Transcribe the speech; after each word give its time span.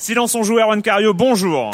Silence 0.00 0.36
on 0.36 0.44
joue, 0.44 0.60
Erwan 0.60 0.80
Cario, 0.80 1.12
bonjour. 1.12 1.72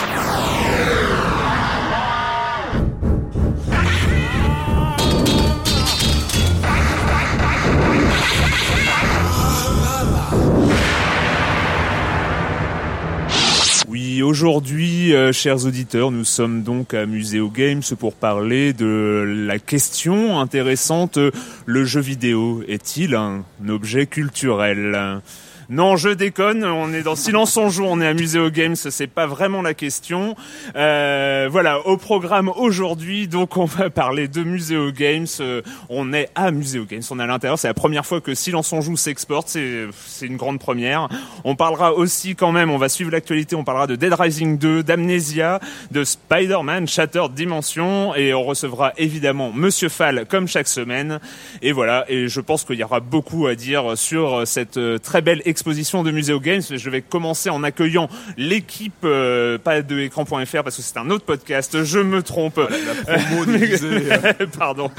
Oui, 13.87 14.23
aujourd'hui, 14.23 15.15
euh, 15.15 15.31
chers 15.33 15.67
auditeurs, 15.67 16.11
nous 16.11 16.25
sommes 16.25 16.63
donc 16.63 16.95
à 16.95 17.05
Muséo 17.05 17.51
Games 17.51 17.83
pour 17.99 18.15
parler 18.15 18.73
de 18.73 19.45
la 19.47 19.59
question 19.59 20.41
intéressante, 20.41 21.19
le 21.67 21.85
jeu 21.85 22.01
vidéo 22.01 22.63
est-il 22.67 23.17
un 23.17 23.45
objet 23.69 24.07
culturel? 24.07 25.21
Non, 25.69 25.97
je 25.97 26.11
déconne. 26.11 26.65
On 26.65 26.93
est 26.93 27.03
dans 27.03 27.17
Silence 27.17 27.57
on 27.57 27.69
joue. 27.71 27.85
On 27.85 28.01
est 28.01 28.07
amusé 28.07 28.39
aux 28.39 28.51
games. 28.51 28.77
C'est 28.77 29.07
pas 29.07 29.27
vraiment 29.27 29.63
la 29.63 29.75
question. 29.75 30.37
Euh, 30.77 31.49
voilà, 31.51 31.87
au 31.87 31.97
programme 31.97 32.51
aujourd'hui, 32.51 33.29
donc 33.29 33.57
on 33.57 33.65
va 33.65 33.91
parler 33.91 34.29
de 34.29 34.43
Muséo 34.43 34.93
Games. 34.93 35.27
Euh, 35.41 35.63
on 35.89 36.13
est 36.13 36.29
à 36.35 36.51
Muséo 36.51 36.85
Games. 36.85 37.03
On 37.11 37.19
est 37.19 37.23
à 37.23 37.27
l'intérieur. 37.27 37.59
C'est 37.59 37.69
la 37.69 37.75
première 37.75 38.05
fois 38.05 38.21
que 38.21 38.35
Silence 38.35 38.73
on 38.73 38.81
joue 38.81 38.97
s'exporte. 38.97 39.49
C'est 39.49 40.27
une 40.27 40.37
grande 40.37 40.59
première. 40.59 41.09
On 41.45 41.57
parlera 41.57 41.95
aussi 41.95 42.35
quand 42.35 42.53
même. 42.53 42.71
On 42.71 42.79
va 42.79 42.89
suivre 42.89 43.11
l'actualité. 43.11 43.57
On 43.57 43.65
parlera 43.65 43.87
de 43.87 43.97
Dead 43.97 44.13
Rising 44.13 44.59
2, 44.59 44.83
d'Amnesia, 44.83 45.61
de 45.91 46.05
Spider-Man 46.05 46.89
Shattered 46.89 47.33
Dimension 47.35 48.15
et 48.15 48.35
on 48.35 48.45
recevra 48.45 48.93
évidemment 48.97 49.53
Monsieur 49.53 49.89
Fall 49.89 50.27
comme 50.27 50.49
chaque 50.49 50.69
semaine. 50.69 51.21
Et 51.63 51.73
voilà. 51.73 52.05
Et 52.09 52.29
je 52.29 52.41
pense 52.41 52.65
qu'il 52.65 52.77
y 52.77 52.85
aura 52.85 53.01
beaucoup 53.01 53.47
à 53.47 53.55
dire 53.55 53.97
sur 53.97 54.47
cette 54.47 54.77
euh, 54.77 54.99
très 54.99 55.23
belle 55.23 55.43
exposition 55.55 56.03
de 56.03 56.11
Muséo 56.11 56.41
Games. 56.41 56.63
Je 56.69 56.91
vais 56.91 57.01
commencer 57.01 57.49
en 57.49 57.63
accueillant 57.63 58.09
l'équipe, 58.37 58.93
euh, 59.05 59.57
pas 59.57 59.83
de 59.83 60.01
écran.fr 60.01 60.63
parce 60.65 60.77
que 60.77 60.83
c'est 60.83 60.97
un 60.99 61.09
autre 61.11 61.25
podcast, 61.25 61.85
je 61.85 62.01
me 62.01 62.25
trompe. 62.25 62.59
la 63.07 63.19
promo. 63.19 64.47
Pardon. 64.59 64.91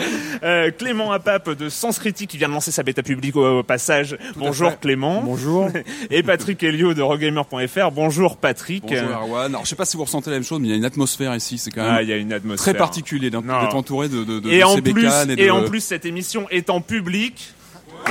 Euh, 0.43 0.71
Clément 0.71 1.11
Apap 1.11 1.49
de 1.49 1.67
Sens 1.67 1.99
Critique 1.99 2.29
qui 2.29 2.37
vient 2.37 2.47
de 2.47 2.53
lancer 2.53 2.71
sa 2.71 2.83
bêta 2.83 3.03
publique 3.03 3.35
au, 3.35 3.59
au 3.59 3.63
passage. 3.63 4.17
Bonjour. 4.37 4.79
Clément. 4.79 5.21
Bonjour. 5.23 5.69
Et 6.09 6.23
Patrick 6.23 6.63
Helio 6.63 6.93
de 6.93 7.01
Rogamer.fr. 7.01 7.91
Bonjour 7.91 8.37
Patrick. 8.37 8.85
Bonjour 8.87 9.09
Erwan. 9.09 9.51
Alors 9.51 9.65
je 9.65 9.69
sais 9.69 9.75
pas 9.75 9.83
si 9.85 9.97
vous 9.97 10.05
ressentez 10.05 10.29
la 10.29 10.37
même 10.37 10.45
chose, 10.45 10.59
mais 10.61 10.67
il 10.69 10.71
y 10.71 10.73
a 10.73 10.77
une 10.77 10.85
atmosphère 10.85 11.35
ici, 11.35 11.57
c'est 11.57 11.71
quand 11.71 11.83
même 11.83 11.91
Ah, 11.97 12.01
il 12.01 12.07
y 12.07 12.13
a 12.13 12.17
une 12.17 12.31
atmosphère. 12.31 12.63
très 12.63 12.73
particulier 12.77 13.29
d'être 13.29 13.75
entouré 13.75 14.07
de, 14.07 14.23
de, 14.23 14.39
de, 14.39 14.49
Et 14.49 14.59
de 14.59 14.63
en 14.63 14.75
ces 14.75 14.81
plus, 14.81 14.93
bécanes 14.93 15.31
et, 15.31 15.35
de... 15.35 15.41
et 15.41 15.51
en 15.51 15.63
plus, 15.65 15.81
cette 15.81 16.05
émission 16.05 16.47
est 16.49 16.69
en 16.69 16.79
public. 16.79 17.53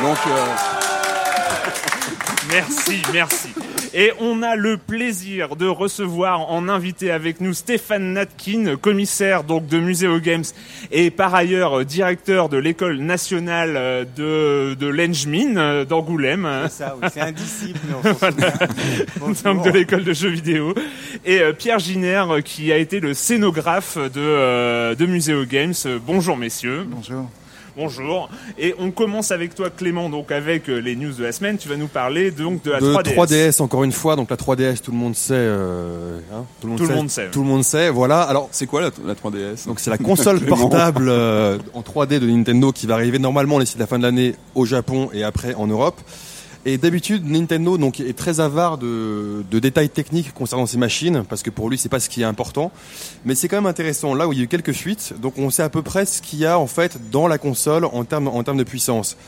donc 0.03 0.19
euh, 0.27 0.45
Merci, 2.51 3.03
merci. 3.13 3.49
Et 3.95 4.13
on 4.19 4.43
a 4.43 4.57
le 4.57 4.77
plaisir 4.77 5.55
de 5.55 5.67
recevoir 5.67 6.51
en 6.51 6.69
invité 6.69 7.11
avec 7.11 7.41
nous 7.41 7.55
Stéphane 7.55 8.13
Natkin, 8.13 8.77
commissaire 8.77 9.45
donc 9.45 9.67
de 9.67 9.79
Muséo 9.79 10.19
Games 10.19 10.45
et 10.91 11.11
par 11.11 11.35
ailleurs 11.35 11.81
euh, 11.81 11.85
directeur 11.85 12.49
de 12.49 12.57
l'école 12.57 12.99
nationale 12.99 13.75
euh, 13.77 14.05
de, 14.05 14.75
de 14.75 14.87
l'Engmin 14.89 15.57
euh, 15.57 15.85
d'Angoulême. 15.85 16.49
C'est 16.65 16.85
ça, 16.85 16.97
oui, 17.01 17.09
c'est 17.13 17.21
mais 17.21 17.33
on 19.23 19.53
donc 19.55 19.65
de 19.65 19.71
l'école 19.71 20.03
de 20.03 20.13
jeux 20.13 20.31
vidéo 20.31 20.75
et 21.25 21.41
Pierre 21.57 21.79
Giner 21.79 22.25
qui 22.45 22.73
a 22.73 22.79
été 22.79 22.99
le 22.99 23.15
scénographe 23.15 23.97
de 23.97 24.95
de 24.95 25.07
Muséo 25.07 25.45
Games. 25.45 25.75
Bonjour 26.05 26.37
messieurs. 26.37 26.85
Bonjour. 26.89 27.29
Bonjour. 27.77 28.29
Et 28.57 28.73
on 28.79 28.93
commence 28.93 29.33
avec 29.33 29.55
toi 29.57 29.69
Clément 29.69 30.09
donc 30.09 30.31
avec 30.31 30.69
euh, 30.69 30.79
les 30.79 30.95
news 30.95 31.13
de 31.13 31.25
la 31.25 31.33
semaine. 31.33 31.59
Tu 31.59 31.69
vas 31.69 31.77
nous 31.77 31.89
parler 31.89 32.31
donc 32.31 32.63
de 32.63 32.71
la 32.71 32.79
de 32.81 32.87
3DS. 32.93 33.15
3DS. 33.15 33.63
encore 33.63 33.83
une 33.83 33.91
fois. 33.93 34.15
Donc 34.15 34.31
la 34.31 34.37
3DS, 34.37 34.79
tout 34.81 34.93
le 34.93 34.97
monde 34.97 35.17
sait. 35.17 35.35
euh, 35.35 36.21
hein, 36.33 36.45
tout 36.61 36.69
le 36.69 36.71
monde 36.71 36.79
Tout 36.79 36.85
le 36.85 36.89
sait. 36.91 36.95
monde 36.97 37.11
sait. 37.11 37.31
Tout 37.33 37.41
le 37.43 37.49
monde 37.49 37.65
sait. 37.65 37.91
Voilà. 37.91 38.23
Alors 38.23 38.49
c'est 38.53 38.67
quoi 38.67 38.81
la, 38.81 38.91
la 39.05 39.15
3DS 39.15 39.67
donc 39.67 39.81
c'est 39.81 39.91
la 39.91 39.99
console 39.99 40.41
portable 40.47 41.07
euh, 41.09 41.59
en 41.75 41.81
3D 41.81 42.21
de 42.21 42.27
Nintendo 42.29 42.71
qui 42.71 42.87
va 42.87 42.95
arriver 42.95 43.19
normalement 43.19 43.59
d'ici 43.59 43.77
la 43.77 43.89
fin 43.89 43.99
de 43.99 44.05
l'année 44.05 44.35
au 44.55 44.65
Japon 44.67 45.11
et 45.13 45.25
après 45.25 45.55
en 45.55 45.67
Europe. 45.67 46.01
Et 46.67 46.79
d'habitude, 46.79 47.29
Nintendo 47.29 47.77
donc 47.77 48.01
est 48.01 48.17
très 48.17 48.41
avare 48.41 48.79
de, 48.79 49.45
de 49.51 49.59
détails 49.59 49.91
techniques 49.91 50.33
concernant 50.33 50.65
ses 50.65 50.79
machines 50.79 51.23
parce 51.29 51.43
que 51.43 51.51
pour 51.51 51.69
lui 51.69 51.77
c'est 51.77 51.91
pas 51.91 52.01
ce 52.01 52.09
qui 52.09 52.23
est 52.23 52.25
important. 52.25 52.73
Mais 53.27 53.35
c'est 53.35 53.49
quand 53.49 53.57
même 53.57 53.67
intéressant. 53.67 54.15
Là 54.15 54.27
où 54.27 54.33
il 54.33 54.39
y 54.39 54.41
a 54.41 54.45
eu 54.45 54.49
quelques 54.49 54.73
fuites, 54.73 55.13
donc 55.21 55.35
on 55.37 55.51
sait 55.51 55.63
à 55.63 55.69
peu 55.69 55.83
près 55.83 56.07
ce 56.07 56.23
qu'il 56.23 56.39
y 56.39 56.47
a 56.47 56.59
en 56.59 56.67
fait 56.67 57.11
dans 57.11 57.29
la 57.29 57.37
console 57.37 57.85
en 57.85 58.05
termes 58.05 58.29
en 58.29 58.43
termes 58.43 58.57
de 58.57 58.65
puissance. 58.65 59.19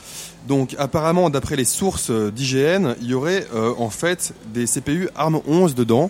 Donc 0.47 0.75
apparemment, 0.79 1.29
d'après 1.29 1.55
les 1.55 1.65
sources 1.65 2.09
euh, 2.09 2.31
d'IGN, 2.31 2.95
il 3.01 3.09
y 3.09 3.13
aurait 3.13 3.45
euh, 3.53 3.73
en 3.77 3.91
fait 3.91 4.33
des 4.51 4.65
CPU 4.65 5.07
ARM 5.15 5.39
11 5.47 5.75
dedans. 5.75 6.09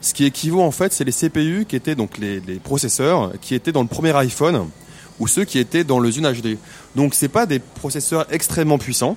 Ce 0.00 0.14
qui 0.14 0.26
équivaut 0.26 0.62
en 0.62 0.70
fait, 0.70 0.92
c'est 0.92 1.02
les 1.02 1.12
CPU 1.12 1.64
qui 1.68 1.74
étaient 1.74 1.96
donc 1.96 2.18
les, 2.18 2.38
les 2.38 2.60
processeurs 2.60 3.32
qui 3.40 3.56
étaient 3.56 3.72
dans 3.72 3.82
le 3.82 3.88
premier 3.88 4.14
iPhone 4.14 4.68
ou 5.20 5.26
ceux 5.28 5.44
qui 5.44 5.58
étaient 5.58 5.84
dans 5.84 5.98
le 5.98 6.10
Zune 6.10 6.30
HD. 6.30 6.58
Donc 6.96 7.14
c'est 7.14 7.28
pas 7.28 7.46
des 7.46 7.58
processeurs 7.58 8.26
extrêmement 8.30 8.78
puissants. 8.78 9.16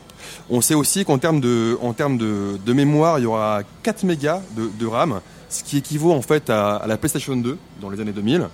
On 0.49 0.61
sait 0.61 0.73
aussi 0.75 1.05
qu'en 1.05 1.17
termes 1.17 1.39
de 1.41 1.77
en 1.81 1.93
termes 1.93 2.17
de, 2.17 2.57
de 2.65 2.73
mémoire, 2.73 3.19
il 3.19 3.23
y 3.23 3.25
aura 3.25 3.61
4 3.83 4.03
mégas 4.03 4.41
de, 4.55 4.69
de 4.79 4.85
RAM, 4.85 5.21
ce 5.49 5.63
qui 5.63 5.77
équivaut 5.77 6.11
en 6.13 6.21
fait 6.21 6.49
à, 6.49 6.75
à 6.77 6.87
la 6.87 6.97
PlayStation 6.97 7.35
2 7.35 7.57
dans 7.81 7.89
les 7.89 7.99
années 7.99 8.11
2000, 8.13 8.47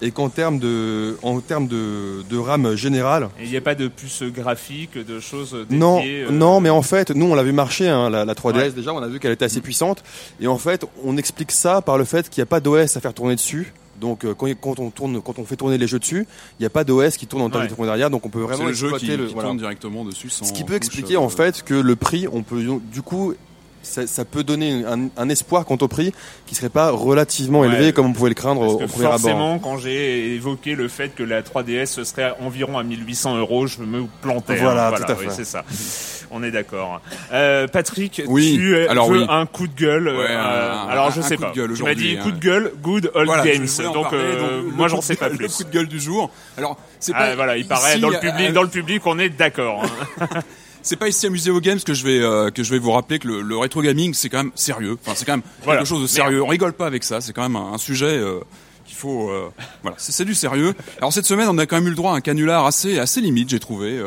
et 0.00 0.10
qu'en 0.12 0.28
termes 0.28 0.58
de 0.58 1.16
en 1.22 1.40
termes 1.40 1.66
de, 1.66 2.22
de 2.28 2.36
RAM 2.38 2.74
générale, 2.76 3.28
Et 3.40 3.44
il 3.44 3.50
n'y 3.50 3.56
a 3.56 3.60
pas 3.60 3.74
de 3.74 3.88
puce 3.88 4.22
graphique, 4.22 4.96
de 4.96 5.20
choses 5.20 5.52
dédiées. 5.52 5.78
non, 5.78 6.00
euh, 6.04 6.30
non, 6.30 6.60
mais 6.60 6.70
en 6.70 6.82
fait, 6.82 7.10
nous 7.10 7.26
on 7.26 7.34
l'avait 7.34 7.52
marché, 7.52 7.88
hein, 7.88 8.08
la, 8.10 8.24
la 8.24 8.34
3DS 8.34 8.54
Ouais. 8.56 8.70
déjà, 8.70 8.92
on 8.94 9.02
a 9.02 9.08
vu 9.08 9.18
qu'elle 9.20 9.32
était 9.32 9.44
assez 9.44 9.60
puissante, 9.60 10.02
et 10.40 10.46
en 10.46 10.58
fait, 10.58 10.84
on 11.04 11.16
explique 11.16 11.52
ça 11.52 11.82
par 11.82 11.98
le 11.98 12.04
fait 12.04 12.28
qu'il 12.30 12.40
n'y 12.40 12.44
a 12.44 12.46
pas 12.46 12.60
d'OS 12.60 12.96
à 12.96 13.00
faire 13.00 13.12
tourner 13.14 13.34
dessus. 13.36 13.72
Donc 14.00 14.24
euh, 14.24 14.34
quand, 14.34 14.46
quand 14.60 14.78
on 14.78 14.90
tourne, 14.90 15.20
quand 15.22 15.38
on 15.38 15.44
fait 15.44 15.56
tourner 15.56 15.78
les 15.78 15.86
jeux 15.86 15.98
dessus, 15.98 16.26
il 16.58 16.62
n'y 16.62 16.66
a 16.66 16.70
pas 16.70 16.84
d'OS 16.84 17.16
qui 17.16 17.26
tourne 17.26 17.42
en 17.42 17.50
termes 17.50 17.64
Ouais. 17.64 17.68
de 17.68 17.84
derrière, 17.84 18.10
donc 18.10 18.24
on 18.26 18.28
peut 18.30 18.40
vraiment 18.40 18.64
le 18.64 18.72
jeu 18.72 18.92
qui, 18.98 19.06
qui 19.06 19.16
le. 19.16 19.26
voilà. 19.26 19.48
tourne 19.48 19.58
directement 19.58 20.04
dessus 20.04 20.30
sans 20.30 20.44
Ce 20.44 20.52
qui 20.52 20.64
peut 20.64 20.74
expliquer 20.74 21.14
euh, 21.16 21.20
en 21.20 21.28
fait 21.28 21.62
que 21.62 21.74
le 21.74 21.96
prix, 21.96 22.26
on 22.32 22.42
peut 22.42 22.62
du 22.92 23.02
coup 23.02 23.34
ça, 23.80 24.06
ça 24.06 24.24
peut 24.24 24.42
donner 24.42 24.84
un, 24.84 25.08
un 25.16 25.28
espoir 25.28 25.64
quant 25.64 25.78
au 25.80 25.88
prix 25.88 26.12
qui 26.46 26.54
serait 26.54 26.68
pas 26.68 26.90
relativement 26.90 27.64
élevé 27.64 27.92
comme 27.92 28.06
on 28.06 28.12
pouvait 28.12 28.28
le 28.28 28.34
craindre 28.34 28.60
au, 28.60 28.82
au 28.82 28.86
premier 28.86 29.06
abord. 29.06 29.20
forcément, 29.20 29.58
quand 29.60 29.78
j'ai 29.78 30.34
évoqué 30.34 30.74
le 30.74 30.88
fait 30.88 31.14
que 31.14 31.22
la 31.22 31.42
3DS 31.42 32.02
serait 32.04 32.34
environ 32.40 32.76
à 32.76 32.82
1800 32.82 33.38
euros, 33.38 33.66
je 33.66 33.80
me 33.80 34.04
plantais. 34.20 34.54
hein. 34.54 34.62
Voilà, 34.62 34.92
tout 34.96 35.10
à 35.10 35.14
oui, 35.16 35.26
fait. 35.26 35.30
c'est 35.30 35.44
ça. 35.44 35.64
On 36.30 36.42
est 36.42 36.50
d'accord. 36.50 37.00
Euh, 37.32 37.66
Patrick, 37.68 38.22
Oui, 38.26 38.54
tu 38.56 38.76
alors 38.88 39.10
veux 39.10 39.20
oui. 39.20 39.26
un 39.30 39.46
coup 39.46 39.66
de 39.66 39.74
gueule. 39.74 40.08
Ouais, 40.08 40.26
euh, 40.28 40.74
alors 40.88 41.06
un- 41.06 41.10
je 41.10 41.20
sais 41.22 41.36
pas. 41.36 41.52
tu 41.54 41.82
m'as 41.82 41.94
dit 41.94 42.16
coup 42.18 42.28
hein. 42.28 42.32
de 42.32 42.38
gueule, 42.38 42.72
good 42.82 43.10
old 43.14 43.26
Voilà, 43.26 43.44
games. 43.44 43.66
Donc 43.92 44.10
parler, 44.10 44.18
euh, 44.18 44.62
donc, 44.62 44.74
moi 44.76 44.88
j'en 44.88 45.00
sais 45.00 45.16
pas 45.16 45.30
plus. 45.30 45.38
Le 45.38 45.48
coup 45.48 45.64
de 45.64 45.70
gueule 45.70 45.88
du 45.88 45.98
jour. 46.00 46.30
Alors, 46.58 46.76
c'est 47.00 47.12
Ah, 47.14 47.18
pas 47.28 47.34
voilà, 47.34 47.56
il 47.56 47.66
paraît 47.66 47.98
dans 47.98 48.10
le 48.10 48.18
public, 48.20 48.52
dans 48.52 48.62
le 48.62 48.68
public, 48.68 49.02
on 49.06 49.18
est 49.18 49.30
d'accord. 49.30 49.84
hein. 50.20 50.26
c'est 50.82 50.96
pas 50.96 51.08
ici 51.08 51.26
à 51.26 51.30
Museo 51.30 51.60
Games 51.60 51.80
que 51.80 51.94
je 51.94 52.04
vais 52.04 52.20
euh, 52.20 52.50
que 52.50 52.62
je 52.62 52.70
vais 52.70 52.78
vous 52.78 52.92
rappeler 52.92 53.18
que 53.18 53.28
le, 53.28 53.40
le 53.40 53.56
rétro 53.56 53.80
gaming 53.82 54.12
c'est 54.14 54.28
quand 54.28 54.38
même 54.44 54.52
sérieux. 54.54 54.96
Enfin, 55.02 55.14
c'est 55.16 55.24
quand 55.24 55.32
même 55.32 55.42
Voilà. 55.64 55.80
quelque 55.80 55.88
chose 55.88 56.02
de 56.02 56.06
sérieux. 56.06 56.42
On 56.42 56.46
rigole 56.46 56.72
pas 56.74 56.86
avec 56.86 57.04
ça. 57.04 57.20
C'est 57.20 57.32
quand 57.32 57.42
même 57.42 57.56
un, 57.56 57.72
un 57.72 57.78
sujet 57.78 58.06
euh, 58.06 58.40
qu'il 58.86 58.96
faut. 58.96 59.30
euh, 59.30 59.50
voilà, 59.82 59.96
c'est 59.98 60.12
c'est 60.12 60.24
du 60.24 60.34
sérieux. 60.34 60.74
Alors 60.98 61.12
cette 61.12 61.26
semaine, 61.26 61.48
on 61.50 61.56
a 61.58 61.66
quand 61.66 61.76
même 61.76 61.86
eu 61.86 61.90
le 61.90 61.96
droit 61.96 62.12
à 62.12 62.16
un 62.16 62.20
canular 62.20 62.66
assez 62.66 62.98
assez 62.98 63.20
limite, 63.22 63.48
j'ai 63.48 63.60
trouvé. 63.60 63.98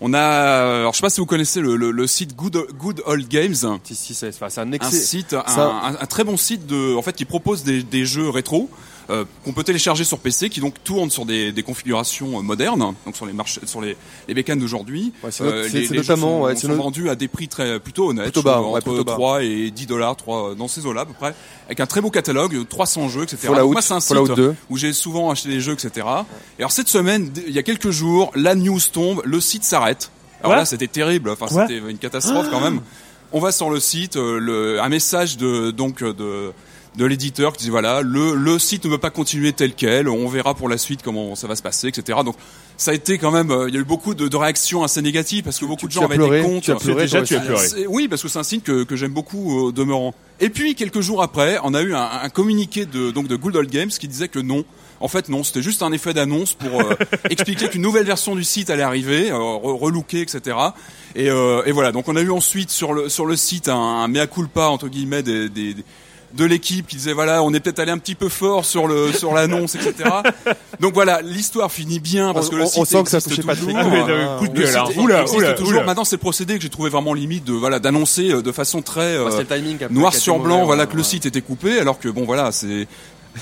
Euh. 0.00 0.06
on 0.06 0.14
a, 0.14 0.20
alors 0.80 0.92
je 0.92 0.98
sais 0.98 1.02
pas 1.02 1.10
si 1.10 1.20
vous 1.20 1.26
connaissez 1.26 1.60
le, 1.60 1.76
le, 1.76 1.90
le 1.90 2.06
site 2.06 2.34
Good 2.36 2.56
Good 2.78 3.02
Old 3.06 3.28
Games. 3.28 3.54
Si, 3.84 3.94
si, 3.94 4.14
c'est 4.14 4.60
un 4.60 4.72
excellent. 4.72 4.90
site, 5.02 5.34
un- 5.34 5.96
un 6.00 6.06
très 6.06 6.24
bon 6.24 6.36
site 6.36 6.66
de, 6.66 6.94
en 6.96 7.02
fait, 7.02 7.14
qui 7.14 7.24
propose 7.24 7.64
des, 7.64 7.82
des 7.82 8.04
jeux 8.06 8.28
rétro 8.30 8.70
euh, 9.10 9.24
qu'on 9.44 9.52
peut 9.52 9.64
télécharger 9.64 10.04
sur 10.04 10.18
PC, 10.18 10.48
qui 10.48 10.60
donc 10.60 10.74
tournent 10.84 11.10
sur 11.10 11.26
des, 11.26 11.52
des 11.52 11.62
configurations 11.62 12.38
euh, 12.38 12.42
modernes, 12.42 12.94
donc 13.04 13.16
sur 13.16 13.26
les 13.26 13.32
marchés, 13.32 13.60
sur 13.66 13.80
les, 13.80 13.96
les 14.28 14.34
bécanes 14.34 14.58
d'aujourd'hui. 14.60 15.12
Ouais, 15.22 15.30
c'est 15.30 15.44
not- 15.44 15.50
c'est- 15.50 15.62
les, 15.62 15.68
c'est 15.68 15.78
les 15.78 15.84
jeux 15.86 15.94
notamment, 15.96 16.38
sont, 16.38 16.44
ouais, 16.44 16.54
c'est 16.54 16.62
sont 16.62 16.68
no- 16.68 16.76
vendus 16.82 17.10
à 17.10 17.16
des 17.16 17.28
prix 17.28 17.48
très 17.48 17.80
plutôt 17.80 18.10
honnêtes, 18.10 18.24
Plutôt 18.26 18.42
bas, 18.42 18.54
trouve, 18.54 18.66
entre 18.76 18.80
plutôt 18.84 19.04
bas. 19.04 19.12
3 19.12 19.42
et 19.44 19.70
10 19.70 19.86
dollars, 19.86 20.16
3 20.16 20.54
dans 20.54 20.68
ces 20.68 20.86
eaux-là 20.86 21.02
à 21.02 21.06
peu 21.06 21.12
près, 21.12 21.34
avec 21.66 21.80
un 21.80 21.86
très 21.86 22.00
beau 22.00 22.10
catalogue, 22.10 22.66
300 22.68 23.08
jeux, 23.08 23.24
etc. 23.24 23.38
Fallout, 23.48 23.56
Donc 23.62 23.72
moi, 23.72 23.82
c'est 23.82 23.94
un 23.94 24.00
site 24.00 24.16
2. 24.36 24.54
où 24.70 24.76
j'ai 24.76 24.92
souvent 24.92 25.30
acheté 25.30 25.48
des 25.48 25.60
jeux, 25.60 25.72
etc. 25.72 26.06
Et 26.58 26.62
alors 26.62 26.72
cette 26.72 26.88
semaine, 26.88 27.32
il 27.46 27.52
y 27.52 27.58
a 27.58 27.62
quelques 27.62 27.90
jours, 27.90 28.30
la 28.34 28.54
news 28.54 28.80
tombe, 28.92 29.22
le 29.24 29.40
site 29.40 29.64
s'arrête. 29.64 30.10
Alors 30.40 30.52
là, 30.58 30.64
c'était 30.64 30.86
terrible. 30.88 31.30
Enfin, 31.30 31.46
c'était 31.66 31.78
une 31.78 31.98
catastrophe 31.98 32.46
quand 32.50 32.60
même. 32.60 32.80
On 33.32 33.38
va 33.40 33.52
sur 33.52 33.70
le 33.70 33.78
site, 33.78 34.16
euh, 34.16 34.38
le, 34.40 34.80
un 34.82 34.88
message 34.88 35.36
de 35.36 35.70
donc 35.70 36.02
euh, 36.02 36.12
de 36.12 36.50
de 36.96 37.04
l'éditeur 37.04 37.52
qui 37.52 37.64
dit 37.64 37.70
voilà 37.70 38.02
le 38.02 38.34
le 38.34 38.58
site 38.58 38.84
ne 38.84 38.90
veut 38.90 38.98
pas 38.98 39.10
continuer 39.10 39.52
tel 39.52 39.74
quel. 39.74 40.08
On 40.08 40.28
verra 40.28 40.54
pour 40.54 40.68
la 40.68 40.76
suite 40.78 41.02
comment 41.02 41.34
ça 41.36 41.46
va 41.46 41.54
se 41.56 41.62
passer, 41.62 41.88
etc. 41.88 42.18
Donc 42.24 42.34
ça 42.76 42.90
a 42.90 42.94
été 42.94 43.16
quand 43.18 43.30
même. 43.30 43.50
euh, 43.50 43.68
Il 43.68 43.74
y 43.74 43.78
a 43.78 43.80
eu 43.80 43.84
beaucoup 43.84 44.14
de, 44.14 44.26
de 44.28 44.36
réactions 44.36 44.82
assez 44.82 45.00
négatives 45.02 45.44
parce 45.44 45.58
que 45.58 45.66
beaucoup 45.66 45.86
de 45.86 45.92
gens 45.92 46.04
avaient 46.04 46.16
pleuré, 46.16 46.40
des 46.42 46.46
comptes. 46.48 46.62
tu 46.64 46.72
as 46.72 46.76
pleuré, 46.76 47.02
déjà, 47.02 47.22
tu 47.22 47.36
as 47.36 47.40
pleuré. 47.40 47.66
Oui, 47.88 48.08
parce 48.08 48.22
que 48.22 48.28
c'est 48.28 48.38
un 48.38 48.42
site 48.42 48.64
que, 48.64 48.82
que 48.84 48.96
j'aime 48.96 49.12
beaucoup 49.12 49.58
au 49.58 49.72
demeurant. 49.72 50.14
Et 50.40 50.48
puis 50.50 50.74
quelques 50.74 51.00
jours 51.00 51.22
après, 51.22 51.58
on 51.62 51.74
a 51.74 51.82
eu 51.82 51.94
un, 51.94 52.08
un 52.22 52.28
communiqué 52.28 52.86
de 52.86 53.10
donc 53.12 53.28
de 53.28 53.36
Good 53.36 53.56
Old 53.56 53.70
Games 53.70 53.90
qui 53.90 54.08
disait 54.08 54.28
que 54.28 54.38
non. 54.40 54.64
En 55.02 55.08
fait, 55.08 55.30
non, 55.30 55.42
c'était 55.44 55.62
juste 55.62 55.82
un 55.82 55.92
effet 55.92 56.12
d'annonce 56.12 56.52
pour 56.52 56.78
euh, 56.80 56.94
expliquer 57.30 57.68
qu'une 57.70 57.80
nouvelle 57.80 58.04
version 58.04 58.34
du 58.34 58.44
site 58.44 58.68
allait 58.68 58.82
arriver, 58.82 59.30
euh, 59.30 59.96
etc. 60.12 60.56
Et, 61.14 61.30
euh, 61.30 61.62
et 61.64 61.72
voilà. 61.72 61.90
Donc, 61.92 62.08
on 62.08 62.16
a 62.16 62.20
eu 62.20 62.30
ensuite 62.30 62.70
sur 62.70 62.92
le 62.92 63.08
sur 63.08 63.24
le 63.26 63.34
site 63.36 63.68
un, 63.68 63.74
un 63.76 64.08
mea 64.08 64.26
culpa 64.26 64.66
entre 64.66 64.88
guillemets 64.88 65.22
des, 65.22 65.48
des- 65.48 65.72
des- 65.74 65.84
de 66.34 66.44
l'équipe 66.44 66.86
qui 66.86 66.96
disait 66.96 67.12
voilà, 67.12 67.42
on 67.42 67.52
est 67.52 67.60
peut-être 67.60 67.80
allé 67.80 67.90
un 67.90 67.98
petit 67.98 68.14
peu 68.14 68.28
fort 68.28 68.64
sur 68.64 68.86
le 68.86 69.12
sur 69.12 69.34
l'annonce, 69.34 69.74
etc. 69.74 70.08
Donc 70.78 70.94
voilà, 70.94 71.20
l'histoire 71.22 71.70
finit 71.72 71.98
bien 72.00 72.32
parce 72.32 72.46
On- 72.46 72.50
que 72.50 72.56
le 72.56 72.66
site 72.66 72.78
on 72.78 72.84
sent 72.84 73.02
que 73.04 73.10
ça 73.10 73.16
existe 73.18 73.28
touchait 73.36 73.42
Patrick. 73.46 73.66
toujours. 73.76 73.80
Ah, 73.82 73.88
mais, 73.90 74.12
euh, 74.12 74.38
coup 74.38 74.48
de 74.48 74.58
Le 74.60 74.64
gueule. 74.66 74.76
hein. 74.76 74.84
Oula, 74.96 75.24
oula, 75.32 75.52
toujours. 75.54 75.72
oula. 75.78 75.84
Maintenant, 75.84 76.04
c'est 76.04 76.16
le 76.16 76.20
procédé 76.20 76.56
que 76.56 76.62
j'ai 76.62 76.68
trouvé 76.68 76.88
vraiment 76.90 77.14
limite 77.14 77.44
de 77.44 77.52
voilà 77.52 77.78
d'annoncer 77.80 78.30
euh, 78.30 78.42
de 78.42 78.52
façon 78.52 78.80
très 78.82 79.16
euh, 79.16 79.24
Ouais, 79.24 79.30
c'est 79.32 79.38
le 79.38 79.46
timing 79.46 79.74
après 79.82 79.92
noir 79.94 80.14
sur 80.14 80.38
blanc, 80.38 80.56
mauvais, 80.56 80.66
voilà 80.66 80.82
ouais, 80.84 80.88
que 80.90 80.96
le 80.96 81.02
site 81.02 81.26
était 81.26 81.40
coupé, 81.42 81.78
alors 81.80 81.98
que 81.98 82.08
bon 82.08 82.24
voilà 82.24 82.52
c'est 82.52 82.86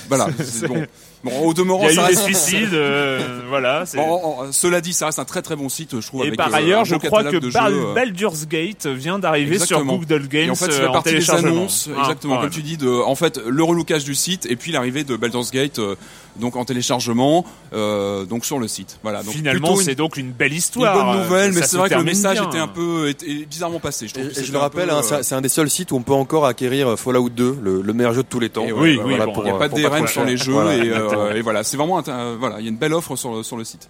voilà 0.09 0.29
c'est 0.45 0.67
bon. 0.67 0.85
Bon, 1.25 1.33
au 1.41 1.51
Il 1.51 1.55
demeurant, 1.55 1.83
y 1.85 1.87
a 1.87 1.95
ça 1.95 2.03
eu 2.05 2.15
des 2.15 2.21
reste- 2.21 2.25
suicides, 2.25 2.69
euh, 2.75 3.41
voilà. 3.49 3.85
c'est- 3.87 3.97
Bon, 3.97 4.05
en- 4.05 4.45
en- 4.47 4.53
cela 4.53 4.81
dit, 4.81 4.93
ça 4.93 5.07
reste 5.07 5.19
un 5.19 5.25
très 5.25 5.43
très 5.43 5.57
bon 5.57 5.69
site, 5.69 6.01
je 6.01 6.07
trouve. 6.07 6.23
Et 6.23 6.29
avec, 6.29 6.37
par 6.39 6.49
euh, 6.53 6.57
ailleurs, 6.59 6.85
je 6.85 6.95
crois 6.95 7.25
que 7.25 7.39
Bal- 7.51 7.73
jeux, 7.73 7.87
euh. 7.89 7.95
Baldur's 7.95 8.47
Gate 8.47 8.87
vient 8.87 9.19
d'arriver 9.19 9.59
sur. 9.59 9.85
Google 9.85 10.29
Games 10.29 10.47
Et 10.47 10.51
en 10.51 10.55
fait, 10.55 10.71
c'est 10.71 10.83
la 10.83 10.91
en 10.91 10.93
partie 10.93 11.15
des 11.15 11.31
annonces, 11.31 11.89
Ah, 11.97 12.01
exactement, 12.03 12.39
comme 12.41 12.51
tu 12.51 12.63
dis, 12.63 12.77
de, 12.77 12.89
en 12.89 13.15
fait, 13.17 13.41
le 13.47 13.63
relookage 13.65 14.05
du 14.05 14.15
site 14.15 14.47
et 14.47 14.55
puis 14.57 14.71
l'arrivée 14.73 15.03
de 15.05 15.17
Baldur's 15.17 15.51
Gate, 15.51 15.79
euh, 15.81 15.97
donc 16.37 16.55
en 16.55 16.65
téléchargement, 16.65 17.45
euh, 17.73 18.25
donc 18.25 18.45
sur 18.45 18.61
le 18.61 18.69
site. 18.69 18.99
Voilà. 19.03 19.23
Donc 19.25 19.35
Finalement, 19.35 19.75
une- 19.75 19.83
c'est 19.83 19.95
donc 19.97 20.17
une 20.19 20.31
belle 20.31 20.53
une 20.53 20.59
histoire. 20.59 20.95
bonne 21.15 21.25
nouvelle, 21.25 21.53
mais 21.53 21.63
ça 21.63 21.67
c'est 21.67 21.77
vrai 21.79 21.89
que 21.91 21.95
le 21.97 22.05
message 22.05 22.39
bien. 22.39 22.49
était 22.49 22.59
un 22.59 22.69
peu 22.69 23.09
était 23.09 23.45
bizarrement 23.45 23.81
passé. 23.81 24.07
Je 24.07 24.15
trouve 24.15 24.27
Et, 24.27 24.47
le 24.53 24.59
rappelle, 24.59 24.91
hein, 24.91 25.01
euh, 25.11 25.19
c'est 25.23 25.35
un 25.35 25.41
des 25.41 25.49
seuls 25.49 25.69
sites 25.69 25.91
où 25.91 25.97
on 25.97 26.03
peut 26.03 26.13
encore 26.13 26.47
acquérir 26.47 26.97
Fallout 26.97 27.29
2, 27.31 27.59
le, 27.61 27.83
le 27.83 27.93
meilleur 27.93 28.13
jeu 28.15 28.23
de 28.23 28.29
tous 28.29 28.39
les 28.39 28.51
temps. 28.51 28.65
Oui, 28.65 29.01
oui, 29.05 29.15
Il 29.15 29.43
n'y 29.45 29.51
a 29.51 29.55
pas 29.55 29.69
de 29.69 29.75
DRM 29.83 30.07
sur 30.07 30.25
les 30.25 30.37
jeux 30.37 30.55
et, 30.73 30.91
et 31.35 31.41
voilà, 31.43 31.65
c'est 31.65 31.77
vraiment 31.77 32.01
voilà, 32.39 32.61
il 32.61 32.65
y 32.65 32.67
a 32.67 32.71
une 32.71 32.77
belle 32.77 32.95
offre 32.95 33.17
sur 33.17 33.35
le, 33.35 33.43
sur 33.43 33.57
le 33.57 33.65
site. 33.65 33.89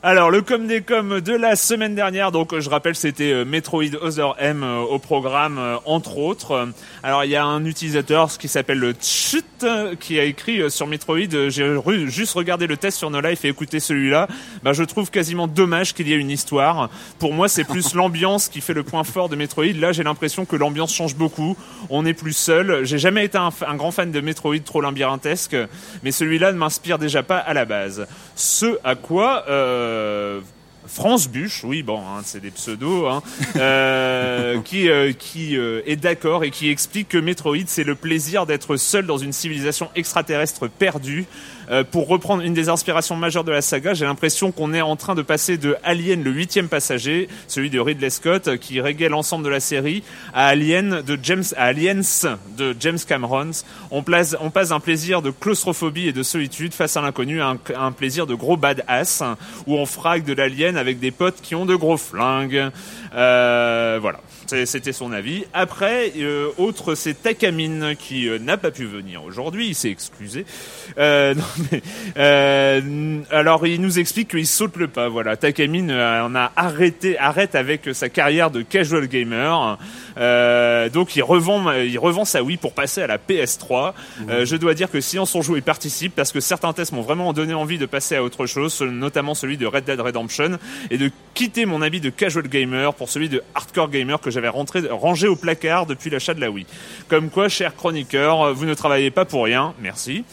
Alors, 0.00 0.30
le 0.30 0.40
com 0.40 0.66
des 0.66 0.80
com 0.80 1.20
de 1.20 1.34
la 1.34 1.54
semaine 1.54 1.94
dernière, 1.94 2.32
donc 2.32 2.58
je 2.58 2.70
rappelle, 2.70 2.96
c'était 2.96 3.30
euh, 3.30 3.44
Metroid 3.44 3.94
Other 4.00 4.34
M 4.38 4.62
euh, 4.62 4.78
au 4.80 4.98
programme, 4.98 5.58
euh, 5.58 5.76
entre 5.84 6.16
autres. 6.16 6.66
Alors, 7.02 7.24
il 7.24 7.30
y 7.30 7.36
a 7.36 7.44
un 7.44 7.66
utilisateur 7.66 8.30
qui 8.38 8.48
s'appelle 8.48 8.78
le 8.78 8.94
Tchut, 8.94 9.44
qui 10.00 10.18
a 10.18 10.24
écrit 10.24 10.70
sur 10.70 10.86
Metroid, 10.86 11.48
j'ai 11.48 11.78
juste 12.06 12.32
regardé 12.32 12.66
le 12.66 12.78
test 12.78 12.96
sur 12.98 13.10
No 13.10 13.20
Life 13.20 13.44
et 13.44 13.48
écouté 13.48 13.80
celui-là. 13.80 14.28
Bah, 14.62 14.72
je 14.72 14.82
trouve 14.82 15.10
quasiment 15.10 15.46
dommage 15.46 15.92
qu'il 15.92 16.08
y 16.08 16.14
ait 16.14 16.18
une 16.18 16.30
histoire. 16.30 16.88
Pour 17.18 17.34
moi, 17.34 17.48
c'est 17.48 17.64
plus 17.64 17.94
l'ambiance 17.94 18.48
qui 18.48 18.62
fait 18.62 18.74
le 18.74 18.82
point 18.82 19.04
fort 19.04 19.28
de 19.28 19.36
Metroid. 19.36 19.74
Là, 19.74 19.92
j'ai 19.92 20.04
l'impression 20.04 20.46
que 20.46 20.56
l'ambiance 20.56 20.94
change 20.94 21.16
beaucoup. 21.16 21.56
On 21.90 22.02
n'est 22.02 22.14
plus 22.14 22.32
seul. 22.32 22.84
J'ai 22.84 22.98
jamais 22.98 23.26
été 23.26 23.36
un 23.36 23.76
grand 23.76 23.90
fan 23.90 24.10
de 24.10 24.20
Metroid 24.20 24.58
trop 24.64 24.80
labyrinthesque, 24.80 25.56
mais 26.02 26.12
celui-là 26.12 26.52
ne 26.52 26.56
m'inspire 26.56 26.98
déjà 26.98 27.22
pas 27.22 27.38
à 27.38 27.52
la 27.52 27.66
base. 27.66 28.06
Ce 28.34 28.78
à 28.82 28.94
quoi 28.94 29.44
euh, 29.48 29.81
France 30.86 31.28
Buche, 31.28 31.62
oui 31.64 31.82
bon, 31.82 32.00
hein, 32.00 32.22
c'est 32.24 32.40
des 32.40 32.50
pseudos, 32.50 33.06
hein, 33.08 33.22
euh, 33.56 34.60
qui 34.64 34.88
euh, 34.88 35.12
qui 35.12 35.56
euh, 35.56 35.80
est 35.86 35.96
d'accord 35.96 36.42
et 36.44 36.50
qui 36.50 36.70
explique 36.70 37.08
que 37.08 37.18
Metroid 37.18 37.66
c'est 37.66 37.84
le 37.84 37.94
plaisir 37.94 38.46
d'être 38.46 38.76
seul 38.76 39.06
dans 39.06 39.18
une 39.18 39.32
civilisation 39.32 39.90
extraterrestre 39.94 40.68
perdue. 40.68 41.26
Euh, 41.70 41.84
pour 41.84 42.08
reprendre 42.08 42.42
une 42.42 42.54
des 42.54 42.68
inspirations 42.68 43.16
majeures 43.16 43.44
de 43.44 43.52
la 43.52 43.62
saga, 43.62 43.94
j'ai 43.94 44.04
l'impression 44.04 44.52
qu'on 44.52 44.74
est 44.74 44.80
en 44.80 44.96
train 44.96 45.14
de 45.14 45.22
passer 45.22 45.58
de 45.58 45.76
Alien, 45.84 46.22
le 46.22 46.30
huitième 46.30 46.68
passager, 46.68 47.28
celui 47.46 47.70
de 47.70 47.80
Ridley 47.80 48.10
Scott, 48.10 48.48
euh, 48.48 48.56
qui 48.56 48.80
régale 48.80 49.12
l'ensemble 49.12 49.44
de 49.44 49.48
la 49.48 49.60
série, 49.60 50.02
à 50.34 50.46
Alien 50.46 51.02
de 51.02 51.18
James, 51.22 51.44
à 51.56 51.64
Aliens 51.64 52.00
de 52.56 52.76
James 52.80 52.98
Cameron. 53.06 53.50
On, 53.90 54.02
place, 54.02 54.36
on 54.40 54.50
passe 54.50 54.70
d'un 54.70 54.80
plaisir 54.80 55.22
de 55.22 55.30
claustrophobie 55.30 56.08
et 56.08 56.12
de 56.12 56.22
solitude 56.22 56.74
face 56.74 56.96
à 56.96 57.00
l'inconnu 57.00 57.40
à 57.40 57.56
un, 57.76 57.92
plaisir 57.92 58.26
de 58.26 58.34
gros 58.34 58.56
badass, 58.56 59.22
où 59.66 59.76
on 59.76 59.86
frague 59.86 60.24
de 60.24 60.32
l'alien 60.32 60.76
avec 60.76 60.98
des 60.98 61.10
potes 61.10 61.40
qui 61.42 61.54
ont 61.54 61.66
de 61.66 61.74
gros 61.74 61.96
flingues. 61.96 62.70
Euh, 63.14 63.98
voilà, 64.00 64.20
c'était 64.66 64.92
son 64.92 65.12
avis. 65.12 65.44
Après, 65.52 66.12
euh, 66.18 66.48
autre, 66.58 66.94
c'est 66.94 67.22
Takamine 67.22 67.94
qui 67.98 68.28
euh, 68.28 68.38
n'a 68.38 68.56
pas 68.56 68.70
pu 68.70 68.84
venir 68.84 69.24
aujourd'hui, 69.24 69.68
il 69.68 69.74
s'est 69.74 69.90
excusé. 69.90 70.44
Euh, 70.98 71.34
non, 71.34 71.44
mais, 71.70 71.82
euh, 72.16 73.20
alors, 73.30 73.66
il 73.66 73.80
nous 73.80 73.98
explique 73.98 74.28
qu'il 74.28 74.46
saute 74.46 74.76
le 74.76 74.88
pas. 74.88 75.08
Voilà, 75.08 75.36
Takamine 75.36 75.90
euh, 75.90 76.24
en 76.24 76.34
a 76.34 76.52
arrêté, 76.56 77.18
arrête 77.18 77.54
avec 77.54 77.88
sa 77.92 78.08
carrière 78.08 78.50
de 78.50 78.62
casual 78.62 79.06
gamer. 79.08 79.78
Euh, 80.18 80.88
donc, 80.88 81.16
il 81.16 81.22
revend, 81.22 81.72
il 81.72 81.98
revend 81.98 82.24
sa 82.24 82.42
Wii 82.42 82.56
pour 82.56 82.74
passer 82.74 83.02
à 83.02 83.06
la 83.06 83.18
PS3. 83.18 83.92
Euh, 84.28 84.44
je 84.44 84.56
dois 84.56 84.74
dire 84.74 84.90
que 84.90 85.00
Silence 85.00 85.34
on 85.34 85.42
joue 85.42 85.56
y 85.56 85.60
participe 85.60 86.14
parce 86.14 86.32
que 86.32 86.40
certains 86.40 86.72
tests 86.72 86.92
m'ont 86.92 87.02
vraiment 87.02 87.32
donné 87.32 87.54
envie 87.54 87.78
de 87.78 87.86
passer 87.86 88.16
à 88.16 88.22
autre 88.22 88.46
chose, 88.46 88.80
notamment 88.82 89.34
celui 89.34 89.56
de 89.56 89.66
Red 89.66 89.84
Dead 89.84 90.00
Redemption 90.00 90.58
et 90.90 90.98
de 90.98 91.10
quitter 91.34 91.66
mon 91.66 91.82
habit 91.82 92.00
de 92.00 92.10
casual 92.10 92.48
gamer 92.48 92.94
pour 92.94 93.08
celui 93.08 93.28
de 93.28 93.42
hardcore 93.54 93.90
gamer 93.90 94.20
que 94.20 94.30
j'avais 94.30 94.41
rentré, 94.48 94.80
rangé 94.90 95.28
au 95.28 95.36
placard 95.36 95.86
depuis 95.86 96.10
l'achat 96.10 96.34
de 96.34 96.40
la 96.40 96.50
Wii. 96.50 96.66
Comme 97.08 97.30
quoi, 97.30 97.48
cher 97.48 97.74
chroniqueur, 97.74 98.52
vous 98.54 98.64
ne 98.64 98.74
travaillez 98.74 99.10
pas 99.10 99.24
pour 99.24 99.44
rien. 99.44 99.74
Merci. 99.80 100.24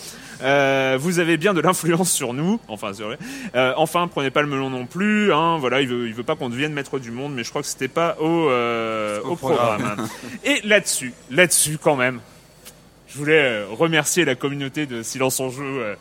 Euh, 0.41 0.97
vous 0.99 1.19
avez 1.19 1.37
bien 1.37 1.53
de 1.53 1.61
l'influence 1.61 2.11
sur 2.11 2.33
nous. 2.33 2.59
Enfin, 2.67 2.91
c'est 2.93 3.03
vrai. 3.03 3.17
Euh, 3.55 3.73
enfin, 3.77 4.07
prenez 4.07 4.31
pas 4.31 4.41
le 4.41 4.47
melon 4.47 4.69
non 4.69 4.85
plus. 4.85 5.33
Hein. 5.33 5.57
Voilà, 5.59 5.81
il 5.81 5.87
veut, 5.87 6.07
il 6.07 6.13
veut 6.13 6.23
pas 6.23 6.35
qu'on 6.35 6.49
devienne 6.49 6.73
maître 6.73 6.99
du 6.99 7.11
monde, 7.11 7.33
mais 7.33 7.43
je 7.43 7.49
crois 7.49 7.61
que 7.61 7.67
c'était 7.67 7.87
pas 7.87 8.17
au, 8.19 8.49
euh, 8.49 9.21
au, 9.23 9.35
programme. 9.35 10.07
Et 10.45 10.61
là-dessus, 10.63 11.13
là-dessus 11.29 11.77
quand 11.81 11.95
même, 11.95 12.19
je 13.07 13.17
voulais 13.17 13.41
euh, 13.41 13.65
remercier 13.69 14.23
la 14.23 14.35
communauté 14.35 14.85
de 14.85 15.03
Silence 15.03 15.39
en 15.39 15.49
Jeu. 15.49 15.95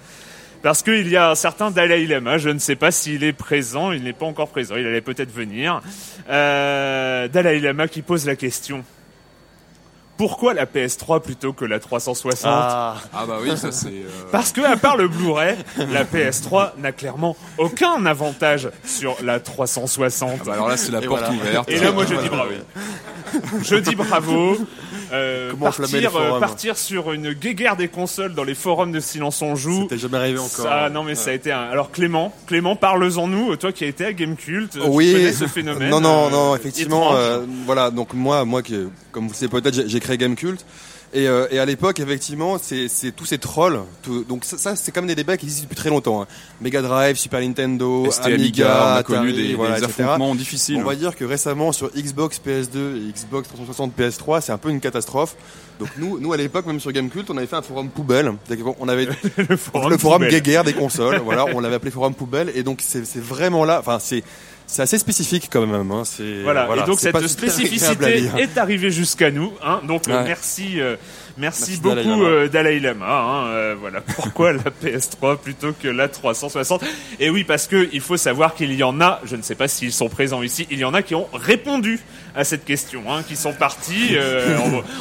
Parce 0.62 0.83
qu'il 0.83 1.09
y 1.09 1.17
a 1.17 1.31
un 1.31 1.35
certain 1.35 1.71
Dalai 1.71 2.07
Lama, 2.07 2.38
je 2.38 2.49
ne 2.50 2.59
sais 2.59 2.77
pas 2.77 2.91
s'il 2.91 3.25
est 3.25 3.33
présent, 3.33 3.93
il 3.93 4.03
n'est 4.05 4.12
pas 4.12 4.27
encore 4.27 4.49
présent, 4.49 4.77
il 4.77 4.87
allait 4.87 5.00
peut-être 5.00 5.33
venir. 5.33 5.81
Euh, 6.29 7.29
Dalai 7.29 7.61
Lama 7.61 7.88
qui 7.88 8.03
pose 8.03 8.27
la 8.27 8.37
question. 8.37 8.85
Pourquoi 10.17 10.53
la 10.53 10.67
PS3 10.67 11.23
plutôt 11.23 11.53
que 11.53 11.65
la 11.65 11.79
360 11.79 12.50
Ah, 12.53 12.97
Ah 13.15 13.25
bah 13.25 13.38
oui, 13.41 13.57
ça 13.57 13.71
c'est. 13.71 13.87
euh, 13.87 14.09
Parce 14.33 14.50
que, 14.50 14.61
à 14.62 14.77
part 14.77 14.97
le 14.97 15.07
Blu-ray, 15.07 15.55
la 15.93 16.03
PS3 16.05 16.73
n'a 16.79 16.91
clairement 16.91 17.37
aucun 17.57 18.05
avantage 18.05 18.69
sur 18.85 19.17
la 19.23 19.38
360. 19.38 20.31
ah 20.41 20.43
bah 20.45 20.53
alors 20.55 20.69
là 20.69 20.77
c'est 20.77 20.91
la 20.91 21.00
Et 21.03 21.07
porte 21.07 21.21
voilà. 21.23 21.37
ouverte. 21.41 21.69
Et 21.71 21.79
là, 21.79 21.93
moi, 21.93 22.05
je 22.05 22.17
dis 22.17 22.29
bravo. 22.29 22.50
je 23.62 23.77
dis 23.77 23.95
bravo. 23.95 24.57
Euh, 25.12 25.53
partir, 25.55 26.17
euh, 26.17 26.38
partir 26.38 26.77
sur 26.77 27.12
une 27.12 27.33
guéguerre 27.33 27.77
des 27.77 27.88
consoles 27.88 28.35
dans 28.35 28.45
les 28.45 28.55
forums 28.55 28.93
de 28.93 29.00
Silence 29.00 29.41
on 29.43 29.55
joue. 29.57 29.83
C'était 29.83 29.99
jamais 29.99 30.19
arrivé 30.19 30.38
encore. 30.38 30.65
Ça, 30.65 30.91
non 30.91 31.03
mais 31.03 31.15
ça 31.15 31.31
a 31.31 31.33
été 31.33 31.50
un... 31.53 31.62
Alors 31.62 31.91
Clément, 31.91 32.35
Clément, 32.47 32.77
parle-en-nous, 32.77 33.57
toi 33.57 33.73
qui 33.73 33.85
as 33.85 33.88
été 33.88 34.05
à 34.05 34.12
Gamecult, 34.12 34.71
tu 34.71 34.79
oui, 34.87 35.12
connais 35.12 35.33
ce 35.33 35.47
phénomène 35.47 35.91
Non, 35.91 36.00
non, 36.00 36.27
euh, 36.27 36.31
non, 36.31 36.57
effectivement, 36.57 37.15
euh, 37.15 37.41
voilà. 37.67 37.91
Donc 37.91 38.12
moi, 38.15 38.45
moi, 38.45 38.62
qui, 38.62 38.77
comme 39.12 39.25
vous 39.25 39.31
le 39.31 39.37
savez 39.37 39.49
peut-être, 39.50 39.75
j'ai- 39.75 39.88
j'ai 39.88 40.00
créé 40.00 40.19
Gamecult. 40.19 40.65
Et, 41.15 41.27
euh, 41.27 41.47
et 41.50 41.59
à 41.59 41.65
l'époque, 41.65 42.00
effectivement, 42.00 42.59
c'est 42.59 42.88
tous 43.17 43.25
ces 43.25 43.38
trolls. 43.38 43.81
tout- 44.03 44.25
donc 44.25 44.45
ça, 44.45 44.59
ça, 44.59 44.77
c'est 44.77 44.93
comme 44.93 45.07
des 45.07 45.15
débats 45.15 45.37
qui 45.38 45.47
existent 45.47 45.65
depuis 45.65 45.77
très 45.77 45.88
longtemps. 45.88 46.21
hein. 46.23 46.27
Mega 46.61 46.83
Drive, 46.83 47.17
Super 47.17 47.41
Nintendo, 47.41 48.11
ST 48.11 48.27
Amiga, 48.27 48.67
on 48.67 48.71
a 48.71 48.93
Atari, 48.97 49.05
connu 49.05 49.33
des, 49.33 49.55
voilà, 49.55 49.79
des 49.81 49.85
affrontements 49.85 50.35
difficiles. 50.35 50.77
On 50.77 50.85
va 50.85 50.95
dire 50.95 51.17
que 51.17 51.25
récemment 51.25 51.73
sur 51.73 51.91
Xbox 51.97 52.38
PS2 52.45 52.97
et 53.09 53.12
Xbox 53.12 53.49
360 53.49 53.93
PS3, 53.99 54.43
c'est 54.43 54.53
un 54.53 54.59
peu 54.59 54.69
une 54.69 54.81
catastrophe. 54.81 55.35
Donc 55.81 55.88
nous, 55.97 56.19
nous 56.21 56.33
à 56.33 56.37
l'époque, 56.37 56.67
même 56.67 56.81
sur 56.81 56.93
Gamecult, 56.93 57.31
on 57.31 57.37
avait 57.38 57.47
fait 57.47 57.57
un 57.57 57.62
forum 57.62 57.88
poubelle. 57.88 58.33
On 58.81 58.88
avait 58.88 59.07
le 59.49 59.57
forum, 59.57 59.91
le 59.91 59.97
forum 59.97 60.27
guéguerre 60.27 60.65
des 60.65 60.75
consoles. 60.75 61.21
voilà, 61.25 61.47
on 61.55 61.61
l'avait 61.61 61.77
appelé 61.77 61.91
forum 61.91 62.15
poubelle. 62.15 62.50
Et 62.55 62.62
donc 62.62 62.81
c'est 62.83 63.07
c'est 63.07 63.23
vraiment 63.23 63.65
là. 63.65 63.79
Enfin, 63.81 63.99
c'est 64.00 64.25
c'est 64.69 64.83
assez 64.83 64.99
spécifique 64.99 65.49
quand 65.51 65.67
même. 65.67 65.91
Hein. 65.91 66.03
C'est 66.05 66.43
Voilà, 66.43 66.69
et 66.77 66.83
donc 66.87 67.01
cette 67.01 67.27
spécificité 67.27 68.31
est 68.39 68.59
arrivée 68.59 68.91
jusqu'à 68.91 69.31
nous. 69.31 69.53
Hein. 69.65 69.81
Donc 69.89 70.07
euh, 70.09 70.19
Ouais. 70.19 70.25
merci, 70.25 70.81
euh, 70.81 70.97
merci, 71.38 71.62
Merci 71.71 71.80
beaucoup 71.80 71.95
Dalai 71.97 72.09
Lama. 72.09 72.25
euh, 72.25 72.49
Dalai 72.49 72.80
Lama. 72.80 73.07
hein. 73.09 73.47
Euh, 73.49 73.75
voilà 73.80 74.00
pourquoi 74.16 74.52
la 74.52 74.62
PS3 74.83 75.37
plutôt 75.38 75.73
que 75.73 75.88
la 75.88 76.09
360. 76.09 76.83
Et 77.21 77.30
oui, 77.30 77.45
parce 77.45 77.66
que 77.66 77.88
il 77.92 78.00
faut 78.00 78.16
savoir 78.16 78.54
qu'il 78.54 78.73
y 78.75 78.83
en 78.83 79.00
a, 79.00 79.21
je 79.25 79.37
ne 79.37 79.42
sais 79.42 79.54
pas 79.54 79.68
s'ils 79.68 79.92
sont 79.92 80.09
présents 80.09 80.42
ici, 80.42 80.66
il 80.71 80.78
y 80.78 80.85
en 80.85 80.95
a 80.95 81.02
qui 81.02 81.14
ont 81.14 81.28
répondu 81.33 82.00
à 82.35 82.45
cette 82.45 82.64
question, 82.64 83.02
hein, 83.12 83.23
qui 83.26 83.35
sont 83.37 83.52
partis 83.52 84.11
euh, 84.12 84.57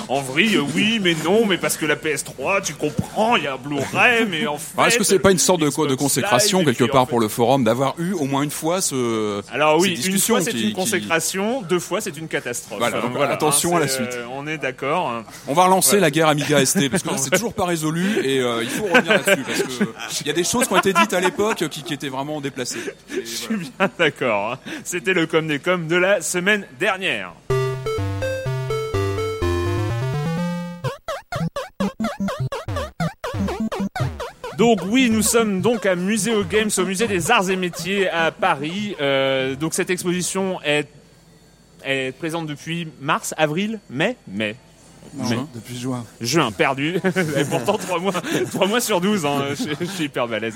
en, 0.09 0.13
en 0.15 0.21
vrille. 0.21 0.57
Oui, 0.75 0.99
mais 1.01 1.15
non, 1.25 1.45
mais 1.45 1.57
parce 1.57 1.77
que 1.77 1.85
la 1.85 1.95
PS3, 1.95 2.63
tu 2.63 2.73
comprends, 2.73 3.35
il 3.35 3.43
y 3.43 3.47
a 3.47 3.53
un 3.53 3.57
Blu-ray, 3.57 4.25
mais 4.29 4.47
en 4.47 4.57
fait. 4.57 4.73
Ah, 4.77 4.87
Est-ce 4.87 4.97
que 4.97 5.03
c'est 5.03 5.19
pas 5.19 5.31
une 5.31 5.37
sorte 5.37 5.61
de, 5.61 5.65
de 5.87 5.95
consécration 5.95 6.59
Live, 6.59 6.69
quelque 6.75 6.83
en 6.89 6.93
part 6.93 7.05
fait- 7.05 7.09
pour 7.11 7.19
le 7.19 7.27
forum 7.27 7.63
d'avoir 7.63 7.95
eu 7.99 8.13
au 8.13 8.25
moins 8.25 8.43
une 8.43 8.51
fois 8.51 8.81
ce 8.81 9.41
Alors 9.53 9.77
oui, 9.79 9.99
une 10.05 10.17
fois 10.19 10.41
c'est 10.41 10.51
une 10.51 10.57
qui- 10.57 10.73
consécration, 10.73 11.61
deux 11.63 11.79
fois 11.79 12.01
c'est 12.01 12.17
une 12.17 12.27
catastrophe. 12.27 12.79
Voilà, 12.79 13.01
donc 13.01 13.15
attention 13.19 13.75
à 13.75 13.79
la 13.79 13.87
c'est, 13.87 13.95
suite. 14.11 14.17
on 14.35 14.47
est 14.47 14.57
d'accord. 14.57 15.23
On 15.47 15.53
va 15.53 15.65
relancer 15.65 15.95
Ouais. 15.95 16.01
la 16.01 16.11
guerre 16.11 16.26
Amiga 16.29 16.65
ST 16.65 16.89
parce 16.89 17.03
que 17.03 17.09
c'est 17.17 17.29
toujours 17.31 17.53
pas 17.53 17.65
résolu 17.65 18.19
et 18.25 18.39
euh, 18.39 18.63
il 18.63 18.69
faut 18.69 18.85
revenir 18.85 19.13
là-dessus 19.13 19.43
parce 19.43 19.61
que 19.63 19.83
il 20.21 20.27
y 20.27 20.29
a 20.29 20.33
des 20.33 20.43
choses 20.43 20.67
qui 20.67 20.73
ont 20.73 20.77
été 20.77 20.93
dites 20.93 21.13
à 21.13 21.19
l'époque 21.19 21.67
qui, 21.69 21.83
qui 21.83 21.93
étaient 21.93 22.09
vraiment 22.09 22.41
déplacées. 22.41 22.79
Je 23.09 23.21
suis 23.25 23.55
bien 23.57 23.89
d'accord. 23.97 24.53
hein. 24.53 24.59
C'était 24.83 25.13
le 25.13 25.27
com 25.27 25.47
des 25.47 25.59
coms 25.59 25.87
de 25.87 25.95
la 25.95 26.21
semaine 26.21 26.65
dernière. 26.79 27.33
Donc 34.57 34.79
oui, 34.87 35.09
nous 35.11 35.21
sommes 35.21 35.61
donc 35.61 35.85
à 35.85 35.95
Muséo 35.95 36.43
Games, 36.43 36.69
au 36.77 36.83
musée 36.85 37.07
des 37.07 37.29
Arts 37.29 37.49
et 37.51 37.55
Métiers 37.55 38.09
à 38.09 38.31
Paris. 38.31 38.95
Euh, 38.99 39.55
donc 39.55 39.75
cette 39.75 39.91
exposition 39.91 40.59
est, 40.63 40.87
est 41.85 42.11
présente 42.17 42.47
depuis 42.47 42.87
mars, 42.99 43.35
avril, 43.37 43.79
mai, 43.89 44.15
mai. 44.27 44.55
Non, 45.13 45.23
Mais- 45.29 45.37
depuis 45.55 45.77
juin. 45.77 46.03
Juin, 46.21 46.51
perdu. 46.51 46.95
Et 47.37 47.45
pourtant, 47.49 47.77
3 47.77 47.99
mois, 47.99 48.13
trois 48.51 48.67
mois 48.67 48.81
sur 48.81 49.01
12, 49.01 49.25
hein, 49.25 49.45
je, 49.51 49.73
je 49.79 49.85
suis 49.91 50.05
hyper 50.05 50.27
balèze. 50.27 50.55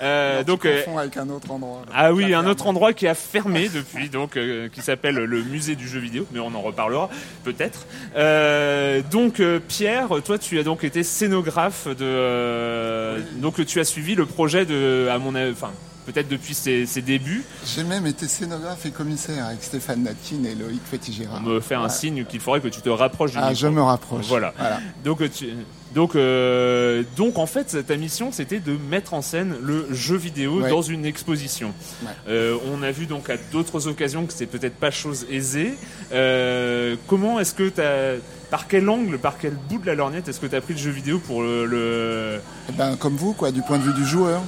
Euh, 0.00 0.42
donc, 0.44 0.64
euh, 0.64 0.82
avec 0.98 1.16
un 1.16 1.28
autre 1.28 1.50
endroit. 1.50 1.82
ah 1.94 2.12
oui, 2.12 2.32
un 2.34 2.46
autre 2.46 2.66
endroit 2.66 2.92
qui 2.92 3.06
a 3.06 3.14
fermé 3.14 3.68
depuis, 3.68 4.08
donc 4.08 4.36
euh, 4.36 4.68
qui 4.68 4.80
s'appelle 4.82 5.16
le 5.16 5.42
musée 5.42 5.74
du 5.76 5.88
jeu 5.88 5.98
vidéo, 6.00 6.26
mais 6.32 6.40
on 6.40 6.54
en 6.54 6.60
reparlera 6.60 7.08
peut-être. 7.44 7.86
Euh, 8.16 9.02
donc 9.10 9.40
euh, 9.40 9.60
Pierre, 9.66 10.08
toi 10.24 10.38
tu 10.38 10.58
as 10.58 10.62
donc 10.62 10.84
été 10.84 11.02
scénographe 11.02 11.86
de, 11.88 13.20
donc 13.40 13.64
tu 13.66 13.80
as 13.80 13.84
suivi 13.84 14.14
le 14.14 14.26
projet 14.26 14.64
de, 14.66 15.08
à 15.10 15.18
mon 15.18 15.34
enfin 15.50 15.70
peut-être 16.10 16.28
depuis 16.28 16.54
ses, 16.54 16.86
ses 16.86 17.02
débuts. 17.02 17.44
J'ai 17.66 17.84
même 17.84 18.06
été 18.06 18.26
scénographe 18.28 18.84
et 18.86 18.90
commissaire 18.90 19.46
avec 19.46 19.62
Stéphane 19.62 20.02
Natkin 20.02 20.44
et 20.44 20.54
Loïc 20.54 20.80
On 20.84 20.90
Fétigéra. 20.90 21.40
me 21.40 21.60
fait 21.60 21.74
un 21.74 21.88
signe 21.88 22.24
qu'il 22.24 22.40
faudrait 22.40 22.60
que 22.60 22.68
tu 22.68 22.80
te 22.80 22.88
rapproches 22.88 23.32
du 23.32 23.38
Ah, 23.38 23.50
micro. 23.50 23.54
je 23.54 23.66
me 23.68 23.82
rapproche. 23.82 24.26
Voilà. 24.26 24.52
voilà. 24.58 24.78
Donc, 25.04 25.18
tu- 25.32 25.48
donc, 25.94 26.14
euh, 26.14 27.02
donc 27.16 27.36
en 27.38 27.46
fait, 27.46 27.84
ta 27.86 27.96
mission, 27.96 28.30
c'était 28.32 28.60
de 28.60 28.72
mettre 28.90 29.12
en 29.14 29.22
scène 29.22 29.54
le 29.62 29.86
jeu 29.92 30.16
vidéo 30.16 30.60
Ouais. 30.62 30.70
dans 30.70 30.82
une 30.82 31.04
exposition. 31.04 31.72
Ouais. 32.02 32.08
Euh, 32.28 32.56
on 32.72 32.82
a 32.82 32.90
vu 32.92 33.06
donc 33.06 33.28
à 33.28 33.36
d'autres 33.52 33.88
occasions 33.88 34.24
que 34.26 34.32
c'est 34.32 34.46
peut-être 34.46 34.76
pas 34.76 34.90
chose 34.92 35.26
aisée. 35.30 35.74
Euh, 36.12 36.96
comment 37.08 37.40
est-ce 37.40 37.54
que 37.54 37.68
t'as, 37.68 38.20
par 38.50 38.68
quel 38.68 38.88
angle, 38.88 39.18
par 39.18 39.38
quel 39.38 39.54
bout 39.68 39.78
de 39.78 39.86
la 39.86 39.94
lorgnette, 39.94 40.28
est-ce 40.28 40.38
que 40.40 40.46
tu 40.46 40.54
as 40.56 40.60
pris 40.60 40.74
le 40.74 40.78
jeu 40.80 40.90
vidéo 40.90 41.18
pour 41.18 41.42
le, 41.42 41.66
le- 41.66 42.40
Eh 42.68 42.72
ben, 42.72 42.96
comme 42.96 43.16
vous, 43.16 43.32
quoi, 43.32 43.50
du 43.50 43.62
point 43.62 43.78
de 43.78 43.82
vue 43.84 43.94
du 43.94 44.04
joueur. 44.06 44.42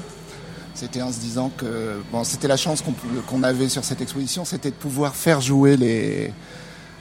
C'était 0.75 1.03
en 1.03 1.13
se 1.13 1.19
disant 1.21 1.51
que 1.57 2.01
bon, 2.11 2.25
c'était 2.25 2.49
la 2.49 2.57
chance 2.57 2.81
qu'on 2.83 2.95
qu'on 3.27 3.43
avait 3.43 3.69
sur 3.69 3.85
cette 3.85 4.01
exposition, 4.01 4.45
c'était 4.45 4.71
de 4.71 4.75
pouvoir 4.75 5.15
faire 5.15 5.41
jouer 5.41 5.77
les, 5.77 6.33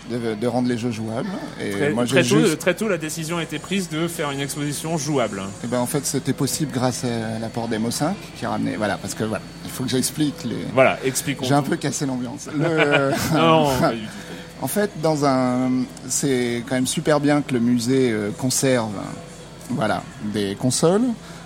de, 0.09 0.35
de 0.35 0.47
rendre 0.47 0.67
les 0.67 0.77
jeux 0.77 0.91
jouables. 0.91 1.29
Et 1.61 1.69
très, 1.71 1.89
moi, 1.91 2.05
très 2.05 2.21
j'ai 2.23 2.29
tôt, 2.35 2.39
juste, 2.41 2.59
très 2.59 2.75
tôt, 2.75 2.89
la 2.89 2.97
décision 2.97 3.37
a 3.37 3.43
été 3.43 3.59
prise 3.59 3.87
de 3.89 4.07
faire 4.09 4.29
une 4.31 4.41
exposition 4.41 4.97
jouable. 4.97 5.41
eh 5.63 5.67
ben, 5.67 5.79
en 5.79 5.85
fait, 5.85 6.05
c'était 6.05 6.33
possible 6.33 6.71
grâce 6.73 7.05
à 7.05 7.39
l'apport 7.39 7.69
d'Emo 7.69 7.91
5 7.91 8.13
qui 8.37 8.45
a 8.45 8.49
ramené, 8.49 8.75
voilà, 8.75 8.97
parce 8.97 9.13
que 9.13 9.23
voilà, 9.23 9.43
il 9.63 9.71
faut 9.71 9.83
que 9.85 9.89
j'explique 9.89 10.43
les. 10.43 10.65
Voilà, 10.73 10.97
expliquons. 11.05 11.45
J'ai 11.45 11.53
un 11.53 11.63
peu 11.63 11.77
cassé 11.77 12.05
l'ambiance. 12.05 12.47
Le- 12.53 13.11
Non, 13.33 13.69
pas 13.79 13.93
du 13.93 13.99
tout. 14.01 14.07
En 14.63 14.67
fait, 14.67 14.91
dans 15.01 15.25
un, 15.25 15.71
c'est 16.09 16.63
quand 16.67 16.75
même 16.75 16.85
super 16.87 17.19
bien 17.19 17.41
que 17.41 17.53
le 17.53 17.59
musée 17.59 18.11
euh, 18.11 18.29
conserve, 18.37 18.91
voilà, 19.69 20.03
des 20.33 20.55
consoles, 20.55 21.01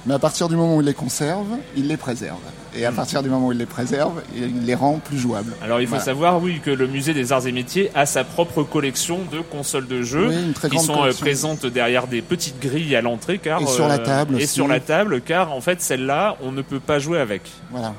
mais 0.06 0.14
à 0.14 0.20
partir 0.20 0.48
du 0.50 0.56
moment 0.56 0.76
où 0.78 0.82
il 0.82 0.86
les 0.86 0.94
conserve, 0.94 1.48
il 1.76 1.88
les 1.88 1.98
préserve. 1.98 2.38
Et 2.78 2.86
à 2.86 2.92
Hmm. 2.92 2.96
partir 2.96 3.24
du 3.24 3.30
moment 3.30 3.48
où 3.48 3.52
il 3.54 3.58
les 3.58 3.66
préserve, 3.66 4.22
il 4.36 4.66
les 4.66 4.76
rend 4.76 5.00
plus 5.00 5.18
jouables. 5.18 5.54
Alors 5.64 5.80
il 5.80 5.86
faut 5.88 5.92
Voilà. 5.92 6.04
savoir, 6.04 6.42
oui, 6.44 6.60
que 6.64 6.70
le 6.72 6.88
musée 6.88 7.14
des 7.14 7.32
arts 7.32 7.48
et 7.48 7.54
métiers 7.54 7.90
a 7.96 8.06
sa 8.06 8.24
propre 8.26 8.64
collection 8.64 9.20
de 9.32 9.40
consoles 9.40 9.88
de 9.88 10.02
jeux 10.02 10.28
Oui, 10.28 10.44
une 10.48 10.54
très 10.54 10.70
qui 10.70 10.78
sont 10.80 10.92
euh, 10.94 10.98
collection. 10.98 11.22
présentes 11.26 11.66
derrière 11.66 12.08
des 12.08 12.22
petites 12.22 12.60
grilles 12.60 12.96
à 12.96 13.02
l'entrée, 13.02 13.40
car 13.40 13.62
Et 13.62 13.66
sur 13.66 13.88
la 13.88 13.96
euh, 13.96 14.06
table 14.06 14.42
et 14.42 14.46
sur 14.46 14.68
la 14.68 14.82
table, 14.82 15.22
car 15.22 15.54
en 15.54 15.62
fait 15.62 15.82
celle-là, 15.82 16.36
on 16.44 16.52
ne 16.52 16.62
peut 16.62 16.82
pas 16.82 17.00
jouer 17.00 17.20
avec. 17.20 17.44
Voilà. 17.72 17.94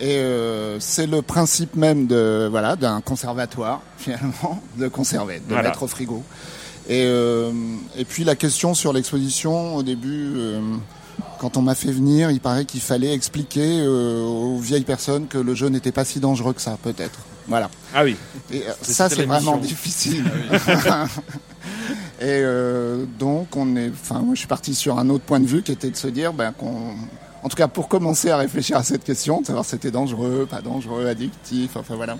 Et 0.00 0.18
euh, 0.18 0.78
c'est 0.80 1.06
le 1.06 1.22
principe 1.22 1.74
même 1.76 2.06
de 2.06 2.46
voilà 2.50 2.74
d'un 2.76 3.00
conservatoire 3.00 3.80
finalement 3.96 4.60
de 4.76 4.88
conserver, 4.88 5.36
de 5.36 5.44
Voilà. 5.54 5.70
mettre 5.70 5.84
au 5.84 5.86
frigo. 5.86 6.22
Et 6.90 7.04
euh, 7.06 7.50
et 7.96 8.04
puis 8.04 8.24
la 8.24 8.34
question 8.36 8.74
sur 8.74 8.92
l'exposition 8.92 9.76
au 9.76 9.82
début, 9.82 10.34
quand 11.44 11.58
on 11.58 11.62
m'a 11.62 11.74
fait 11.74 11.92
venir, 11.92 12.30
il 12.30 12.40
paraît 12.40 12.64
qu'il 12.64 12.80
fallait 12.80 13.12
expliquer 13.12 13.80
euh, 13.80 14.24
aux 14.24 14.56
vieilles 14.56 14.84
personnes 14.84 15.26
que 15.26 15.36
le 15.36 15.54
jeu 15.54 15.68
n'était 15.68 15.92
pas 15.92 16.06
si 16.06 16.18
dangereux 16.18 16.54
que 16.54 16.62
ça, 16.62 16.78
peut-être. 16.82 17.18
Voilà. 17.48 17.68
Ah 17.94 18.02
oui. 18.02 18.16
Et 18.50 18.62
euh, 18.62 18.72
ça, 18.80 19.10
c'est 19.10 19.26
vraiment 19.26 19.58
difficile. 19.58 20.24
et 22.18 22.22
euh, 22.22 23.04
donc, 23.18 23.54
on 23.56 23.76
est. 23.76 23.90
Enfin, 23.90 24.20
moi, 24.20 24.32
je 24.32 24.38
suis 24.38 24.48
parti 24.48 24.74
sur 24.74 24.98
un 24.98 25.10
autre 25.10 25.24
point 25.24 25.38
de 25.38 25.44
vue 25.44 25.62
qui 25.62 25.72
était 25.72 25.90
de 25.90 25.96
se 25.96 26.08
dire, 26.08 26.32
ben, 26.32 26.52
qu'on. 26.52 26.94
En 27.42 27.48
tout 27.50 27.56
cas, 27.56 27.68
pour 27.68 27.88
commencer 27.88 28.30
à 28.30 28.38
réfléchir 28.38 28.78
à 28.78 28.82
cette 28.82 29.04
question, 29.04 29.42
de 29.42 29.46
savoir 29.46 29.66
si 29.66 29.72
c'était 29.72 29.90
dangereux, 29.90 30.48
pas 30.50 30.62
dangereux, 30.62 31.08
addictif, 31.08 31.76
enfin 31.76 31.94
voilà. 31.94 32.16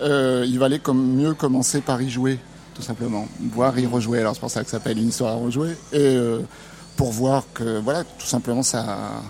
Euh, 0.00 0.44
il 0.44 0.58
valait 0.58 0.80
comme 0.80 1.14
mieux 1.14 1.34
commencer 1.34 1.80
par 1.80 2.02
y 2.02 2.10
jouer, 2.10 2.36
tout 2.74 2.82
simplement, 2.82 3.28
voir 3.52 3.78
y 3.78 3.86
rejouer. 3.86 4.18
Alors 4.18 4.34
c'est 4.34 4.40
pour 4.40 4.50
ça 4.50 4.64
que 4.64 4.70
ça 4.70 4.78
s'appelle 4.78 4.98
une 4.98 5.10
histoire 5.10 5.34
à 5.34 5.36
rejouer. 5.36 5.76
Et 5.92 5.98
euh, 6.00 6.40
pour 6.96 7.12
voir 7.12 7.44
que, 7.54 7.80
voilà, 7.80 8.04
tout 8.04 8.26
simplement, 8.26 8.62
ça, 8.62 9.22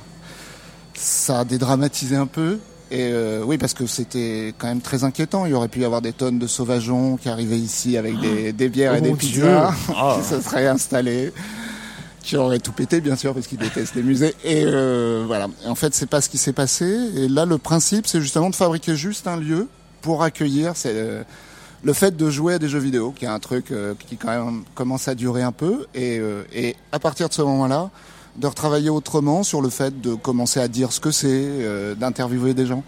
ça 0.94 1.40
a 1.40 1.44
dédramatisé 1.44 2.16
un 2.16 2.26
peu. 2.26 2.58
Et 2.90 3.10
euh, 3.12 3.42
oui, 3.44 3.56
parce 3.56 3.72
que 3.72 3.86
c'était 3.86 4.52
quand 4.58 4.66
même 4.66 4.80
très 4.80 5.04
inquiétant. 5.04 5.46
Il 5.46 5.52
y 5.52 5.54
aurait 5.54 5.68
pu 5.68 5.80
y 5.80 5.84
avoir 5.84 6.02
des 6.02 6.12
tonnes 6.12 6.40
de 6.40 6.46
sauvageons 6.48 7.16
qui 7.16 7.28
arrivaient 7.28 7.58
ici 7.58 7.96
avec 7.96 8.18
des, 8.18 8.52
des 8.52 8.68
bières 8.68 8.92
Oh 8.94 8.98
et 8.98 9.00
des 9.00 9.10
mon 9.10 9.16
pizzas. 9.16 9.72
Ah. 9.94 10.16
qui 10.20 10.26
se 10.26 10.40
seraient 10.40 10.66
installés, 10.66 11.32
qui 12.20 12.36
auraient 12.36 12.58
tout 12.58 12.72
pété, 12.72 13.00
bien 13.00 13.14
sûr, 13.14 13.32
parce 13.32 13.46
qu'ils 13.46 13.58
détestent 13.58 13.94
les 13.94 14.02
musées. 14.02 14.34
Et 14.42 14.64
euh, 14.64 15.22
voilà. 15.24 15.46
Et 15.64 15.68
en 15.68 15.76
fait, 15.76 15.94
c'est 15.94 16.08
pas 16.08 16.20
ce 16.20 16.28
qui 16.28 16.38
s'est 16.38 16.52
passé. 16.52 16.84
Et 17.14 17.28
là, 17.28 17.44
le 17.44 17.58
principe, 17.58 18.08
c'est 18.08 18.20
justement 18.20 18.50
de 18.50 18.56
fabriquer 18.56 18.96
juste 18.96 19.28
un 19.28 19.36
lieu 19.36 19.68
pour 20.02 20.24
accueillir 20.24 20.72
euh, 20.86 21.22
le 21.82 21.92
fait 21.92 22.16
de 22.16 22.30
jouer 22.30 22.54
à 22.54 22.58
des 22.58 22.68
jeux 22.68 22.78
vidéo, 22.78 23.12
qui 23.12 23.24
est 23.24 23.28
un 23.28 23.38
truc 23.38 23.70
euh, 23.70 23.94
qui 24.06 24.16
quand 24.16 24.28
même 24.28 24.62
commence 24.74 25.08
à 25.08 25.14
durer 25.14 25.42
un 25.42 25.52
peu. 25.52 25.86
Et, 25.94 26.18
euh, 26.18 26.42
et 26.52 26.76
à 26.92 26.98
partir 26.98 27.28
de 27.28 27.34
ce 27.34 27.42
moment-là, 27.42 27.90
de 28.36 28.46
retravailler 28.46 28.90
autrement 28.90 29.42
sur 29.42 29.60
le 29.62 29.70
fait 29.70 30.00
de 30.00 30.14
commencer 30.14 30.60
à 30.60 30.68
dire 30.68 30.92
ce 30.92 31.00
que 31.00 31.10
c'est, 31.10 31.28
euh, 31.28 31.94
d'interviewer 31.94 32.54
des 32.54 32.66
gens, 32.66 32.84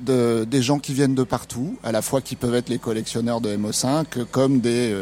de, 0.00 0.44
des 0.48 0.62
gens 0.62 0.78
qui 0.78 0.94
viennent 0.94 1.14
de 1.14 1.24
partout, 1.24 1.76
à 1.82 1.92
la 1.92 2.02
fois 2.02 2.20
qui 2.20 2.36
peuvent 2.36 2.54
être 2.54 2.68
les 2.68 2.78
collectionneurs 2.78 3.40
de 3.40 3.56
MO5, 3.56 4.24
comme 4.30 4.60
des, 4.60 4.96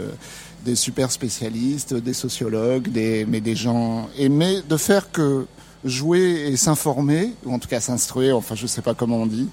des 0.64 0.74
super 0.74 1.10
spécialistes, 1.10 1.94
des 1.94 2.12
sociologues, 2.12 2.88
des, 2.88 3.24
mais 3.26 3.40
des 3.40 3.54
gens, 3.56 4.08
et 4.18 4.28
de 4.28 4.76
faire 4.76 5.10
que 5.10 5.46
jouer 5.84 6.48
et 6.48 6.56
s'informer, 6.56 7.32
ou 7.46 7.54
en 7.54 7.58
tout 7.58 7.68
cas 7.68 7.80
s'instruire, 7.80 8.36
enfin 8.36 8.54
je 8.54 8.66
sais 8.66 8.82
pas 8.82 8.92
comment 8.92 9.18
on 9.18 9.26
dit, 9.26 9.48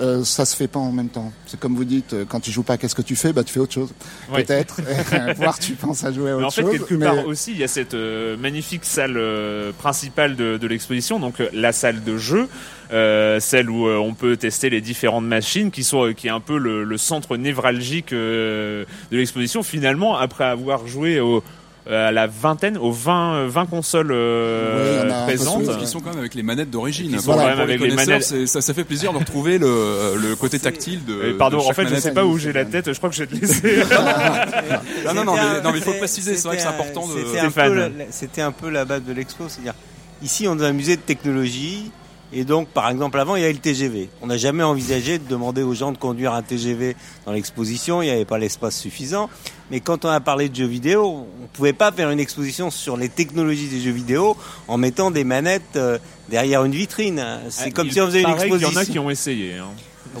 Euh, 0.00 0.24
ça 0.24 0.44
se 0.44 0.56
fait 0.56 0.66
pas 0.66 0.80
en 0.80 0.90
même 0.90 1.08
temps. 1.08 1.32
C'est 1.46 1.58
comme 1.60 1.76
vous 1.76 1.84
dites, 1.84 2.14
euh, 2.14 2.24
quand 2.28 2.40
tu 2.40 2.50
joues 2.50 2.64
pas, 2.64 2.76
qu'est-ce 2.76 2.96
que 2.96 3.02
tu 3.02 3.14
fais? 3.14 3.32
Bah, 3.32 3.44
tu 3.44 3.52
fais 3.52 3.60
autre 3.60 3.72
chose. 3.74 3.90
Ouais. 4.32 4.42
Peut-être. 4.42 4.80
Voire 5.36 5.58
tu 5.58 5.74
penses 5.74 6.02
à 6.04 6.12
jouer 6.12 6.30
à 6.30 6.36
autre 6.36 6.40
Mais 6.40 6.46
en 6.46 6.50
fait, 6.50 6.62
chose. 6.62 6.70
quelque 6.72 6.94
mais- 6.94 7.06
part 7.06 7.26
aussi, 7.26 7.52
il 7.52 7.58
y 7.58 7.64
a 7.64 7.68
cette 7.68 7.94
euh, 7.94 8.36
magnifique 8.36 8.84
salle 8.84 9.16
euh, 9.16 9.70
principale 9.78 10.34
de, 10.36 10.56
de 10.56 10.66
l'exposition, 10.66 11.20
donc 11.20 11.40
euh, 11.40 11.48
la 11.52 11.72
salle 11.72 12.02
de 12.02 12.16
jeu, 12.16 12.48
euh, 12.92 13.38
celle 13.38 13.70
où 13.70 13.86
euh, 13.86 13.96
on 13.96 14.14
peut 14.14 14.36
tester 14.36 14.68
les 14.68 14.80
différentes 14.80 15.24
machines, 15.26 15.70
qui 15.70 15.84
sont, 15.84 16.06
euh, 16.06 16.12
qui 16.12 16.26
est 16.26 16.30
un 16.30 16.40
peu 16.40 16.58
le, 16.58 16.82
le 16.82 16.98
centre 16.98 17.36
névralgique 17.36 18.12
euh, 18.12 18.84
de 19.12 19.16
l'exposition. 19.16 19.62
Finalement, 19.62 20.16
après 20.16 20.44
avoir 20.44 20.86
joué 20.88 21.20
au, 21.20 21.42
à 21.90 22.10
la 22.12 22.26
vingtaine, 22.26 22.78
aux 22.78 22.90
20, 22.92 23.34
euh, 23.34 23.46
20 23.48 23.66
consoles 23.66 24.10
euh, 24.10 25.02
Oui, 25.04 25.12
présentes. 25.26 25.78
Qui 25.78 25.86
sont 25.86 26.00
quand 26.00 26.10
même 26.10 26.18
avec 26.18 26.34
les 26.34 26.42
manettes 26.42 26.70
d'origine. 26.70 27.14
Pour 27.22 27.36
même 27.36 27.60
avec 27.60 27.80
les 27.80 27.94
manettes. 27.94 28.46
Ça, 28.46 28.60
ça 28.62 28.72
fait 28.74 28.84
plaisir 28.84 29.12
de 29.12 29.18
retrouver 29.18 29.58
le, 29.58 30.16
le 30.20 30.34
côté 30.36 30.58
tactile 30.58 31.04
de. 31.04 31.12
Euh, 31.12 31.36
pardon, 31.36 31.58
de 31.58 31.62
en 31.62 31.72
fait, 31.72 31.82
je 31.82 31.88
manette. 31.88 32.02
sais 32.02 32.12
pas 32.14 32.24
où 32.24 32.38
j'ai 32.38 32.52
la 32.52 32.64
tête. 32.64 32.90
Je 32.92 32.96
crois 32.96 33.10
que 33.10 33.16
je 33.16 33.24
vais 33.24 33.26
te 33.28 33.40
laisser. 33.40 33.82
Non, 35.06 35.14
non, 35.14 35.24
non, 35.24 35.34
mais, 35.34 35.40
un- 35.40 35.60
non, 35.60 35.72
mais 35.72 35.78
il 35.78 35.84
faut 35.84 35.92
préciser, 35.92 36.36
c'est 36.36 36.48
vrai 36.48 36.56
que 36.56 36.62
c'est 36.62 36.68
important 36.68 37.06
de. 37.06 37.14
C'était 37.26 37.40
un, 37.40 37.50
peu 37.50 37.74
la- 37.74 37.88
la- 37.88 38.04
c'était 38.10 38.40
un 38.42 38.52
peu 38.52 38.70
la 38.70 38.84
base 38.84 39.02
de 39.02 39.12
l'expo, 39.12 39.44
c'est-à-dire 39.48 39.74
ici 40.22 40.46
on 40.48 40.54
est 40.54 40.58
dans 40.58 40.64
un 40.64 40.72
musée 40.72 40.96
de 40.96 41.02
technologie 41.02 41.90
et 42.34 42.44
donc 42.44 42.68
par 42.68 42.90
exemple 42.90 43.18
avant 43.18 43.36
il 43.36 43.42
y 43.42 43.44
avait 43.44 43.52
le 43.52 43.58
TGV. 43.58 44.08
On 44.20 44.26
n'a 44.26 44.36
jamais 44.36 44.62
envisagé 44.62 45.18
de 45.18 45.26
demander 45.28 45.62
aux 45.62 45.74
gens 45.74 45.92
de 45.92 45.96
conduire 45.98 46.32
un 46.34 46.42
TGV 46.42 46.96
dans 47.26 47.32
l'exposition, 47.32 48.02
il 48.02 48.06
n'y 48.06 48.10
avait 48.12 48.24
pas 48.24 48.38
l'espace 48.38 48.76
suffisant. 48.78 49.30
Mais 49.70 49.80
quand 49.80 50.04
on 50.04 50.08
a 50.08 50.20
parlé 50.20 50.48
de 50.48 50.54
jeux 50.54 50.66
vidéo, 50.66 51.26
on 51.42 51.46
pouvait 51.52 51.72
pas 51.72 51.90
faire 51.92 52.10
une 52.10 52.20
exposition 52.20 52.70
sur 52.70 52.96
les 52.96 53.08
technologies 53.08 53.68
des 53.68 53.80
jeux 53.80 53.92
vidéo 53.92 54.36
en 54.68 54.76
mettant 54.76 55.10
des 55.10 55.24
manettes 55.24 55.76
euh, 55.76 55.98
derrière 56.28 56.64
une 56.64 56.72
vitrine. 56.72 57.24
C'est 57.48 57.70
comme 57.70 57.86
Ah, 57.86 57.90
Il 57.90 57.92
si 57.94 58.00
on 58.00 58.06
faisait 58.06 58.22
une 58.22 58.28
exposition. 58.30 58.70
y 58.70 58.74
en 58.74 58.76
a 58.76 58.84
qui 58.84 58.98
ont 58.98 59.10
essayé. 59.10 59.54
hein. 59.54 59.68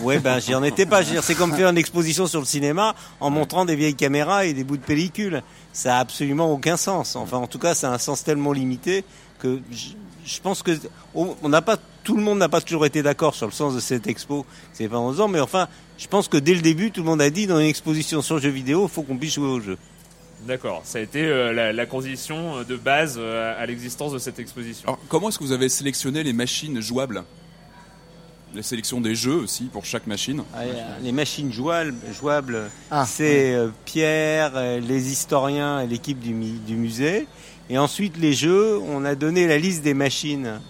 Ouais, 0.00 0.18
ben 0.18 0.40
j'y 0.40 0.54
en 0.56 0.62
étais 0.64 0.86
pas. 0.86 1.02
C'est 1.04 1.34
comme 1.36 1.54
faire 1.54 1.68
une 1.68 1.78
exposition 1.78 2.26
sur 2.26 2.40
le 2.40 2.46
cinéma 2.46 2.94
en 3.20 3.30
montrant 3.30 3.64
des 3.64 3.76
vieilles 3.76 3.94
caméras 3.94 4.44
et 4.46 4.52
des 4.52 4.64
bouts 4.64 4.76
de 4.78 4.82
pellicule. 4.82 5.42
Ça 5.72 5.98
a 5.98 6.00
absolument 6.00 6.50
aucun 6.50 6.76
sens. 6.76 7.14
Enfin, 7.14 7.36
en 7.36 7.46
tout 7.46 7.58
cas, 7.60 7.74
ça 7.74 7.90
a 7.90 7.94
un 7.94 7.98
sens 7.98 8.24
tellement 8.24 8.52
limité 8.52 9.04
que 9.38 9.60
je, 9.70 9.88
je 10.26 10.40
pense 10.40 10.62
que 10.64 10.72
on 11.14 11.48
n'a 11.48 11.62
pas 11.62 11.76
tout 12.04 12.16
le 12.16 12.22
monde 12.22 12.38
n'a 12.38 12.48
pas 12.48 12.60
toujours 12.60 12.86
été 12.86 13.02
d'accord 13.02 13.34
sur 13.34 13.46
le 13.46 13.52
sens 13.52 13.74
de 13.74 13.80
cette 13.80 14.06
expo. 14.06 14.46
C'est 14.72 14.88
pas 14.88 14.98
11 14.98 15.20
ans, 15.22 15.28
mais 15.28 15.40
enfin, 15.40 15.68
je 15.98 16.06
pense 16.06 16.28
que 16.28 16.36
dès 16.36 16.54
le 16.54 16.60
début, 16.60 16.90
tout 16.90 17.00
le 17.00 17.06
monde 17.06 17.20
a 17.22 17.30
dit 17.30 17.46
dans 17.46 17.58
une 17.58 17.66
exposition 17.66 18.22
sur 18.22 18.36
le 18.36 18.40
jeu 18.42 18.50
vidéo, 18.50 18.84
il 18.84 18.90
faut 18.92 19.02
qu'on 19.02 19.16
puisse 19.16 19.34
jouer 19.34 19.48
au 19.48 19.60
jeu. 19.60 19.76
D'accord, 20.46 20.82
ça 20.84 20.98
a 20.98 21.00
été 21.00 21.22
euh, 21.22 21.52
la, 21.52 21.72
la 21.72 21.86
condition 21.86 22.62
de 22.62 22.76
base 22.76 23.16
euh, 23.18 23.54
à 23.60 23.64
l'existence 23.64 24.12
de 24.12 24.18
cette 24.18 24.38
exposition. 24.38 24.86
Alors, 24.86 25.00
comment 25.08 25.30
est-ce 25.30 25.38
que 25.38 25.44
vous 25.44 25.52
avez 25.52 25.70
sélectionné 25.70 26.22
les 26.22 26.34
machines 26.34 26.80
jouables? 26.82 27.24
La 28.54 28.62
sélection 28.62 29.00
des 29.00 29.14
jeux 29.14 29.34
aussi 29.34 29.64
pour 29.64 29.84
chaque 29.84 30.06
machine? 30.06 30.44
Ah, 30.54 30.60
Les 31.02 31.10
machines 31.12 31.50
jouables, 31.52 31.94
jouables 32.12 32.70
Ah, 32.90 33.04
c'est 33.08 33.54
euh, 33.54 33.68
Pierre, 33.86 34.52
euh, 34.54 34.78
les 34.80 35.10
historiens 35.10 35.80
et 35.80 35.86
l'équipe 35.86 36.20
du 36.20 36.76
musée. 36.76 37.26
Et 37.70 37.78
ensuite, 37.78 38.16
les 38.18 38.34
jeux, 38.34 38.78
on 38.78 39.04
a 39.06 39.14
donné 39.14 39.46
la 39.48 39.56
liste 39.58 39.82
des 39.82 39.94
machines 39.94 40.60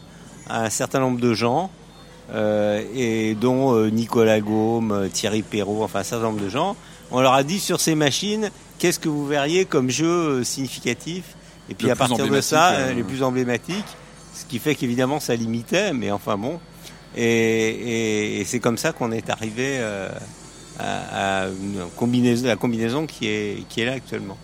à 0.49 0.63
un 0.65 0.71
certain 0.71 1.01
nombre 1.01 1.21
de 1.21 1.33
gens, 1.35 1.71
euh, 2.33 2.83
et 2.95 3.35
dont 3.35 3.75
euh, 3.75 3.89
Nicolas 3.91 4.41
Gaume, 4.41 4.93
euh, 4.93 5.09
Thierry 5.09 5.43
Perrault, 5.43 5.83
enfin 5.83 6.01
un 6.01 6.05
certain 6.05 6.25
nombre 6.27 6.41
de 6.41 6.49
gens. 6.49 6.77
On 7.11 7.21
leur 7.21 7.35
a 7.35 7.43
dit 7.43 7.61
sur 7.61 7.81
ces 7.81 7.95
machines, 7.95 8.51
qu'est-ce 8.79 8.99
que 8.99 9.09
vous 9.09 9.27
verriez 9.27 9.65
comme 9.67 9.91
jeu 9.91 10.07
euh, 10.41 10.45
significatif? 10.45 11.25
Et 11.71 11.75
puis 11.75 11.87
Le 11.87 11.93
à 11.93 11.97
partir 11.97 12.27
de 12.37 12.41
ça, 12.41 12.71
euh, 12.73 12.93
les 12.95 13.03
plus 13.03 13.23
emblématiques, 13.23 13.85
ce 14.35 14.45
qui 14.47 14.59
fait 14.59 14.75
qu'évidemment 14.75 15.21
ça 15.21 15.35
limitait, 15.37 15.93
mais 15.93 16.11
enfin 16.11 16.37
bon. 16.37 16.59
Et, 17.17 17.23
et- 17.25 18.41
et 18.41 18.45
c'est 18.45 18.59
comme 18.59 18.77
ça 18.79 18.93
qu'on 18.93 19.13
est 19.13 19.31
arrivé 19.31 19.77
euh, 19.79 20.09
à, 20.79 21.43
à 21.45 21.47
une 21.49 21.85
combinaison, 21.97 22.47
la 22.47 22.57
combinaison 22.57 23.07
qui 23.07 23.29
est, 23.29 23.65
qui 23.69 23.81
est 23.83 23.87
là 23.87 23.93
actuellement. 23.93 24.37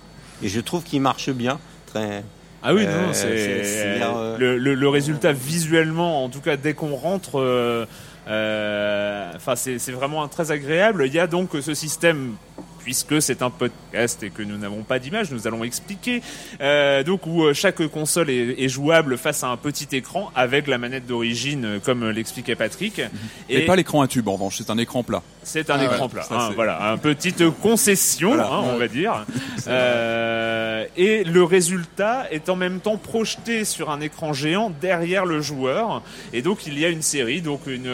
Et 0.43 0.49
je 0.49 0.61
trouve 0.61 0.85
qu'il 0.85 1.01
marche 1.01 1.31
bien. 1.31 1.59
Très, 1.87 2.25
Ah 2.63 2.75
oui, 2.75 2.85
Euh, 2.87 3.07
non, 3.07 3.13
c'est- 3.13 3.39
c'est 3.39 3.65
c'est-à-dire, 3.65 4.17
euh, 4.17 4.37
le, 4.39 4.59
le, 4.59 4.75
le 4.75 4.89
résultat 4.89 5.33
visuellement, 5.33 6.25
en 6.25 6.29
tout 6.29 6.41
cas 6.41 6.57
dès 6.57 6.75
qu'on 6.75 6.95
rentre, 6.95 7.39
euh, 7.41 7.87
euh, 8.29 9.31
enfin 9.35 9.57
c'est 9.57 9.79
c'est 9.79 9.93
vraiment 9.93 10.23
un- 10.23 10.29
très 10.29 10.51
agréable. 10.51 11.05
Il 11.07 11.15
y 11.15 11.19
a 11.19 11.27
donc 11.27 11.51
ce 11.61 11.75
système. 11.75 12.35
Puisque 12.85 13.21
c'est 13.21 13.43
un 13.43 13.51
podcast 13.51 14.23
et 14.23 14.31
que 14.31 14.43
nous 14.43 14.57
n'avons 14.57 14.83
pas 14.83 14.99
d'image, 14.99 15.31
nous 15.31 15.47
allons 15.47 15.65
expliquer. 15.65 16.23
Euh, 16.61 17.03
donc 17.03 17.27
où 17.27 17.45
euh, 17.45 17.55
chaque 17.55 17.87
console 17.89 18.31
est, 18.31 18.63
est 18.63 18.69
jouable 18.69 19.17
face 19.19 19.45
à 19.45 19.49
un 19.49 19.57
petit 19.57 19.89
écran 19.95 20.31
avec 20.35 20.67
la 20.67 20.79
manette 20.79 21.07
d'origine, 21.07 21.65
euh, 21.65 21.79
comme 21.79 22.09
l'expliquait 22.11 22.57
Patrick. 22.57 23.01
Et, 23.49 23.67
pas 23.67 23.77
l'écran 23.77 24.01
à 24.03 24.09
tube 24.09 24.27
en 24.29 24.33
revanche, 24.33 24.57
c'est 24.59 24.71
un 24.71 24.79
écran 24.79 25.03
plat. 25.03 25.23
C'est 25.43 25.71
un 25.71 25.79
Ah 25.79 25.85
écran 25.85 26.05
ouais, 26.07 26.09
plat. 26.13 26.23
ça, 26.23 26.35
hein, 26.41 26.51
voilà, 26.55 26.91
un 26.91 26.97
petite 26.99 27.49
concession, 27.63 28.31
Voilà. 28.35 28.47
hein, 28.53 28.63
on 28.75 28.77
va 28.77 28.89
dire. 28.89 29.25
Euh, 29.69 30.87
et 30.97 31.23
le 31.25 31.45
résultat 31.45 32.27
est 32.31 32.49
en 32.49 32.57
même 32.57 32.81
temps 32.81 32.97
projeté 32.97 33.65
sur 33.65 33.91
un 33.91 34.01
écran 34.01 34.33
géant 34.33 34.71
derrière 34.81 35.27
le 35.27 35.41
joueur. 35.41 36.03
Et 36.33 36.43
donc 36.43 36.67
il 36.67 36.79
y 36.79 36.85
a 36.85 36.89
une 36.89 37.03
série, 37.03 37.41
donc 37.43 37.67
une 37.67 37.87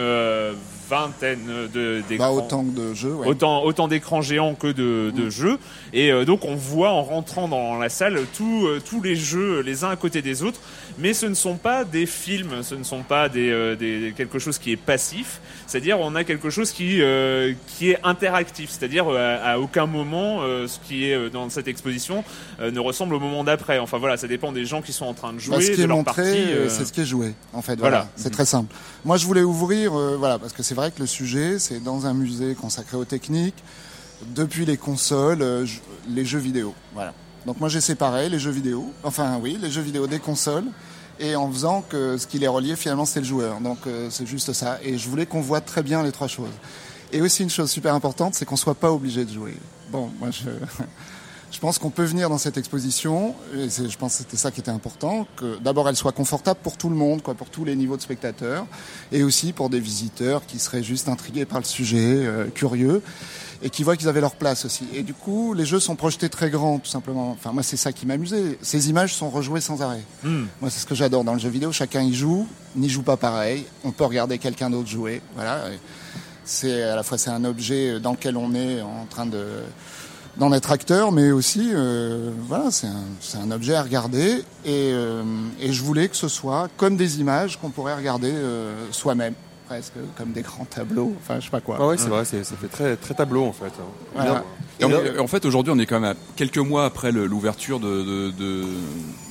vingtaine 0.89 1.47
de 1.73 2.01
bah, 2.17 2.31
autant 2.31 2.63
de 2.63 2.93
jeux, 2.93 3.13
ouais. 3.13 3.27
Autant, 3.27 3.63
autant 3.63 3.87
d'écrans 3.87 4.21
géants 4.21 4.55
que 4.55 4.67
de, 4.67 5.11
de 5.15 5.29
jeux. 5.29 5.57
Et 5.93 6.11
euh, 6.11 6.25
donc 6.25 6.45
on 6.45 6.55
voit 6.55 6.91
en 6.91 7.03
rentrant 7.03 7.47
dans 7.47 7.77
la 7.77 7.89
salle 7.89 8.21
tous 8.35 8.67
euh, 8.67 8.79
tous 8.83 9.01
les 9.01 9.15
jeux 9.15 9.61
les 9.61 9.83
uns 9.83 9.89
à 9.89 9.95
côté 9.95 10.21
des 10.21 10.43
autres. 10.43 10.59
Mais 10.99 11.13
ce 11.13 11.25
ne 11.25 11.33
sont 11.33 11.57
pas 11.57 11.83
des 11.83 12.05
films, 12.05 12.63
ce 12.63 12.75
ne 12.75 12.83
sont 12.83 13.03
pas 13.03 13.29
des, 13.29 13.51
euh, 13.51 13.75
des 13.75 14.13
quelque 14.15 14.39
chose 14.39 14.57
qui 14.57 14.71
est 14.71 14.77
passif. 14.77 15.41
C'est-à-dire 15.67 15.99
on 15.99 16.15
a 16.15 16.23
quelque 16.23 16.49
chose 16.49 16.71
qui 16.71 17.01
qui 17.77 17.91
est 17.91 17.99
interactif. 18.03 18.69
C'est-à-dire 18.69 19.09
à, 19.09 19.35
à 19.35 19.57
aucun 19.59 19.85
moment 19.85 20.39
ce 20.41 20.79
qui 20.87 21.05
est 21.05 21.29
dans 21.29 21.49
cette 21.49 21.67
exposition 21.67 22.23
ne 22.59 22.79
ressemble 22.79 23.15
au 23.15 23.19
moment 23.19 23.43
d'après. 23.43 23.79
Enfin 23.79 23.97
voilà, 23.97 24.17
ça 24.17 24.27
dépend 24.27 24.51
des 24.51 24.65
gens 24.65 24.81
qui 24.81 24.93
sont 24.93 25.05
en 25.05 25.13
train 25.13 25.33
de 25.33 25.39
jouer, 25.39 25.57
Bah, 25.57 25.61
ce 25.61 25.71
qui 25.71 25.77
de 25.77 25.83
est 25.83 25.87
leur 25.87 25.97
montré, 25.97 26.45
c'est 26.69 26.85
ce 26.85 26.93
qui 26.93 27.01
est 27.01 27.05
joué, 27.05 27.33
en 27.53 27.61
fait. 27.61 27.75
Voilà. 27.77 27.97
Voilà, 27.97 28.09
c'est 28.15 28.29
très 28.29 28.45
simple. 28.45 28.73
Moi, 29.05 29.17
je 29.17 29.25
voulais 29.25 29.41
ouvrir, 29.43 29.91
voilà, 29.91 30.37
parce 30.39 30.53
que 30.53 30.63
c'est 30.63 30.75
vrai 30.77 30.91
que 30.91 30.99
le 30.99 31.07
sujet, 31.07 31.59
c'est 31.59 31.79
dans 31.79 32.05
un 32.05 32.13
musée 32.13 32.55
consacré 32.55 32.97
aux 32.97 33.05
techniques, 33.05 33.63
depuis 34.35 34.65
les 34.65 34.77
consoles, 34.77 35.41
euh, 35.41 35.65
les 36.07 36.23
jeux 36.23 36.39
vidéo. 36.39 36.73
Voilà. 36.93 37.13
Donc 37.45 37.59
moi, 37.59 37.69
j'ai 37.69 37.81
séparé 37.81 38.29
les 38.29 38.39
jeux 38.39 38.51
vidéo, 38.51 38.91
enfin 39.03 39.39
oui, 39.41 39.57
les 39.61 39.71
jeux 39.71 39.81
vidéo 39.81 40.05
des 40.07 40.19
consoles, 40.19 40.65
et 41.19 41.35
en 41.35 41.51
faisant 41.51 41.81
que 41.81 42.17
ce 42.17 42.27
qui 42.27 42.37
les 42.37 42.47
reliait 42.47 42.75
finalement, 42.75 43.05
c'est 43.05 43.19
le 43.19 43.25
joueur. 43.25 43.59
Donc 43.59 43.79
euh, 43.87 44.09
c'est 44.11 44.27
juste 44.27 44.53
ça. 44.53 44.79
Et 44.83 44.97
je 44.97 45.09
voulais 45.09 45.25
qu'on 45.25 45.41
voit 45.41 45.61
très 45.61 45.81
bien 45.81 46.03
les 46.03 46.11
trois 46.11 46.27
choses. 46.27 46.53
Et 47.11 47.21
aussi 47.21 47.41
une 47.43 47.49
chose 47.49 47.71
super 47.71 47.95
importante, 47.95 48.35
c'est 48.35 48.45
qu'on 48.45 48.57
soit 48.57 48.75
pas 48.75 48.91
obligé 48.91 49.25
de 49.25 49.33
jouer. 49.33 49.55
Bon, 49.91 50.11
moi 50.19 50.29
je. 50.31 50.49
Je 51.49 51.59
pense 51.59 51.79
qu'on 51.79 51.89
peut 51.89 52.03
venir 52.03 52.29
dans 52.29 52.37
cette 52.37 52.57
exposition, 52.57 53.33
et 53.55 53.69
c'est- 53.69 53.89
je 53.89 53.97
pense 53.97 54.13
que 54.13 54.17
c'était 54.19 54.37
ça 54.37 54.51
qui 54.51 54.59
était 54.59 54.69
important, 54.71 55.25
que 55.37 55.57
d'abord 55.59 55.87
elle 55.87 55.95
soit 55.95 56.11
confortable 56.11 56.59
pour 56.61 56.75
tout 56.77 56.89
le 56.89 56.95
monde, 56.95 57.21
quoi, 57.23 57.35
pour 57.35 57.49
tous 57.49 57.63
les 57.63 57.75
niveaux 57.75 57.95
de 57.95 58.01
spectateurs, 58.01 58.67
et 59.13 59.23
aussi 59.23 59.53
pour 59.53 59.69
des 59.69 59.79
visiteurs 59.79 60.45
qui 60.45 60.59
seraient 60.59 60.83
juste 60.83 61.07
intrigués 61.07 61.45
par 61.45 61.59
le 61.59 61.63
sujet, 61.65 61.97
euh, 62.03 62.47
curieux, 62.49 63.01
et 63.63 63.69
qui 63.69 63.83
voient 63.83 63.95
qu'ils 63.95 64.09
avaient 64.09 64.21
leur 64.21 64.35
place 64.35 64.65
aussi. 64.65 64.87
Et 64.93 65.01
du 65.03 65.13
coup, 65.13 65.53
les 65.53 65.65
jeux 65.65 65.79
sont 65.79 65.95
projetés 65.95 66.29
très 66.29 66.49
grands, 66.49 66.79
tout 66.79 66.89
simplement. 66.91 67.31
Enfin, 67.31 67.53
moi, 67.53 67.63
c'est 67.63 67.77
ça 67.77 67.91
qui 67.91 68.05
m'amusait. 68.05 68.59
Ces 68.61 68.89
images 68.89 69.15
sont 69.15 69.29
rejouées 69.29 69.61
sans 69.61 69.81
arrêt. 69.81 70.03
hmm. 70.23 70.45
Moi, 70.61 70.69
c'est 70.69 70.81
ce 70.81 70.85
que 70.85 70.93
j'adore 70.95 71.23
dans 71.23 71.33
le 71.33 71.39
jeu 71.39 71.49
vidéo. 71.49 71.71
Chacun 71.71 72.01
y 72.03 72.13
joue, 72.13 72.45
n'y 72.75 72.89
joue 72.89 73.01
pas 73.03 73.17
pareil. 73.17 73.65
On 73.83 73.91
peut 73.91 74.03
regarder 74.05 74.37
quelqu'un 74.37 74.69
d'autre 74.69 74.89
jouer. 74.89 75.21
Voilà. 75.33 75.63
C'est 76.45 76.83
à 76.83 76.95
la 76.95 77.03
fois 77.03 77.17
c'est 77.17 77.29
un 77.29 77.43
objet 77.45 77.99
dans 77.99 78.11
lequel 78.11 78.37
on 78.37 78.53
est 78.53 78.81
en 78.81 79.05
train 79.09 79.25
de 79.25 79.43
d'en 80.39 80.53
être 80.53 80.71
acteur, 80.71 81.11
mais 81.11 81.31
aussi 81.31 81.71
euh, 81.73 82.31
voilà, 82.47 82.69
c'est 82.71 82.87
un, 82.87 83.03
c'est 83.21 83.37
un 83.37 83.51
objet 83.51 83.75
à 83.75 83.81
regarder. 83.83 84.43
Et, 84.65 84.91
euh, 84.93 85.23
et 85.59 85.73
je 85.73 85.83
voulais 85.83 86.07
que 86.09 86.15
ce 86.15 86.27
soit 86.27 86.69
comme 86.77 86.95
des 86.97 87.19
images 87.19 87.57
qu'on 87.59 87.69
pourrait 87.69 87.95
regarder 87.95 88.31
euh, 88.31 88.73
soi-même, 88.91 89.33
presque 89.67 89.93
comme 90.17 90.31
des 90.33 90.41
grands 90.43 90.65
tableaux. 90.65 91.13
Enfin, 91.21 91.39
je 91.39 91.45
sais 91.45 91.51
pas 91.51 91.61
quoi. 91.61 91.77
Ah 91.79 91.87
ouais, 91.87 91.97
c'est 91.97 92.07
vrai, 92.09 92.23
c'est- 92.25 92.43
ça 92.43 92.55
fait 92.55 92.67
très, 92.67 92.95
très 92.95 93.13
tableau 93.15 93.45
en 93.45 93.53
fait. 93.53 93.71
Voilà. 94.13 94.43
Et 94.79 94.85
en, 94.85 94.91
et 94.91 95.17
en 95.19 95.27
fait, 95.27 95.43
aujourd'hui, 95.45 95.73
on 95.75 95.79
est 95.79 95.87
quand 95.87 95.99
même 95.99 96.11
à 96.11 96.15
quelques 96.35 96.59
mois 96.59 96.85
après 96.85 97.11
le- 97.11 97.25
l'ouverture 97.25 97.79
de, 97.79 97.87
de, 98.03 98.31
de, 98.31 98.63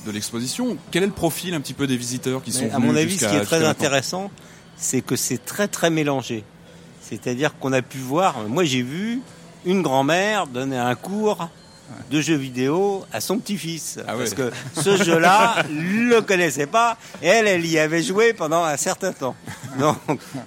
de 0.05 0.11
l'exposition. 0.11 0.75
Quel 0.91 1.03
est 1.03 1.07
le 1.07 1.13
profil 1.13 1.53
un 1.53 1.61
petit 1.61 1.73
peu 1.73 1.87
des 1.87 1.95
visiteurs 1.97 2.43
qui 2.43 2.51
sont 2.51 2.63
Mais 2.63 2.69
venus 2.69 2.75
à 2.75 2.79
mon 2.79 2.95
avis, 2.97 3.17
ce 3.17 3.25
qui 3.27 3.35
est 3.35 3.41
très 3.45 3.63
intéressant, 3.65 4.29
c'est 4.75 5.01
que 5.01 5.15
c'est 5.15 5.43
très 5.43 5.69
très 5.69 5.89
mélangé. 5.89 6.43
C'est-à-dire 7.01 7.57
qu'on 7.57 7.71
a 7.71 7.81
pu 7.81 7.97
voir, 7.99 8.35
moi 8.49 8.65
j'ai 8.65 8.81
vu 8.81 9.21
une 9.65 9.81
grand-mère 9.81 10.47
donner 10.47 10.77
un 10.77 10.95
cours 10.95 11.49
de 12.11 12.21
jeux 12.21 12.35
vidéo 12.35 13.05
à 13.13 13.21
son 13.21 13.39
petit-fils. 13.39 13.99
Ah. 14.07 14.13
Parce 14.17 14.33
que 14.33 14.51
ce 14.73 15.01
jeu-là, 15.03 15.63
le 15.69 16.19
connaissait 16.21 16.67
pas, 16.67 16.97
et 17.21 17.27
elle, 17.27 17.47
elle 17.47 17.65
y 17.65 17.79
avait 17.79 18.03
joué 18.03 18.33
pendant 18.33 18.63
un 18.63 18.77
certain 18.77 19.13
temps. 19.13 19.35
Donc, 19.79 19.97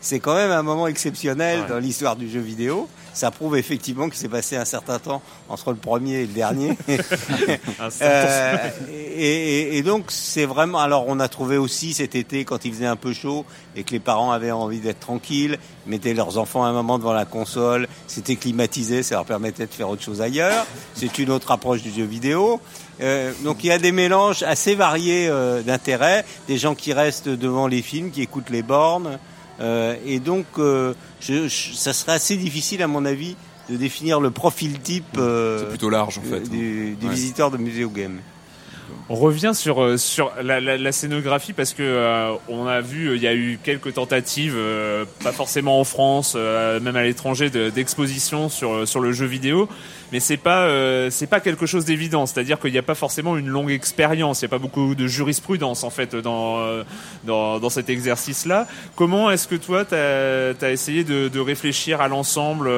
c'est 0.01 0.21
quand 0.21 0.35
même 0.35 0.51
un 0.51 0.63
moment 0.63 0.87
exceptionnel 0.87 1.65
dans 1.69 1.79
l'histoire 1.79 2.17
du 2.17 2.29
jeu 2.31 2.41
vidéo. 2.41 2.89
Ça 3.21 3.31
prouve 3.31 3.59
effectivement 3.59 4.09
qu'il 4.09 4.17
s'est 4.17 4.31
passé 4.31 4.57
un 4.57 4.65
certain 4.65 4.99
temps 4.99 5.21
entre 5.51 5.73
le 5.73 5.77
premier 5.77 6.21
et 6.21 6.27
le 6.27 6.33
dernier. 6.33 6.79
euh, 8.01 8.57
et, 8.89 9.83
donc, 9.83 10.07
c'est 10.09 10.47
vraiment. 10.47 10.79
Alors, 10.79 11.05
on 11.07 11.21
a 11.21 11.29
trouvé 11.29 11.59
aussi 11.59 11.93
cet 11.93 12.15
été, 12.15 12.47
quand 12.47 12.65
il 12.65 12.73
faisait 12.73 12.87
un 12.87 12.97
peu 12.97 13.13
chaud 13.13 13.45
et 13.77 13.85
que 13.85 13.91
les 13.91 14.01
parents 14.01 14.33
avaient 14.33 14.53
envie 14.53 14.81
d'être 14.81 15.01
tranquilles, 15.01 15.59
mettaient 15.87 16.15
leurs 16.15 16.39
enfants 16.39 16.65
un 16.65 16.73
moment 16.73 16.99
devant 16.99 17.13
la 17.13 17.27
console, 17.27 17.89
c'était 18.07 18.37
climatisé, 18.37 19.03
ça 19.03 19.17
leur 19.17 19.27
permettait 19.27 19.67
de 19.67 19.73
faire 19.75 19.91
autre 19.91 20.03
chose 20.03 20.23
ailleurs. 20.23 20.67
C'est 20.95 21.19
une 21.19 21.29
autre 21.29 21.51
approche 21.51 21.83
du 21.83 21.91
jeu 21.91 22.05
vidéo. 22.05 22.59
Euh, 23.03 23.33
donc 23.45 23.65
il 23.65 23.67
y 23.67 23.71
a 23.71 23.79
des 23.79 23.93
mélanges 23.93 24.43
assez 24.45 24.75
variés 24.75 25.29
euh, 25.29 25.61
d'intérêts, 25.61 26.25
des 26.49 26.57
gens 26.57 26.75
qui 26.75 26.95
restent 26.95 27.29
devant 27.29 27.67
les 27.67 27.83
films, 27.83 28.11
qui 28.13 28.23
écoutent 28.23 28.49
les 28.49 28.63
bornes, 28.63 29.19
et 29.61 30.21
donc 30.21 30.47
euh, 30.59 30.95
je, 31.21 31.49
je, 31.49 31.75
ça 31.75 31.93
serait 31.93 32.13
assez 32.13 32.37
difficile 32.37 32.83
à 32.83 32.87
mon 32.87 33.05
avis 33.05 33.37
de 33.69 33.77
définir 33.77 34.21
le 34.21 34.31
profil 34.31 34.81
type 34.81 35.05
c'est 35.15 35.69
plutôt 35.69 35.91
large 35.91 36.19
en 36.19 36.23
fait 36.23 36.49
du, 36.49 36.97
du 36.97 37.07
ouais. 37.07 37.13
visiteur 37.13 37.51
de 37.51 37.57
musée 37.57 37.85
ou 37.85 37.91
game. 37.91 38.21
On 39.09 39.17
revient 39.17 39.51
sur 39.55 39.83
euh, 39.83 39.97
sur 39.97 40.31
la, 40.41 40.61
la, 40.61 40.93
scénographie 40.93 41.53
parce 41.53 41.75
que 41.75 41.83
euh, 41.83 42.33
on 42.49 42.67
a 42.67 42.81
vu 42.81 43.17
il 43.17 43.23
y 43.23 43.27
a 43.27 43.35
eu 43.35 43.59
quelques 43.63 43.95
tentatives, 43.95 44.55
euh, 44.57 45.05
pas 45.25 45.33
forcément 45.33 45.81
en 45.81 45.85
France, 45.85 46.37
même 46.37 46.95
à 46.95 47.03
l'étranger, 47.03 47.51
d'exposition 47.51 48.49
sur 48.49 48.87
sur 48.87 49.01
le 49.01 49.13
jeu 49.13 49.27
vidéo, 49.27 49.69
mais 50.13 50.21
c'est 50.21 50.37
pas 50.37 50.69
c'est 51.11 51.27
pas 51.27 51.41
quelque 51.41 51.67
chose 51.67 51.85
d'évident. 51.85 52.27
C'est-à-dire 52.27 52.61
qu'il 52.61 52.71
n'y 52.71 52.79
a 52.79 52.83
pas 52.83 52.95
forcément 52.95 53.37
une 53.37 53.49
longue 53.49 53.71
expérience, 53.71 54.43
il 54.43 54.45
n'y 54.45 54.51
a 54.51 54.57
pas 54.57 54.63
beaucoup 54.63 54.95
de 54.95 55.07
jurisprudence 55.07 55.83
en 55.83 55.91
fait 55.91 56.15
dans 56.15 56.61
dans, 57.25 57.59
dans 57.59 57.71
cet 57.71 57.91
exercice-là. 57.91 58.69
Comment 58.95 59.31
est-ce 59.31 59.49
que 59.49 59.57
toi 59.57 59.85
tu 59.85 59.95
as, 59.95 60.71
essayé 60.71 61.03
de 61.05 61.41
réfléchir 61.41 62.01
à 62.01 62.07
l'ensemble, 62.07 62.71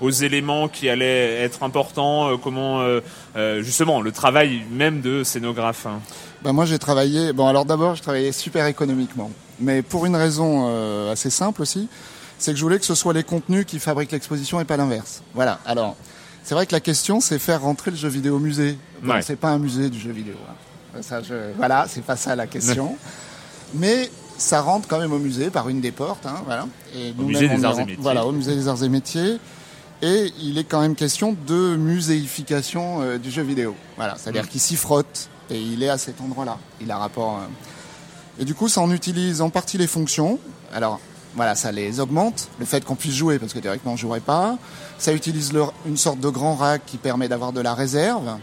aux 0.00 0.10
éléments 0.10 0.68
qui 0.68 0.88
allaient 0.90 1.42
être 1.42 1.62
importants, 1.62 2.36
comment 2.36 2.84
justement 3.60 4.02
le 4.02 4.12
travail 4.12 4.62
même 4.70 5.00
de 5.00 5.24
scénographie 5.24 5.49
ben 6.42 6.52
moi 6.52 6.64
j'ai 6.64 6.78
travaillé. 6.78 7.32
Bon 7.32 7.46
alors 7.46 7.64
d'abord 7.64 7.94
je 7.94 8.02
travaillais 8.02 8.32
super 8.32 8.66
économiquement, 8.66 9.30
mais 9.58 9.82
pour 9.82 10.06
une 10.06 10.16
raison 10.16 10.66
euh, 10.68 11.12
assez 11.12 11.30
simple 11.30 11.62
aussi, 11.62 11.88
c'est 12.38 12.52
que 12.52 12.58
je 12.58 12.62
voulais 12.62 12.78
que 12.78 12.84
ce 12.84 12.94
soit 12.94 13.12
les 13.12 13.24
contenus 13.24 13.64
qui 13.66 13.78
fabriquent 13.78 14.12
l'exposition 14.12 14.60
et 14.60 14.64
pas 14.64 14.76
l'inverse. 14.76 15.22
Voilà. 15.34 15.60
Alors 15.66 15.96
c'est 16.42 16.54
vrai 16.54 16.66
que 16.66 16.72
la 16.72 16.80
question 16.80 17.20
c'est 17.20 17.38
faire 17.38 17.62
rentrer 17.62 17.90
le 17.90 17.96
jeu 17.96 18.08
vidéo 18.08 18.36
au 18.36 18.40
musée. 18.40 18.78
Bon, 19.02 19.14
ouais. 19.14 19.22
C'est 19.22 19.36
pas 19.36 19.50
un 19.50 19.58
musée 19.58 19.90
du 19.90 19.98
jeu 19.98 20.12
vidéo. 20.12 20.36
Hein. 20.48 21.02
Ça, 21.02 21.22
je... 21.22 21.52
Voilà, 21.56 21.86
c'est 21.88 22.02
pas 22.02 22.16
ça 22.16 22.34
la 22.34 22.46
question. 22.46 22.96
mais 23.74 24.10
ça 24.38 24.60
rentre 24.60 24.88
quand 24.88 24.98
même 24.98 25.12
au 25.12 25.18
musée 25.18 25.50
par 25.50 25.68
une 25.68 25.80
des 25.80 25.92
portes. 25.92 26.26
Hein, 26.26 26.42
voilà. 26.46 26.66
Et 26.96 27.14
au 27.18 27.22
musée 27.22 27.48
des 27.48 27.64
arts 27.64 27.78
et 27.78 27.84
métiers. 27.84 27.96
Voilà, 28.00 28.26
au 28.26 28.32
musée 28.32 28.56
des 28.56 28.66
arts 28.66 28.82
et 28.82 28.88
métiers 28.88 29.38
et 30.02 30.32
il 30.40 30.58
est 30.58 30.64
quand 30.64 30.80
même 30.80 30.94
question 30.94 31.36
de 31.46 31.76
muséification 31.76 33.02
euh, 33.02 33.18
du 33.18 33.30
jeu 33.30 33.42
vidéo. 33.42 33.74
Voilà, 33.96 34.16
c'est-à-dire 34.16 34.44
mmh. 34.44 34.48
qu'il 34.48 34.60
s'y 34.60 34.76
frotte 34.76 35.28
et 35.50 35.60
il 35.60 35.82
est 35.82 35.88
à 35.88 35.98
cet 35.98 36.20
endroit-là. 36.20 36.58
Il 36.80 36.90
a 36.90 36.98
rapport. 36.98 37.38
Euh... 37.38 38.42
Et 38.42 38.44
du 38.44 38.54
coup, 38.54 38.68
ça 38.68 38.80
en 38.80 38.90
utilise 38.90 39.40
en 39.40 39.50
partie 39.50 39.78
les 39.78 39.86
fonctions. 39.86 40.38
Alors, 40.72 41.00
voilà, 41.34 41.54
ça 41.54 41.72
les 41.72 42.00
augmente. 42.00 42.48
Le 42.58 42.66
fait 42.66 42.84
qu'on 42.84 42.96
puisse 42.96 43.14
jouer, 43.14 43.38
parce 43.38 43.52
que 43.52 43.58
directement 43.58 43.94
on 43.94 43.96
jouerait 43.96 44.20
pas. 44.20 44.56
Ça 44.98 45.12
utilise 45.12 45.52
une 45.86 45.96
sorte 45.96 46.20
de 46.20 46.28
grand 46.28 46.54
rack 46.54 46.82
qui 46.86 46.96
permet 46.96 47.28
d'avoir 47.28 47.52
de 47.52 47.60
la 47.60 47.74
réserve. 47.74 48.38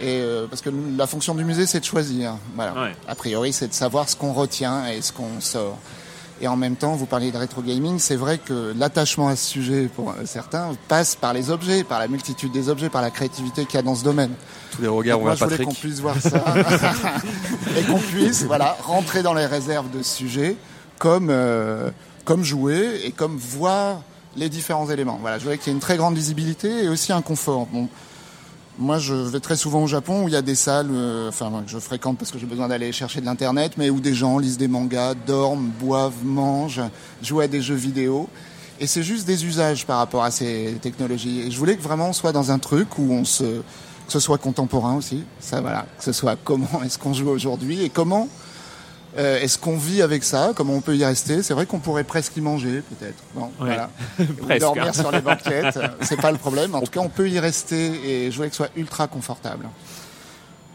Et 0.00 0.20
euh, 0.20 0.46
parce 0.48 0.60
que 0.60 0.70
la 0.96 1.06
fonction 1.06 1.34
du 1.34 1.44
musée, 1.44 1.66
c'est 1.66 1.80
de 1.80 1.84
choisir. 1.84 2.36
Voilà. 2.56 2.72
Ouais. 2.74 2.96
A 3.06 3.14
priori, 3.14 3.52
c'est 3.52 3.68
de 3.68 3.74
savoir 3.74 4.08
ce 4.08 4.16
qu'on 4.16 4.32
retient 4.32 4.88
et 4.88 5.02
ce 5.02 5.12
qu'on 5.12 5.40
sort. 5.40 5.78
Et 6.40 6.48
en 6.48 6.56
même 6.56 6.76
temps, 6.76 6.94
vous 6.94 7.06
parliez 7.06 7.30
de 7.30 7.36
rétro 7.36 7.62
gaming, 7.62 7.98
c'est 7.98 8.16
vrai 8.16 8.38
que 8.38 8.74
l'attachement 8.76 9.28
à 9.28 9.36
ce 9.36 9.46
sujet 9.46 9.88
pour 9.94 10.14
certains 10.24 10.72
passe 10.88 11.14
par 11.14 11.32
les 11.32 11.50
objets, 11.50 11.84
par 11.84 12.00
la 12.00 12.08
multitude 12.08 12.50
des 12.50 12.68
objets, 12.68 12.88
par 12.88 13.02
la 13.02 13.10
créativité 13.10 13.64
qu'il 13.66 13.76
y 13.76 13.78
a 13.78 13.82
dans 13.82 13.94
ce 13.94 14.02
domaine. 14.02 14.32
Tous 14.72 14.82
les 14.82 14.88
regards 14.88 15.18
Donc 15.18 15.24
moi, 15.26 15.32
on 15.34 15.36
je 15.36 15.44
voulais 15.44 15.64
qu'on 15.64 15.72
puisse 15.72 16.00
voir 16.00 16.20
ça 16.20 16.44
et 17.78 17.82
qu'on 17.84 17.98
puisse, 17.98 18.44
voilà, 18.44 18.76
rentrer 18.82 19.22
dans 19.22 19.34
les 19.34 19.46
réserves 19.46 19.90
de 19.90 20.02
ce 20.02 20.16
sujet, 20.16 20.56
comme 20.98 21.28
euh, 21.30 21.90
comme 22.24 22.42
jouer 22.42 23.02
et 23.04 23.12
comme 23.12 23.36
voir 23.36 24.00
les 24.36 24.48
différents 24.48 24.90
éléments. 24.90 25.18
Voilà, 25.20 25.38
je 25.38 25.44
voulais 25.44 25.58
qu'il 25.58 25.68
y 25.68 25.70
ait 25.70 25.74
une 25.74 25.80
très 25.80 25.96
grande 25.96 26.16
visibilité 26.16 26.84
et 26.84 26.88
aussi 26.88 27.12
un 27.12 27.22
confort. 27.22 27.66
Bon, 27.66 27.88
moi, 28.78 28.98
je 28.98 29.14
vais 29.14 29.40
très 29.40 29.56
souvent 29.56 29.82
au 29.82 29.86
Japon 29.86 30.24
où 30.24 30.28
il 30.28 30.34
y 30.34 30.36
a 30.36 30.42
des 30.42 30.54
salles, 30.54 30.90
euh, 30.90 31.28
enfin, 31.28 31.62
que 31.64 31.70
je 31.70 31.78
fréquente 31.78 32.18
parce 32.18 32.30
que 32.30 32.38
j'ai 32.38 32.46
besoin 32.46 32.68
d'aller 32.68 32.90
chercher 32.92 33.20
de 33.20 33.26
l'internet, 33.26 33.72
mais 33.76 33.90
où 33.90 34.00
des 34.00 34.14
gens 34.14 34.38
lisent 34.38 34.58
des 34.58 34.68
mangas, 34.68 35.14
dorment, 35.14 35.70
boivent, 35.78 36.24
mangent, 36.24 36.82
jouent 37.22 37.40
à 37.40 37.46
des 37.46 37.62
jeux 37.62 37.74
vidéo. 37.74 38.28
Et 38.80 38.86
c'est 38.88 39.04
juste 39.04 39.26
des 39.26 39.44
usages 39.44 39.86
par 39.86 39.98
rapport 39.98 40.24
à 40.24 40.30
ces 40.32 40.76
technologies. 40.82 41.42
Et 41.42 41.50
je 41.50 41.58
voulais 41.58 41.76
que 41.76 41.82
vraiment 41.82 42.08
on 42.08 42.12
soit 42.12 42.32
dans 42.32 42.50
un 42.50 42.58
truc 42.58 42.98
où 42.98 43.12
on 43.12 43.24
se, 43.24 43.44
que 43.44 43.62
ce 44.08 44.18
soit 44.18 44.38
contemporain 44.38 44.96
aussi, 44.96 45.22
ça 45.38 45.60
voilà, 45.60 45.86
que 45.96 46.04
ce 46.04 46.12
soit 46.12 46.36
comment 46.42 46.82
est-ce 46.84 46.98
qu'on 46.98 47.14
joue 47.14 47.28
aujourd'hui 47.28 47.82
et 47.84 47.88
comment 47.88 48.28
euh, 49.18 49.40
Est-ce 49.40 49.58
qu'on 49.58 49.76
vit 49.76 50.02
avec 50.02 50.24
ça 50.24 50.52
Comment 50.54 50.74
on 50.74 50.80
peut 50.80 50.96
y 50.96 51.04
rester 51.04 51.42
C'est 51.42 51.54
vrai 51.54 51.66
qu'on 51.66 51.78
pourrait 51.78 52.04
presque 52.04 52.36
y 52.36 52.40
manger, 52.40 52.82
peut-être. 52.82 53.22
Ouais. 53.34 53.48
voilà. 53.58 53.90
dormir 54.58 54.94
sur 54.94 55.10
les 55.10 55.20
banquettes, 55.20 55.78
c'est 56.00 56.20
pas 56.20 56.32
le 56.32 56.38
problème. 56.38 56.74
En 56.74 56.80
tout 56.80 56.90
cas, 56.90 57.00
on 57.00 57.08
peut 57.08 57.28
y 57.28 57.38
rester 57.38 58.26
et 58.26 58.30
jouer 58.30 58.48
que 58.48 58.54
ce 58.54 58.64
soit 58.64 58.72
ultra 58.76 59.06
confortable. 59.06 59.68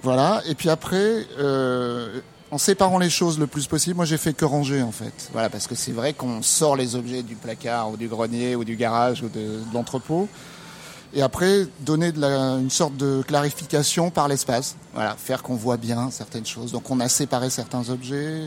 Voilà. 0.03 0.41
Et 0.47 0.55
puis 0.55 0.69
après, 0.69 1.25
euh, 1.39 2.21
en 2.51 2.57
séparant 2.57 2.97
les 2.97 3.09
choses 3.09 3.37
le 3.39 3.47
plus 3.47 3.67
possible, 3.67 3.97
moi 3.97 4.05
j'ai 4.05 4.17
fait 4.17 4.33
que 4.33 4.45
ranger 4.45 4.81
en 4.81 4.91
fait. 4.91 5.29
Voilà, 5.33 5.49
parce 5.49 5.67
que 5.67 5.75
c'est 5.75 5.91
vrai 5.91 6.13
qu'on 6.13 6.41
sort 6.41 6.75
les 6.75 6.95
objets 6.95 7.23
du 7.23 7.35
placard 7.35 7.91
ou 7.91 7.97
du 7.97 8.07
grenier 8.07 8.55
ou 8.55 8.63
du 8.63 8.75
garage 8.75 9.21
ou 9.21 9.29
de, 9.29 9.39
de 9.39 9.73
l'entrepôt 9.73 10.29
et 11.13 11.21
après 11.21 11.67
donner 11.81 12.11
de 12.11 12.21
la, 12.21 12.57
une 12.57 12.69
sorte 12.69 12.95
de 12.97 13.23
clarification 13.25 14.09
par 14.09 14.27
l'espace. 14.27 14.75
Voilà, 14.93 15.15
faire 15.17 15.43
qu'on 15.43 15.55
voit 15.55 15.77
bien 15.77 16.09
certaines 16.11 16.45
choses. 16.45 16.71
Donc 16.71 16.89
on 16.89 16.99
a 16.99 17.09
séparé 17.09 17.49
certains 17.49 17.89
objets. 17.89 18.43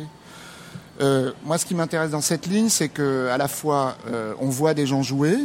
Euh, 1.00 1.32
moi, 1.44 1.58
ce 1.58 1.66
qui 1.66 1.74
m'intéresse 1.74 2.10
dans 2.10 2.20
cette 2.20 2.46
ligne, 2.46 2.68
c'est 2.68 2.88
que 2.88 3.28
à 3.28 3.38
la 3.38 3.48
fois 3.48 3.96
euh, 4.08 4.34
on 4.40 4.48
voit 4.48 4.74
des 4.74 4.86
gens 4.86 5.02
jouer, 5.02 5.36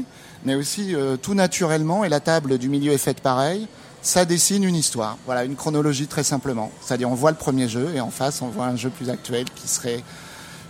mais 0.45 0.55
aussi 0.55 0.93
euh, 0.93 1.17
tout 1.17 1.33
naturellement, 1.33 2.03
et 2.03 2.09
la 2.09 2.19
table 2.19 2.57
du 2.57 2.69
milieu 2.69 2.91
est 2.91 2.97
faite 2.97 3.21
pareil. 3.21 3.67
Ça 4.01 4.23
dessine 4.23 4.63
une 4.63 4.75
histoire, 4.75 5.17
voilà, 5.25 5.43
une 5.43 5.55
chronologie 5.55 6.07
très 6.07 6.23
simplement. 6.23 6.71
C'est-à-dire, 6.81 7.09
on 7.09 7.15
voit 7.15 7.31
le 7.31 7.37
premier 7.37 7.67
jeu 7.67 7.89
et 7.95 7.99
en 7.99 8.11
face, 8.11 8.41
on 8.41 8.47
voit 8.47 8.65
un 8.65 8.75
jeu 8.75 8.89
plus 8.89 9.09
actuel 9.09 9.45
qui 9.55 9.67
serait 9.67 10.03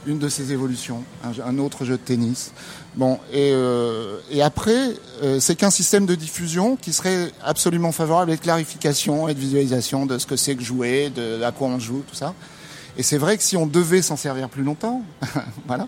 une 0.08 0.20
de 0.20 0.30
ses 0.30 0.54
évolutions, 0.54 1.04
un, 1.24 1.58
autre 1.60 1.86
jeu 1.86 1.98
de 1.98 2.02
tennis. 2.02 2.54
Bon, 2.96 3.20
et, 3.32 3.52
euh, 3.52 4.18
après, 4.42 4.94
euh, 5.22 5.40
c'est 5.40 5.56
qu'un 5.56 5.70
système 5.70 6.06
de 6.06 6.16
diffusion 6.16 6.78
qui 6.78 6.94
serait 6.94 7.32
absolument 7.44 7.92
favorable 7.92 8.32
et 8.32 8.38
de 8.38 8.42
clarification 8.42 9.28
et 9.28 9.34
de 9.34 9.40
visualisation 9.40 10.06
de 10.06 10.18
ce 10.18 10.26
que 10.26 10.38
c'est 10.38 10.56
que 10.56 10.64
jouer, 10.64 11.12
de 11.14 11.44
à 11.44 11.52
quoi 11.52 11.68
on 11.68 11.80
joue, 11.80 12.04
tout 12.08 12.16
ça. 12.16 12.34
Et 12.98 13.04
c'est 13.04 13.18
vrai 13.18 13.38
que 13.38 13.44
si 13.44 13.58
on 13.58 13.68
devait 13.68 14.02
s'en 14.02 14.16
servir 14.16 14.50
plus 14.50 14.64
longtemps, 14.64 15.04
voilà, 15.68 15.88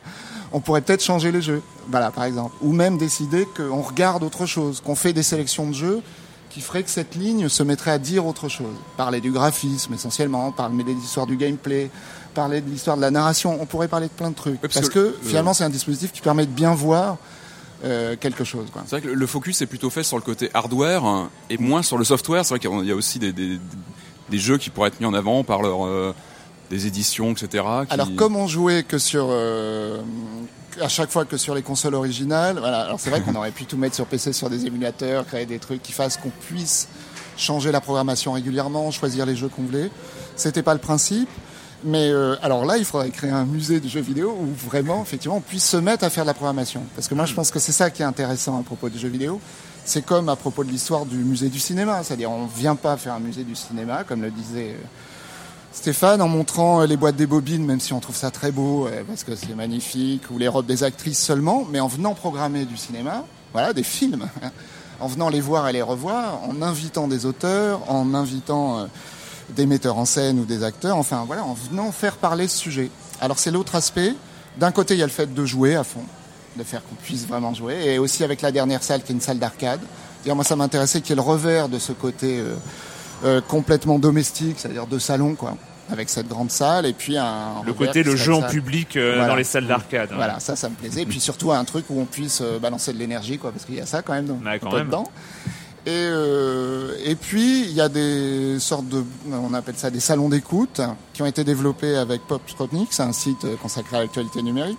on 0.51 0.59
pourrait 0.59 0.81
peut-être 0.81 1.03
changer 1.03 1.31
les 1.31 1.41
jeux, 1.41 1.61
voilà, 1.87 2.11
par 2.11 2.25
exemple, 2.25 2.55
ou 2.61 2.73
même 2.73 2.97
décider 2.97 3.47
qu'on 3.55 3.81
regarde 3.81 4.21
autre 4.21 4.45
chose, 4.45 4.81
qu'on 4.81 4.95
fait 4.95 5.13
des 5.13 5.23
sélections 5.23 5.67
de 5.67 5.73
jeux 5.73 6.01
qui 6.49 6.61
ferait 6.61 6.83
que 6.83 6.89
cette 6.89 7.15
ligne 7.15 7.47
se 7.47 7.63
mettrait 7.63 7.91
à 7.91 7.99
dire 7.99 8.25
autre 8.25 8.49
chose. 8.49 8.75
Parler 8.97 9.21
du 9.21 9.31
graphisme 9.31 9.93
essentiellement, 9.93 10.51
parler 10.51 10.83
de 10.83 10.91
l'histoire 10.91 11.27
du 11.27 11.37
gameplay, 11.37 11.89
parler 12.29 12.61
de 12.61 12.69
l'histoire 12.69 12.97
de 12.97 13.01
la 13.01 13.11
narration. 13.11 13.57
On 13.61 13.65
pourrait 13.65 13.87
parler 13.87 14.07
de 14.07 14.11
plein 14.11 14.29
de 14.29 14.35
trucs. 14.35 14.53
Oui, 14.53 14.59
parce, 14.61 14.75
parce, 14.75 14.89
que, 14.89 15.11
que 15.11 15.27
finalement, 15.27 15.53
c'est 15.53 15.63
un 15.63 15.69
dispositif 15.69 16.11
qui 16.11 16.21
permet 16.21 16.45
de 16.45 16.51
bien 16.51 16.73
voir 16.73 17.17
euh, 17.83 18.15
quelque 18.19 18.43
chose. 18.43 18.67
C'est 18.85 18.99
vrai 18.99 19.01
que 19.01 19.07
le 19.07 19.27
focus 19.27 19.61
est 19.61 19.65
plutôt 19.65 19.89
fait 19.89 20.03
sur 20.03 20.17
le 20.17 20.23
côté 20.23 20.49
hardware 20.53 21.05
hein, 21.05 21.29
et 21.49 21.57
moins 21.57 21.83
sur 21.83 21.97
le 21.97 22.03
software. 22.03 22.45
C'est 22.45 22.55
vrai 22.55 22.59
qu'il 22.59 22.87
y 22.87 22.91
a 22.91 22.95
aussi 22.95 23.19
des, 23.19 23.31
des, 23.31 23.59
des, 24.29 24.37
jeux 24.37 24.57
qui 24.57 24.69
pourraient 24.69 24.89
être 24.89 24.99
mis 24.99 25.05
en 25.05 25.13
avant 25.13 25.43
par 25.43 25.61
leur... 25.61 25.85
Euh, 25.85 26.13
des 26.69 26.87
éditions, 26.87 27.31
etc. 27.31 27.63
Qui... 27.87 27.93
Alors 27.93 28.15
comme 28.15 28.35
on 28.35 28.47
jouait 28.47 28.83
que 28.83 28.97
sur 28.97 29.27
euh, 29.29 30.01
à 30.79 30.87
chaque 30.87 31.09
fois 31.09 31.25
que 31.25 31.37
sur 31.37 31.55
les 31.55 31.61
consoles 31.61 31.95
originales, 31.95 32.59
voilà. 32.59 32.81
Alors 32.81 32.99
c'est 32.99 33.09
vrai 33.09 33.21
qu'on 33.21 33.35
aurait 33.35 33.51
pu 33.51 33.65
tout 33.65 33.77
mettre 33.77 33.95
sur 33.95 34.05
PC, 34.05 34.33
sur 34.33 34.49
des 34.49 34.65
émulateurs, 34.65 35.25
créer 35.25 35.45
des 35.45 35.59
trucs 35.59 35.81
qui 35.81 35.91
fassent 35.91 36.17
qu'on 36.17 36.29
puisse 36.29 36.87
changer 37.37 37.71
la 37.71 37.81
programmation 37.81 38.33
régulièrement, 38.33 38.91
choisir 38.91 39.25
les 39.25 39.35
jeux 39.35 39.49
qu'on 39.49 39.63
voulait. 39.63 39.89
C'était 40.35 40.63
pas 40.63 40.73
le 40.73 40.79
principe. 40.79 41.29
Mais 41.83 42.09
euh, 42.09 42.35
alors 42.41 42.65
là, 42.65 42.77
il 42.77 42.83
faudrait 42.83 43.09
créer 43.09 43.31
un 43.31 43.45
musée 43.45 43.79
du 43.79 43.87
jeu 43.87 44.01
vidéo 44.01 44.37
où 44.39 44.47
vraiment, 44.67 45.01
effectivement, 45.01 45.37
on 45.37 45.41
puisse 45.41 45.67
se 45.67 45.77
mettre 45.77 46.03
à 46.03 46.09
faire 46.09 46.25
de 46.25 46.27
la 46.27 46.33
programmation. 46.33 46.83
Parce 46.95 47.07
que 47.07 47.15
moi, 47.15 47.25
je 47.25 47.33
pense 47.33 47.51
que 47.51 47.59
c'est 47.59 47.71
ça 47.71 47.89
qui 47.89 48.01
est 48.01 48.05
intéressant 48.05 48.59
à 48.59 48.63
propos 48.63 48.89
du 48.89 48.99
jeu 48.99 49.07
vidéo. 49.07 49.39
C'est 49.85 50.05
comme 50.05 50.29
à 50.29 50.35
propos 50.35 50.63
de 50.63 50.69
l'histoire 50.69 51.05
du 51.05 51.17
musée 51.17 51.47
du 51.47 51.59
cinéma. 51.59 52.03
C'est-à-dire, 52.03 52.31
on 52.31 52.47
vient 52.47 52.75
pas 52.75 52.97
faire 52.97 53.13
un 53.13 53.19
musée 53.19 53.43
du 53.43 53.55
cinéma, 53.55 54.03
comme 54.03 54.21
le 54.21 54.29
disait 54.29 54.75
Stéphane, 55.71 56.21
en 56.21 56.27
montrant 56.27 56.83
les 56.83 56.97
boîtes 56.97 57.15
des 57.15 57.27
bobines, 57.27 57.65
même 57.65 57.79
si 57.79 57.93
on 57.93 57.99
trouve 57.99 58.15
ça 58.15 58.29
très 58.29 58.51
beau, 58.51 58.89
parce 59.07 59.23
que 59.23 59.35
c'est 59.35 59.55
magnifique, 59.55 60.23
ou 60.31 60.37
les 60.37 60.47
robes 60.47 60.65
des 60.65 60.83
actrices 60.83 61.19
seulement, 61.19 61.65
mais 61.71 61.79
en 61.79 61.87
venant 61.87 62.13
programmer 62.13 62.65
du 62.65 62.75
cinéma, 62.75 63.23
voilà, 63.53 63.71
des 63.71 63.83
films, 63.83 64.27
en 64.99 65.07
venant 65.07 65.29
les 65.29 65.41
voir 65.41 65.69
et 65.69 65.73
les 65.73 65.81
revoir, 65.81 66.41
en 66.43 66.61
invitant 66.61 67.07
des 67.07 67.25
auteurs, 67.25 67.81
en 67.89 68.13
invitant 68.13 68.87
des 69.55 69.65
metteurs 69.65 69.97
en 69.97 70.05
scène 70.05 70.39
ou 70.39 70.45
des 70.45 70.63
acteurs, 70.63 70.97
enfin 70.97 71.23
voilà, 71.27 71.43
en 71.43 71.53
venant 71.53 71.91
faire 71.91 72.17
parler 72.17 72.47
ce 72.47 72.57
sujet. 72.57 72.89
Alors 73.21 73.39
c'est 73.39 73.51
l'autre 73.51 73.75
aspect, 73.75 74.13
D'un 74.57 74.71
côté, 74.71 74.95
il 74.95 74.99
y 74.99 75.03
a 75.03 75.05
le 75.05 75.11
fait 75.11 75.33
de 75.33 75.45
jouer 75.45 75.75
à 75.75 75.83
fond, 75.83 76.03
de 76.57 76.63
faire 76.63 76.81
qu'on 76.83 76.95
puisse 76.95 77.25
vraiment 77.27 77.53
jouer, 77.53 77.75
et 77.93 77.99
aussi 77.99 78.23
avec 78.23 78.41
la 78.41 78.51
dernière 78.51 78.83
salle 78.83 79.01
qui 79.03 79.11
est 79.11 79.15
une 79.15 79.21
salle 79.21 79.39
d'arcade. 79.39 79.79
Moi, 80.25 80.43
ça 80.43 80.55
m'intéressait 80.55 80.99
qu'il 81.01 81.11
y 81.11 81.13
ait 81.13 81.15
le 81.15 81.21
revers 81.21 81.69
de 81.69 81.79
ce 81.79 81.93
côté 81.93 82.39
euh, 82.39 82.55
euh, 83.23 83.41
complètement 83.41 83.99
domestique, 83.99 84.57
c'est-à-dire 84.59 84.85
de 84.87 84.99
salon, 84.99 85.35
quoi, 85.35 85.55
avec 85.89 86.09
cette 86.09 86.27
grande 86.27 86.51
salle, 86.51 86.85
et 86.85 86.93
puis 86.93 87.17
un 87.17 87.61
Le 87.65 87.73
côté 87.73 88.03
le 88.03 88.15
jeu 88.17 88.33
en 88.33 88.41
salle- 88.41 88.49
public 88.51 88.97
euh, 88.97 89.13
Voilà. 89.15 89.27
dans 89.29 89.35
les 89.35 89.43
salles 89.45 89.67
d'arcade. 89.67 90.09
hein. 90.11 90.15
Voilà, 90.17 90.39
ça, 90.41 90.55
ça 90.57 90.67
me 90.69 90.75
plaisait. 90.75 91.03
Et 91.03 91.05
puis 91.05 91.19
surtout 91.21 91.51
un 91.53 91.63
truc 91.63 91.85
où 91.89 91.99
on 92.01 92.05
puisse 92.05 92.41
euh, 92.41 92.59
balancer 92.59 92.91
de 92.91 92.97
l'énergie, 92.99 93.37
quoi, 93.37 93.51
parce 93.51 93.63
qu'il 93.65 93.75
y 93.75 93.81
a 93.81 93.85
ça 93.85 94.01
quand 94.01 94.13
même, 94.13 94.25
dans, 94.25 94.35
Ouais, 94.45 94.59
quand 94.59 94.73
même. 94.73 94.87
dedans. 94.87 95.09
Et, 95.89 95.91
euh, 95.91 96.93
et 97.03 97.15
puis 97.15 97.63
il 97.63 97.71
y 97.71 97.81
a 97.81 97.89
des 97.89 98.59
sortes 98.59 98.87
de, 98.87 99.03
on 99.31 99.55
appelle 99.55 99.75
ça 99.75 99.89
des 99.89 99.99
salons 99.99 100.29
d'écoute, 100.29 100.81
qui 101.13 101.23
ont 101.23 101.25
été 101.25 101.43
développés 101.43 101.95
avec 101.95 102.21
Pop 102.27 102.43
Sputnik, 102.47 102.89
c'est 102.91 103.01
un 103.01 103.11
site 103.11 103.43
euh, 103.45 103.55
consacré 103.55 103.97
à 103.97 104.01
l'actualité 104.01 104.43
numérique, 104.43 104.77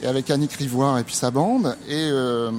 et 0.00 0.06
avec 0.06 0.30
Annick 0.30 0.52
Rivoire 0.52 1.00
et 1.00 1.02
puis 1.02 1.16
sa 1.16 1.32
bande, 1.32 1.76
et 1.88 2.10
euh, 2.12 2.52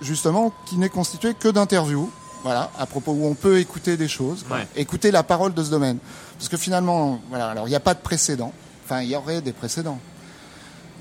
justement 0.00 0.54
qui 0.64 0.78
n'est 0.78 0.88
constitué 0.88 1.34
que 1.34 1.48
d'interviews. 1.48 2.10
Voilà, 2.44 2.70
à 2.78 2.86
propos 2.86 3.12
où 3.12 3.26
on 3.26 3.34
peut 3.34 3.58
écouter 3.58 3.98
des 3.98 4.08
choses, 4.08 4.44
quoi. 4.46 4.58
Ouais. 4.58 4.68
écouter 4.76 5.10
la 5.10 5.24
parole 5.24 5.52
de 5.52 5.62
ce 5.62 5.70
domaine. 5.70 5.98
Parce 6.38 6.48
que 6.48 6.56
finalement, 6.56 7.20
voilà, 7.28 7.50
alors 7.50 7.66
il 7.66 7.70
n'y 7.70 7.76
a 7.76 7.80
pas 7.80 7.94
de 7.94 8.00
précédent. 8.00 8.52
Enfin, 8.84 9.02
il 9.02 9.10
y 9.10 9.16
aurait 9.16 9.42
des 9.42 9.52
précédents 9.52 9.98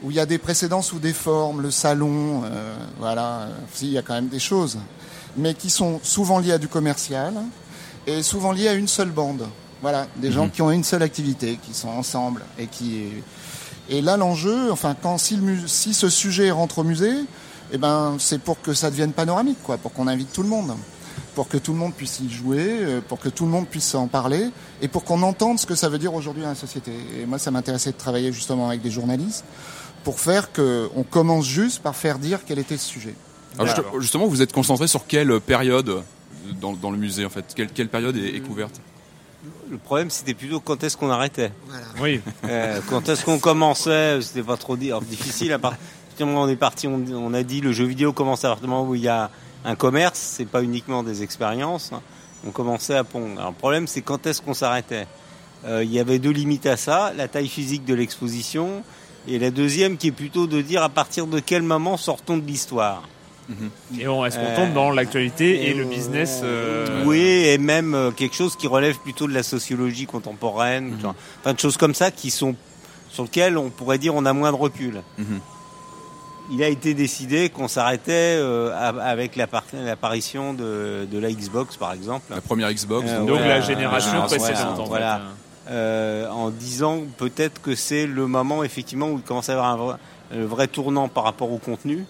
où 0.03 0.11
il 0.11 0.17
y 0.17 0.19
a 0.19 0.25
des 0.25 0.37
précédents 0.37 0.81
sous 0.81 0.99
des 0.99 1.13
formes, 1.13 1.61
le 1.61 1.71
salon, 1.71 2.43
euh, 2.45 2.75
voilà, 2.99 3.47
il 3.81 3.89
y 3.89 3.97
a 3.97 4.01
quand 4.01 4.13
même 4.13 4.27
des 4.27 4.39
choses, 4.39 4.77
mais 5.37 5.53
qui 5.53 5.69
sont 5.69 5.99
souvent 6.03 6.39
liées 6.39 6.53
à 6.53 6.57
du 6.57 6.67
commercial 6.67 7.33
et 8.05 8.23
souvent 8.23 8.51
liées 8.51 8.67
à 8.67 8.73
une 8.73 8.87
seule 8.87 9.09
bande. 9.11 9.47
Voilà, 9.81 10.07
des 10.15 10.31
gens 10.31 10.49
qui 10.49 10.61
ont 10.63 10.71
une 10.71 10.83
seule 10.83 11.03
activité, 11.03 11.59
qui 11.63 11.73
sont 11.75 11.89
ensemble 11.89 12.43
et 12.57 12.65
qui. 12.65 13.03
Et 13.89 14.01
là, 14.01 14.17
l'enjeu, 14.17 14.71
enfin, 14.71 14.95
quand 14.99 15.17
si, 15.19 15.35
le 15.35 15.41
mu- 15.43 15.67
si 15.67 15.93
ce 15.93 16.09
sujet 16.09 16.49
rentre 16.51 16.79
au 16.79 16.83
musée, 16.83 17.13
eh 17.71 17.77
ben, 17.77 18.15
c'est 18.19 18.41
pour 18.41 18.59
que 18.61 18.73
ça 18.73 18.89
devienne 18.89 19.13
panoramique, 19.13 19.59
quoi, 19.63 19.77
pour 19.77 19.93
qu'on 19.93 20.07
invite 20.07 20.33
tout 20.33 20.41
le 20.41 20.49
monde, 20.49 20.73
pour 21.35 21.47
que 21.47 21.57
tout 21.57 21.73
le 21.73 21.77
monde 21.77 21.93
puisse 21.93 22.19
y 22.19 22.29
jouer, 22.29 22.65
euh, 22.67 23.01
pour 23.07 23.19
que 23.19 23.29
tout 23.29 23.45
le 23.45 23.51
monde 23.51 23.67
puisse 23.67 23.93
en 23.93 24.07
parler 24.07 24.49
et 24.81 24.87
pour 24.87 25.03
qu'on 25.03 25.21
entende 25.21 25.59
ce 25.59 25.65
que 25.67 25.75
ça 25.75 25.87
veut 25.89 25.99
dire 25.99 26.13
aujourd'hui 26.15 26.41
dans 26.41 26.49
la 26.49 26.55
société. 26.55 26.91
Et 27.21 27.25
moi, 27.27 27.37
ça 27.37 27.51
m'intéressait 27.51 27.91
de 27.91 27.97
travailler 27.97 28.33
justement 28.33 28.67
avec 28.67 28.81
des 28.81 28.91
journalistes 28.91 29.45
pour 30.03 30.19
faire 30.19 30.51
que 30.51 30.89
on 30.95 31.03
commence 31.03 31.45
juste 31.45 31.83
par 31.83 31.95
faire 31.95 32.17
dire 32.17 32.39
quel 32.47 32.57
était 32.57 32.77
ce 32.77 32.87
sujet. 32.87 33.13
Alors, 33.59 33.75
juste- 33.75 34.01
justement, 34.01 34.27
vous 34.27 34.41
êtes 34.41 34.53
concentré 34.53 34.87
sur 34.87 35.05
quelle 35.07 35.39
période 35.39 36.03
dans, 36.61 36.73
dans 36.73 36.91
le 36.91 36.97
musée 36.97 37.25
en 37.25 37.29
fait 37.29 37.45
Quelle, 37.55 37.69
quelle 37.69 37.89
période 37.89 38.15
est, 38.17 38.35
est 38.35 38.39
couverte 38.39 38.79
Le 39.69 39.77
problème, 39.77 40.09
c'était 40.09 40.33
plutôt 40.33 40.59
quand 40.59 40.83
est-ce 40.83 40.95
qu'on 40.97 41.09
arrêtait. 41.09 41.51
Oui. 42.01 42.21
Euh, 42.45 42.79
quand 42.89 43.07
est-ce 43.09 43.25
qu'on 43.25 43.39
commençait 43.39 44.19
C'était 44.21 44.43
pas 44.43 44.57
trop 44.57 44.77
di- 44.77 44.87
alors, 44.87 45.01
difficile. 45.01 45.51
À 45.53 45.59
partir 45.59 45.79
du 46.17 46.23
moment 46.25 46.41
où 46.41 46.45
on 46.45 46.49
est 46.49 46.55
parti, 46.55 46.87
on, 46.87 47.03
on 47.13 47.33
a 47.33 47.43
dit 47.43 47.61
le 47.61 47.71
jeu 47.71 47.85
vidéo 47.85 48.13
commence 48.13 48.45
à 48.45 48.49
partir 48.49 48.65
du 48.67 48.69
moment 48.69 48.87
où 48.87 48.95
il 48.95 49.01
y 49.01 49.07
a 49.07 49.29
un 49.65 49.75
commerce. 49.75 50.17
C'est 50.19 50.45
pas 50.45 50.63
uniquement 50.63 51.03
des 51.03 51.21
expériences. 51.23 51.91
On 52.45 52.51
commençait 52.51 52.95
à 52.95 53.03
pondre. 53.03 53.39
Alors, 53.39 53.51
le 53.51 53.57
problème, 53.57 53.87
c'est 53.87 54.01
quand 54.01 54.25
est-ce 54.27 54.41
qu'on 54.41 54.53
s'arrêtait? 54.53 55.07
Euh, 55.65 55.83
Il 55.83 55.91
y 55.91 55.99
avait 55.99 56.19
deux 56.19 56.29
limites 56.31 56.67
à 56.67 56.77
ça 56.77 57.11
la 57.17 57.27
taille 57.27 57.47
physique 57.49 57.83
de 57.83 57.93
l'exposition 57.95 58.83
et 59.27 59.39
la 59.39 59.49
deuxième 59.51 59.97
qui 59.97 60.07
est 60.07 60.11
plutôt 60.11 60.47
de 60.47 60.61
dire 60.61 60.81
à 60.83 60.89
partir 60.89 61.27
de 61.27 61.39
quel 61.39 61.61
moment 61.63 61.97
sortons 61.97 62.37
de 62.37 62.45
l'histoire. 62.45 63.03
Et 63.99 64.07
on, 64.07 64.25
est-ce 64.25 64.37
qu'on 64.37 64.45
Euh, 64.45 64.55
tombe 64.55 64.73
dans 64.73 64.91
l'actualité 64.91 65.69
et, 65.69 65.73
le 65.73 65.83
euh, 65.85 65.87
business 65.87 66.41
euh, 66.43 67.03
Oui, 67.05 67.19
et 67.19 67.57
même 67.57 68.11
quelque 68.15 68.35
chose 68.35 68.55
qui 68.55 68.67
relève 68.67 68.97
plutôt 68.99 69.27
de 69.27 69.33
la 69.33 69.43
sociologie 69.43 70.05
contemporaine, 70.05 70.95
vois. 70.99 71.15
enfin 71.41 71.53
de 71.53 71.59
choses 71.59 71.77
comme 71.77 71.95
ça 71.95 72.11
qui 72.11 72.29
sont 72.29 72.55
sur 73.09 73.23
lesquelles 73.23 73.57
on 73.57 73.69
pourrait 73.69 73.97
dire 73.99 74.13
on 74.15 74.25
a 74.25 74.33
moins 74.33 74.51
de 74.51 74.57
recul. 74.57 75.01
Mhm. 75.17 75.39
Il 76.49 76.63
a 76.63 76.69
été 76.69 76.93
décidé 76.93 77.49
qu'on 77.49 77.67
s'arrêtait 77.67 78.11
euh, 78.37 78.71
avec 79.01 79.35
l'appar- 79.35 79.65
l'apparition 79.73 80.53
de, 80.53 81.05
de 81.11 81.19
la 81.19 81.29
Xbox, 81.31 81.75
par 81.75 81.91
exemple, 81.91 82.25
La 82.29 82.39
première 82.41 82.71
Xbox 82.73 83.05
Euh, 83.09 83.19
Donc 83.25 83.39
Ouais, 83.39 83.47
la 83.47 83.59
génération 83.61 84.11
génération, 84.11 84.37
précédente 84.37 84.87
voilà, 84.87 85.15
hein. 85.15 85.21
euh, 85.69 86.29
en 86.29 86.49
disant 86.49 86.99
peut-être 87.17 87.61
que 87.61 87.75
c'est 87.75 88.07
le 88.07 88.27
moment 88.27 88.63
effectivement 88.63 89.09
où 89.09 89.17
il 89.17 89.23
commence 89.23 89.49
à 89.49 89.53
y 89.53 89.55
avoir 89.55 89.71
un 89.71 89.75
vrai, 89.77 89.95
un 90.35 90.45
vrai 90.45 90.67
tournant 90.67 91.09
par 91.09 91.25
rapport 91.25 91.51
au 91.51 91.57
contenu. 91.57 92.05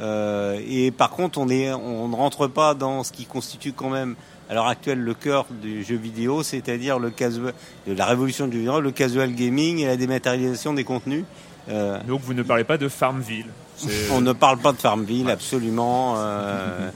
Euh, 0.00 0.60
et 0.68 0.90
par 0.90 1.10
contre, 1.10 1.38
on, 1.38 1.48
est, 1.48 1.72
on 1.72 2.08
ne 2.08 2.16
rentre 2.16 2.46
pas 2.46 2.74
dans 2.74 3.04
ce 3.04 3.12
qui 3.12 3.26
constitue 3.26 3.72
quand 3.72 3.90
même 3.90 4.16
à 4.48 4.54
l'heure 4.54 4.66
actuelle 4.66 4.98
le 5.00 5.14
cœur 5.14 5.46
du 5.62 5.84
jeu 5.84 5.96
vidéo, 5.96 6.42
c'est-à-dire 6.42 6.98
le 6.98 7.10
casual, 7.10 7.52
de 7.86 7.92
la 7.92 8.06
révolution 8.06 8.46
du 8.46 8.54
jeu 8.54 8.58
vidéo, 8.60 8.80
le 8.80 8.90
casual 8.90 9.34
gaming 9.34 9.78
et 9.78 9.86
la 9.86 9.96
dématérialisation 9.96 10.72
des 10.74 10.84
contenus. 10.84 11.24
Euh, 11.68 11.98
Donc 12.08 12.22
vous 12.22 12.34
ne 12.34 12.42
parlez 12.42 12.64
pas 12.64 12.78
de 12.78 12.88
Farmville. 12.88 13.46
On 14.12 14.20
ne 14.20 14.32
parle 14.32 14.58
pas 14.58 14.72
de 14.72 14.78
Farmville, 14.78 15.30
absolument. 15.30 16.14
euh, 16.18 16.90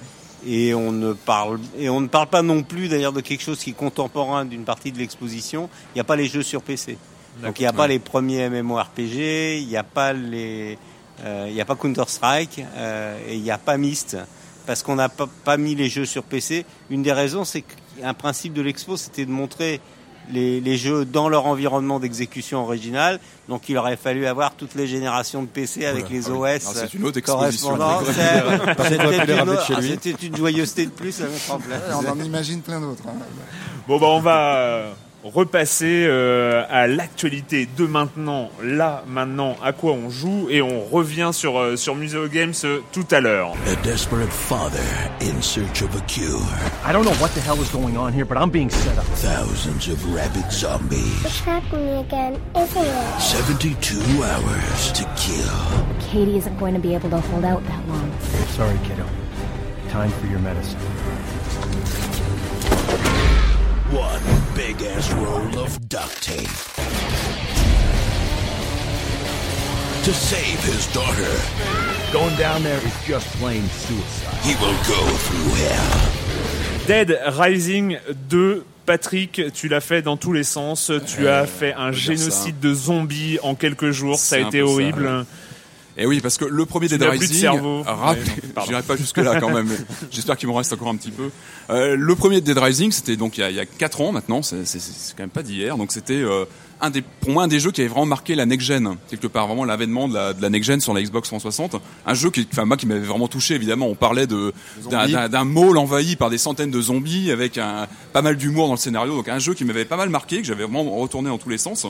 et 0.46 0.74
on 0.74 0.92
ne 0.92 1.14
parle 1.14 1.58
et 1.78 1.88
on 1.88 2.02
ne 2.02 2.06
parle 2.06 2.26
pas 2.26 2.42
non 2.42 2.62
plus 2.62 2.88
d'ailleurs 2.88 3.14
de 3.14 3.22
quelque 3.22 3.42
chose 3.42 3.58
qui 3.58 3.70
est 3.70 3.72
contemporain 3.72 4.44
d'une 4.44 4.64
partie 4.64 4.92
de 4.92 4.98
l'exposition. 4.98 5.70
Il 5.94 5.96
n'y 5.96 6.00
a 6.02 6.04
pas 6.04 6.16
les 6.16 6.26
jeux 6.26 6.42
sur 6.42 6.60
PC. 6.60 6.98
Donc 7.42 7.58
il 7.58 7.62
n'y 7.62 7.66
a 7.66 7.72
pas 7.72 7.86
les 7.86 7.98
premiers 7.98 8.50
MMORPG, 8.50 9.58
il 9.60 9.66
n'y 9.66 9.76
a 9.78 9.82
pas 9.82 10.12
les, 10.12 10.78
euh, 11.24 11.46
il 11.48 11.54
n'y 11.54 11.60
a 11.60 11.64
pas 11.64 11.76
Counter 11.76 12.04
Strike 12.08 12.60
euh, 12.76 13.18
et 13.28 13.36
il 13.36 13.42
n'y 13.42 13.50
a 13.50 13.58
pas 13.58 13.76
Myst 13.76 14.16
parce 14.66 14.82
qu'on 14.82 14.96
n'a 14.96 15.08
pas, 15.08 15.28
pas 15.44 15.56
mis 15.56 15.74
les 15.74 15.88
jeux 15.88 16.06
sur 16.06 16.22
PC. 16.24 16.64
Une 16.90 17.02
des 17.02 17.12
raisons, 17.12 17.44
c'est 17.44 17.62
qu'un 17.62 18.14
principe 18.14 18.52
de 18.54 18.62
l'expo, 18.62 18.96
c'était 18.96 19.26
de 19.26 19.30
montrer 19.30 19.80
les, 20.30 20.58
les 20.62 20.78
jeux 20.78 21.04
dans 21.04 21.28
leur 21.28 21.44
environnement 21.46 22.00
d'exécution 22.00 22.62
originale. 22.64 23.20
Donc 23.48 23.68
il 23.68 23.76
aurait 23.76 23.98
fallu 23.98 24.26
avoir 24.26 24.54
toutes 24.54 24.74
les 24.74 24.86
générations 24.86 25.42
de 25.42 25.48
PC 25.48 25.84
avec 25.84 26.08
les 26.08 26.28
Ah 26.28 26.32
oui. 26.32 26.54
OS 26.56 26.62
c'est 26.74 26.94
une 26.94 27.04
autre 27.04 27.18
exposition. 27.18 27.76
C'était 28.06 30.10
une, 30.10 30.16
ah, 30.22 30.26
une 30.26 30.36
joyeuseté 30.36 30.86
de 30.86 30.90
plus 30.90 31.20
à 31.20 31.26
mettre 31.26 31.50
en 31.52 31.58
place. 31.58 31.82
on 31.92 32.08
en 32.08 32.18
imagine 32.24 32.62
plein 32.62 32.80
d'autres. 32.80 33.02
hein. 33.06 33.12
Bon 33.86 33.98
bah 33.98 34.06
on 34.08 34.20
va 34.20 34.56
euh, 34.56 34.92
repasser 35.30 36.06
euh, 36.06 36.64
à 36.68 36.86
l'actualité 36.86 37.66
de 37.76 37.86
maintenant, 37.86 38.50
là 38.62 39.04
maintenant, 39.06 39.56
à 39.62 39.72
quoi 39.72 39.92
on 39.92 40.10
joue 40.10 40.48
et 40.50 40.60
on 40.60 40.84
revient 40.84 41.30
sur 41.32 41.58
euh, 41.58 41.76
sur 41.76 41.94
Museo 41.94 42.28
Games 42.28 42.52
euh, 42.64 42.80
tout 42.92 43.06
à 43.10 43.20
l'heure. 43.20 43.52
A 43.66 43.74
desperate 43.82 44.30
father 44.30 44.78
in 45.22 45.40
search 45.40 45.82
of 45.82 45.96
a 45.96 46.00
cure. 46.06 46.40
I 46.86 46.92
don't 46.92 47.04
know 47.04 47.16
what 47.20 47.30
the 47.34 47.40
hell 47.40 47.60
is 47.62 47.70
going 47.72 47.96
on 47.96 48.12
here, 48.12 48.26
but 48.26 48.36
I'm 48.36 48.50
being 48.50 48.70
set 48.70 48.98
up. 48.98 49.04
Thousands 49.16 49.88
of 49.88 50.14
rabid 50.14 50.50
zombies. 50.52 51.24
It's 51.24 51.40
happening 51.40 52.04
again, 52.04 52.40
isn't 52.54 52.84
it? 52.84 53.20
72 53.20 53.96
hours 54.22 54.92
to 54.92 55.04
kill. 55.16 56.10
Katie 56.10 56.36
isn't 56.36 56.58
going 56.58 56.74
to 56.74 56.80
be 56.80 56.94
able 56.94 57.10
to 57.10 57.20
hold 57.20 57.44
out 57.44 57.64
that 57.64 57.88
long. 57.88 58.12
Sorry, 58.48 58.78
kiddo. 58.84 59.06
Time 59.88 60.10
for 60.10 60.26
your 60.26 60.40
medicine. 60.40 60.78
One 63.90 64.43
big 64.54 64.76
ass 64.82 65.12
roll 65.12 65.58
of 65.58 65.78
duct 65.88 66.22
tape. 66.22 66.48
To 70.04 70.12
save 70.12 70.62
his 70.64 70.86
daughter, 70.92 71.32
Going 72.12 72.36
down 72.36 72.62
there 72.62 72.78
is 72.86 72.92
just 73.06 73.26
plain 73.38 73.62
suicide. 73.68 74.34
he 74.44 74.54
will 74.56 74.76
go 74.86 75.16
through 75.16 75.54
hell. 75.66 76.86
Dead 76.86 77.18
Rising 77.38 77.96
2. 78.28 78.64
Patrick, 78.86 79.40
tu 79.54 79.68
l'as 79.68 79.80
fait 79.80 80.02
dans 80.02 80.18
tous 80.18 80.34
les 80.34 80.44
sens. 80.44 80.92
Tu 81.06 81.26
Euh, 81.26 81.42
as 81.42 81.46
fait 81.46 81.72
un 81.72 81.90
génocide 81.90 82.60
de 82.60 82.74
zombies 82.74 83.38
en 83.42 83.54
quelques 83.54 83.90
jours. 83.92 84.18
Ça 84.18 84.36
a 84.36 84.40
été 84.40 84.60
peu 84.60 84.66
ça, 84.66 84.72
horrible. 84.72 85.06
ouais. 85.06 85.22
Et 85.96 86.06
oui, 86.06 86.20
parce 86.20 86.36
que 86.38 86.44
le 86.44 86.66
premier 86.66 86.88
Dead 86.88 87.00
Rising, 87.20 87.28
pardon. 88.54 88.70
j'irai 88.70 88.82
pas 88.82 88.96
jusque 88.96 89.18
là 89.18 89.38
quand 89.40 89.50
même. 89.50 89.68
J'espère 90.10 90.36
qu'il 90.36 90.48
m'en 90.48 90.54
reste 90.54 90.72
encore 90.72 90.88
un 90.88 90.96
petit 90.96 91.12
peu. 91.12 91.30
Euh, 91.70 91.94
le 91.96 92.14
premier 92.16 92.40
Dead 92.40 92.58
Rising, 92.58 92.90
c'était 92.90 93.16
donc 93.16 93.38
il 93.38 93.42
y 93.42 93.44
a, 93.44 93.50
il 93.50 93.56
y 93.56 93.60
a 93.60 93.66
4 93.66 94.00
ans 94.00 94.10
maintenant. 94.12 94.42
C'est 94.42 94.64
quand 95.16 95.22
même 95.22 95.30
pas 95.30 95.44
d'hier. 95.44 95.76
Donc 95.78 95.92
c'était 95.92 96.14
euh, 96.14 96.46
un 96.80 96.90
des, 96.90 97.02
pour 97.02 97.30
moi 97.30 97.44
un 97.44 97.48
des 97.48 97.60
jeux 97.60 97.70
qui 97.70 97.80
avait 97.80 97.88
vraiment 97.88 98.06
marqué 98.06 98.34
la 98.34 98.44
next 98.44 98.66
gen 98.66 98.96
quelque 99.08 99.28
part, 99.28 99.46
vraiment 99.46 99.64
l'avènement 99.64 100.08
de 100.08 100.14
la, 100.14 100.32
de 100.32 100.42
la 100.42 100.50
next 100.50 100.66
gen 100.66 100.80
sur 100.80 100.94
la 100.94 101.00
Xbox 101.00 101.28
360. 101.28 101.76
Un 102.06 102.14
jeu 102.14 102.30
qui, 102.30 102.48
enfin 102.50 102.64
moi 102.64 102.76
qui 102.76 102.86
m'avait 102.86 102.98
vraiment 103.06 103.28
touché 103.28 103.54
évidemment. 103.54 103.86
On 103.86 103.94
parlait 103.94 104.26
de 104.26 104.52
d'un- 104.90 105.02
Zombies. 105.02 105.12
d'un 105.12 105.28
d'un 105.28 105.44
mall 105.44 105.78
envahi 105.78 106.16
par 106.16 106.28
des 106.28 106.38
centaines 106.38 106.72
de 106.72 106.80
zombies 106.80 107.30
avec 107.30 107.56
un 107.56 107.86
pas 108.12 108.20
mal 108.20 108.36
d'humour 108.36 108.66
dans 108.66 108.74
le 108.74 108.78
scénario. 108.80 109.14
Donc 109.14 109.28
un 109.28 109.38
jeu 109.38 109.54
qui 109.54 109.64
m'avait 109.64 109.84
pas 109.84 109.96
mal 109.96 110.08
marqué, 110.08 110.38
que 110.38 110.44
j'avais 110.46 110.64
vraiment 110.64 110.90
retourné 110.96 111.28
dans 111.28 111.38
tous 111.38 111.50
les 111.50 111.58
sens. 111.58 111.86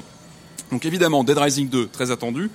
Donc 0.70 0.84
évidemment, 0.86 1.24
Dead 1.24 1.36
Rising 1.38 1.68
2, 1.68 1.88
très 1.88 2.10
attendu. 2.10 2.50